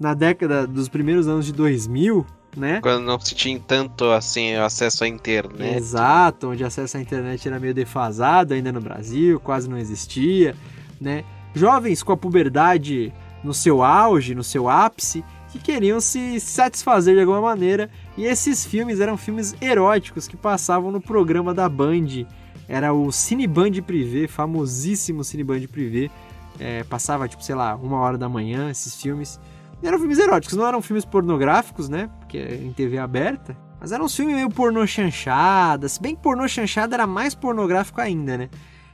na 0.00 0.14
década 0.14 0.66
dos 0.66 0.88
primeiros 0.88 1.28
anos 1.28 1.46
de 1.46 1.52
2000 1.52 2.26
né? 2.56 2.80
Quando 2.82 3.04
não 3.04 3.18
se 3.18 3.34
tinha 3.34 3.58
tanto 3.58 4.04
assim 4.10 4.54
acesso 4.54 5.04
à 5.04 5.08
internet. 5.08 5.76
Exato, 5.76 6.50
onde 6.50 6.64
acesso 6.64 6.96
à 6.96 7.00
internet 7.00 7.46
era 7.46 7.58
meio 7.58 7.74
defasado 7.74 8.54
ainda 8.54 8.72
no 8.72 8.80
Brasil, 8.80 9.40
quase 9.40 9.68
não 9.68 9.78
existia, 9.78 10.54
né? 11.00 11.24
Jovens 11.54 12.02
com 12.02 12.12
a 12.12 12.16
puberdade 12.16 13.12
no 13.42 13.52
seu 13.52 13.82
auge, 13.82 14.34
no 14.34 14.44
seu 14.44 14.68
ápice, 14.68 15.24
que 15.50 15.58
queriam 15.58 16.00
se 16.00 16.40
satisfazer 16.40 17.14
de 17.14 17.20
alguma 17.20 17.40
maneira, 17.40 17.90
e 18.16 18.24
esses 18.24 18.64
filmes 18.64 19.00
eram 19.00 19.16
filmes 19.16 19.54
eróticos 19.60 20.26
que 20.26 20.36
passavam 20.36 20.90
no 20.90 21.00
programa 21.00 21.52
da 21.52 21.68
Band. 21.68 22.26
Era 22.68 22.92
o 22.92 23.12
Cine 23.12 23.46
Band 23.46 23.72
Privé, 23.86 24.26
famosíssimo 24.26 25.22
Cine 25.22 25.44
Band 25.44 25.66
Privé. 25.70 26.10
É, 26.58 26.84
passava, 26.84 27.28
tipo, 27.28 27.42
sei 27.42 27.54
lá, 27.54 27.74
uma 27.74 27.98
hora 27.98 28.16
da 28.16 28.28
manhã 28.28 28.70
esses 28.70 28.94
filmes. 28.94 29.38
E 29.82 29.86
eram 29.86 29.98
filmes 29.98 30.18
eróticos, 30.18 30.56
não 30.56 30.66
eram 30.66 30.80
filmes 30.80 31.04
pornográficos, 31.04 31.88
né? 31.88 32.08
Porque 32.32 32.38
é 32.38 32.54
em 32.54 32.72
TV 32.72 32.96
aberta. 32.96 33.54
Mas 33.78 33.92
eram 33.92 34.06
uns 34.06 34.16
filmes 34.16 34.34
meio 34.34 34.48
pornô 34.48 34.86
chanchada. 34.86 35.86
Se 35.86 36.00
bem 36.00 36.16
que 36.16 36.22
pornô 36.22 36.48
chanchada 36.48 36.96
era 36.96 37.06
mais 37.06 37.34
pornográfico 37.34 38.00
ainda, 38.00 38.38
né? 38.38 38.48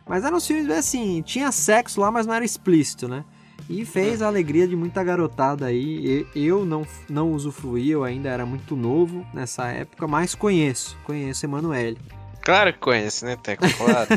Mas 0.09 0.25
eram 0.25 0.39
uns 0.39 0.47
filmes 0.47 0.69
assim, 0.71 1.23
tinha 1.23 1.53
sexo 1.53 2.01
lá, 2.01 2.11
mas 2.11 2.27
não 2.27 2.35
era 2.35 2.45
explícito, 2.45 3.07
né? 3.07 3.25
E 3.71 3.85
fez 3.85 4.23
a 4.23 4.27
alegria 4.27 4.67
de 4.67 4.75
muita 4.75 5.05
garotada 5.05 5.67
aí. 5.67 6.27
Eu 6.35 6.65
não, 6.65 6.85
não 7.09 7.33
usufruí, 7.33 7.91
eu 7.91 8.03
ainda 8.03 8.29
era 8.29 8.45
muito 8.45 8.75
novo 8.75 9.25
nessa 9.33 9.69
época, 9.69 10.09
mas 10.09 10.35
conheço, 10.35 10.97
conheço 11.05 11.47
Emanuele. 11.47 11.99
Claro 12.43 12.73
que 12.73 12.79
conhece, 12.79 13.25
né, 13.25 13.37
Teco? 13.37 13.65
Claro. 13.77 14.09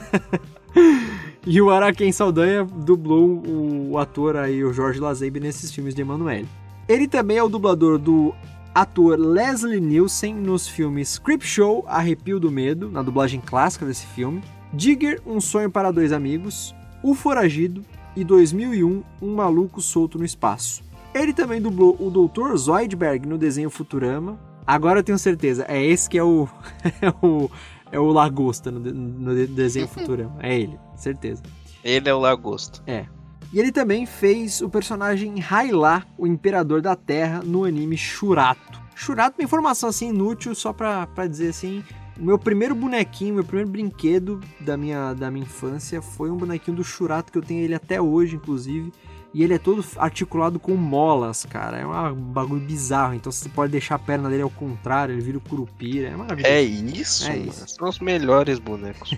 e 1.45 1.61
o 1.61 1.69
Araquém 1.69 2.13
Saldanha 2.13 2.63
dublou 2.63 3.43
o 3.45 3.97
ator 3.99 4.37
aí, 4.37 4.63
o 4.63 4.73
Jorge 4.73 4.99
Lazenby, 4.99 5.41
nesses 5.41 5.71
filmes 5.71 5.93
de 5.93 6.01
Emanuele. 6.01 6.47
Ele 6.87 7.07
também 7.07 7.37
é 7.37 7.43
o 7.43 7.49
dublador 7.49 7.99
do 7.99 8.33
ator 8.73 9.19
Leslie 9.19 9.81
Nielsen 9.81 10.33
nos 10.35 10.67
filmes 10.67 11.19
Creepshow, 11.19 11.83
Arrepio 11.87 12.39
do 12.39 12.49
Medo, 12.49 12.89
na 12.89 13.01
dublagem 13.01 13.41
clássica 13.41 13.85
desse 13.85 14.05
filme, 14.07 14.41
Digger, 14.73 15.21
Um 15.25 15.41
Sonho 15.41 15.69
para 15.69 15.91
Dois 15.91 16.11
Amigos, 16.11 16.73
O 17.03 17.13
Foragido 17.13 17.83
e 18.15 18.23
2001, 18.23 19.03
Um 19.21 19.35
Maluco 19.35 19.81
Solto 19.81 20.17
no 20.17 20.25
Espaço. 20.25 20.83
Ele 21.13 21.33
também 21.33 21.61
dublou 21.61 21.97
o 21.99 22.09
Dr. 22.09 22.55
Zoidberg 22.55 23.27
no 23.27 23.37
desenho 23.37 23.69
Futurama. 23.69 24.39
Agora 24.65 24.99
eu 24.99 25.03
tenho 25.03 25.19
certeza, 25.19 25.65
é 25.67 25.83
esse 25.83 26.09
que 26.09 26.17
é 26.17 26.23
o, 26.23 26.47
é 27.01 27.09
o, 27.21 27.51
é 27.91 27.99
o 27.99 28.11
Lagosta 28.11 28.71
no, 28.71 28.79
no 28.79 29.47
desenho 29.47 29.87
Futurama. 29.87 30.37
É 30.39 30.57
ele, 30.57 30.79
certeza. 30.95 31.43
Ele 31.83 32.07
é 32.07 32.13
o 32.13 32.19
Lagosta. 32.19 32.81
É. 32.87 33.05
E 33.53 33.59
ele 33.59 33.71
também 33.71 34.05
fez 34.05 34.61
o 34.61 34.69
personagem 34.69 35.35
Hyla, 35.39 36.05
o 36.17 36.25
Imperador 36.25 36.81
da 36.81 36.95
Terra, 36.95 37.41
no 37.43 37.65
anime 37.65 37.97
Shurato. 37.97 38.81
Shurato, 38.95 39.39
uma 39.39 39.45
informação 39.45 39.89
assim 39.89 40.09
inútil, 40.09 40.55
só 40.55 40.71
pra, 40.71 41.05
pra 41.07 41.27
dizer 41.27 41.49
assim, 41.49 41.83
o 42.17 42.23
meu 42.23 42.39
primeiro 42.39 42.73
bonequinho, 42.75 43.35
meu 43.35 43.43
primeiro 43.43 43.69
brinquedo 43.69 44.39
da 44.59 44.77
minha, 44.77 45.13
da 45.13 45.29
minha 45.29 45.43
infância 45.43 46.01
foi 46.01 46.29
um 46.29 46.37
bonequinho 46.37 46.77
do 46.77 46.83
Churato, 46.83 47.31
que 47.31 47.37
eu 47.37 47.41
tenho 47.41 47.63
ele 47.63 47.73
até 47.73 47.99
hoje, 47.99 48.35
inclusive. 48.35 48.93
E 49.33 49.43
ele 49.43 49.53
é 49.53 49.57
todo 49.57 49.83
articulado 49.97 50.59
com 50.59 50.75
molas, 50.75 51.45
cara. 51.45 51.77
É 51.77 51.85
um 51.85 52.13
bagulho 52.13 52.61
bizarro. 52.61 53.13
Então 53.13 53.31
você 53.31 53.47
pode 53.47 53.71
deixar 53.71 53.95
a 53.95 53.99
perna 53.99 54.29
dele 54.29 54.43
ao 54.43 54.49
contrário, 54.49 55.13
ele 55.13 55.21
vira 55.21 55.37
o 55.37 55.41
curupira. 55.41 56.09
É 56.09 56.15
maravilhoso. 56.15 56.53
É 56.53 56.61
isso? 56.61 57.29
É 57.29 57.37
isso. 57.37 57.67
São 57.67 57.87
os 57.87 57.99
melhores 57.99 58.59
bonecos. 58.59 59.17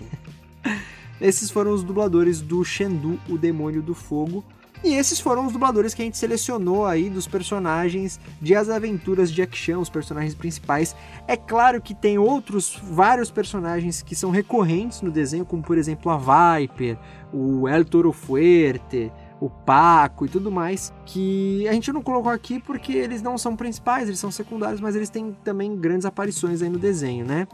Esses 1.20 1.50
foram 1.50 1.72
os 1.72 1.82
dubladores 1.82 2.40
do 2.40 2.64
Shendu, 2.64 3.18
o 3.28 3.38
Demônio 3.38 3.82
do 3.82 3.94
Fogo. 3.94 4.44
E 4.82 4.92
esses 4.92 5.18
foram 5.18 5.46
os 5.46 5.52
dubladores 5.54 5.94
que 5.94 6.02
a 6.02 6.04
gente 6.04 6.18
selecionou 6.18 6.84
aí 6.84 7.08
dos 7.08 7.26
personagens 7.26 8.20
de 8.38 8.54
As 8.54 8.68
Aventuras 8.68 9.30
de 9.30 9.36
Jack 9.36 9.56
Chan, 9.56 9.78
os 9.78 9.88
personagens 9.88 10.34
principais. 10.34 10.94
É 11.26 11.38
claro 11.38 11.80
que 11.80 11.94
tem 11.94 12.18
outros 12.18 12.78
vários 12.82 13.30
personagens 13.30 14.02
que 14.02 14.14
são 14.14 14.30
recorrentes 14.30 15.00
no 15.00 15.10
desenho, 15.10 15.46
como 15.46 15.62
por 15.62 15.78
exemplo 15.78 16.10
a 16.10 16.58
Viper, 16.58 16.98
o 17.32 17.66
El 17.66 17.86
Toro 17.86 18.12
Fuerte, 18.12 19.10
o 19.40 19.48
Paco 19.48 20.26
e 20.26 20.28
tudo 20.28 20.50
mais, 20.50 20.92
que 21.06 21.66
a 21.66 21.72
gente 21.72 21.90
não 21.90 22.02
colocou 22.02 22.30
aqui 22.30 22.60
porque 22.60 22.92
eles 22.92 23.22
não 23.22 23.38
são 23.38 23.56
principais, 23.56 24.06
eles 24.06 24.20
são 24.20 24.30
secundários, 24.30 24.80
mas 24.80 24.94
eles 24.94 25.08
têm 25.08 25.34
também 25.42 25.74
grandes 25.76 26.04
aparições 26.04 26.60
aí 26.60 26.68
no 26.68 26.78
desenho, 26.78 27.24
né? 27.24 27.48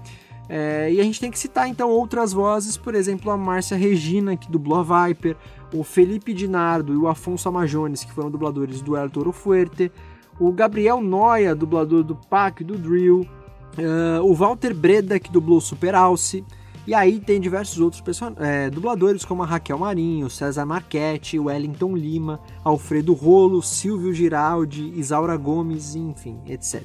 É, 0.53 0.93
e 0.93 1.01
a 1.01 1.05
gente 1.05 1.21
tem 1.21 1.31
que 1.31 1.39
citar 1.39 1.69
então 1.69 1.89
outras 1.89 2.33
vozes, 2.33 2.77
por 2.77 2.97
exemplo, 2.97 3.31
a 3.31 3.37
Márcia 3.37 3.77
Regina, 3.77 4.37
que 4.37 4.51
dublou 4.51 4.81
a 4.81 5.07
Viper, 5.07 5.37
o 5.73 5.85
Felipe 5.85 6.35
Dinardo 6.35 6.93
e 6.93 6.97
o 6.97 7.07
Afonso 7.07 7.49
Amajones, 7.49 8.03
que 8.03 8.13
foram 8.13 8.33
dubladores 8.33 8.83
do 8.83 8.97
El 8.97 9.09
Toro 9.09 9.31
Fuerte, 9.31 9.93
o 10.41 10.51
Gabriel 10.51 11.01
Noia, 11.01 11.55
dublador 11.55 12.03
do 12.03 12.17
Pac 12.17 12.63
e 12.63 12.65
do 12.65 12.77
Drill, 12.77 13.21
uh, 13.21 14.25
o 14.25 14.35
Walter 14.35 14.75
Breda, 14.75 15.21
que 15.21 15.31
dublou 15.31 15.61
Super 15.61 15.95
Alce, 15.95 16.45
e 16.85 16.95
aí 16.95 17.21
tem 17.21 17.41
diversos 17.41 17.79
outros 17.79 18.03
é, 18.39 18.69
dubladores, 18.71 19.25
como 19.25 19.45
a 19.45 19.47
Raquel 19.47 19.79
Marinho, 19.79 20.29
César 20.29 20.67
Marchetti, 20.67 21.39
Wellington 21.39 21.95
Lima, 21.95 22.41
Alfredo 22.65 23.13
Rolo, 23.13 23.63
Silvio 23.63 24.13
Giraldi, 24.13 24.93
Isaura 24.97 25.37
Gomes, 25.37 25.95
enfim, 25.95 26.41
etc. 26.49 26.83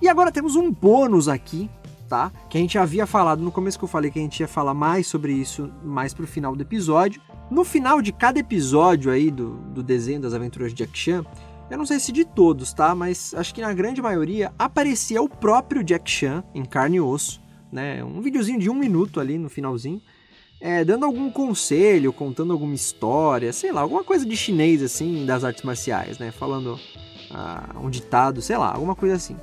E 0.00 0.08
agora 0.08 0.30
temos 0.30 0.54
um 0.54 0.70
bônus 0.70 1.26
aqui, 1.26 1.68
tá? 2.12 2.30
Que 2.50 2.58
a 2.58 2.60
gente 2.60 2.76
havia 2.76 3.06
falado 3.06 3.42
no 3.42 3.50
começo 3.50 3.78
que 3.78 3.84
eu 3.84 3.88
falei 3.88 4.10
que 4.10 4.18
a 4.18 4.22
gente 4.22 4.40
ia 4.40 4.46
falar 4.46 4.74
mais 4.74 5.06
sobre 5.06 5.32
isso 5.32 5.72
mais 5.82 6.12
pro 6.12 6.26
final 6.26 6.54
do 6.54 6.60
episódio. 6.60 7.22
No 7.50 7.64
final 7.64 8.02
de 8.02 8.12
cada 8.12 8.38
episódio 8.38 9.10
aí 9.10 9.30
do, 9.30 9.54
do 9.72 9.82
desenho 9.82 10.20
das 10.20 10.34
aventuras 10.34 10.74
de 10.74 10.84
Jack 10.84 10.98
Chan, 10.98 11.24
eu 11.70 11.78
não 11.78 11.86
sei 11.86 11.98
se 11.98 12.12
de 12.12 12.26
todos, 12.26 12.74
tá? 12.74 12.94
Mas 12.94 13.32
acho 13.32 13.54
que 13.54 13.62
na 13.62 13.72
grande 13.72 14.02
maioria 14.02 14.52
aparecia 14.58 15.22
o 15.22 15.28
próprio 15.28 15.82
Jack 15.82 16.10
Chan 16.10 16.44
em 16.54 16.66
carne 16.66 16.98
e 16.98 17.00
osso, 17.00 17.40
né? 17.72 18.04
Um 18.04 18.20
videozinho 18.20 18.58
de 18.58 18.68
um 18.68 18.74
minuto 18.74 19.18
ali 19.18 19.38
no 19.38 19.48
finalzinho. 19.48 20.02
É, 20.60 20.84
dando 20.84 21.06
algum 21.06 21.30
conselho, 21.30 22.12
contando 22.12 22.52
alguma 22.52 22.74
história, 22.74 23.54
sei 23.54 23.72
lá, 23.72 23.80
alguma 23.80 24.04
coisa 24.04 24.26
de 24.26 24.36
chinês 24.36 24.82
assim, 24.82 25.24
das 25.24 25.44
artes 25.44 25.62
marciais, 25.62 26.18
né? 26.18 26.30
Falando 26.30 26.78
ah, 27.30 27.74
um 27.82 27.88
ditado, 27.88 28.42
sei 28.42 28.58
lá, 28.58 28.70
alguma 28.70 28.94
coisa 28.94 29.14
assim. 29.14 29.34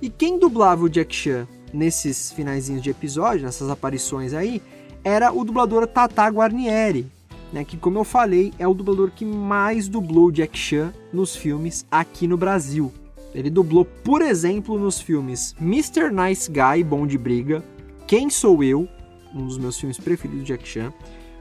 E 0.00 0.08
quem 0.08 0.38
dublava 0.38 0.84
o 0.84 0.88
Jack 0.88 1.12
Chan 1.12 1.48
nesses 1.72 2.32
finaizinhos 2.32 2.82
de 2.82 2.90
episódio, 2.90 3.44
nessas 3.44 3.70
aparições 3.70 4.34
aí, 4.34 4.62
era 5.04 5.32
o 5.32 5.44
dublador 5.44 5.86
Tata 5.86 6.26
Guarnieri, 6.28 7.06
né, 7.52 7.64
que 7.64 7.76
como 7.76 7.98
eu 7.98 8.04
falei, 8.04 8.52
é 8.58 8.66
o 8.66 8.74
dublador 8.74 9.10
que 9.10 9.24
mais 9.24 9.88
dublou 9.88 10.30
Jack 10.30 10.56
Chan 10.56 10.92
nos 11.12 11.36
filmes 11.36 11.84
aqui 11.90 12.26
no 12.26 12.36
Brasil. 12.36 12.92
Ele 13.34 13.50
dublou, 13.50 13.84
por 13.84 14.22
exemplo, 14.22 14.78
nos 14.78 15.00
filmes 15.00 15.54
Mr. 15.60 16.10
Nice 16.10 16.50
Guy, 16.50 16.84
Bom 16.84 17.06
de 17.06 17.16
Briga, 17.16 17.62
Quem 18.06 18.28
Sou 18.28 18.62
Eu, 18.62 18.88
um 19.34 19.46
dos 19.46 19.58
meus 19.58 19.78
filmes 19.78 19.98
preferidos 19.98 20.44
de 20.44 20.52
Jack 20.52 20.68
Chan, 20.68 20.92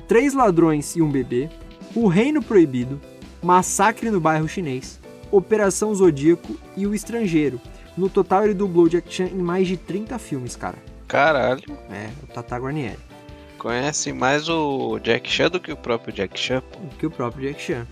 Três 0.07 0.33
Ladrões 0.33 0.95
e 0.95 1.01
um 1.01 1.09
Bebê, 1.09 1.49
O 1.93 2.07
Reino 2.07 2.41
Proibido, 2.41 2.99
Massacre 3.43 4.09
no 4.09 4.19
Bairro 4.19 4.47
Chinês, 4.47 4.99
Operação 5.31 5.93
Zodíaco 5.93 6.55
e 6.75 6.85
O 6.85 6.93
Estrangeiro, 6.93 7.59
no 7.97 8.09
total, 8.09 8.45
ele 8.45 8.53
dublou 8.53 8.87
Jack 8.87 9.13
Chan 9.13 9.25
em 9.25 9.41
mais 9.41 9.67
de 9.67 9.77
30 9.77 10.17
filmes, 10.17 10.55
cara. 10.55 10.77
Caralho. 11.07 11.61
É, 11.89 12.09
o 12.23 12.27
Tata 12.27 12.57
Guarnieri. 12.57 12.97
Conhece 13.57 14.11
mais 14.11 14.49
o 14.49 14.97
Jack 14.99 15.29
Chan 15.29 15.49
do 15.49 15.59
que 15.59 15.71
o 15.71 15.77
próprio 15.77 16.13
Jack 16.13 16.39
Chan? 16.39 16.63
Do 16.81 16.95
que 16.95 17.05
o 17.05 17.11
próprio 17.11 17.49
Jack 17.49 17.61
Chan. 17.61 17.87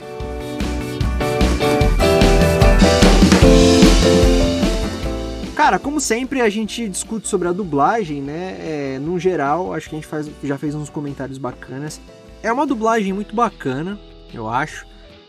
Cara, 5.55 5.77
como 5.77 5.99
sempre, 5.99 6.41
a 6.41 6.49
gente 6.49 6.87
discute 6.87 7.27
sobre 7.27 7.47
a 7.47 7.51
dublagem, 7.51 8.21
né? 8.21 8.57
É, 8.61 8.99
no 8.99 9.19
geral, 9.19 9.73
acho 9.73 9.89
que 9.89 9.95
a 9.95 9.99
gente 9.99 10.07
faz, 10.07 10.31
já 10.41 10.57
fez 10.57 10.73
uns 10.73 10.89
comentários 10.89 11.37
bacanas. 11.37 11.99
É 12.41 12.51
uma 12.51 12.65
dublagem 12.65 13.11
muito 13.11 13.35
bacana, 13.35 13.99
eu 14.33 14.49
acho. 14.49 14.87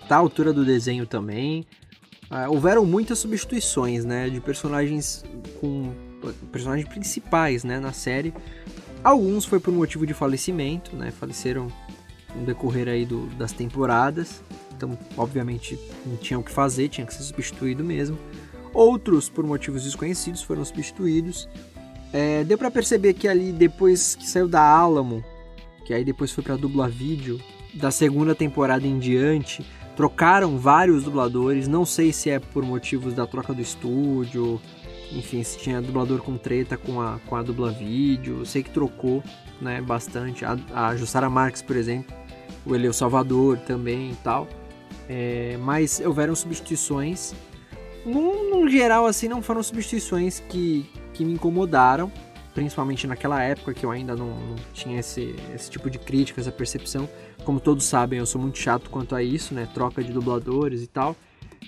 Tá 0.09 0.15
a 0.17 0.19
altura 0.21 0.53
do 0.53 0.65
desenho 0.65 1.05
também. 1.05 1.67
Uh, 2.31 2.49
houveram 2.49 2.87
muitas 2.87 3.19
substituições, 3.19 4.05
né, 4.05 4.31
de 4.31 4.41
personagens 4.41 5.25
com 5.61 5.93
personagens 6.53 6.89
principais, 6.89 7.65
né, 7.65 7.81
na 7.81 7.93
série. 7.93 8.33
Alguns 9.03 9.45
foi 9.45 9.59
por 9.59 9.73
motivo 9.73 10.07
de 10.07 10.15
falecimento, 10.15 10.95
né, 10.95 11.11
faleceram 11.11 11.67
no 12.37 12.45
decorrer 12.47 12.89
aí 12.89 13.05
do, 13.05 13.27
das 13.37 13.53
temporadas. 13.53 14.43
Então, 14.77 14.97
obviamente, 15.17 15.79
não 16.07 16.17
tinha 16.17 16.39
o 16.39 16.43
que 16.43 16.53
fazer, 16.53 16.89
tinha 16.89 17.07
que 17.07 17.13
ser 17.13 17.23
substituído 17.23 17.83
mesmo. 17.83 18.17
Outros, 18.73 19.29
por 19.29 19.45
motivos 19.45 19.83
desconhecidos, 19.83 20.43
foram 20.43 20.65
substituídos. 20.65 21.49
É, 22.13 22.45
deu 22.45 22.57
para 22.57 22.71
perceber 22.71 23.15
que 23.15 23.27
ali, 23.27 23.53
depois 23.53 24.15
que 24.15 24.27
saiu 24.27 24.47
da 24.47 24.63
Alamo, 24.63 25.25
que 25.85 25.93
aí 25.93 26.05
depois 26.05 26.31
foi 26.31 26.45
para 26.45 26.57
dubla 26.57 26.89
vídeo, 26.89 27.41
da 27.75 27.91
segunda 27.91 28.35
temporada 28.35 28.87
em 28.87 28.99
diante, 28.99 29.65
trocaram 30.01 30.57
vários 30.57 31.05
dubladores, 31.05 31.69
não 31.69 31.85
sei 31.85 32.11
se 32.11 32.31
é 32.31 32.39
por 32.39 32.65
motivos 32.65 33.13
da 33.13 33.27
troca 33.27 33.53
do 33.53 33.61
estúdio, 33.61 34.59
enfim, 35.13 35.43
se 35.43 35.59
tinha 35.59 35.83
dublador 35.83 36.23
com 36.23 36.39
treta 36.39 36.75
com 36.79 37.03
a, 37.03 37.19
com 37.27 37.37
a 37.37 37.43
dubla 37.43 37.71
vídeo, 37.71 38.47
sei 38.47 38.63
que 38.63 38.71
trocou, 38.71 39.23
né, 39.61 39.79
bastante, 39.83 40.43
a, 40.43 40.57
a 40.73 40.97
Jussara 40.97 41.29
Marques, 41.29 41.61
por 41.61 41.77
exemplo, 41.77 42.17
o 42.65 42.75
Eleu 42.75 42.95
Salvador 42.95 43.59
também 43.59 44.13
e 44.13 44.17
tal, 44.25 44.49
é, 45.07 45.59
mas 45.61 46.01
houveram 46.01 46.35
substituições, 46.35 47.35
No, 48.07 48.49
no 48.49 48.71
geral, 48.71 49.05
assim, 49.05 49.29
não 49.29 49.43
foram 49.43 49.63
substituições 49.63 50.41
que, 50.49 50.91
que 51.13 51.27
me 51.27 51.35
incomodaram, 51.35 52.11
principalmente 52.55 53.07
naquela 53.07 53.43
época 53.43 53.75
que 53.75 53.85
eu 53.85 53.91
ainda 53.91 54.17
não, 54.17 54.29
não 54.29 54.57
tinha 54.73 54.99
esse, 54.99 55.37
esse 55.55 55.71
tipo 55.71 55.91
de 55.91 55.99
crítica, 55.99 56.41
essa 56.41 56.51
percepção. 56.51 57.07
Como 57.45 57.61
todos 57.61 57.85
sabem, 57.85 58.19
eu 58.19 58.27
sou 58.27 58.41
muito 58.41 58.59
chato 58.59 58.91
quanto 58.91 59.15
a 59.15 59.23
isso, 59.23 59.55
né? 59.55 59.69
Troca 59.73 60.03
de 60.03 60.13
dubladores 60.13 60.83
e 60.83 60.87
tal. 60.87 61.17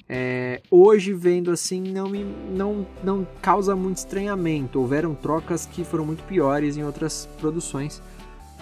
É, 0.08 0.60
hoje, 0.70 1.12
vendo 1.12 1.50
assim, 1.50 1.80
não 1.80 2.08
me 2.08 2.24
não, 2.24 2.86
não 3.02 3.26
causa 3.40 3.74
muito 3.74 3.98
estranhamento. 3.98 4.78
Houveram 4.78 5.14
trocas 5.14 5.66
que 5.66 5.84
foram 5.84 6.04
muito 6.04 6.22
piores 6.24 6.76
em 6.76 6.84
outras 6.84 7.28
produções, 7.38 8.02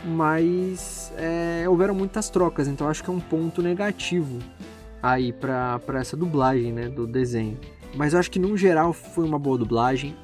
mas 0.05 1.13
é, 1.17 1.69
houveram 1.69 1.95
muitas 1.95 2.31
trocas, 2.31 2.69
então 2.69 2.89
acho 2.89 3.03
que 3.03 3.11
é 3.11 3.13
um 3.13 3.21
ponto 3.21 3.63
negativo 3.63 4.39
aí 5.03 5.33
para 5.33 5.81
essa 5.95 6.17
dublagem 6.17 6.73
né, 6.73 6.89
do 6.89 7.07
desenho. 7.07 7.59
Mas 7.97 8.13
eu 8.13 8.21
acho 8.21 8.31
que, 8.31 8.39
no 8.39 8.57
geral, 8.57 8.93
foi 8.93 9.25
uma 9.25 9.39
boa 9.39 9.59
dublagem. 9.59 10.15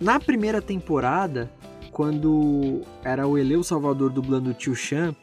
Na 0.00 0.20
primeira 0.20 0.62
temporada, 0.62 1.50
quando 1.90 2.82
era 3.02 3.26
o 3.26 3.36
Eleu 3.36 3.64
Salvador 3.64 4.10
dublando 4.10 4.50
o 4.50 4.54
Tio 4.54 4.74
Chan, 4.74 5.14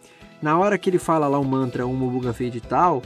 na 0.44 0.58
hora 0.58 0.78
que 0.78 0.90
ele 0.90 1.00
fala 1.00 1.26
lá 1.26 1.40
o 1.40 1.46
mantra 1.46 1.88
Uma 1.88 2.06
Buga 2.06 2.34
Fade 2.34 2.58
e 2.58 2.62
tal, 2.62 3.02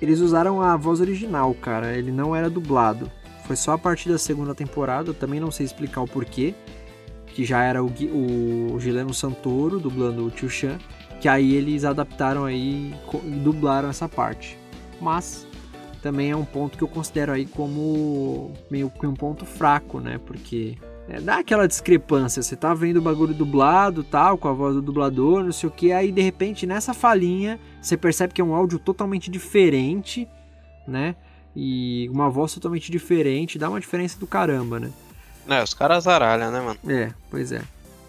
eles 0.00 0.18
usaram 0.18 0.60
a 0.60 0.76
voz 0.76 1.00
original, 1.00 1.54
cara. 1.54 1.96
Ele 1.96 2.10
não 2.10 2.34
era 2.34 2.50
dublado. 2.50 3.08
Foi 3.44 3.54
só 3.54 3.74
a 3.74 3.78
partir 3.78 4.08
da 4.08 4.18
segunda 4.18 4.52
temporada, 4.52 5.14
também 5.14 5.38
não 5.38 5.52
sei 5.52 5.64
explicar 5.64 6.00
o 6.00 6.08
porquê. 6.08 6.56
Que 7.28 7.44
já 7.44 7.62
era 7.62 7.84
o, 7.84 7.86
o 7.86 8.80
Gileno 8.80 9.14
Santoro 9.14 9.78
dublando 9.78 10.26
o 10.26 10.30
Tio 10.30 10.50
Chan. 10.50 10.76
Que 11.20 11.28
aí 11.28 11.54
eles 11.54 11.84
adaptaram 11.84 12.46
aí 12.46 12.92
e 13.24 13.30
dublaram 13.30 13.88
essa 13.88 14.08
parte. 14.08 14.58
Mas 15.00 15.46
também 16.02 16.32
é 16.32 16.36
um 16.36 16.44
ponto 16.44 16.76
que 16.76 16.82
eu 16.82 16.88
considero 16.88 17.30
aí 17.30 17.46
como 17.46 18.52
meio 18.68 18.90
que 18.90 19.06
um 19.06 19.14
ponto 19.14 19.46
fraco, 19.46 20.00
né? 20.00 20.18
Porque 20.26 20.76
é, 21.08 21.20
dá 21.20 21.38
aquela 21.38 21.66
discrepância. 21.66 22.42
Você 22.42 22.56
tá 22.56 22.72
vendo 22.74 22.98
o 22.98 23.02
bagulho 23.02 23.34
dublado, 23.34 24.04
tal, 24.04 24.38
com 24.38 24.48
a 24.48 24.52
voz 24.52 24.74
do 24.74 24.82
dublador, 24.82 25.42
não 25.44 25.52
sei 25.52 25.68
o 25.68 25.72
que, 25.72 25.92
aí 25.92 26.12
de 26.12 26.22
repente 26.22 26.66
nessa 26.66 26.94
falinha 26.94 27.58
você 27.80 27.96
percebe 27.96 28.32
que 28.32 28.40
é 28.40 28.44
um 28.44 28.54
áudio 28.54 28.78
totalmente 28.78 29.30
diferente, 29.30 30.28
né? 30.86 31.14
E 31.54 32.08
uma 32.10 32.30
voz 32.30 32.54
totalmente 32.54 32.90
diferente, 32.90 33.58
dá 33.58 33.68
uma 33.68 33.80
diferença 33.80 34.18
do 34.18 34.26
caramba, 34.26 34.80
né? 34.80 34.90
É, 35.48 35.62
os 35.62 35.74
caras 35.74 36.04
zaralham, 36.04 36.50
né, 36.50 36.60
mano? 36.60 36.78
É, 36.88 37.12
pois 37.30 37.52
é. 37.52 37.62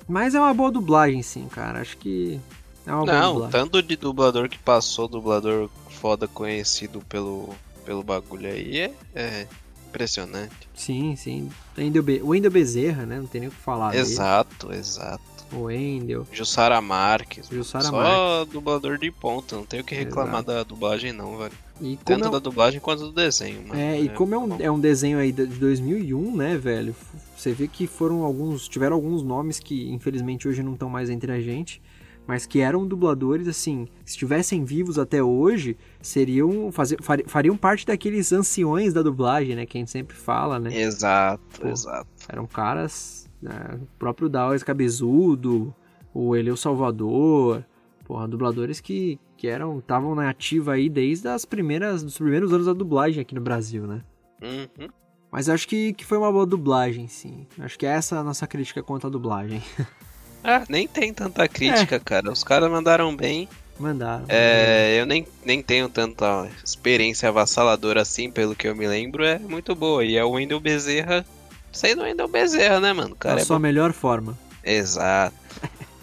Mas 0.07 0.35
é 0.35 0.39
uma 0.39 0.53
boa 0.53 0.71
dublagem, 0.71 1.21
sim, 1.23 1.47
cara. 1.49 1.81
Acho 1.81 1.97
que 1.97 2.39
é 2.85 2.91
uma 2.91 3.05
boa 3.05 3.19
Não, 3.19 3.33
dublagem. 3.33 3.51
tanto 3.51 3.81
de 3.81 3.95
dublador 3.95 4.47
que 4.47 4.59
passou, 4.59 5.07
dublador 5.07 5.69
foda 5.89 6.27
conhecido 6.27 7.01
pelo, 7.09 7.49
pelo 7.85 8.03
bagulho 8.03 8.47
aí, 8.47 8.77
é, 8.79 8.93
é 9.15 9.47
impressionante. 9.93 10.67
Sim, 10.73 11.15
sim. 11.15 11.49
Wendel 11.77 12.03
Be... 12.03 12.21
O 12.23 12.29
Wendel 12.29 12.51
Bezerra, 12.51 13.05
né? 13.05 13.19
Não 13.19 13.27
tem 13.27 13.41
nem 13.41 13.47
o 13.49 13.51
que 13.51 13.57
falar 13.57 13.91
dele. 13.91 14.01
Exato, 14.01 14.73
exato. 14.73 15.21
O 15.51 15.63
Wendel. 15.65 16.25
Jussara 16.31 16.81
Marques. 16.81 17.47
Jussara 17.47 17.83
Só 17.85 17.91
Marques. 17.91 18.51
dublador 18.53 18.97
de 18.97 19.11
ponta, 19.11 19.55
não 19.55 19.63
tenho 19.65 19.83
o 19.83 19.85
que 19.85 19.93
reclamar 19.93 20.41
Exato. 20.41 20.47
da 20.51 20.63
dublagem 20.63 21.13
não, 21.13 21.37
velho. 21.37 21.51
E 21.79 21.95
Tanto 22.03 22.25
é 22.25 22.27
um- 22.27 22.31
da 22.31 22.39
dublagem 22.39 22.79
quanto 22.79 23.01
do 23.05 23.11
desenho, 23.11 23.67
mano. 23.67 23.79
É, 23.79 23.99
e 24.01 24.09
como 24.09 24.33
é 24.33 24.37
um, 24.37 24.61
é 24.61 24.71
um 24.71 24.79
desenho 24.79 25.19
aí 25.19 25.31
de 25.31 25.45
2001, 25.45 26.35
né, 26.35 26.57
velho? 26.57 26.95
Você 27.37 27.51
vê 27.51 27.67
que 27.67 27.85
foram 27.85 28.23
alguns. 28.23 28.67
Tiveram 28.67 28.95
alguns 28.95 29.21
nomes 29.21 29.59
que 29.59 29.91
infelizmente 29.91 30.47
hoje 30.47 30.63
não 30.63 30.73
estão 30.73 30.89
mais 30.89 31.09
entre 31.09 31.31
a 31.31 31.39
gente, 31.39 31.81
mas 32.27 32.45
que 32.45 32.59
eram 32.59 32.87
dubladores, 32.87 33.47
assim, 33.47 33.87
se 34.05 34.11
estivessem 34.13 34.63
vivos 34.63 34.97
até 34.97 35.21
hoje, 35.21 35.75
seriam. 36.01 36.71
Fazer, 36.71 37.01
fari- 37.01 37.25
fariam 37.27 37.57
parte 37.57 37.85
daqueles 37.85 38.31
anciões 38.31 38.93
da 38.93 39.01
dublagem, 39.01 39.55
né? 39.55 39.65
Que 39.65 39.77
a 39.77 39.81
gente 39.81 39.91
sempre 39.91 40.15
fala, 40.15 40.59
né? 40.59 40.75
Exato, 40.75 41.61
Pô. 41.61 41.67
exato. 41.67 42.07
Eram 42.29 42.45
caras. 42.47 43.29
né, 43.41 43.77
o 43.81 43.85
próprio 43.99 44.29
Dawes 44.29 44.63
Cabezudo, 44.63 45.75
o 46.13 46.33
Eleu 46.35 46.55
Salvador, 46.55 47.65
porra, 48.05 48.27
dubladores 48.27 48.79
que, 48.79 49.19
que 49.35 49.47
eram. 49.47 49.79
estavam 49.79 50.15
na 50.15 50.29
ativa 50.29 50.73
aí 50.73 50.87
desde 50.89 51.27
as 51.27 51.43
primeiras. 51.43 52.03
dos 52.03 52.17
primeiros 52.17 52.53
anos 52.53 52.67
da 52.67 52.73
dublagem 52.73 53.21
aqui 53.21 53.35
no 53.35 53.41
Brasil, 53.41 53.85
né? 53.85 54.01
Uhum. 54.41 54.87
Mas 55.31 55.49
acho 55.49 55.67
que, 55.67 55.93
que 55.93 56.05
foi 56.05 56.17
uma 56.19 56.31
boa 56.31 56.45
dublagem, 56.45 57.07
sim. 57.07 57.47
Acho 57.59 57.77
que 57.77 57.85
essa 57.87 58.15
é 58.15 58.19
a 58.19 58.23
nossa 58.23 58.45
crítica 58.45 58.83
quanto 58.83 59.07
à 59.07 59.09
dublagem. 59.09 59.61
Ah, 60.43 60.63
nem 60.67 60.87
tem 60.87 61.13
tanta 61.13 61.47
crítica, 61.47 61.99
cara. 61.99 62.31
Os 62.31 62.43
caras 62.43 62.69
mandaram 62.69 63.15
bem. 63.15 63.47
Mandaram. 63.79 64.25
É, 64.27 64.99
eu 64.99 65.05
nem, 65.05 65.25
nem 65.43 65.61
tenho 65.63 65.89
tanta 65.89 66.47
experiência 66.63 67.29
avassaladora 67.29 68.01
assim, 68.01 68.29
pelo 68.29 68.55
que 68.55 68.67
eu 68.67 68.75
me 68.75 68.87
lembro, 68.87 69.23
é 69.23 69.39
muito 69.39 69.73
boa. 69.73 70.03
E 70.03 70.15
é 70.17 70.23
o 70.23 70.31
Wendel 70.31 70.59
Bezerra 70.59 71.25
sendo 71.71 72.01
o 72.01 72.03
Wendel 72.05 72.27
Bezerra, 72.27 72.79
né, 72.79 72.93
mano? 72.93 73.15
Cara 73.15 73.41
é 73.41 73.43
sua 73.43 73.57
bom. 73.57 73.61
melhor 73.61 73.91
forma. 73.93 74.37
Exato. 74.63 75.35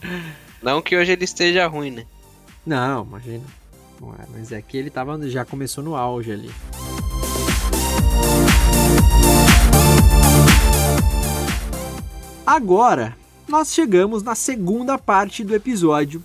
Não 0.61 0.82
que 0.82 0.97
hoje 0.97 1.12
ele 1.12 1.24
esteja 1.24 1.66
ruim, 1.66 1.91
né? 1.91 2.07
Não, 2.66 3.05
imagina. 3.05 3.45
Não 4.01 4.12
é, 4.12 4.26
mas 4.30 4.53
é 4.53 4.61
que 4.61 4.76
ele 4.76 4.91
tava, 4.91 5.18
já 5.28 5.45
começou 5.45 5.84
no 5.84 5.95
auge 5.95 6.32
ali. 6.32 6.51
Agora, 12.47 13.16
nós 13.51 13.74
chegamos 13.74 14.22
na 14.22 14.34
segunda 14.34 14.96
parte 14.96 15.42
do 15.42 15.55
episódio, 15.55 16.22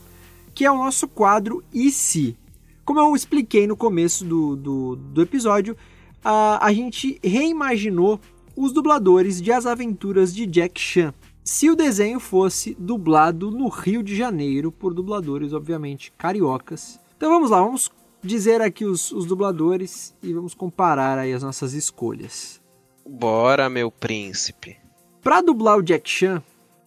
que 0.54 0.64
é 0.64 0.72
o 0.72 0.78
nosso 0.78 1.08
quadro 1.08 1.64
E 1.74 1.92
se? 1.92 2.38
Como 2.86 3.00
eu 3.00 3.16
expliquei 3.16 3.66
no 3.66 3.76
começo 3.76 4.24
do, 4.24 4.56
do, 4.56 4.96
do 4.96 5.22
episódio, 5.24 5.76
a, 6.24 6.64
a 6.64 6.72
gente 6.72 7.20
reimaginou 7.24 8.20
os 8.56 8.72
dubladores 8.72 9.42
de 9.42 9.52
As 9.52 9.66
Aventuras 9.66 10.34
de 10.34 10.46
Jack 10.46 10.80
Chan. 10.80 11.14
Se 11.44 11.70
o 11.70 11.76
desenho 11.76 12.20
fosse 12.20 12.76
dublado 12.80 13.50
no 13.50 13.68
Rio 13.70 14.04
de 14.04 14.16
Janeiro 14.16 14.72
por 14.72 14.94
dubladores, 14.94 15.52
obviamente, 15.52 16.14
cariocas. 16.18 17.00
Então 17.18 17.30
vamos 17.30 17.50
lá, 17.50 17.60
vamos 17.60 17.92
dizer 18.24 18.62
aqui 18.62 18.86
os, 18.86 19.12
os 19.12 19.26
dubladores 19.26 20.16
e 20.22 20.32
vamos 20.32 20.54
comparar 20.54 21.18
aí 21.18 21.34
as 21.34 21.44
nossas 21.44 21.74
escolhas. 21.74 22.62
Bora, 23.08 23.70
meu 23.70 23.92
príncipe. 23.92 24.78
Para 25.22 25.42
dublar 25.42 25.78
o 25.78 25.84
Jack 25.84 26.10
Chan, 26.10 26.44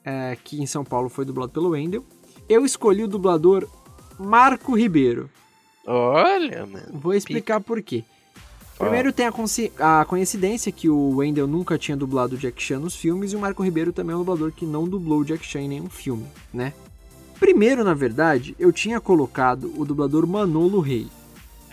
é, 0.08 0.38
que 0.42 0.62
em 0.62 0.66
São 0.66 0.82
Paulo 0.82 1.10
foi 1.10 1.26
dublado 1.26 1.52
pelo 1.52 1.70
Wendel, 1.70 2.02
eu 2.48 2.64
escolhi 2.64 3.04
o 3.04 3.08
dublador 3.08 3.68
Marco 4.18 4.74
Ribeiro. 4.74 5.28
Olha, 5.86 6.64
mano. 6.64 6.86
Vou 6.94 7.12
explicar 7.12 7.60
por 7.60 7.82
quê. 7.82 8.02
Primeiro 8.78 9.12
tem 9.12 9.26
a, 9.26 10.00
a 10.00 10.04
coincidência 10.06 10.72
que 10.72 10.88
o 10.88 11.16
Wendell 11.16 11.46
nunca 11.46 11.76
tinha 11.76 11.96
dublado 11.96 12.36
o 12.36 12.38
Jack 12.38 12.62
Chan 12.62 12.78
nos 12.78 12.96
filmes 12.96 13.32
e 13.32 13.36
o 13.36 13.38
Marco 13.38 13.62
Ribeiro 13.62 13.92
também 13.92 14.14
é 14.14 14.16
um 14.16 14.20
dublador 14.20 14.50
que 14.50 14.64
não 14.64 14.88
dublou 14.88 15.20
o 15.20 15.24
Jack 15.24 15.44
Chan 15.44 15.62
em 15.62 15.68
nenhum 15.68 15.90
filme, 15.90 16.26
né? 16.54 16.72
Primeiro, 17.38 17.84
na 17.84 17.92
verdade, 17.92 18.56
eu 18.58 18.72
tinha 18.72 19.00
colocado 19.00 19.72
o 19.76 19.84
dublador 19.84 20.26
Manolo 20.26 20.80
Rey. 20.80 21.08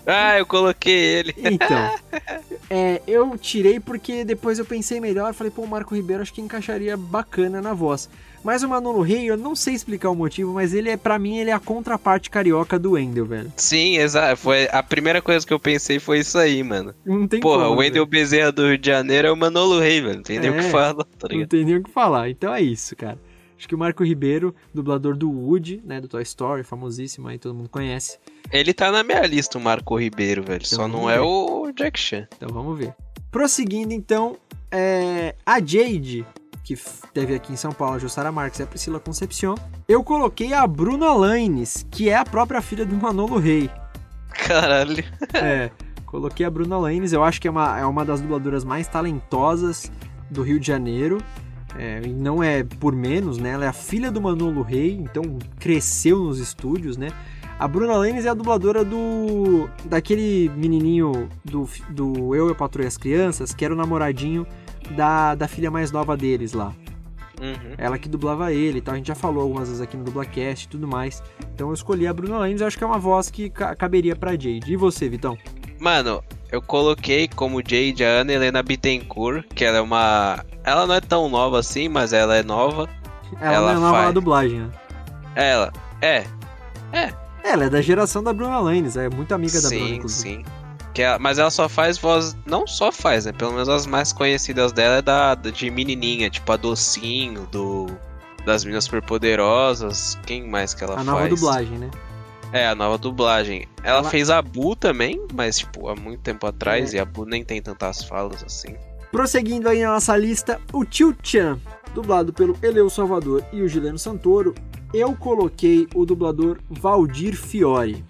Ah, 0.06 0.38
eu 0.38 0.46
coloquei 0.46 0.94
ele. 0.94 1.34
Então, 1.38 1.96
é, 2.70 3.02
eu 3.08 3.38
tirei 3.38 3.80
porque 3.80 4.24
depois 4.26 4.60
eu 4.60 4.66
pensei 4.66 5.00
melhor, 5.00 5.34
falei, 5.34 5.52
pô, 5.52 5.62
o 5.64 5.68
Marco 5.68 5.94
Ribeiro 5.96 6.22
acho 6.22 6.34
que 6.34 6.42
encaixaria 6.42 6.96
bacana 6.98 7.62
na 7.62 7.74
voz. 7.74 8.10
Mas 8.44 8.62
o 8.62 8.70
Manolo 8.70 9.02
Rey, 9.02 9.26
eu 9.26 9.36
não 9.36 9.56
sei 9.56 9.74
explicar 9.74 10.12
o 10.12 10.16
motivo, 10.16 10.54
mas 10.54 10.72
ele 10.72 10.88
é, 10.90 10.96
para 10.96 11.18
mim, 11.18 11.38
ele 11.40 11.50
é 11.50 11.54
a 11.54 11.60
contraparte 11.60 12.30
carioca 12.30 12.78
do 12.78 12.92
Wendell, 12.92 13.26
velho. 13.26 13.52
Sim, 13.58 13.98
exato. 13.98 14.38
Foi 14.38 14.68
a 14.72 14.84
primeira 14.84 15.20
coisa 15.20 15.44
que 15.46 15.52
eu 15.52 15.60
pensei 15.60 15.98
foi 16.00 16.20
isso 16.20 16.38
aí, 16.38 16.62
mano. 16.62 16.94
Não 17.04 17.28
tem 17.28 17.40
Porra, 17.40 17.64
como, 17.64 17.76
o 17.76 17.80
Wendel 17.80 18.06
Bezerra 18.06 18.52
do 18.52 18.68
Rio 18.68 18.78
de 18.78 18.86
Janeiro 18.88 19.30
é 19.30 19.32
o 19.32 19.36
Manolo 19.36 19.80
Rey, 19.80 20.00
velho. 20.00 20.18
Não 20.18 20.24
tem 20.24 20.40
nem 20.40 20.52
o 20.52 20.60
É. 20.60 20.64
que 20.64 20.70
falar, 20.70 20.94
tá 20.94 21.06
Não 21.24 21.30
ligado? 21.30 21.50
tem 21.50 21.66
nem 21.66 21.78
o 21.78 21.84
que 21.84 21.90
falar. 21.90 22.30
Então 22.30 22.54
é 22.54 22.62
isso, 22.62 22.96
cara. 22.96 23.18
Acho 23.66 23.70
que 23.70 23.74
o 23.74 23.80
Marco 23.80 24.04
Ribeiro, 24.04 24.54
dublador 24.72 25.18
do 25.18 25.28
Woody, 25.28 25.82
né, 25.84 26.00
do 26.00 26.08
Toy 26.08 26.22
Story, 26.22 26.64
famosíssimo 26.64 27.28
aí, 27.28 27.40
todo 27.40 27.56
mundo 27.56 27.68
conhece. 27.68 28.20
Ele 28.52 28.76
tá 28.76 28.92
na 28.92 29.04
minha 29.04 29.26
lista, 29.26 29.58
o 29.58 29.62
Marco 29.62 29.98
Ribeiro, 29.98 30.44
velho. 30.44 30.62
Então 30.64 30.78
Só 30.78 30.88
não 30.88 31.10
é 31.10 31.16
ver. 31.16 31.22
o 31.22 31.72
Jack 31.72 32.00
Chan. 32.00 32.28
Então 32.38 32.50
vamos 32.50 32.78
ver. 32.78 32.94
Prosseguindo, 33.32 33.92
então, 33.92 34.38
é, 34.70 35.34
a 35.44 35.60
Jade, 35.60 36.24
que 36.64 36.76
teve 37.12 37.34
aqui 37.34 37.54
em 37.54 37.56
São 37.56 37.72
Paulo, 37.72 37.96
a 37.96 37.98
Jussara 37.98 38.32
Marques 38.32 38.60
e 38.60 38.64
a 38.64 38.68
Priscila 38.68 39.00
Concepcion, 39.00 39.56
eu 39.88 40.04
coloquei 40.04 40.54
a 40.54 40.68
Bruna 40.68 41.12
Lanes, 41.12 41.88
que 41.90 42.08
é 42.08 42.16
a 42.16 42.24
própria 42.24 42.62
filha 42.62 42.86
do 42.86 42.94
Manolo 42.96 43.40
Rey. 43.40 43.68
Caralho. 44.30 45.04
É, 45.34 45.72
coloquei 46.06 46.46
a 46.46 46.52
Bruna 46.52 46.78
Lanes, 46.78 47.14
eu 47.14 47.24
acho 47.24 47.42
que 47.42 47.48
é 47.48 47.52
uma, 47.52 47.80
é 47.80 47.86
uma 47.86 48.06
das 48.06 48.22
dubladoras 48.22 48.64
mais 48.64 48.88
talentosas 48.88 49.92
do 50.30 50.44
Rio 50.44 50.60
de 50.60 50.68
Janeiro. 50.68 51.18
É, 51.78 52.02
e 52.06 52.10
não 52.10 52.42
é 52.42 52.64
por 52.64 52.96
menos, 52.96 53.38
né? 53.38 53.52
Ela 53.52 53.66
é 53.66 53.68
a 53.68 53.74
filha 53.74 54.10
do 54.12 54.22
Manolo 54.22 54.62
Rey, 54.62 54.94
então 54.94 55.38
cresceu 55.60 56.20
nos 56.24 56.40
estúdios, 56.40 56.96
né? 56.98 57.10
A 57.60 57.68
Bruna 57.68 57.96
Lanes 57.96 58.26
é 58.26 58.30
a 58.30 58.34
dubladora 58.34 58.84
do. 58.84 59.70
daquele 59.86 60.50
menininho 60.56 61.30
do, 61.44 61.70
do 61.90 62.36
Eu 62.36 62.50
e 62.50 62.52
a 62.52 62.56
Patroa 62.56 62.84
e 62.84 62.88
as 62.88 62.98
Crianças, 62.98 63.54
que 63.54 63.64
era 63.64 63.74
o 63.74 63.78
namoradinho 63.78 64.46
da, 64.92 65.36
da 65.36 65.48
filha 65.48 65.72
mais 65.72 65.92
nova 65.92 66.16
deles 66.18 66.54
lá. 66.54 66.74
Uhum. 67.42 67.76
Ela 67.78 67.98
que 67.98 68.08
dublava 68.08 68.54
ele 68.54 68.78
e 68.78 68.82
tal. 68.82 68.94
A 68.94 68.98
gente 68.98 69.08
já 69.08 69.16
falou 69.16 69.44
algumas 69.44 69.68
vezes 69.68 69.82
aqui 69.82 69.98
no 69.98 70.04
Dublacast 70.06 70.66
e 70.66 70.70
tudo 70.70 70.88
mais. 70.88 71.22
Então 71.54 71.68
eu 71.70 71.74
escolhi 71.74 72.08
a 72.08 72.14
Bruna 72.14 72.38
Lanes, 72.38 72.62
eu 72.62 72.68
acho 72.68 72.78
que 72.78 72.84
é 72.84 72.88
uma 72.88 73.00
voz 73.00 73.30
que 73.30 73.50
ca- 73.50 73.76
caberia 73.76 74.16
pra 74.16 74.32
Jade. 74.32 74.72
E 74.72 74.76
você, 74.78 75.08
Vitão? 75.10 75.38
Mano, 75.80 76.24
eu 76.52 76.62
coloquei 76.62 77.28
como 77.28 77.60
Jade 77.66 78.04
a 78.04 78.08
Ana 78.22 78.32
Helena 78.34 78.64
Bittencourt, 78.64 79.46
que 79.54 79.64
ela 79.66 79.78
é 79.78 79.82
uma. 79.82 80.46
Ela 80.66 80.88
não 80.88 80.96
é 80.96 81.02
tão 81.02 81.30
nova 81.30 81.60
assim, 81.60 81.88
mas 81.88 82.12
ela 82.12 82.36
é 82.36 82.42
nova. 82.42 82.90
Ela, 83.40 83.54
ela 83.54 83.74
não 83.74 83.80
é 83.80 83.84
nova 83.84 83.94
faz... 83.94 84.06
na 84.08 84.12
dublagem, 84.12 84.60
né? 84.62 84.70
Ela, 85.36 85.72
é. 86.02 86.26
É. 86.92 87.14
Ela 87.44 87.66
é 87.66 87.70
da 87.70 87.82
geração 87.82 88.24
da 88.24 88.34
Bruna 88.34 88.60
Lanes, 88.60 88.98
é 88.98 89.08
muito 89.08 89.34
amiga 89.34 89.62
da 89.62 89.70
sim, 89.70 89.78
Bruna, 89.78 89.96
inclusive. 89.96 90.36
Sim, 90.38 90.46
que 90.96 91.04
ela, 91.04 91.20
Mas 91.20 91.38
ela 91.38 91.52
só 91.52 91.70
faz 91.70 91.98
voz. 91.98 92.36
Não 92.46 92.66
só 92.66 92.92
faz, 92.92 93.26
né? 93.26 93.32
Pelo 93.32 93.52
menos 93.52 93.70
as 93.70 93.86
mais 93.86 94.12
conhecidas 94.12 94.72
dela 94.72 94.96
é 94.96 95.02
da, 95.02 95.36
de 95.36 95.70
menininha, 95.70 96.30
tipo 96.30 96.52
a 96.52 96.58
Docinho, 96.58 97.48
do. 97.52 97.88
Das 98.44 98.64
Minas 98.64 98.86
Superpoderosas. 98.86 100.18
Quem 100.26 100.48
mais 100.48 100.74
que 100.74 100.84
ela 100.84 100.94
a 100.94 100.98
faz? 100.98 101.08
A 101.08 101.12
nova 101.12 101.28
dublagem, 101.28 101.78
né? 101.78 101.92
É, 102.52 102.68
a 102.68 102.76
nova 102.76 102.98
dublagem. 102.98 103.68
Ela, 103.84 104.00
ela, 104.00 104.10
fez 104.10 104.30
a 104.30 104.42
Bu 104.42 104.76
também, 104.76 105.20
mas, 105.34 105.58
tipo, 105.60 105.90
há 105.90 105.96
muito 105.96 106.22
tempo 106.22 106.48
atrás, 106.48 106.94
é. 106.94 106.98
e 106.98 107.00
a 107.00 107.06
Bu 107.06 107.26
nem 107.26 107.44
tem 107.44 107.62
tantas 107.62 108.04
falas 108.04 108.44
assim. 108.44 108.76
Prosseguindo 109.16 109.70
aí 109.70 109.82
na 109.82 109.94
nossa 109.94 110.18
lista, 110.18 110.60
o 110.74 110.84
Tio 110.84 111.16
Chan, 111.24 111.58
dublado 111.94 112.34
pelo 112.34 112.58
Eleu 112.62 112.90
Salvador 112.90 113.46
e 113.54 113.62
o 113.62 113.68
Gileno 113.68 113.98
Santoro, 113.98 114.54
eu 114.94 115.16
coloquei 115.16 115.88
o 115.96 116.06
dublador 116.06 116.60
Valdir 116.70 117.34
Fiore. 117.34 118.04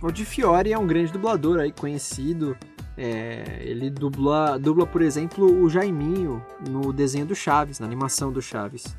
Valdir 0.00 0.24
Fiore 0.24 0.72
é 0.72 0.78
um 0.78 0.86
grande 0.86 1.12
dublador 1.12 1.58
aí, 1.58 1.72
conhecido. 1.72 2.56
É, 2.96 3.58
ele 3.60 3.90
dubla, 3.90 4.56
dubla, 4.56 4.86
por 4.86 5.02
exemplo, 5.02 5.64
o 5.64 5.68
Jaiminho 5.68 6.40
no 6.70 6.92
desenho 6.92 7.26
do 7.26 7.34
Chaves, 7.34 7.80
na 7.80 7.86
animação 7.86 8.30
do 8.30 8.40
Chaves. 8.40 8.96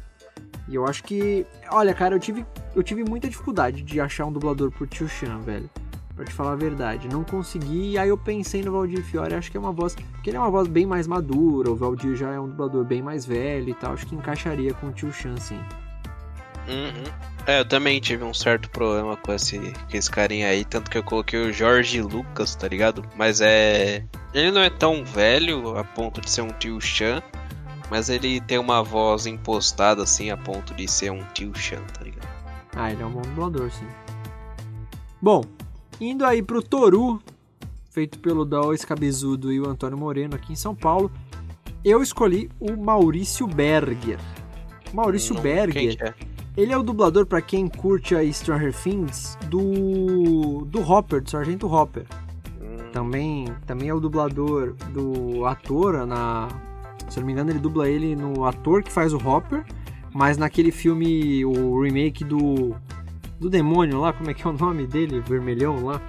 E 0.67 0.75
eu 0.75 0.85
acho 0.85 1.01
que. 1.05 1.45
Olha, 1.71 1.93
cara, 1.93 2.13
eu 2.13 2.19
tive, 2.19 2.45
eu 2.75 2.83
tive 2.83 3.05
muita 3.05 3.29
dificuldade 3.29 3.83
de 3.83 4.01
achar 4.01 4.25
um 4.25 4.33
dublador 4.33 4.69
pro 4.69 4.85
Tio 4.85 5.07
Chan, 5.07 5.39
velho. 5.39 5.69
Pra 6.17 6.25
te 6.25 6.33
falar 6.33 6.53
a 6.53 6.55
verdade. 6.55 7.07
Não 7.07 7.23
consegui, 7.23 7.91
e 7.91 7.97
aí 7.97 8.09
eu 8.09 8.17
pensei 8.17 8.63
no 8.63 8.71
Valdir 8.71 9.03
Fiore, 9.03 9.35
acho 9.35 9.51
que 9.51 9.55
é 9.55 9.59
uma 9.59 9.71
voz. 9.71 9.95
Porque 9.95 10.31
ele 10.31 10.37
é 10.37 10.39
uma 10.39 10.49
voz 10.49 10.67
bem 10.67 10.83
mais 10.83 11.05
madura, 11.05 11.69
o 11.69 11.75
Valdir 11.75 12.15
já 12.15 12.31
é 12.31 12.39
um 12.39 12.47
dublador 12.47 12.83
bem 12.83 13.03
mais 13.03 13.23
velho 13.23 13.69
e 13.69 13.73
tal. 13.75 13.93
Acho 13.93 14.07
que 14.07 14.15
encaixaria 14.15 14.73
com 14.73 14.87
o 14.87 14.91
Tio 14.91 15.13
Chan, 15.13 15.37
sim. 15.37 15.59
Uhum. 16.67 17.03
É, 17.45 17.59
eu 17.59 17.65
também 17.65 18.01
tive 18.01 18.23
um 18.23 18.33
certo 18.33 18.69
problema 18.69 19.15
com 19.15 19.31
esse, 19.31 19.57
com 19.59 19.97
esse 19.97 20.11
carinha 20.11 20.49
aí, 20.49 20.65
tanto 20.65 20.91
que 20.91 20.97
eu 20.97 21.03
coloquei 21.03 21.39
o 21.39 21.53
Jorge 21.53 22.01
Lucas, 22.01 22.55
tá 22.55 22.67
ligado? 22.67 23.05
Mas 23.15 23.39
é. 23.39 24.03
Ele 24.33 24.51
não 24.51 24.61
é 24.61 24.69
tão 24.69 25.05
velho 25.05 25.77
a 25.77 25.83
ponto 25.83 26.19
de 26.19 26.29
ser 26.29 26.41
um 26.41 26.49
tio 26.49 26.81
Chan, 26.81 27.21
mas 27.89 28.09
ele 28.09 28.41
tem 28.41 28.57
uma 28.57 28.83
voz 28.83 29.25
impostada 29.27 30.03
assim 30.03 30.29
a 30.29 30.35
ponto 30.35 30.73
de 30.73 30.87
ser 30.87 31.11
um 31.11 31.23
tio 31.33 31.55
Chan, 31.55 31.81
tá 31.97 32.03
ligado? 32.03 32.27
Ah, 32.75 32.91
ele 32.91 33.01
é 33.01 33.05
um 33.05 33.11
bom 33.11 33.21
dublador, 33.21 33.71
sim. 33.71 33.87
Bom, 35.21 35.43
indo 35.99 36.25
aí 36.25 36.41
pro 36.41 36.61
Toru, 36.61 37.21
feito 37.91 38.19
pelo 38.19 38.45
Dal 38.45 38.71
Cabezudo 38.85 39.51
e 39.51 39.59
o 39.59 39.67
Antônio 39.67 39.97
Moreno 39.97 40.35
aqui 40.35 40.53
em 40.53 40.55
São 40.55 40.75
Paulo, 40.75 41.11
eu 41.83 42.01
escolhi 42.01 42.49
o 42.59 42.75
Maurício 42.75 43.47
Berger. 43.47 44.19
Maurício 44.93 45.35
não, 45.35 45.41
Berger. 45.41 45.97
É? 46.01 46.13
Ele 46.55 46.73
é 46.73 46.77
o 46.77 46.83
dublador 46.83 47.25
para 47.25 47.41
quem 47.41 47.67
curte 47.67 48.15
a 48.15 48.33
Stranger 48.33 48.73
Things 48.73 49.37
do 49.47 50.65
do 50.65 50.81
Hopper, 50.81 51.21
do 51.21 51.29
Sargento 51.29 51.67
Hopper. 51.67 52.05
Hum. 52.61 52.89
Também, 52.91 53.45
também 53.65 53.89
é 53.89 53.93
o 53.93 53.99
dublador 53.99 54.73
do 54.91 55.45
ator 55.45 56.05
na 56.07 56.47
se 57.09 57.19
eu 57.19 57.21
não 57.21 57.27
me 57.27 57.33
engano, 57.33 57.51
ele 57.51 57.59
dubla 57.59 57.89
ele 57.89 58.15
no 58.15 58.45
ator 58.45 58.83
que 58.83 58.91
faz 58.91 59.13
o 59.13 59.17
Hopper, 59.17 59.63
mas 60.13 60.37
naquele 60.37 60.71
filme, 60.71 61.45
o 61.45 61.81
remake 61.81 62.23
do. 62.23 62.75
Do 63.39 63.49
demônio 63.49 64.01
lá, 64.01 64.13
como 64.13 64.31
é 64.31 64.33
que 64.33 64.45
é 64.45 64.49
o 64.49 64.53
nome 64.53 64.87
dele? 64.87 65.19
Vermelhão 65.19 65.85
lá. 65.85 66.01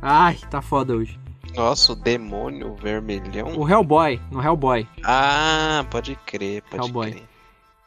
Ai, 0.00 0.36
tá 0.50 0.60
foda 0.60 0.94
hoje. 0.94 1.18
Nossa, 1.54 1.92
o 1.92 1.96
demônio 1.96 2.74
vermelhão. 2.74 3.58
O 3.58 3.68
Hellboy, 3.68 4.20
no 4.30 4.42
Hellboy. 4.42 4.86
Ah, 5.04 5.84
pode 5.90 6.16
crer, 6.26 6.62
pode 6.62 6.84
Hellboy. 6.84 7.10
crer. 7.10 7.28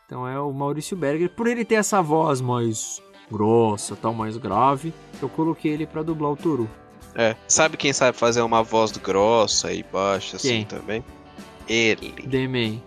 Então 0.06 0.28
é 0.28 0.40
o 0.40 0.52
Maurício 0.52 0.96
Berger, 0.96 1.30
por 1.30 1.48
ele 1.48 1.66
ter 1.66 1.76
essa 1.76 2.02
voz 2.02 2.42
mais 2.42 3.02
grossa, 3.32 3.96
tal, 3.96 4.14
mais 4.14 4.38
grave, 4.38 4.94
eu 5.22 5.28
coloquei 5.28 5.74
ele 5.74 5.88
para 5.88 6.04
dublar 6.04 6.32
o 6.32 6.36
Toru. 6.36 6.70
É, 7.16 7.36
sabe 7.48 7.78
quem 7.78 7.92
sabe 7.94 8.18
fazer 8.18 8.42
uma 8.42 8.62
voz 8.62 8.92
grossa 8.92 9.72
e 9.74 9.84
baixa 9.84 10.38
assim 10.38 10.64
também? 10.66 11.04
Ele. 11.68 12.12
The 12.12 12.48
Man. 12.48 12.82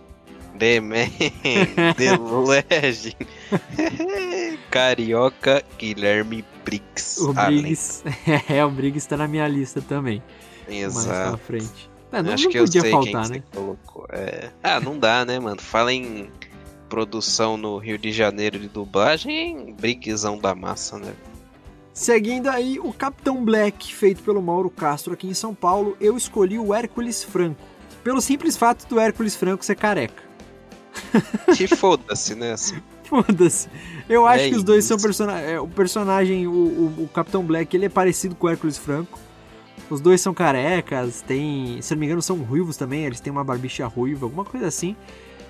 The 0.59 0.81
Man. 0.81 1.07
The 1.95 2.17
Legend. 2.17 3.15
Carioca 4.69 5.63
Guilherme 5.77 6.45
Briggs. 6.63 7.21
O 7.21 7.33
Briggs. 7.33 8.03
é, 8.49 8.63
o 8.63 8.69
Briggs 8.69 9.07
tá 9.07 9.17
na 9.17 9.27
minha 9.27 9.47
lista 9.47 9.81
também. 9.81 10.21
Exato. 10.67 11.07
Mais 11.07 11.29
pra 11.29 11.37
frente. 11.37 11.89
É, 12.11 12.21
não, 12.21 12.33
Acho 12.33 12.43
não 12.45 12.51
que 12.51 12.59
podia 12.59 12.79
eu 12.79 12.83
sei 12.83 12.91
faltar, 12.91 13.23
quem 13.23 13.37
né? 13.37 13.43
Colocou. 13.53 14.05
É... 14.09 14.49
Ah, 14.61 14.79
não 14.79 14.99
dá, 14.99 15.23
né, 15.25 15.39
mano? 15.39 15.61
Fala 15.61 15.93
em 15.93 16.29
produção 16.89 17.55
no 17.55 17.77
Rio 17.77 17.97
de 17.97 18.11
Janeiro 18.11 18.59
de 18.59 18.67
dublagem, 18.67 19.73
Briggsão 19.79 20.37
da 20.37 20.53
massa, 20.53 20.97
né? 20.97 21.13
Seguindo 21.93 22.47
aí, 22.47 22.79
o 22.79 22.91
Capitão 22.91 23.43
Black, 23.43 23.93
feito 23.93 24.23
pelo 24.23 24.41
Mauro 24.41 24.69
Castro 24.69 25.13
aqui 25.13 25.27
em 25.27 25.33
São 25.33 25.53
Paulo, 25.53 25.95
eu 26.01 26.17
escolhi 26.17 26.57
o 26.57 26.73
Hércules 26.73 27.23
Franco 27.23 27.61
pelo 28.03 28.21
simples 28.21 28.55
fato 28.57 28.87
do 28.87 28.99
Hércules 28.99 29.35
Franco 29.35 29.63
ser 29.63 29.75
careca. 29.75 30.28
Que 31.55 31.67
foda-se, 31.67 32.35
né? 32.35 32.53
Assim. 32.53 32.81
Foda-se. 33.03 33.69
Eu 34.07 34.25
acho 34.25 34.45
é 34.45 34.49
que 34.49 34.55
os 34.55 34.63
dois 34.63 34.85
isso. 34.85 34.89
são 34.89 34.97
personagens. 34.97 35.49
É, 35.49 35.59
o 35.59 35.67
personagem, 35.67 36.47
o, 36.47 36.51
o, 36.51 37.03
o, 37.03 37.07
Capitão 37.07 37.43
Black, 37.43 37.75
ele 37.75 37.85
é 37.85 37.89
parecido 37.89 38.35
com 38.35 38.47
o 38.47 38.49
Hércules 38.49 38.77
Franco. 38.77 39.19
Os 39.89 39.99
dois 39.99 40.21
são 40.21 40.33
carecas, 40.33 41.21
tem. 41.21 41.81
Se 41.81 41.93
não 41.93 41.99
me 41.99 42.05
engano, 42.05 42.21
são 42.21 42.37
ruivos 42.37 42.77
também, 42.77 43.05
eles 43.05 43.19
têm 43.19 43.31
uma 43.31 43.43
barbicha 43.43 43.85
ruiva, 43.87 44.25
alguma 44.25 44.45
coisa 44.45 44.67
assim. 44.67 44.95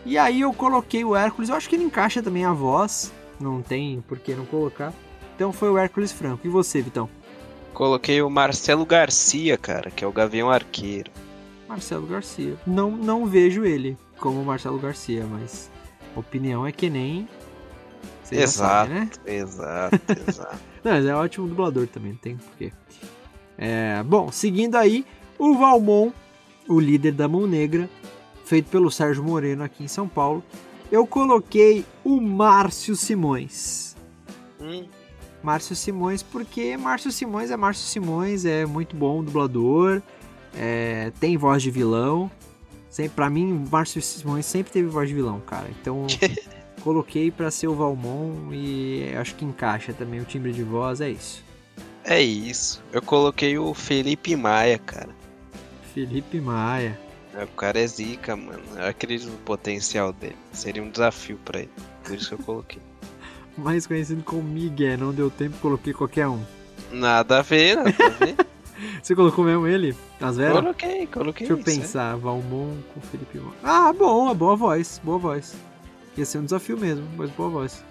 E 0.06 0.18
aí 0.18 0.42
eu 0.42 0.54
coloquei 0.54 1.04
o 1.04 1.16
Hércules, 1.16 1.50
eu 1.50 1.56
acho 1.56 1.68
que 1.68 1.76
ele 1.76 1.84
encaixa 1.84 2.24
também 2.24 2.46
a 2.46 2.54
voz. 2.54 3.12
Não 3.40 3.62
tem 3.62 4.02
por 4.08 4.18
que 4.20 4.34
não 4.34 4.46
colocar. 4.46 4.94
Então 5.36 5.52
foi 5.52 5.70
o 5.70 5.78
Hércules 5.78 6.12
Franco. 6.12 6.46
E 6.46 6.50
você, 6.50 6.82
Vitão? 6.82 7.10
Coloquei 7.74 8.22
o 8.22 8.30
Marcelo 8.30 8.86
Garcia, 8.86 9.58
cara, 9.58 9.90
que 9.92 10.04
é 10.04 10.08
o 10.08 10.12
Gavião 10.12 10.50
Arqueiro. 10.50 11.12
Marcelo 11.68 12.08
Garcia. 12.08 12.58
Não, 12.66 12.92
não 12.92 13.26
vejo 13.26 13.64
ele 13.64 13.98
como 14.20 14.44
Marcelo 14.44 14.80
Garcia, 14.80 15.26
mas 15.26 15.70
opinião 16.16 16.66
é 16.66 16.72
que 16.72 16.90
nem. 16.90 17.28
Exato, 18.32 18.50
sabe, 18.52 18.94
né? 18.94 19.10
exato, 19.26 20.00
exato. 20.30 20.60
não, 20.84 20.92
mas 20.92 21.06
é 21.06 21.16
ótimo 21.16 21.48
dublador 21.48 21.88
também, 21.88 22.12
não 22.12 22.20
tem 22.20 22.38
porquê. 22.38 22.72
É, 23.58 24.04
bom, 24.04 24.32
seguindo 24.32 24.76
aí, 24.76 25.04
o 25.38 25.56
Valmon, 25.56 26.12
o 26.68 26.80
líder 26.80 27.14
da 27.14 27.28
Mão 27.28 27.48
Negra, 27.48 27.90
feito 28.46 28.70
pelo 28.70 28.92
Sérgio 28.92 29.24
Moreno 29.24 29.64
aqui 29.64 29.84
em 29.84 29.88
São 29.88 30.08
Paulo. 30.08 30.44
Eu 30.92 31.06
coloquei 31.08 31.86
o 32.04 32.22
Márcio 32.22 32.96
Simões. 32.96 33.96
Hum. 34.62 34.86
Márcio 35.42 35.76
Simões, 35.76 36.22
porque 36.22 36.76
Márcio 36.78 37.12
Simões 37.12 37.52
é 37.52 37.58
Márcio 37.58 37.86
Simões, 37.86 38.46
é 38.46 38.66
muito 38.66 38.96
bom 38.96 39.24
dublador. 39.24 40.02
É, 40.56 41.12
tem 41.20 41.38
voz 41.38 41.62
de 41.64 41.72
vilão. 41.72 42.30
Sempre, 42.90 43.16
pra 43.16 43.30
mim, 43.30 43.66
Márcio 43.72 44.02
Simões 44.02 44.46
sempre 44.46 44.72
teve 44.72 44.88
voz 44.88 45.08
de 45.08 45.16
vilão, 45.16 45.40
cara. 45.42 45.68
Então, 45.70 46.08
coloquei 46.82 47.30
para 47.30 47.52
ser 47.52 47.68
o 47.68 47.76
Valmon 47.76 48.52
e 48.52 49.14
acho 49.16 49.36
que 49.36 49.46
encaixa 49.46 49.94
também 49.94 50.20
o 50.20 50.26
timbre 50.26 50.52
de 50.52 50.64
voz, 50.64 51.00
é 51.00 51.10
isso. 51.10 51.44
É 52.04 52.22
isso. 52.22 52.82
Eu 52.92 53.02
coloquei 53.02 53.58
o 53.58 53.74
Felipe 53.74 54.36
Maia, 54.36 54.80
cara. 54.80 55.10
Felipe 55.94 56.40
Maia. 56.40 57.00
É, 57.36 57.44
o 57.44 57.48
cara 57.48 57.80
é 57.80 57.86
zica, 57.86 58.36
mano. 58.36 58.64
Eu 58.76 58.88
acredito 58.88 59.30
no 59.30 59.38
potencial 59.38 60.12
dele. 60.12 60.36
Seria 60.52 60.82
um 60.82 60.90
desafio 60.90 61.38
para 61.46 61.60
ele. 61.60 61.72
Por 62.04 62.16
isso 62.16 62.30
que 62.30 62.42
eu 62.42 62.46
coloquei. 62.46 62.82
Mais 63.58 63.86
conhecido 63.86 64.24
como 64.24 64.42
Miguel, 64.42 64.98
não 64.98 65.14
deu 65.14 65.30
tempo, 65.30 65.58
coloquei 65.58 65.94
qualquer 65.94 66.28
um. 66.28 66.42
Nada 66.92 67.40
a 67.40 67.42
ver, 67.42 67.76
nada 67.76 68.06
a 68.06 68.10
ver. 68.10 68.36
Você 69.02 69.16
colocou 69.16 69.44
mesmo 69.46 69.68
ele? 69.68 69.96
As 70.20 70.38
veras? 70.38 70.58
Coloquei, 70.62 71.08
coloquei. 71.08 71.48
Deixa 71.48 71.62
eu 71.62 71.64
pensar, 71.64 72.16
é. 72.16 72.18
Valmon 72.18 72.76
com 72.94 73.02
Felipe 73.02 73.38
Maia. 73.38 73.58
Ah, 73.64 73.94
bom, 73.94 74.34
boa 74.34 74.56
voz, 74.56 75.00
boa 75.04 75.18
voz. 75.18 75.56
Ia 76.18 76.26
ser 76.26 76.40
um 76.40 76.44
desafio 76.44 76.78
mesmo, 76.78 77.08
mas 77.18 77.30
boa 77.32 77.50
voz. 77.50 77.84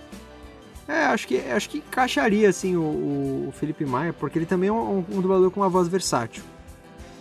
É, 0.86 1.05
acho 1.05 1.28
que, 1.28 1.36
acho 1.36 1.69
que 1.69 1.78
encaixaria, 1.78 2.48
assim, 2.48 2.77
o, 2.77 3.48
o 3.48 3.52
Felipe 3.52 3.85
Maia, 3.85 4.12
porque 4.12 4.39
ele 4.39 4.47
também 4.47 4.70
é 4.70 4.73
um, 4.73 5.05
um 5.10 5.20
dublador 5.20 5.51
com 5.51 5.60
uma 5.60 5.69
voz 5.69 5.86
versátil. 5.86 6.43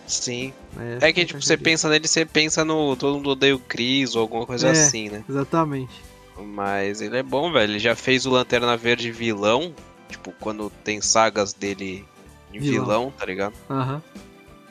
Sim. 0.08 0.54
É, 1.02 1.10
é 1.10 1.14
que, 1.14 1.26
tipo, 1.26 1.42
você 1.42 1.58
pensa 1.58 1.90
nele, 1.90 2.08
você 2.08 2.26
pensa 2.26 2.64
no 2.64 2.96
Todo 2.96 3.16
Mundo 3.16 3.32
Odeia 3.32 3.56
o 3.56 3.60
Cris 3.60 4.16
ou 4.16 4.22
alguma 4.22 4.46
coisa 4.46 4.70
é, 4.70 4.72
assim, 4.72 5.10
né? 5.10 5.24
Exatamente. 5.28 6.02
Mas 6.38 7.02
ele 7.02 7.18
é 7.18 7.24
bom, 7.24 7.52
velho. 7.52 7.72
Ele 7.72 7.80
já 7.80 7.96
fez 7.96 8.26
o 8.26 8.30
Lanterna 8.30 8.78
Verde 8.78 9.12
vilão. 9.12 9.74
Tipo, 10.08 10.34
quando 10.40 10.70
tem 10.84 11.02
sagas 11.02 11.52
dele 11.52 12.06
de 12.52 12.60
vilão, 12.60 12.86
vilão 12.86 13.14
tá 13.18 13.26
ligado? 13.26 13.54
Aham. 13.70 13.96
Uhum. 13.96 14.28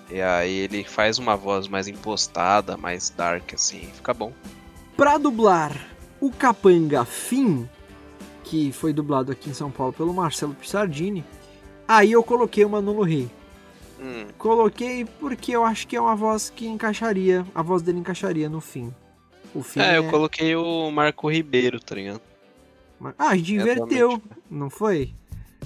E 0.09 0.23
aí 0.23 0.55
ele 0.59 0.85
faz 0.85 1.19
uma 1.19 1.37
voz 1.37 1.67
mais 1.67 1.89
impostada, 1.89 2.77
mais 2.77 3.11
dark, 3.11 3.55
assim, 3.55 3.89
fica 3.93 4.15
bom. 4.15 4.33
Pra 4.97 5.19
dublar 5.19 5.77
o 6.21 6.31
Capanga 6.31 7.05
Fim, 7.05 7.69
que 8.45 8.71
foi 8.71 8.93
dublado 8.93 9.33
aqui 9.33 9.51
em 9.51 9.55
São 9.55 9.71
Paulo 9.71 9.93
pelo 9.93 10.15
Marcelo 10.15 10.55
Pissardini, 10.55 11.25
aí 11.89 12.13
eu 12.13 12.23
coloquei 12.23 12.65
o 12.65 12.69
Manolo 12.69 13.03
Rey. 13.03 13.29
Hum. 14.01 14.27
Coloquei 14.39 15.05
porque 15.19 15.53
eu 15.53 15.65
acho 15.65 15.89
que 15.89 15.97
é 15.97 16.01
uma 16.01 16.15
voz 16.15 16.51
que 16.51 16.67
encaixaria, 16.67 17.45
a 17.55 17.63
voz 17.63 17.83
dele 17.83 17.99
encaixaria 17.99 18.49
no 18.49 18.61
fim. 18.61 18.95
O 19.55 19.63
fim 19.63 19.81
É, 19.81 19.97
eu 19.97 20.09
coloquei 20.09 20.55
o 20.55 20.91
Marco 20.91 21.31
Ribeiro, 21.31 21.81
tá 21.81 21.95
ligado? 21.95 22.21
Ah, 23.19 23.31
a 23.31 23.37
gente 23.37 23.55
inverteu, 23.55 24.11
Exatamente. 24.13 24.43
não 24.51 24.71
foi? 24.71 25.13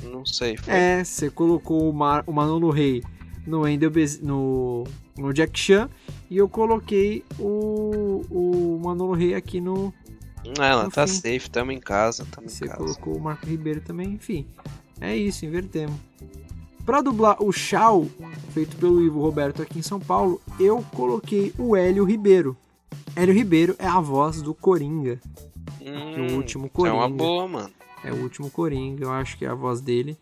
Não 0.03 0.25
sei. 0.25 0.57
Foi. 0.57 0.73
É, 0.73 1.05
você 1.05 1.31
colocou 1.31 1.89
o, 1.89 1.93
Mar 1.93 2.25
o 2.27 2.33
Manolo 2.33 2.71
Rey 2.71 3.03
no, 3.47 3.61
Wendell 3.63 3.91
Bez 3.91 4.21
no, 4.21 4.85
no 5.17 5.33
Jack 5.33 5.59
Chan 5.59 5.89
e 6.31 6.37
eu 6.37 6.49
coloquei 6.49 7.25
o, 7.39 8.23
o 8.31 8.81
Manolo 8.83 9.13
Rey 9.15 9.35
aqui 9.35 9.61
no. 9.61 9.93
Ah, 10.59 10.67
ela 10.67 10.85
no 10.85 10.91
tá 10.91 11.07
fim. 11.07 11.15
safe, 11.15 11.51
tamo 11.51 11.71
em 11.73 11.81
casa, 11.81 12.27
tamo 12.31 12.47
em 12.47 12.51
Você 12.51 12.67
casa. 12.67 12.79
colocou 12.79 13.17
o 13.17 13.21
Marco 13.21 13.47
Ribeiro 13.47 13.81
também, 13.83 14.15
enfim. 14.15 14.47
É 15.01 15.15
isso, 15.15 15.45
invertemos. 15.45 15.97
Pra 16.85 17.03
dublar 17.03 17.43
o 17.43 17.53
Shao, 17.53 18.07
feito 18.53 18.75
pelo 18.77 19.03
Ivo 19.05 19.21
Roberto 19.21 19.61
aqui 19.63 19.79
em 19.79 19.83
São 19.83 20.01
Paulo, 20.01 20.41
eu 20.59 20.83
coloquei 20.95 21.53
o 21.59 21.77
Hélio 21.77 22.05
Ribeiro. 22.05 22.57
Hélio 23.15 23.35
Ribeiro 23.35 23.77
é 23.79 23.87
a 23.87 24.01
voz 24.01 24.41
do 24.41 24.55
Coringa. 24.55 25.21
Hum, 25.81 26.33
o 26.33 26.37
último 26.37 26.67
É 26.67 26.69
Coringa. 26.71 26.97
uma 26.97 27.09
boa, 27.09 27.47
mano. 27.47 27.71
É 28.05 28.13
o 28.13 28.17
último 28.23 28.51
Coringa, 28.51 29.05
eu 29.05 29.13
acho 29.13 29.37
que 29.37 29.45
a 29.45 29.55
voz 29.55 29.81
dele 29.81 30.17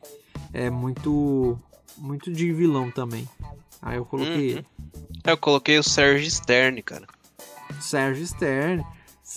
é 0.52 0.68
muito 0.70 1.58
muito 1.96 2.32
de 2.32 2.52
vilão 2.52 2.90
também. 2.90 3.28
Aí 3.82 3.96
eu 3.96 4.04
coloquei 4.04 4.34
Uhum. 4.54 4.58
ele. 4.58 4.66
Eu 5.24 5.36
coloquei 5.36 5.78
o 5.78 5.82
Sérgio 5.82 6.30
Stern, 6.30 6.82
cara. 6.82 7.06
Sérgio 7.80 8.26
Stern, 8.26 8.84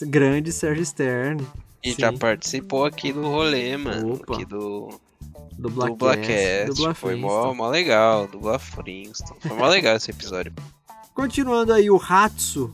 grande 0.03 0.51
Sérgio 0.51 0.85
Stern, 0.85 1.45
E 1.83 1.93
já 1.93 2.13
participou 2.13 2.85
aqui 2.85 3.11
do 3.11 3.23
rolê, 3.23 3.75
mano. 3.77 4.13
Opa. 4.13 4.35
Aqui 4.35 4.45
do, 4.45 4.89
do 5.57 5.69
do 5.69 5.69
Black 5.69 5.91
do 6.65 6.75
Black 6.75 6.99
Foi 6.99 7.15
mó, 7.15 7.53
mó 7.53 7.69
legal, 7.69 8.27
do 8.27 8.39
Bla 8.39 8.57
Flintstone. 8.59 9.39
Foi 9.39 9.57
mó 9.57 9.67
legal 9.67 9.95
esse 9.95 10.11
episódio. 10.11 10.53
Continuando 11.13 11.73
aí 11.73 11.89
o 11.91 11.97
Hatsu, 12.01 12.73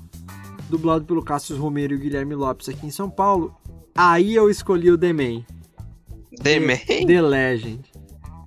dublado 0.70 1.06
pelo 1.06 1.24
Cassius 1.24 1.58
Romero 1.58 1.94
e 1.94 1.98
o 1.98 2.00
Guilherme 2.00 2.36
Lopes 2.36 2.70
aqui 2.70 2.86
em 2.86 2.92
São 2.92 3.10
Paulo. 3.10 3.56
Aí 3.96 4.36
eu 4.36 4.50
escolhi 4.50 4.92
o 4.92 4.98
The 4.98 5.12
Man. 5.12 5.44
The 6.42 6.60
Man? 6.60 7.06
The 7.06 7.22
Legend. 7.22 7.80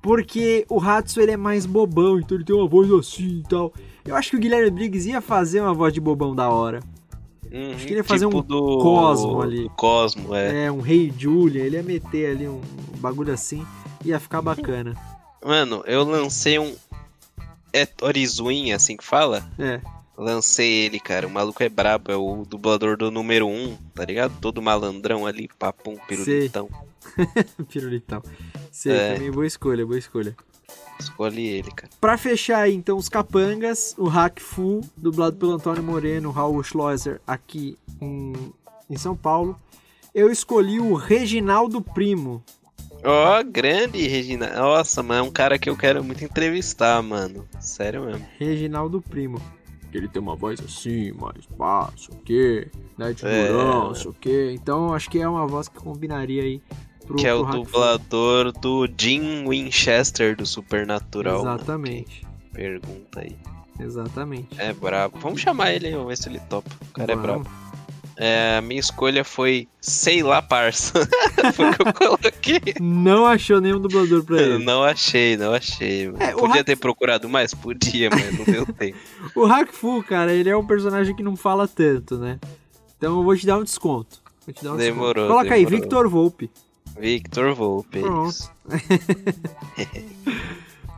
Porque 0.02 0.64
o 0.68 0.80
Hatsu 0.80 1.20
ele 1.20 1.32
é 1.32 1.36
mais 1.36 1.66
bobão, 1.66 2.18
então 2.18 2.36
ele 2.36 2.44
tem 2.44 2.56
uma 2.56 2.66
voz 2.66 2.90
assim 2.90 3.40
e 3.40 3.42
tal. 3.42 3.72
Eu 4.04 4.16
acho 4.16 4.30
que 4.30 4.36
o 4.36 4.40
Guilherme 4.40 4.70
Briggs 4.70 5.08
ia 5.08 5.20
fazer 5.20 5.60
uma 5.60 5.74
voz 5.74 5.92
de 5.92 6.00
bobão 6.00 6.34
da 6.34 6.48
hora. 6.48 6.80
Uhum, 7.52 7.72
Acho 7.74 7.84
que 7.84 7.92
ele 7.92 8.00
ia 8.00 8.04
fazer 8.04 8.26
tipo 8.26 8.38
um 8.38 8.42
do 8.42 8.78
Cosmo 8.78 9.42
ali. 9.42 9.64
do 9.64 9.70
Cosmo, 9.70 10.34
é. 10.34 10.66
É, 10.66 10.72
um 10.72 10.80
Rei 10.80 11.12
Julia, 11.16 11.64
ele 11.64 11.76
ia 11.76 11.82
meter 11.82 12.30
ali 12.30 12.48
um 12.48 12.60
bagulho 12.98 13.32
assim, 13.32 13.66
ia 14.04 14.20
ficar 14.20 14.40
bacana. 14.40 14.94
Mano, 15.44 15.82
eu 15.86 16.04
lancei 16.04 16.58
um. 16.58 16.74
É 17.72 17.86
Orizuin, 18.02 18.72
assim 18.72 18.96
que 18.96 19.04
fala? 19.04 19.48
É, 19.58 19.80
Lancei 20.20 20.84
ele, 20.84 21.00
cara. 21.00 21.26
O 21.26 21.30
maluco 21.30 21.62
é 21.62 21.68
brabo, 21.68 22.12
é 22.12 22.16
o 22.16 22.44
dublador 22.46 22.96
do 22.96 23.10
número 23.10 23.46
1, 23.46 23.50
um, 23.50 23.76
tá 23.94 24.04
ligado? 24.04 24.34
Todo 24.38 24.60
malandrão 24.60 25.24
ali, 25.26 25.48
papum, 25.58 25.96
pirulitão. 26.06 26.68
pirulitão. 27.68 28.22
Sei, 28.70 28.92
É. 28.92 29.14
também 29.14 29.30
boa 29.30 29.46
escolha, 29.46 29.84
boa 29.86 29.98
escolha. 29.98 30.36
Escolhi 30.98 31.46
ele, 31.48 31.70
cara. 31.70 31.90
Pra 32.00 32.18
fechar 32.18 32.58
aí, 32.58 32.74
então, 32.74 32.96
os 32.98 33.08
capangas, 33.08 33.94
o 33.98 34.04
Hack 34.06 34.38
Fu, 34.40 34.80
dublado 34.96 35.36
pelo 35.36 35.52
Antônio 35.52 35.82
Moreno, 35.82 36.30
Raul 36.30 36.62
Schleuser, 36.62 37.20
aqui 37.26 37.76
em, 38.00 38.32
em 38.88 38.96
São 38.98 39.16
Paulo. 39.16 39.58
Eu 40.14 40.30
escolhi 40.30 40.78
o 40.78 40.94
Reginaldo 40.94 41.80
Primo. 41.80 42.42
Ó, 43.02 43.42
grande 43.42 44.06
Regina. 44.06 44.52
Nossa, 44.54 45.02
mano, 45.02 45.20
é 45.20 45.28
um 45.28 45.30
cara 45.32 45.58
que 45.58 45.70
eu 45.70 45.76
quero 45.76 46.04
muito 46.04 46.22
entrevistar, 46.22 47.02
mano. 47.02 47.48
Sério 47.58 48.04
mesmo. 48.04 48.26
Reginaldo 48.38 49.00
Primo. 49.00 49.40
Que 49.90 49.96
ele 49.96 50.06
tem 50.08 50.20
uma 50.20 50.36
voz 50.36 50.60
assim, 50.60 51.10
mais 51.12 51.46
baixo, 51.56 52.12
o 52.12 52.16
quê? 52.16 52.68
Né, 52.98 53.12
de 53.14 53.24
É. 53.26 53.46
segurança, 53.46 54.08
o 54.08 54.12
quê? 54.12 54.52
Então, 54.54 54.92
acho 54.92 55.08
que 55.10 55.18
é 55.18 55.26
uma 55.28 55.46
voz 55.46 55.66
que 55.66 55.78
combinaria 55.80 56.42
aí 56.42 56.60
pro, 57.06 57.16
que 57.16 57.26
é 57.26 57.34
o 57.34 57.44
dublador 57.44 58.52
do 58.52 58.88
Jim 58.98 59.46
Winchester 59.48 60.36
do 60.36 60.46
Supernatural. 60.46 61.40
Exatamente, 61.40 62.26
Pergunta 62.52 63.20
aí. 63.20 63.36
exatamente. 63.78 64.48
É 64.58 64.72
brabo. 64.72 65.18
Vamos 65.20 65.40
chamar 65.40 65.72
ele 65.72 65.86
aí, 65.88 65.92
vamos 65.92 66.08
ver 66.08 66.16
se 66.16 66.28
ele 66.28 66.40
topa. 66.48 66.70
O 66.90 66.92
cara 66.92 67.14
Vamos. 67.16 67.24
é 67.24 67.32
brabo. 67.32 67.60
É, 68.22 68.58
a 68.58 68.60
minha 68.60 68.78
escolha 68.78 69.24
foi 69.24 69.66
Sei 69.80 70.22
lá, 70.22 70.42
parça. 70.42 70.92
foi 71.54 71.70
o 71.70 71.72
que 71.74 71.82
eu 71.88 71.92
coloquei. 71.94 72.74
Não 72.78 73.24
achou 73.24 73.62
nenhum 73.62 73.80
dublador 73.80 74.22
pra 74.24 74.42
ele. 74.42 74.58
não 74.64 74.82
achei, 74.84 75.38
não 75.38 75.54
achei. 75.54 76.12
É, 76.18 76.32
Podia 76.32 76.62
ter 76.62 76.76
procurado 76.76 77.30
mais? 77.30 77.54
Podia, 77.54 78.10
mas 78.10 78.38
não 78.38 78.44
deu 78.44 78.66
tempo. 78.74 78.98
O 79.34 79.46
Hack 79.46 79.72
Fu, 79.72 80.02
cara, 80.02 80.34
ele 80.34 80.50
é 80.50 80.56
um 80.56 80.66
personagem 80.66 81.16
que 81.16 81.22
não 81.22 81.34
fala 81.34 81.66
tanto, 81.66 82.18
né? 82.18 82.38
Então 82.98 83.16
eu 83.16 83.24
vou 83.24 83.34
te 83.34 83.46
dar 83.46 83.56
um 83.56 83.64
desconto. 83.64 84.20
Vou 84.44 84.52
te 84.54 84.62
dar 84.64 84.74
um 84.74 84.76
Demorou, 84.76 85.14
desconto. 85.14 85.28
Coloca 85.32 85.54
aí, 85.54 85.64
demorou. 85.64 85.80
Victor 85.80 86.08
Volpe. 86.10 86.50
Victor 86.98 87.54
Volpe. 87.54 88.00
Pronto. 88.00 88.50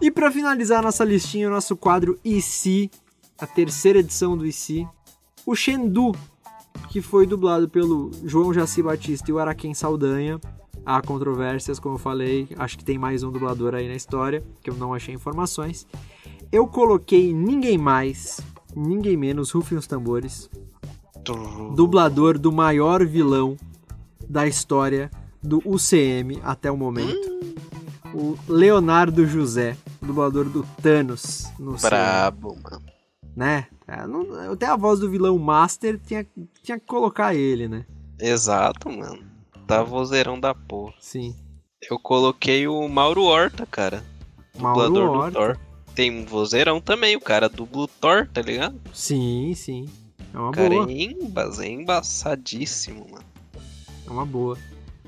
E 0.01 0.11
pra 0.11 0.33
finalizar 0.33 0.81
a 0.81 0.83
nossa 0.83 1.05
listinha, 1.05 1.47
o 1.47 1.51
nosso 1.51 1.77
quadro 1.77 2.19
IC, 2.25 2.91
a 3.39 3.47
terceira 3.47 4.01
edição 4.01 4.37
do 4.37 4.45
IC, 4.45 4.85
o 5.47 5.55
Shendu, 5.55 6.13
que 6.89 7.01
foi 7.01 7.25
dublado 7.25 7.69
pelo 7.69 8.11
João 8.25 8.53
Jaci 8.53 8.83
Batista 8.83 9.31
e 9.31 9.33
o 9.33 9.39
Araquém 9.39 9.75
Saldanha. 9.75 10.41
Há 10.85 11.01
controvérsias, 11.01 11.79
como 11.79 11.95
eu 11.95 11.99
falei, 12.01 12.49
acho 12.59 12.77
que 12.77 12.85
tem 12.85 12.99
mais 12.99 13.23
um 13.23 13.31
dublador 13.31 13.77
aí 13.77 13.87
na 13.87 13.95
história, 13.95 14.43
que 14.61 14.71
eu 14.71 14.75
não 14.75 14.93
achei 14.93 15.15
informações. 15.15 15.87
Eu 16.51 16.67
coloquei 16.67 17.33
ninguém 17.33 17.79
mais, 17.79 18.41
ninguém 18.75 19.17
menos, 19.17 19.53
rufem 19.53 19.79
os 19.79 19.87
tambores, 19.87 20.51
dublador 21.77 22.37
do 22.37 22.51
maior 22.51 23.07
vilão 23.07 23.57
da 24.29 24.49
história 24.49 25.09
do 25.43 25.63
UCM 25.65 26.41
até 26.45 26.71
o 26.71 26.77
momento. 26.77 27.41
O 28.15 28.37
Leonardo 28.47 29.27
José, 29.27 29.77
dublador 30.01 30.45
do 30.45 30.63
Thanos 30.83 31.47
no 31.59 31.73
UCM, 31.73 31.89
Brabo, 31.91 32.57
mano. 32.63 32.83
né? 33.35 33.67
É, 33.89 34.07
não- 34.07 34.53
até 34.53 34.67
a 34.67 34.77
voz 34.77 35.01
do 35.01 35.11
vilão 35.11 35.39
Master 35.39 35.99
tinha, 36.07 36.27
tinha 36.63 36.79
que 36.79 36.87
colocar 36.87 37.35
ele, 37.35 37.69
né? 37.69 37.85
Exato, 38.19 38.89
mano. 38.91 39.23
Tá 39.67 39.83
vozeirão 39.83 40.39
da 40.39 40.55
porra. 40.55 40.93
Sim. 41.01 41.35
Eu 41.91 41.99
coloquei 41.99 42.69
o 42.69 42.87
Mauro 42.89 43.23
Horta, 43.25 43.67
cara. 43.67 44.05
Mauro 44.59 44.83
Dublador 44.91 45.11
Horta. 45.17 45.31
do 45.31 45.35
Thor. 45.35 45.59
Tem 45.95 46.11
um 46.11 46.25
vozeirão 46.25 46.81
também, 46.81 47.17
o 47.17 47.21
cara 47.21 47.49
dubla 47.49 47.83
o 47.83 47.89
Thor, 47.89 48.29
tá 48.33 48.41
ligado? 48.43 48.79
Sim, 48.95 49.53
sim. 49.55 49.89
É 50.33 50.39
uma 50.39 50.49
O 50.51 50.53
cara 50.53 50.69
boa. 50.71 50.91
é, 50.91 50.93
embas, 50.93 51.59
é 51.59 51.69
embaçadíssimo, 51.69 53.07
mano. 53.11 53.25
É 54.07 54.11
uma 54.11 54.25
boa. 54.25 54.57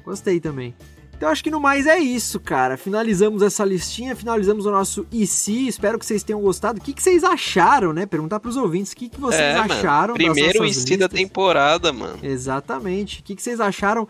Gostei 0.04 0.40
também. 0.40 0.74
Então 1.16 1.28
acho 1.28 1.42
que 1.42 1.50
no 1.50 1.60
mais 1.60 1.86
é 1.86 1.98
isso, 1.98 2.40
cara. 2.40 2.76
Finalizamos 2.76 3.40
essa 3.40 3.64
listinha, 3.64 4.16
finalizamos 4.16 4.66
o 4.66 4.70
nosso 4.70 5.06
IC. 5.12 5.68
Espero 5.68 5.98
que 5.98 6.04
vocês 6.04 6.22
tenham 6.22 6.40
gostado. 6.40 6.80
O 6.80 6.82
que, 6.82 6.92
que 6.92 7.02
vocês 7.02 7.22
acharam, 7.22 7.92
né? 7.92 8.04
Perguntar 8.04 8.40
pros 8.40 8.56
ouvintes 8.56 8.92
o 8.92 8.96
que, 8.96 9.08
que 9.08 9.20
vocês 9.20 9.40
é, 9.40 9.54
acharam 9.54 10.14
mano. 10.14 10.34
Primeiro 10.34 10.66
IC 10.66 10.96
da 10.96 11.08
temporada, 11.08 11.92
mano. 11.92 12.18
Exatamente. 12.22 13.20
O 13.20 13.22
que, 13.22 13.36
que 13.36 13.42
vocês 13.42 13.60
acharam? 13.60 14.08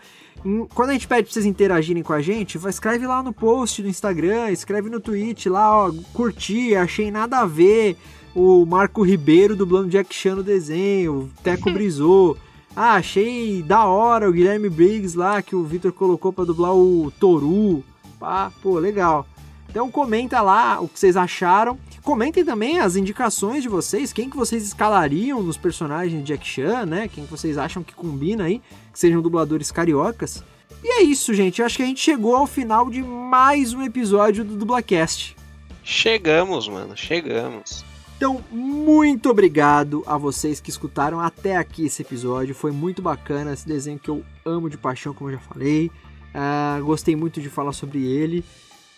Quando 0.73 0.89
a 0.89 0.93
gente 0.93 1.07
pede 1.07 1.23
pra 1.23 1.33
vocês 1.33 1.45
interagirem 1.45 2.03
com 2.03 2.13
a 2.13 2.21
gente, 2.21 2.59
escreve 2.67 3.07
lá 3.07 3.23
no 3.23 3.33
post 3.33 3.81
do 3.81 3.87
Instagram, 3.87 4.51
escreve 4.51 4.89
no 4.89 4.99
tweet 4.99 5.49
lá, 5.49 5.87
ó, 5.87 5.91
curti, 6.13 6.75
achei 6.75 7.09
nada 7.09 7.39
a 7.39 7.45
ver. 7.45 7.97
O 8.35 8.65
Marco 8.65 9.01
Ribeiro 9.01 9.55
dublando 9.55 9.87
Jack 9.87 10.13
Chan 10.13 10.35
no 10.35 10.43
desenho, 10.43 11.13
o 11.13 11.29
Teco 11.41 11.71
Brisou. 11.71 12.37
Ah, 12.75 12.95
achei 12.95 13.63
da 13.63 13.85
hora 13.85 14.29
o 14.29 14.33
Guilherme 14.33 14.69
Briggs 14.69 15.17
lá 15.17 15.41
que 15.41 15.55
o 15.55 15.63
Vitor 15.63 15.93
colocou 15.93 16.33
pra 16.33 16.43
dublar 16.43 16.75
o 16.75 17.11
Toru. 17.19 17.83
Pá, 18.19 18.51
pô, 18.61 18.77
legal. 18.77 19.25
Então 19.69 19.89
comenta 19.89 20.41
lá 20.41 20.81
o 20.81 20.87
que 20.87 20.99
vocês 20.99 21.15
acharam. 21.15 21.77
Comentem 22.03 22.45
também 22.45 22.79
as 22.79 22.95
indicações 22.95 23.63
de 23.63 23.69
vocês, 23.69 24.13
quem 24.13 24.29
que 24.29 24.37
vocês 24.37 24.63
escalariam 24.63 25.41
nos 25.41 25.57
personagens 25.57 26.21
de 26.21 26.27
Jack 26.27 26.45
Chan, 26.45 26.85
né? 26.85 27.07
Quem 27.07 27.25
que 27.25 27.31
vocês 27.31 27.57
acham 27.57 27.81
que 27.81 27.95
combina 27.95 28.43
aí, 28.43 28.61
que 28.93 28.99
sejam 28.99 29.21
dubladores 29.21 29.71
cariocas. 29.71 30.43
E 30.83 30.99
é 30.99 31.01
isso, 31.01 31.33
gente. 31.33 31.59
Eu 31.59 31.65
acho 31.65 31.77
que 31.77 31.83
a 31.83 31.85
gente 31.87 31.99
chegou 31.99 32.35
ao 32.35 32.45
final 32.45 32.89
de 32.91 33.01
mais 33.01 33.73
um 33.73 33.81
episódio 33.81 34.43
do 34.43 34.55
Dublacast. 34.55 35.35
Chegamos, 35.83 36.67
mano. 36.67 36.95
Chegamos. 36.95 37.83
Então, 38.17 38.41
muito 38.49 39.29
obrigado 39.29 40.01
a 40.07 40.17
vocês 40.17 40.61
que 40.61 40.69
escutaram 40.69 41.19
até 41.19 41.57
aqui 41.57 41.85
esse 41.85 42.01
episódio. 42.01 42.55
Foi 42.55 42.71
muito 42.71 43.01
bacana 43.01 43.51
esse 43.53 43.67
desenho 43.67 43.99
que 43.99 44.09
eu 44.09 44.23
amo 44.45 44.69
de 44.69 44.77
paixão, 44.77 45.13
como 45.13 45.29
eu 45.29 45.33
já 45.35 45.41
falei. 45.41 45.91
Ah, 46.33 46.79
gostei 46.81 47.13
muito 47.15 47.41
de 47.41 47.49
falar 47.49 47.73
sobre 47.73 48.05
ele. 48.05 48.43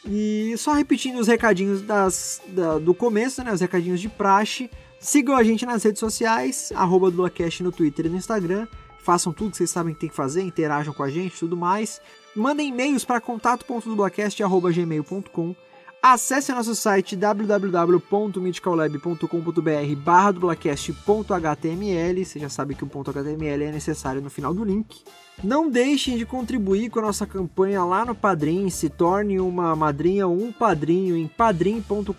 E 0.06 0.54
só 0.58 0.74
repetindo 0.74 1.18
os 1.20 1.28
recadinhos 1.28 1.82
das, 1.82 2.40
da- 2.50 2.78
do 2.78 2.94
começo, 2.94 3.44
né? 3.44 3.52
Os 3.52 3.60
recadinhos 3.62 4.00
de 4.00 4.08
praxe. 4.08 4.70
Sigam 5.00 5.36
a 5.36 5.44
gente 5.44 5.66
nas 5.66 5.82
redes 5.84 6.00
sociais, 6.00 6.72
arroba 6.76 7.10
no 7.12 7.28
Twitter 7.72 8.06
e 8.06 8.10
no 8.10 8.18
Instagram. 8.18 8.68
Façam 9.00 9.34
tudo 9.34 9.52
que 9.52 9.58
vocês 9.58 9.70
sabem 9.70 9.94
que 9.94 10.00
tem 10.02 10.10
que 10.10 10.16
fazer, 10.16 10.42
interajam 10.44 10.94
com 10.94 11.02
a 11.04 11.10
gente 11.10 11.38
tudo 11.40 11.56
mais. 11.58 12.00
Mandem 12.36 12.70
e-mails 12.70 13.04
para 13.06 13.20
contato.dublacast.gmail.com. 13.22 15.56
Acesse 16.10 16.54
nosso 16.54 16.74
site 16.74 17.18
www.mythicallab.com.br 17.18 19.96
barra 19.98 20.32
dublacast.html. 20.32 22.26
Você 22.26 22.40
já 22.40 22.48
sabe 22.48 22.76
que 22.76 22.86
o 22.86 22.88
.html 22.88 23.66
é 23.66 23.72
necessário 23.74 24.22
no 24.22 24.30
final 24.30 24.54
do 24.54 24.64
link. 24.64 25.04
Não 25.44 25.70
deixem 25.70 26.18
de 26.18 26.26
contribuir 26.26 26.90
com 26.90 26.98
a 26.98 27.04
nossa 27.04 27.28
campanha 27.28 27.84
lá 27.84 28.04
no 28.04 28.16
Padrim. 28.16 28.72
Se 28.72 28.90
torne 28.90 29.40
uma 29.40 29.76
madrinha 29.76 30.26
ou 30.26 30.36
um 30.36 30.52
padrinho 30.52 31.16
em 31.16 31.28
padrim.com.br 31.28 32.12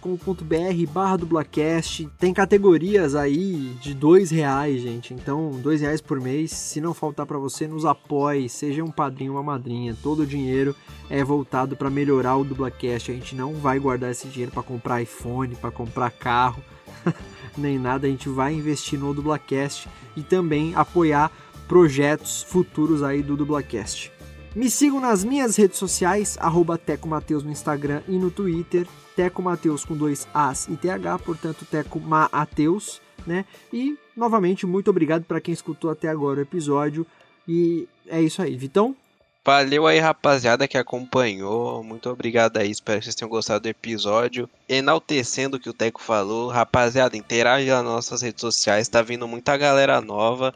barra 0.93 1.17
dublacast. 1.17 2.09
Tem 2.17 2.33
categorias 2.33 3.17
aí 3.17 3.77
de 3.81 3.93
dois 3.93 4.31
reais, 4.31 4.81
gente. 4.81 5.13
Então, 5.13 5.51
dois 5.61 5.81
reais 5.81 6.01
por 6.01 6.21
mês. 6.21 6.53
Se 6.53 6.81
não 6.81 6.95
faltar 6.95 7.27
para 7.27 7.39
você, 7.39 7.67
nos 7.67 7.85
apoie. 7.85 8.49
Seja 8.49 8.85
um 8.85 8.91
padrinho 8.91 9.33
ou 9.33 9.39
uma 9.39 9.53
madrinha. 9.53 9.97
Todo 10.01 10.21
o 10.21 10.27
dinheiro 10.27 10.77
é 11.11 11.25
voltado 11.25 11.77
para 11.77 11.91
melhorar 11.91 12.37
o 12.37 12.45
dublacast. 12.45 13.11
A 13.11 13.15
gente 13.15 13.35
não 13.35 13.55
vai 13.55 13.81
guardar 13.81 14.13
esse 14.13 14.29
dinheiro 14.29 14.53
para 14.53 14.63
comprar 14.63 15.03
iPhone, 15.03 15.57
para 15.57 15.73
comprar 15.73 16.13
carro, 16.13 16.63
nem 17.59 17.81
nada. 17.81 18.07
A 18.07 18.11
gente 18.11 18.29
vai 18.29 18.55
investir 18.55 18.97
no 18.97 19.13
dublacast 19.13 19.89
e 20.17 20.23
também 20.23 20.73
apoiar 20.77 21.33
projetos 21.69 22.43
futuros 22.43 23.03
aí 23.03 23.23
do 23.23 23.37
Dublacast. 23.37 24.11
Me 24.57 24.71
sigam 24.71 24.99
nas 24.99 25.23
minhas 25.23 25.55
redes 25.57 25.79
sociais, 25.79 26.37
arroba 26.41 26.79
Teco 26.79 27.07
Mateus 27.07 27.45
no 27.45 27.51
Instagram 27.53 28.03
e 28.09 28.13
no 28.19 28.31
Twitter, 28.31 28.89
Teco 29.15 29.43
Mateus 29.43 29.85
com 29.85 29.95
dois 29.95 30.27
As 30.33 30.67
e 30.67 30.77
TH, 30.77 31.19
portanto 31.19 31.67
Teco 31.71 32.01
Mateus, 32.01 33.01
né? 33.27 33.45
E, 33.73 33.97
novamente, 34.17 34.67
muito 34.67 34.89
obrigado 34.89 35.25
para 35.25 35.41
quem 35.41 35.53
escutou 35.53 35.91
até 35.91 36.09
agora 36.09 36.41
o 36.41 36.43
episódio. 36.43 37.07
E 37.47 37.87
é 38.09 38.21
isso 38.21 38.41
aí, 38.41 38.57
Vitão. 38.57 38.97
Valeu 39.45 39.87
aí, 39.87 39.99
rapaziada, 39.99 40.69
que 40.69 40.77
acompanhou. 40.77 41.83
Muito 41.83 42.11
obrigado 42.11 42.59
aí. 42.59 42.71
Espero 42.71 42.99
que 42.99 43.05
vocês 43.05 43.15
tenham 43.15 43.31
gostado 43.31 43.63
do 43.63 43.69
episódio. 43.69 44.49
Enaltecendo 44.69 45.57
o 45.57 45.61
que 45.61 45.71
o 45.71 45.73
Teco 45.73 46.03
falou. 46.03 46.49
Rapaziada, 46.49 47.17
interage 47.17 47.67
nas 47.69 47.85
nossas 47.85 48.23
redes 48.23 48.41
sociais. 48.41 48.89
Tá 48.89 49.01
vindo 49.01 49.27
muita 49.27 49.57
galera 49.57 50.01
nova. 50.01 50.55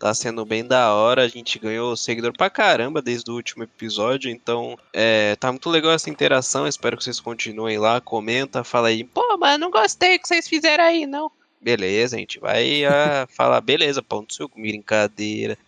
Tá 0.00 0.14
sendo 0.14 0.46
bem 0.46 0.64
da 0.64 0.94
hora, 0.94 1.22
a 1.22 1.28
gente 1.28 1.58
ganhou 1.58 1.94
seguidor 1.94 2.32
pra 2.32 2.48
caramba 2.48 3.02
desde 3.02 3.30
o 3.30 3.34
último 3.34 3.64
episódio, 3.64 4.30
então 4.30 4.78
é, 4.94 5.36
tá 5.36 5.52
muito 5.52 5.68
legal 5.68 5.92
essa 5.92 6.08
interação, 6.08 6.66
espero 6.66 6.96
que 6.96 7.04
vocês 7.04 7.20
continuem 7.20 7.76
lá, 7.76 8.00
comenta, 8.00 8.64
fala 8.64 8.88
aí, 8.88 9.04
pô, 9.04 9.36
mas 9.36 9.60
não 9.60 9.70
gostei 9.70 10.18
que 10.18 10.26
vocês 10.26 10.48
fizeram 10.48 10.84
aí, 10.84 11.04
não. 11.04 11.30
Beleza, 11.60 12.16
a 12.16 12.18
gente 12.18 12.40
vai 12.40 12.80
uh, 12.88 13.28
falar, 13.28 13.60
beleza, 13.60 14.02
ponto 14.02 14.32
seu, 14.32 14.48
brincadeira. 14.48 15.58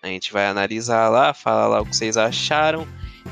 A 0.00 0.06
gente 0.06 0.32
vai 0.32 0.46
analisar 0.46 1.08
lá, 1.08 1.34
falar 1.34 1.66
lá 1.66 1.80
o 1.80 1.84
que 1.84 1.96
vocês 1.96 2.16
acharam. 2.16 2.86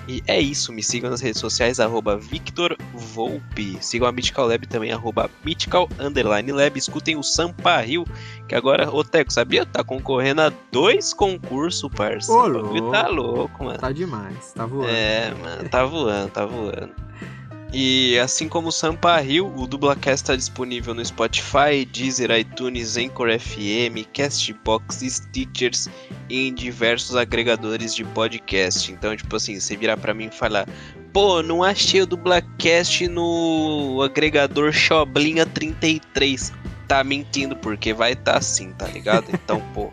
E 0.08 0.22
é 0.26 0.40
isso, 0.40 0.72
me 0.72 0.82
sigam 0.82 1.10
nas 1.10 1.20
redes 1.20 1.40
sociais, 1.40 1.78
arroba 1.78 2.16
Victor 2.16 2.76
Volpe. 2.92 3.78
Sigam 3.80 4.08
a 4.08 4.12
Mythical 4.12 4.46
Lab 4.48 4.66
também, 4.66 4.92
arroba 4.92 5.30
Mythical 5.44 5.88
Underline 5.98 6.50
Lab. 6.50 6.76
Escutem 6.78 7.16
o 7.16 7.22
Sampa 7.22 7.78
Rio, 7.80 8.04
que 8.48 8.54
agora, 8.54 8.90
ô 8.90 9.04
Teco, 9.04 9.32
sabia? 9.32 9.64
Tá 9.64 9.84
concorrendo 9.84 10.42
a 10.42 10.52
dois 10.72 11.12
concursos, 11.14 11.90
parça. 11.94 12.32
Ô, 12.32 12.46
O 12.46 12.52
bagulho 12.52 12.90
tá 12.90 13.08
louco, 13.08 13.64
mano. 13.64 13.78
Tá 13.78 13.92
demais, 13.92 14.52
tá 14.52 14.66
voando. 14.66 14.90
É, 14.90 15.32
mano, 15.34 15.68
tá 15.68 15.84
voando, 15.84 16.30
tá 16.30 16.46
voando. 16.46 16.92
E 17.74 18.18
assim 18.18 18.48
como 18.48 18.68
o 18.68 18.72
Sampa 18.72 19.18
Rio, 19.18 19.50
o 19.56 19.66
Dublacast 19.66 20.22
está 20.22 20.36
disponível 20.36 20.92
no 20.92 21.02
Spotify, 21.02 21.86
Deezer, 21.90 22.30
iTunes, 22.30 22.98
Anchor 22.98 23.28
FM, 23.38 24.06
Castbox, 24.12 25.00
Stitchers 25.00 25.88
e 26.28 26.48
em 26.48 26.54
diversos 26.54 27.16
agregadores 27.16 27.94
de 27.94 28.04
podcast. 28.04 28.92
Então, 28.92 29.16
tipo 29.16 29.34
assim, 29.34 29.58
você 29.58 29.74
virar 29.74 29.96
pra 29.96 30.12
mim 30.12 30.26
e 30.26 30.30
falar: 30.30 30.68
Pô, 31.14 31.42
não 31.42 31.62
achei 31.62 32.02
o 32.02 32.06
Dublacast 32.06 33.08
no 33.08 34.02
agregador 34.02 34.70
Xoblinha 34.70 35.46
33. 35.46 36.52
Tá 36.86 37.02
mentindo, 37.02 37.56
porque 37.56 37.94
vai 37.94 38.14
tá 38.14 38.36
assim, 38.36 38.70
tá 38.72 38.86
ligado? 38.86 39.28
Então, 39.32 39.62
pô, 39.72 39.90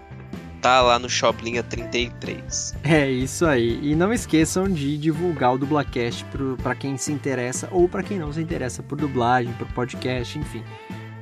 tá 0.62 0.82
lá 0.82 1.00
no 1.00 1.10
Shoplinha 1.10 1.64
33. 1.64 2.76
É 2.84 3.10
isso 3.10 3.46
aí. 3.46 3.80
E 3.82 3.96
não 3.96 4.14
esqueçam 4.14 4.70
de 4.70 4.98
divulgar 4.98 5.54
o 5.54 5.58
Dublacast 5.58 6.26
para 6.62 6.76
quem 6.76 6.98
se 6.98 7.12
interessa 7.12 7.68
ou 7.72 7.88
para 7.88 8.04
quem 8.04 8.20
não 8.20 8.32
se 8.32 8.42
interessa 8.42 8.84
por 8.84 8.98
dublagem, 8.98 9.54
por 9.54 9.68
podcast, 9.68 10.38
enfim. 10.38 10.64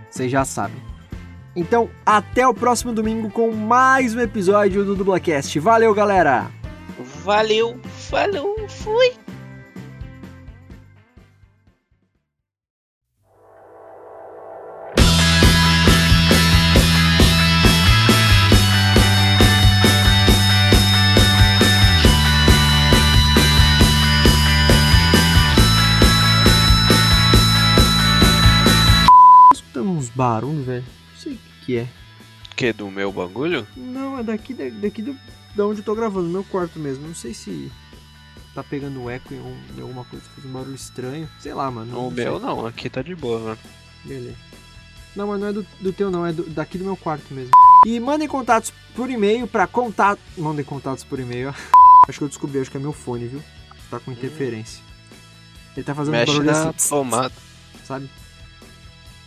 Vocês 0.10 0.32
já 0.32 0.44
sabem. 0.44 0.82
Então, 1.56 1.90
até 2.06 2.48
o 2.48 2.54
próximo 2.54 2.94
domingo 2.94 3.30
com 3.30 3.52
mais 3.52 4.16
um 4.16 4.20
episódio 4.20 4.86
do 4.86 4.96
Dublacast. 4.96 5.60
Valeu, 5.60 5.94
galera! 5.94 6.52
Valeu, 7.24 7.80
falou, 7.84 8.68
fui! 8.70 9.27
Não 31.18 31.22
sei 31.24 31.34
o 31.34 31.38
que, 31.38 31.66
que 31.66 31.78
é. 31.78 31.88
Que 32.56 32.74
do 32.74 32.90
meu 32.92 33.12
bagulho? 33.12 33.68
Não, 33.76 34.20
é 34.20 34.24
daqui, 34.24 34.54
da- 34.54 34.70
daqui 34.70 35.02
do, 35.02 35.18
da 35.56 35.66
onde 35.66 35.80
eu 35.82 35.86
tô 35.86 35.96
gravando, 35.96 36.28
no 36.28 36.34
meu 36.34 36.44
quarto 36.44 36.78
mesmo. 36.80 37.08
Não 37.08 37.16
sei 37.16 37.34
se 37.34 37.72
tá 38.54 38.64
pegando 38.64 39.10
eco 39.10 39.34
em, 39.34 39.40
um- 39.40 39.62
em 39.78 39.82
alguma 39.82 40.04
coisa, 40.06 40.26
faz 40.36 40.46
um 40.46 40.52
barulho 40.52 40.76
estranho. 40.76 41.30
Sei 41.40 41.54
lá, 41.54 41.70
mano. 41.72 41.92
o 41.98 42.04
não 42.10 42.16
sei. 42.16 42.24
meu 42.26 42.40
não, 42.40 42.66
aqui 42.66 42.90
tá 42.90 43.02
de 43.02 43.16
boa, 43.16 43.40
mano. 43.40 43.58
Beleza. 44.06 44.36
Não, 45.16 45.28
mas 45.28 45.40
não 45.40 45.48
é 45.48 45.54
do, 45.54 45.66
do 45.82 45.92
teu 45.94 46.12
não, 46.12 46.26
é 46.26 46.32
do- 46.32 46.48
daqui 46.50 46.78
do 46.78 46.84
meu 46.84 46.96
quarto 46.98 47.34
mesmo. 47.34 47.52
E 47.86 48.00
mandem 48.00 48.28
contatos 48.28 48.72
por 48.96 49.10
e-mail 49.10 49.48
pra 49.48 49.66
contato... 49.68 50.20
Mandem 50.38 50.64
contatos 50.66 51.04
por 51.04 51.20
e-mail. 51.20 51.50
acho 52.08 52.18
que 52.20 52.24
eu 52.24 52.28
descobri, 52.28 52.60
acho 52.60 52.70
que 52.72 52.78
é 52.78 52.80
meu 52.80 52.94
fone, 52.94 53.28
viu? 53.28 53.44
Tá 53.90 54.00
com 54.00 54.12
interferência. 54.12 54.84
Ele 55.76 55.84
tá 55.84 55.94
fazendo 55.96 56.16
um 56.16 56.18
Mexe 56.18 56.32
barulho 56.34 56.52
na 56.52 56.70
assim, 56.70 56.90
tomada, 56.90 57.34
sabe? 57.86 58.10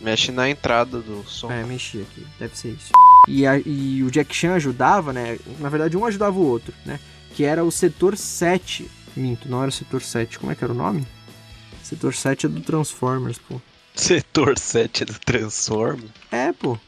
Mexe 0.01 0.33
na 0.33 0.49
entrada 0.49 0.99
do 1.01 1.25
som. 1.29 1.51
É, 1.51 1.63
mexi 1.65 2.01
aqui, 2.03 2.27
deve 2.39 2.57
ser 2.57 2.69
isso. 2.71 2.91
E, 3.29 3.47
a- 3.47 3.59
e 3.59 4.03
o 4.03 4.11
Jack 4.11 4.35
Chan 4.35 4.55
ajudava, 4.55 5.13
né? 5.13 5.39
Na 5.59 5.69
verdade, 5.69 5.97
um 5.97 6.05
ajudava 6.07 6.39
o 6.39 6.47
outro, 6.47 6.73
né? 6.87 6.99
Que 7.35 7.45
era 7.45 7.63
o 7.65 7.71
setor 7.71 8.17
7. 8.17 8.91
Minto, 9.17 9.49
não 9.49 9.61
era 9.61 9.69
o 9.69 9.73
setor 9.73 10.03
7. 10.03 10.39
Como 10.39 10.51
é 10.51 10.55
que 10.55 10.65
era 10.65 10.73
o 10.73 10.77
nome? 10.77 11.07
Setor 11.83 12.15
7 12.15 12.47
é 12.47 12.49
do 12.49 12.61
Transformers, 12.61 13.39
pô. 13.39 13.61
Setor 13.95 14.59
7 14.59 15.05
do 15.05 15.19
Transformer? 15.19 16.09
É, 16.31 16.53
pô. 16.53 16.79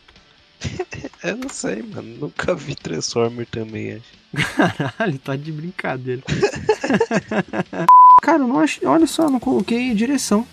Eu 1.22 1.36
não 1.36 1.48
sei, 1.48 1.82
mano. 1.82 2.16
Nunca 2.20 2.54
vi 2.54 2.74
Transformer 2.76 3.46
também, 3.46 3.94
acho. 3.94 4.46
Caralho, 4.56 5.18
tá 5.18 5.36
de 5.36 5.52
brincadeira. 5.52 6.22
Cara, 8.22 8.38
eu 8.42 8.48
não 8.48 8.60
achei. 8.60 8.86
Olha 8.86 9.06
só, 9.06 9.28
não 9.28 9.40
coloquei 9.40 9.92
direção. 9.94 10.46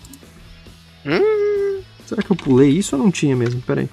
Hum, 1.06 1.79
Será 2.10 2.22
que 2.22 2.30
eu 2.30 2.36
pulei 2.36 2.68
isso 2.70 2.96
ou 2.96 3.02
não 3.02 3.10
tinha 3.10 3.34
mesmo? 3.36 3.62
Pera 3.62 3.80
aí. 3.82 3.88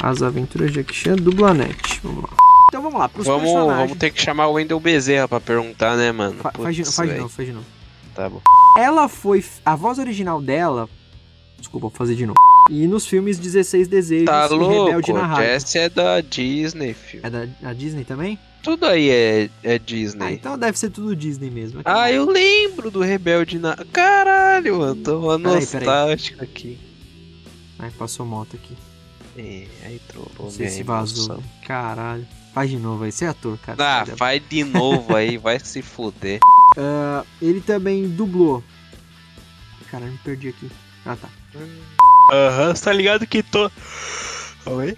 As 0.00 0.22
Aventuras 0.22 0.70
de 0.70 0.76
Jack 0.78 0.94
Chan 0.94 1.16
Dublanet. 1.16 2.00
Vamos 2.02 2.22
lá. 2.22 2.28
Então 2.68 2.82
vamos 2.82 2.98
lá, 3.00 3.08
pros 3.08 3.26
vamos, 3.26 3.42
personagens. 3.44 3.76
vamos 3.88 3.98
ter 3.98 4.10
que 4.10 4.20
chamar 4.20 4.46
o 4.46 4.52
Wendel 4.52 4.78
Bezerra 4.78 5.26
pra 5.26 5.40
perguntar, 5.40 5.96
né, 5.96 6.12
mano? 6.12 6.36
Fa- 6.36 6.52
faz, 6.52 6.76
de, 6.76 6.84
faz 6.84 7.10
de 7.10 7.16
novo, 7.16 7.28
faz 7.28 7.48
de 7.48 7.54
novo. 7.54 7.66
Tá 8.14 8.28
bom. 8.28 8.40
Ela 8.78 9.08
foi. 9.08 9.44
A 9.64 9.74
voz 9.74 9.98
original 9.98 10.40
dela. 10.40 10.88
Desculpa, 11.58 11.88
vou 11.88 11.96
fazer 11.96 12.14
de 12.14 12.26
novo. 12.26 12.38
E 12.70 12.86
nos 12.86 13.06
filmes 13.06 13.38
16 13.38 13.88
Desejos 13.88 14.26
Tá 14.26 14.46
e 14.46 14.48
Rebelde 14.50 15.10
louco? 15.10 15.12
na 15.14 15.26
Rádio. 15.26 15.80
É 15.80 15.88
da 15.88 16.20
Disney, 16.20 16.92
filho. 16.94 17.26
É 17.26 17.30
da, 17.30 17.46
da 17.60 17.72
Disney 17.72 18.04
também? 18.04 18.38
Tudo 18.62 18.86
aí 18.86 19.08
é, 19.08 19.48
é 19.64 19.74
Ah, 19.74 19.78
Disney. 19.78 20.34
então 20.34 20.58
deve 20.58 20.78
ser 20.78 20.90
tudo 20.90 21.16
Disney 21.16 21.50
mesmo. 21.50 21.80
Aqui. 21.80 21.90
Ah, 21.90 22.12
eu 22.12 22.26
lembro 22.28 22.90
do 22.90 23.00
Rebelde 23.00 23.58
na. 23.58 23.74
Caralho, 23.92 24.78
mano. 24.78 24.96
Tô 24.96 25.18
uma 25.18 25.38
Peraí, 25.38 25.66
peraí. 25.66 25.86
nostálgica 25.86 26.44
aqui. 26.44 26.78
Ai, 27.78 27.90
passou 27.98 28.26
moto 28.26 28.56
aqui. 28.56 28.76
É, 29.36 29.66
aí 29.86 30.00
trocou 30.08 30.46
Não 30.46 30.50
sei 30.50 30.66
minha 30.66 30.76
se 30.78 30.82
vazou. 30.82 31.24
emoção. 31.36 31.42
Caralho. 31.66 32.26
Faz 32.52 32.70
de 32.70 32.76
novo 32.76 33.04
aí. 33.04 33.12
Você 33.12 33.24
é 33.24 33.28
ator, 33.28 33.56
cara. 33.58 34.00
Ah, 34.00 34.04
Você 34.04 34.12
é- 34.12 34.16
faz 34.16 34.42
de 34.48 34.64
novo 34.64 35.14
aí, 35.14 35.36
vai 35.38 35.58
se 35.60 35.82
fuder. 35.82 36.40
Ah, 36.80 37.24
ele 37.42 37.60
também 37.60 38.08
dublou. 38.08 38.62
Caralho, 39.90 40.12
me 40.12 40.18
perdi 40.18 40.48
aqui. 40.48 40.70
Ah, 41.04 41.16
tá. 41.16 41.28
Aham, 42.32 42.74
tá 42.74 42.92
ligado 42.92 43.26
que 43.26 43.42
tô. 43.42 43.68
Oi? 44.66 44.96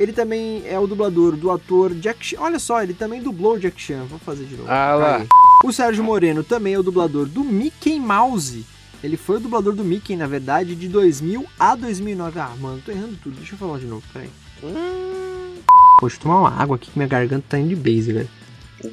Ele 0.00 0.12
também 0.12 0.62
é 0.66 0.78
o 0.78 0.86
dublador 0.86 1.34
do 1.36 1.50
ator 1.50 1.94
Jack 1.94 2.26
Chan. 2.26 2.36
Olha 2.40 2.58
só, 2.58 2.82
ele 2.82 2.92
também 2.92 3.22
dublou 3.22 3.54
o 3.54 3.58
Jack 3.60 3.80
Chan. 3.80 4.04
Vou 4.04 4.18
fazer 4.18 4.44
de 4.44 4.56
novo. 4.56 4.68
Ah 4.70 4.94
lá. 4.96 5.26
O 5.64 5.72
Sérgio 5.72 6.02
Moreno 6.04 6.42
também 6.42 6.74
é 6.74 6.78
o 6.78 6.82
dublador 6.82 7.26
do 7.26 7.42
Mickey 7.44 7.98
Mouse. 8.00 8.66
Ele 9.02 9.16
foi 9.16 9.36
o 9.38 9.40
dublador 9.40 9.74
do 9.74 9.82
Mickey, 9.84 10.16
na 10.16 10.26
verdade, 10.26 10.74
de 10.76 10.88
2000 10.88 11.44
a 11.58 11.74
2009. 11.74 12.38
Ah, 12.38 12.54
mano, 12.60 12.80
tô 12.84 12.92
errando 12.92 13.16
tudo. 13.22 13.36
Deixa 13.36 13.54
eu 13.54 13.58
falar 13.58 13.78
de 13.78 13.86
novo, 13.86 14.02
peraí. 14.12 14.30
Hum, 14.62 15.56
Poxa, 15.98 16.18
tomar 16.20 16.38
uma 16.40 16.50
água 16.50 16.76
aqui 16.76 16.90
que 16.90 16.98
minha 16.98 17.08
garganta 17.08 17.44
tá 17.48 17.58
indo 17.58 17.68
de 17.70 17.76
base, 17.76 18.12
velho. 18.12 18.28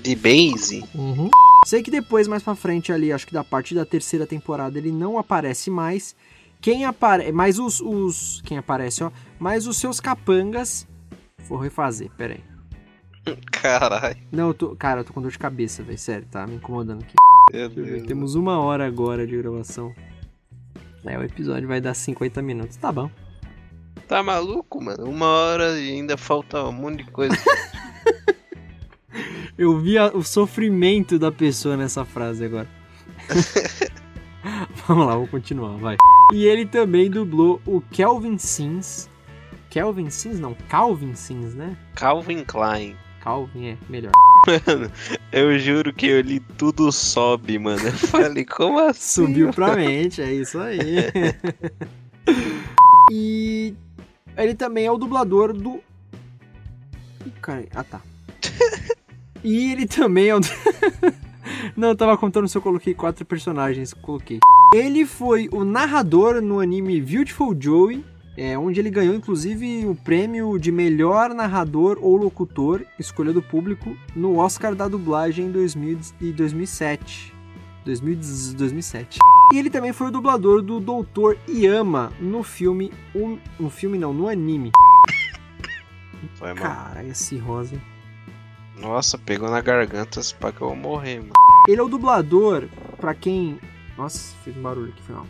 de 0.02 0.15
base? 0.15 0.84
Uhum. 0.95 1.30
Sei 1.65 1.84
que 1.84 1.91
depois, 1.91 2.27
mais 2.27 2.41
pra 2.41 2.56
frente 2.56 2.91
ali, 2.91 3.11
acho 3.11 3.27
que 3.27 3.34
da 3.34 3.44
parte 3.44 3.76
da 3.76 3.86
terceira 3.86 4.26
temporada, 4.26 4.77
ele 4.77 4.91
não 4.91 5.18
aparece 5.18 5.69
mais. 5.69 6.15
Quem 6.61 6.86
aparece. 6.86 7.31
Mas 7.31 7.60
os, 7.60 7.80
os. 7.80 8.41
Quem 8.45 8.57
aparece, 8.57 9.03
ó. 9.03 9.11
Mas 9.38 9.68
os 9.68 9.77
seus 9.77 9.99
capangas. 9.99 10.88
Vou 11.48 11.57
refazer, 11.57 12.10
pera 12.18 12.34
aí. 12.36 13.36
Caralho. 13.52 14.18
Não, 14.31 14.48
eu 14.49 14.53
tô. 14.53 14.76
Cara, 14.76 15.02
eu 15.02 15.03
tô 15.06 15.14
com 15.14 15.22
dor 15.22 15.31
de 15.31 15.38
cabeça, 15.40 15.84
velho. 15.84 15.98
Sério, 15.98 16.27
tá 16.31 16.45
me 16.48 16.56
incomodando 16.56 17.02
aqui. 17.03 17.14
Temos 18.08 18.36
uma 18.36 18.60
hora 18.60 18.86
agora 18.86 19.26
de 19.26 19.36
gravação. 19.38 19.94
É, 21.06 21.18
o 21.18 21.24
episódio 21.24 21.68
vai 21.68 21.80
dar 21.82 21.94
50 21.94 22.42
minutos. 22.42 22.78
Tá 22.78 22.92
bom. 22.92 23.10
Tá 24.08 24.22
maluco, 24.24 24.84
mano? 24.84 25.08
Uma 25.10 25.26
hora 25.28 25.80
e 25.80 25.92
ainda 25.92 26.18
falta 26.18 26.64
um 26.66 26.72
monte 26.72 27.04
de 27.04 27.12
coisa. 27.12 27.36
Eu 29.58 29.78
vi 29.80 29.98
a- 29.98 30.08
o 30.14 30.24
sofrimento 30.24 31.20
da 31.20 31.32
pessoa 31.32 31.76
nessa 31.76 32.06
frase 32.06 32.46
agora. 32.46 32.68
Vamos 34.88 35.06
lá, 35.06 35.16
vou 35.16 35.28
continuar, 35.28 35.78
vai. 35.78 35.98
E 36.34 36.46
ele 36.46 36.66
também 36.66 37.10
dublou 37.10 37.62
o 37.66 37.82
Kelvin 37.82 38.38
Sims. 38.38 39.10
Kelvin 39.70 40.10
Sims? 40.10 40.40
Não, 40.40 40.54
Calvin 40.70 41.14
Sims, 41.14 41.54
né? 41.54 41.78
Calvin 41.96 42.44
Klein. 42.46 42.96
Calvin 43.22 43.68
é 43.68 43.78
melhor. 43.90 44.12
Mano, 44.50 44.92
eu 45.32 45.60
juro 45.60 45.94
que 45.94 46.08
eu 46.08 46.22
li 46.22 46.40
tudo 46.40 46.92
sobe, 46.92 47.60
mano. 47.60 47.86
Eu 47.86 47.94
falei, 47.94 48.44
como 48.44 48.80
assim? 48.80 49.28
Subiu 49.28 49.54
pra 49.54 49.76
mente, 49.76 50.22
é 50.22 50.34
isso 50.34 50.58
aí. 50.58 51.12
e 53.12 53.76
ele 54.36 54.56
também 54.56 54.86
é 54.86 54.92
o 54.92 54.98
dublador 54.98 55.54
do. 55.54 55.80
Cara, 57.42 57.66
ah 57.76 57.84
tá. 57.84 58.02
E 59.44 59.72
ele 59.72 59.88
também 59.88 60.30
é 60.30 60.36
o. 60.36 60.40
Não, 61.78 61.90
eu 61.90 61.96
tava 61.96 62.18
contando 62.18 62.48
se 62.48 62.58
eu 62.58 62.62
coloquei 62.62 62.94
quatro 62.94 63.26
personagens. 63.26 63.94
Coloquei. 63.94 64.40
Ele 64.74 65.06
foi 65.06 65.48
o 65.52 65.64
narrador 65.64 66.42
no 66.42 66.60
anime 66.60 67.02
Beautiful 67.02 67.56
Joey, 67.60 68.04
é, 68.40 68.57
onde 68.57 68.80
ele 68.80 68.90
ganhou 68.90 69.14
inclusive 69.14 69.86
o 69.86 69.94
prêmio 69.94 70.57
de 70.57 70.72
melhor 70.72 71.34
narrador 71.34 71.99
ou 72.02 72.16
locutor, 72.16 72.86
escolha 72.98 73.34
do 73.34 73.41
público, 73.41 73.98
no 74.16 74.38
Oscar 74.38 74.74
da 74.74 74.88
dublagem 74.88 75.48
em 75.48 75.52
2000 75.52 75.99
e 76.22 76.32
2007. 76.32 77.34
2000 77.84 78.16
2007. 78.56 79.20
E 79.52 79.57
ele 79.57 79.70
também 79.70 79.91
foi 79.91 80.07
o 80.07 80.11
dublador 80.11 80.61
do 80.61 80.80
Dr. 80.80 81.36
Yama 81.49 82.14
no 82.18 82.41
filme. 82.41 82.94
Um, 83.14 83.38
no 83.60 83.70
filme 83.70 83.98
não, 83.98 84.14
no 84.14 84.30
anime. 84.30 84.72
Foi, 86.36 86.53
mano. 86.53 86.61
Cara, 86.61 87.03
esse 87.03 87.38
rosa. 87.38 87.78
Nossa, 88.78 89.18
pegou 89.18 89.49
na 89.49 89.60
garganta, 89.60 90.24
se 90.24 90.34
pá 90.34 90.49
que 90.53 90.61
eu 90.61 90.68
vou 90.68 90.78
morrer, 90.78 91.20
mano. 91.20 91.34
Ele 91.68 91.82
é 91.82 91.84
o 91.84 91.90
dublador, 91.90 92.70
pra 93.02 93.14
quem. 93.14 93.60
Nossa, 93.98 94.34
fez 94.45 94.56
um 94.56 94.61
barulho 94.61 94.94
aqui, 94.94 95.02
foi 95.02 95.16
mal. 95.16 95.26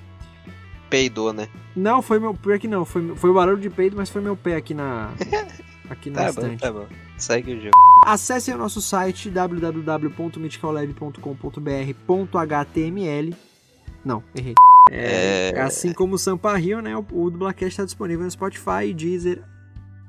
Peidou, 0.90 1.32
né? 1.34 1.48
Não, 1.76 2.02
foi 2.02 2.20
meu. 2.20 2.34
Pior 2.34 2.58
que 2.60 2.68
não, 2.68 2.84
foi, 2.86 3.16
foi 3.16 3.30
o 3.30 3.34
barulho 3.34 3.60
de 3.62 3.70
peido, 3.70 3.96
mas 3.96 4.10
foi 4.10 4.22
meu 4.22 4.36
pé 4.36 4.56
aqui 4.56 4.74
na. 4.74 5.12
Aqui 5.90 6.12
na 6.12 6.18
Tá 6.26 6.26
bom, 6.26 6.42
estante. 6.42 6.62
tá 6.62 6.72
bom. 6.72 6.86
Segue 7.18 7.54
o 7.54 7.60
jogo. 7.60 7.72
Acesse 8.06 8.52
o 8.54 8.58
nosso 8.60 8.80
site 8.80 9.28
www.mythicallab.com.br.html. 12.08 13.34
Não, 14.06 14.24
errei. 14.36 14.54
É, 14.92 15.52
É. 15.56 15.62
Assim 15.62 15.92
como 15.94 16.16
o 16.16 16.18
Sampa 16.18 16.56
Rio, 16.56 16.82
né? 16.82 16.96
O, 16.96 17.06
o 17.12 17.30
Dublacast 17.30 17.70
está 17.70 17.86
disponível 17.86 18.24
no 18.24 18.32
Spotify, 18.32 18.94
Deezer. 18.96 19.42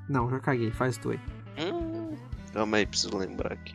Não, 0.09 0.29
já 0.31 0.39
caguei, 0.39 0.71
faz 0.71 0.97
tu 0.97 1.11
aí. 1.11 1.21
Hum, 1.59 2.15
calma 2.53 2.77
aí, 2.79 2.87
preciso 2.87 3.17
lembrar 3.17 3.53
aqui. 3.53 3.75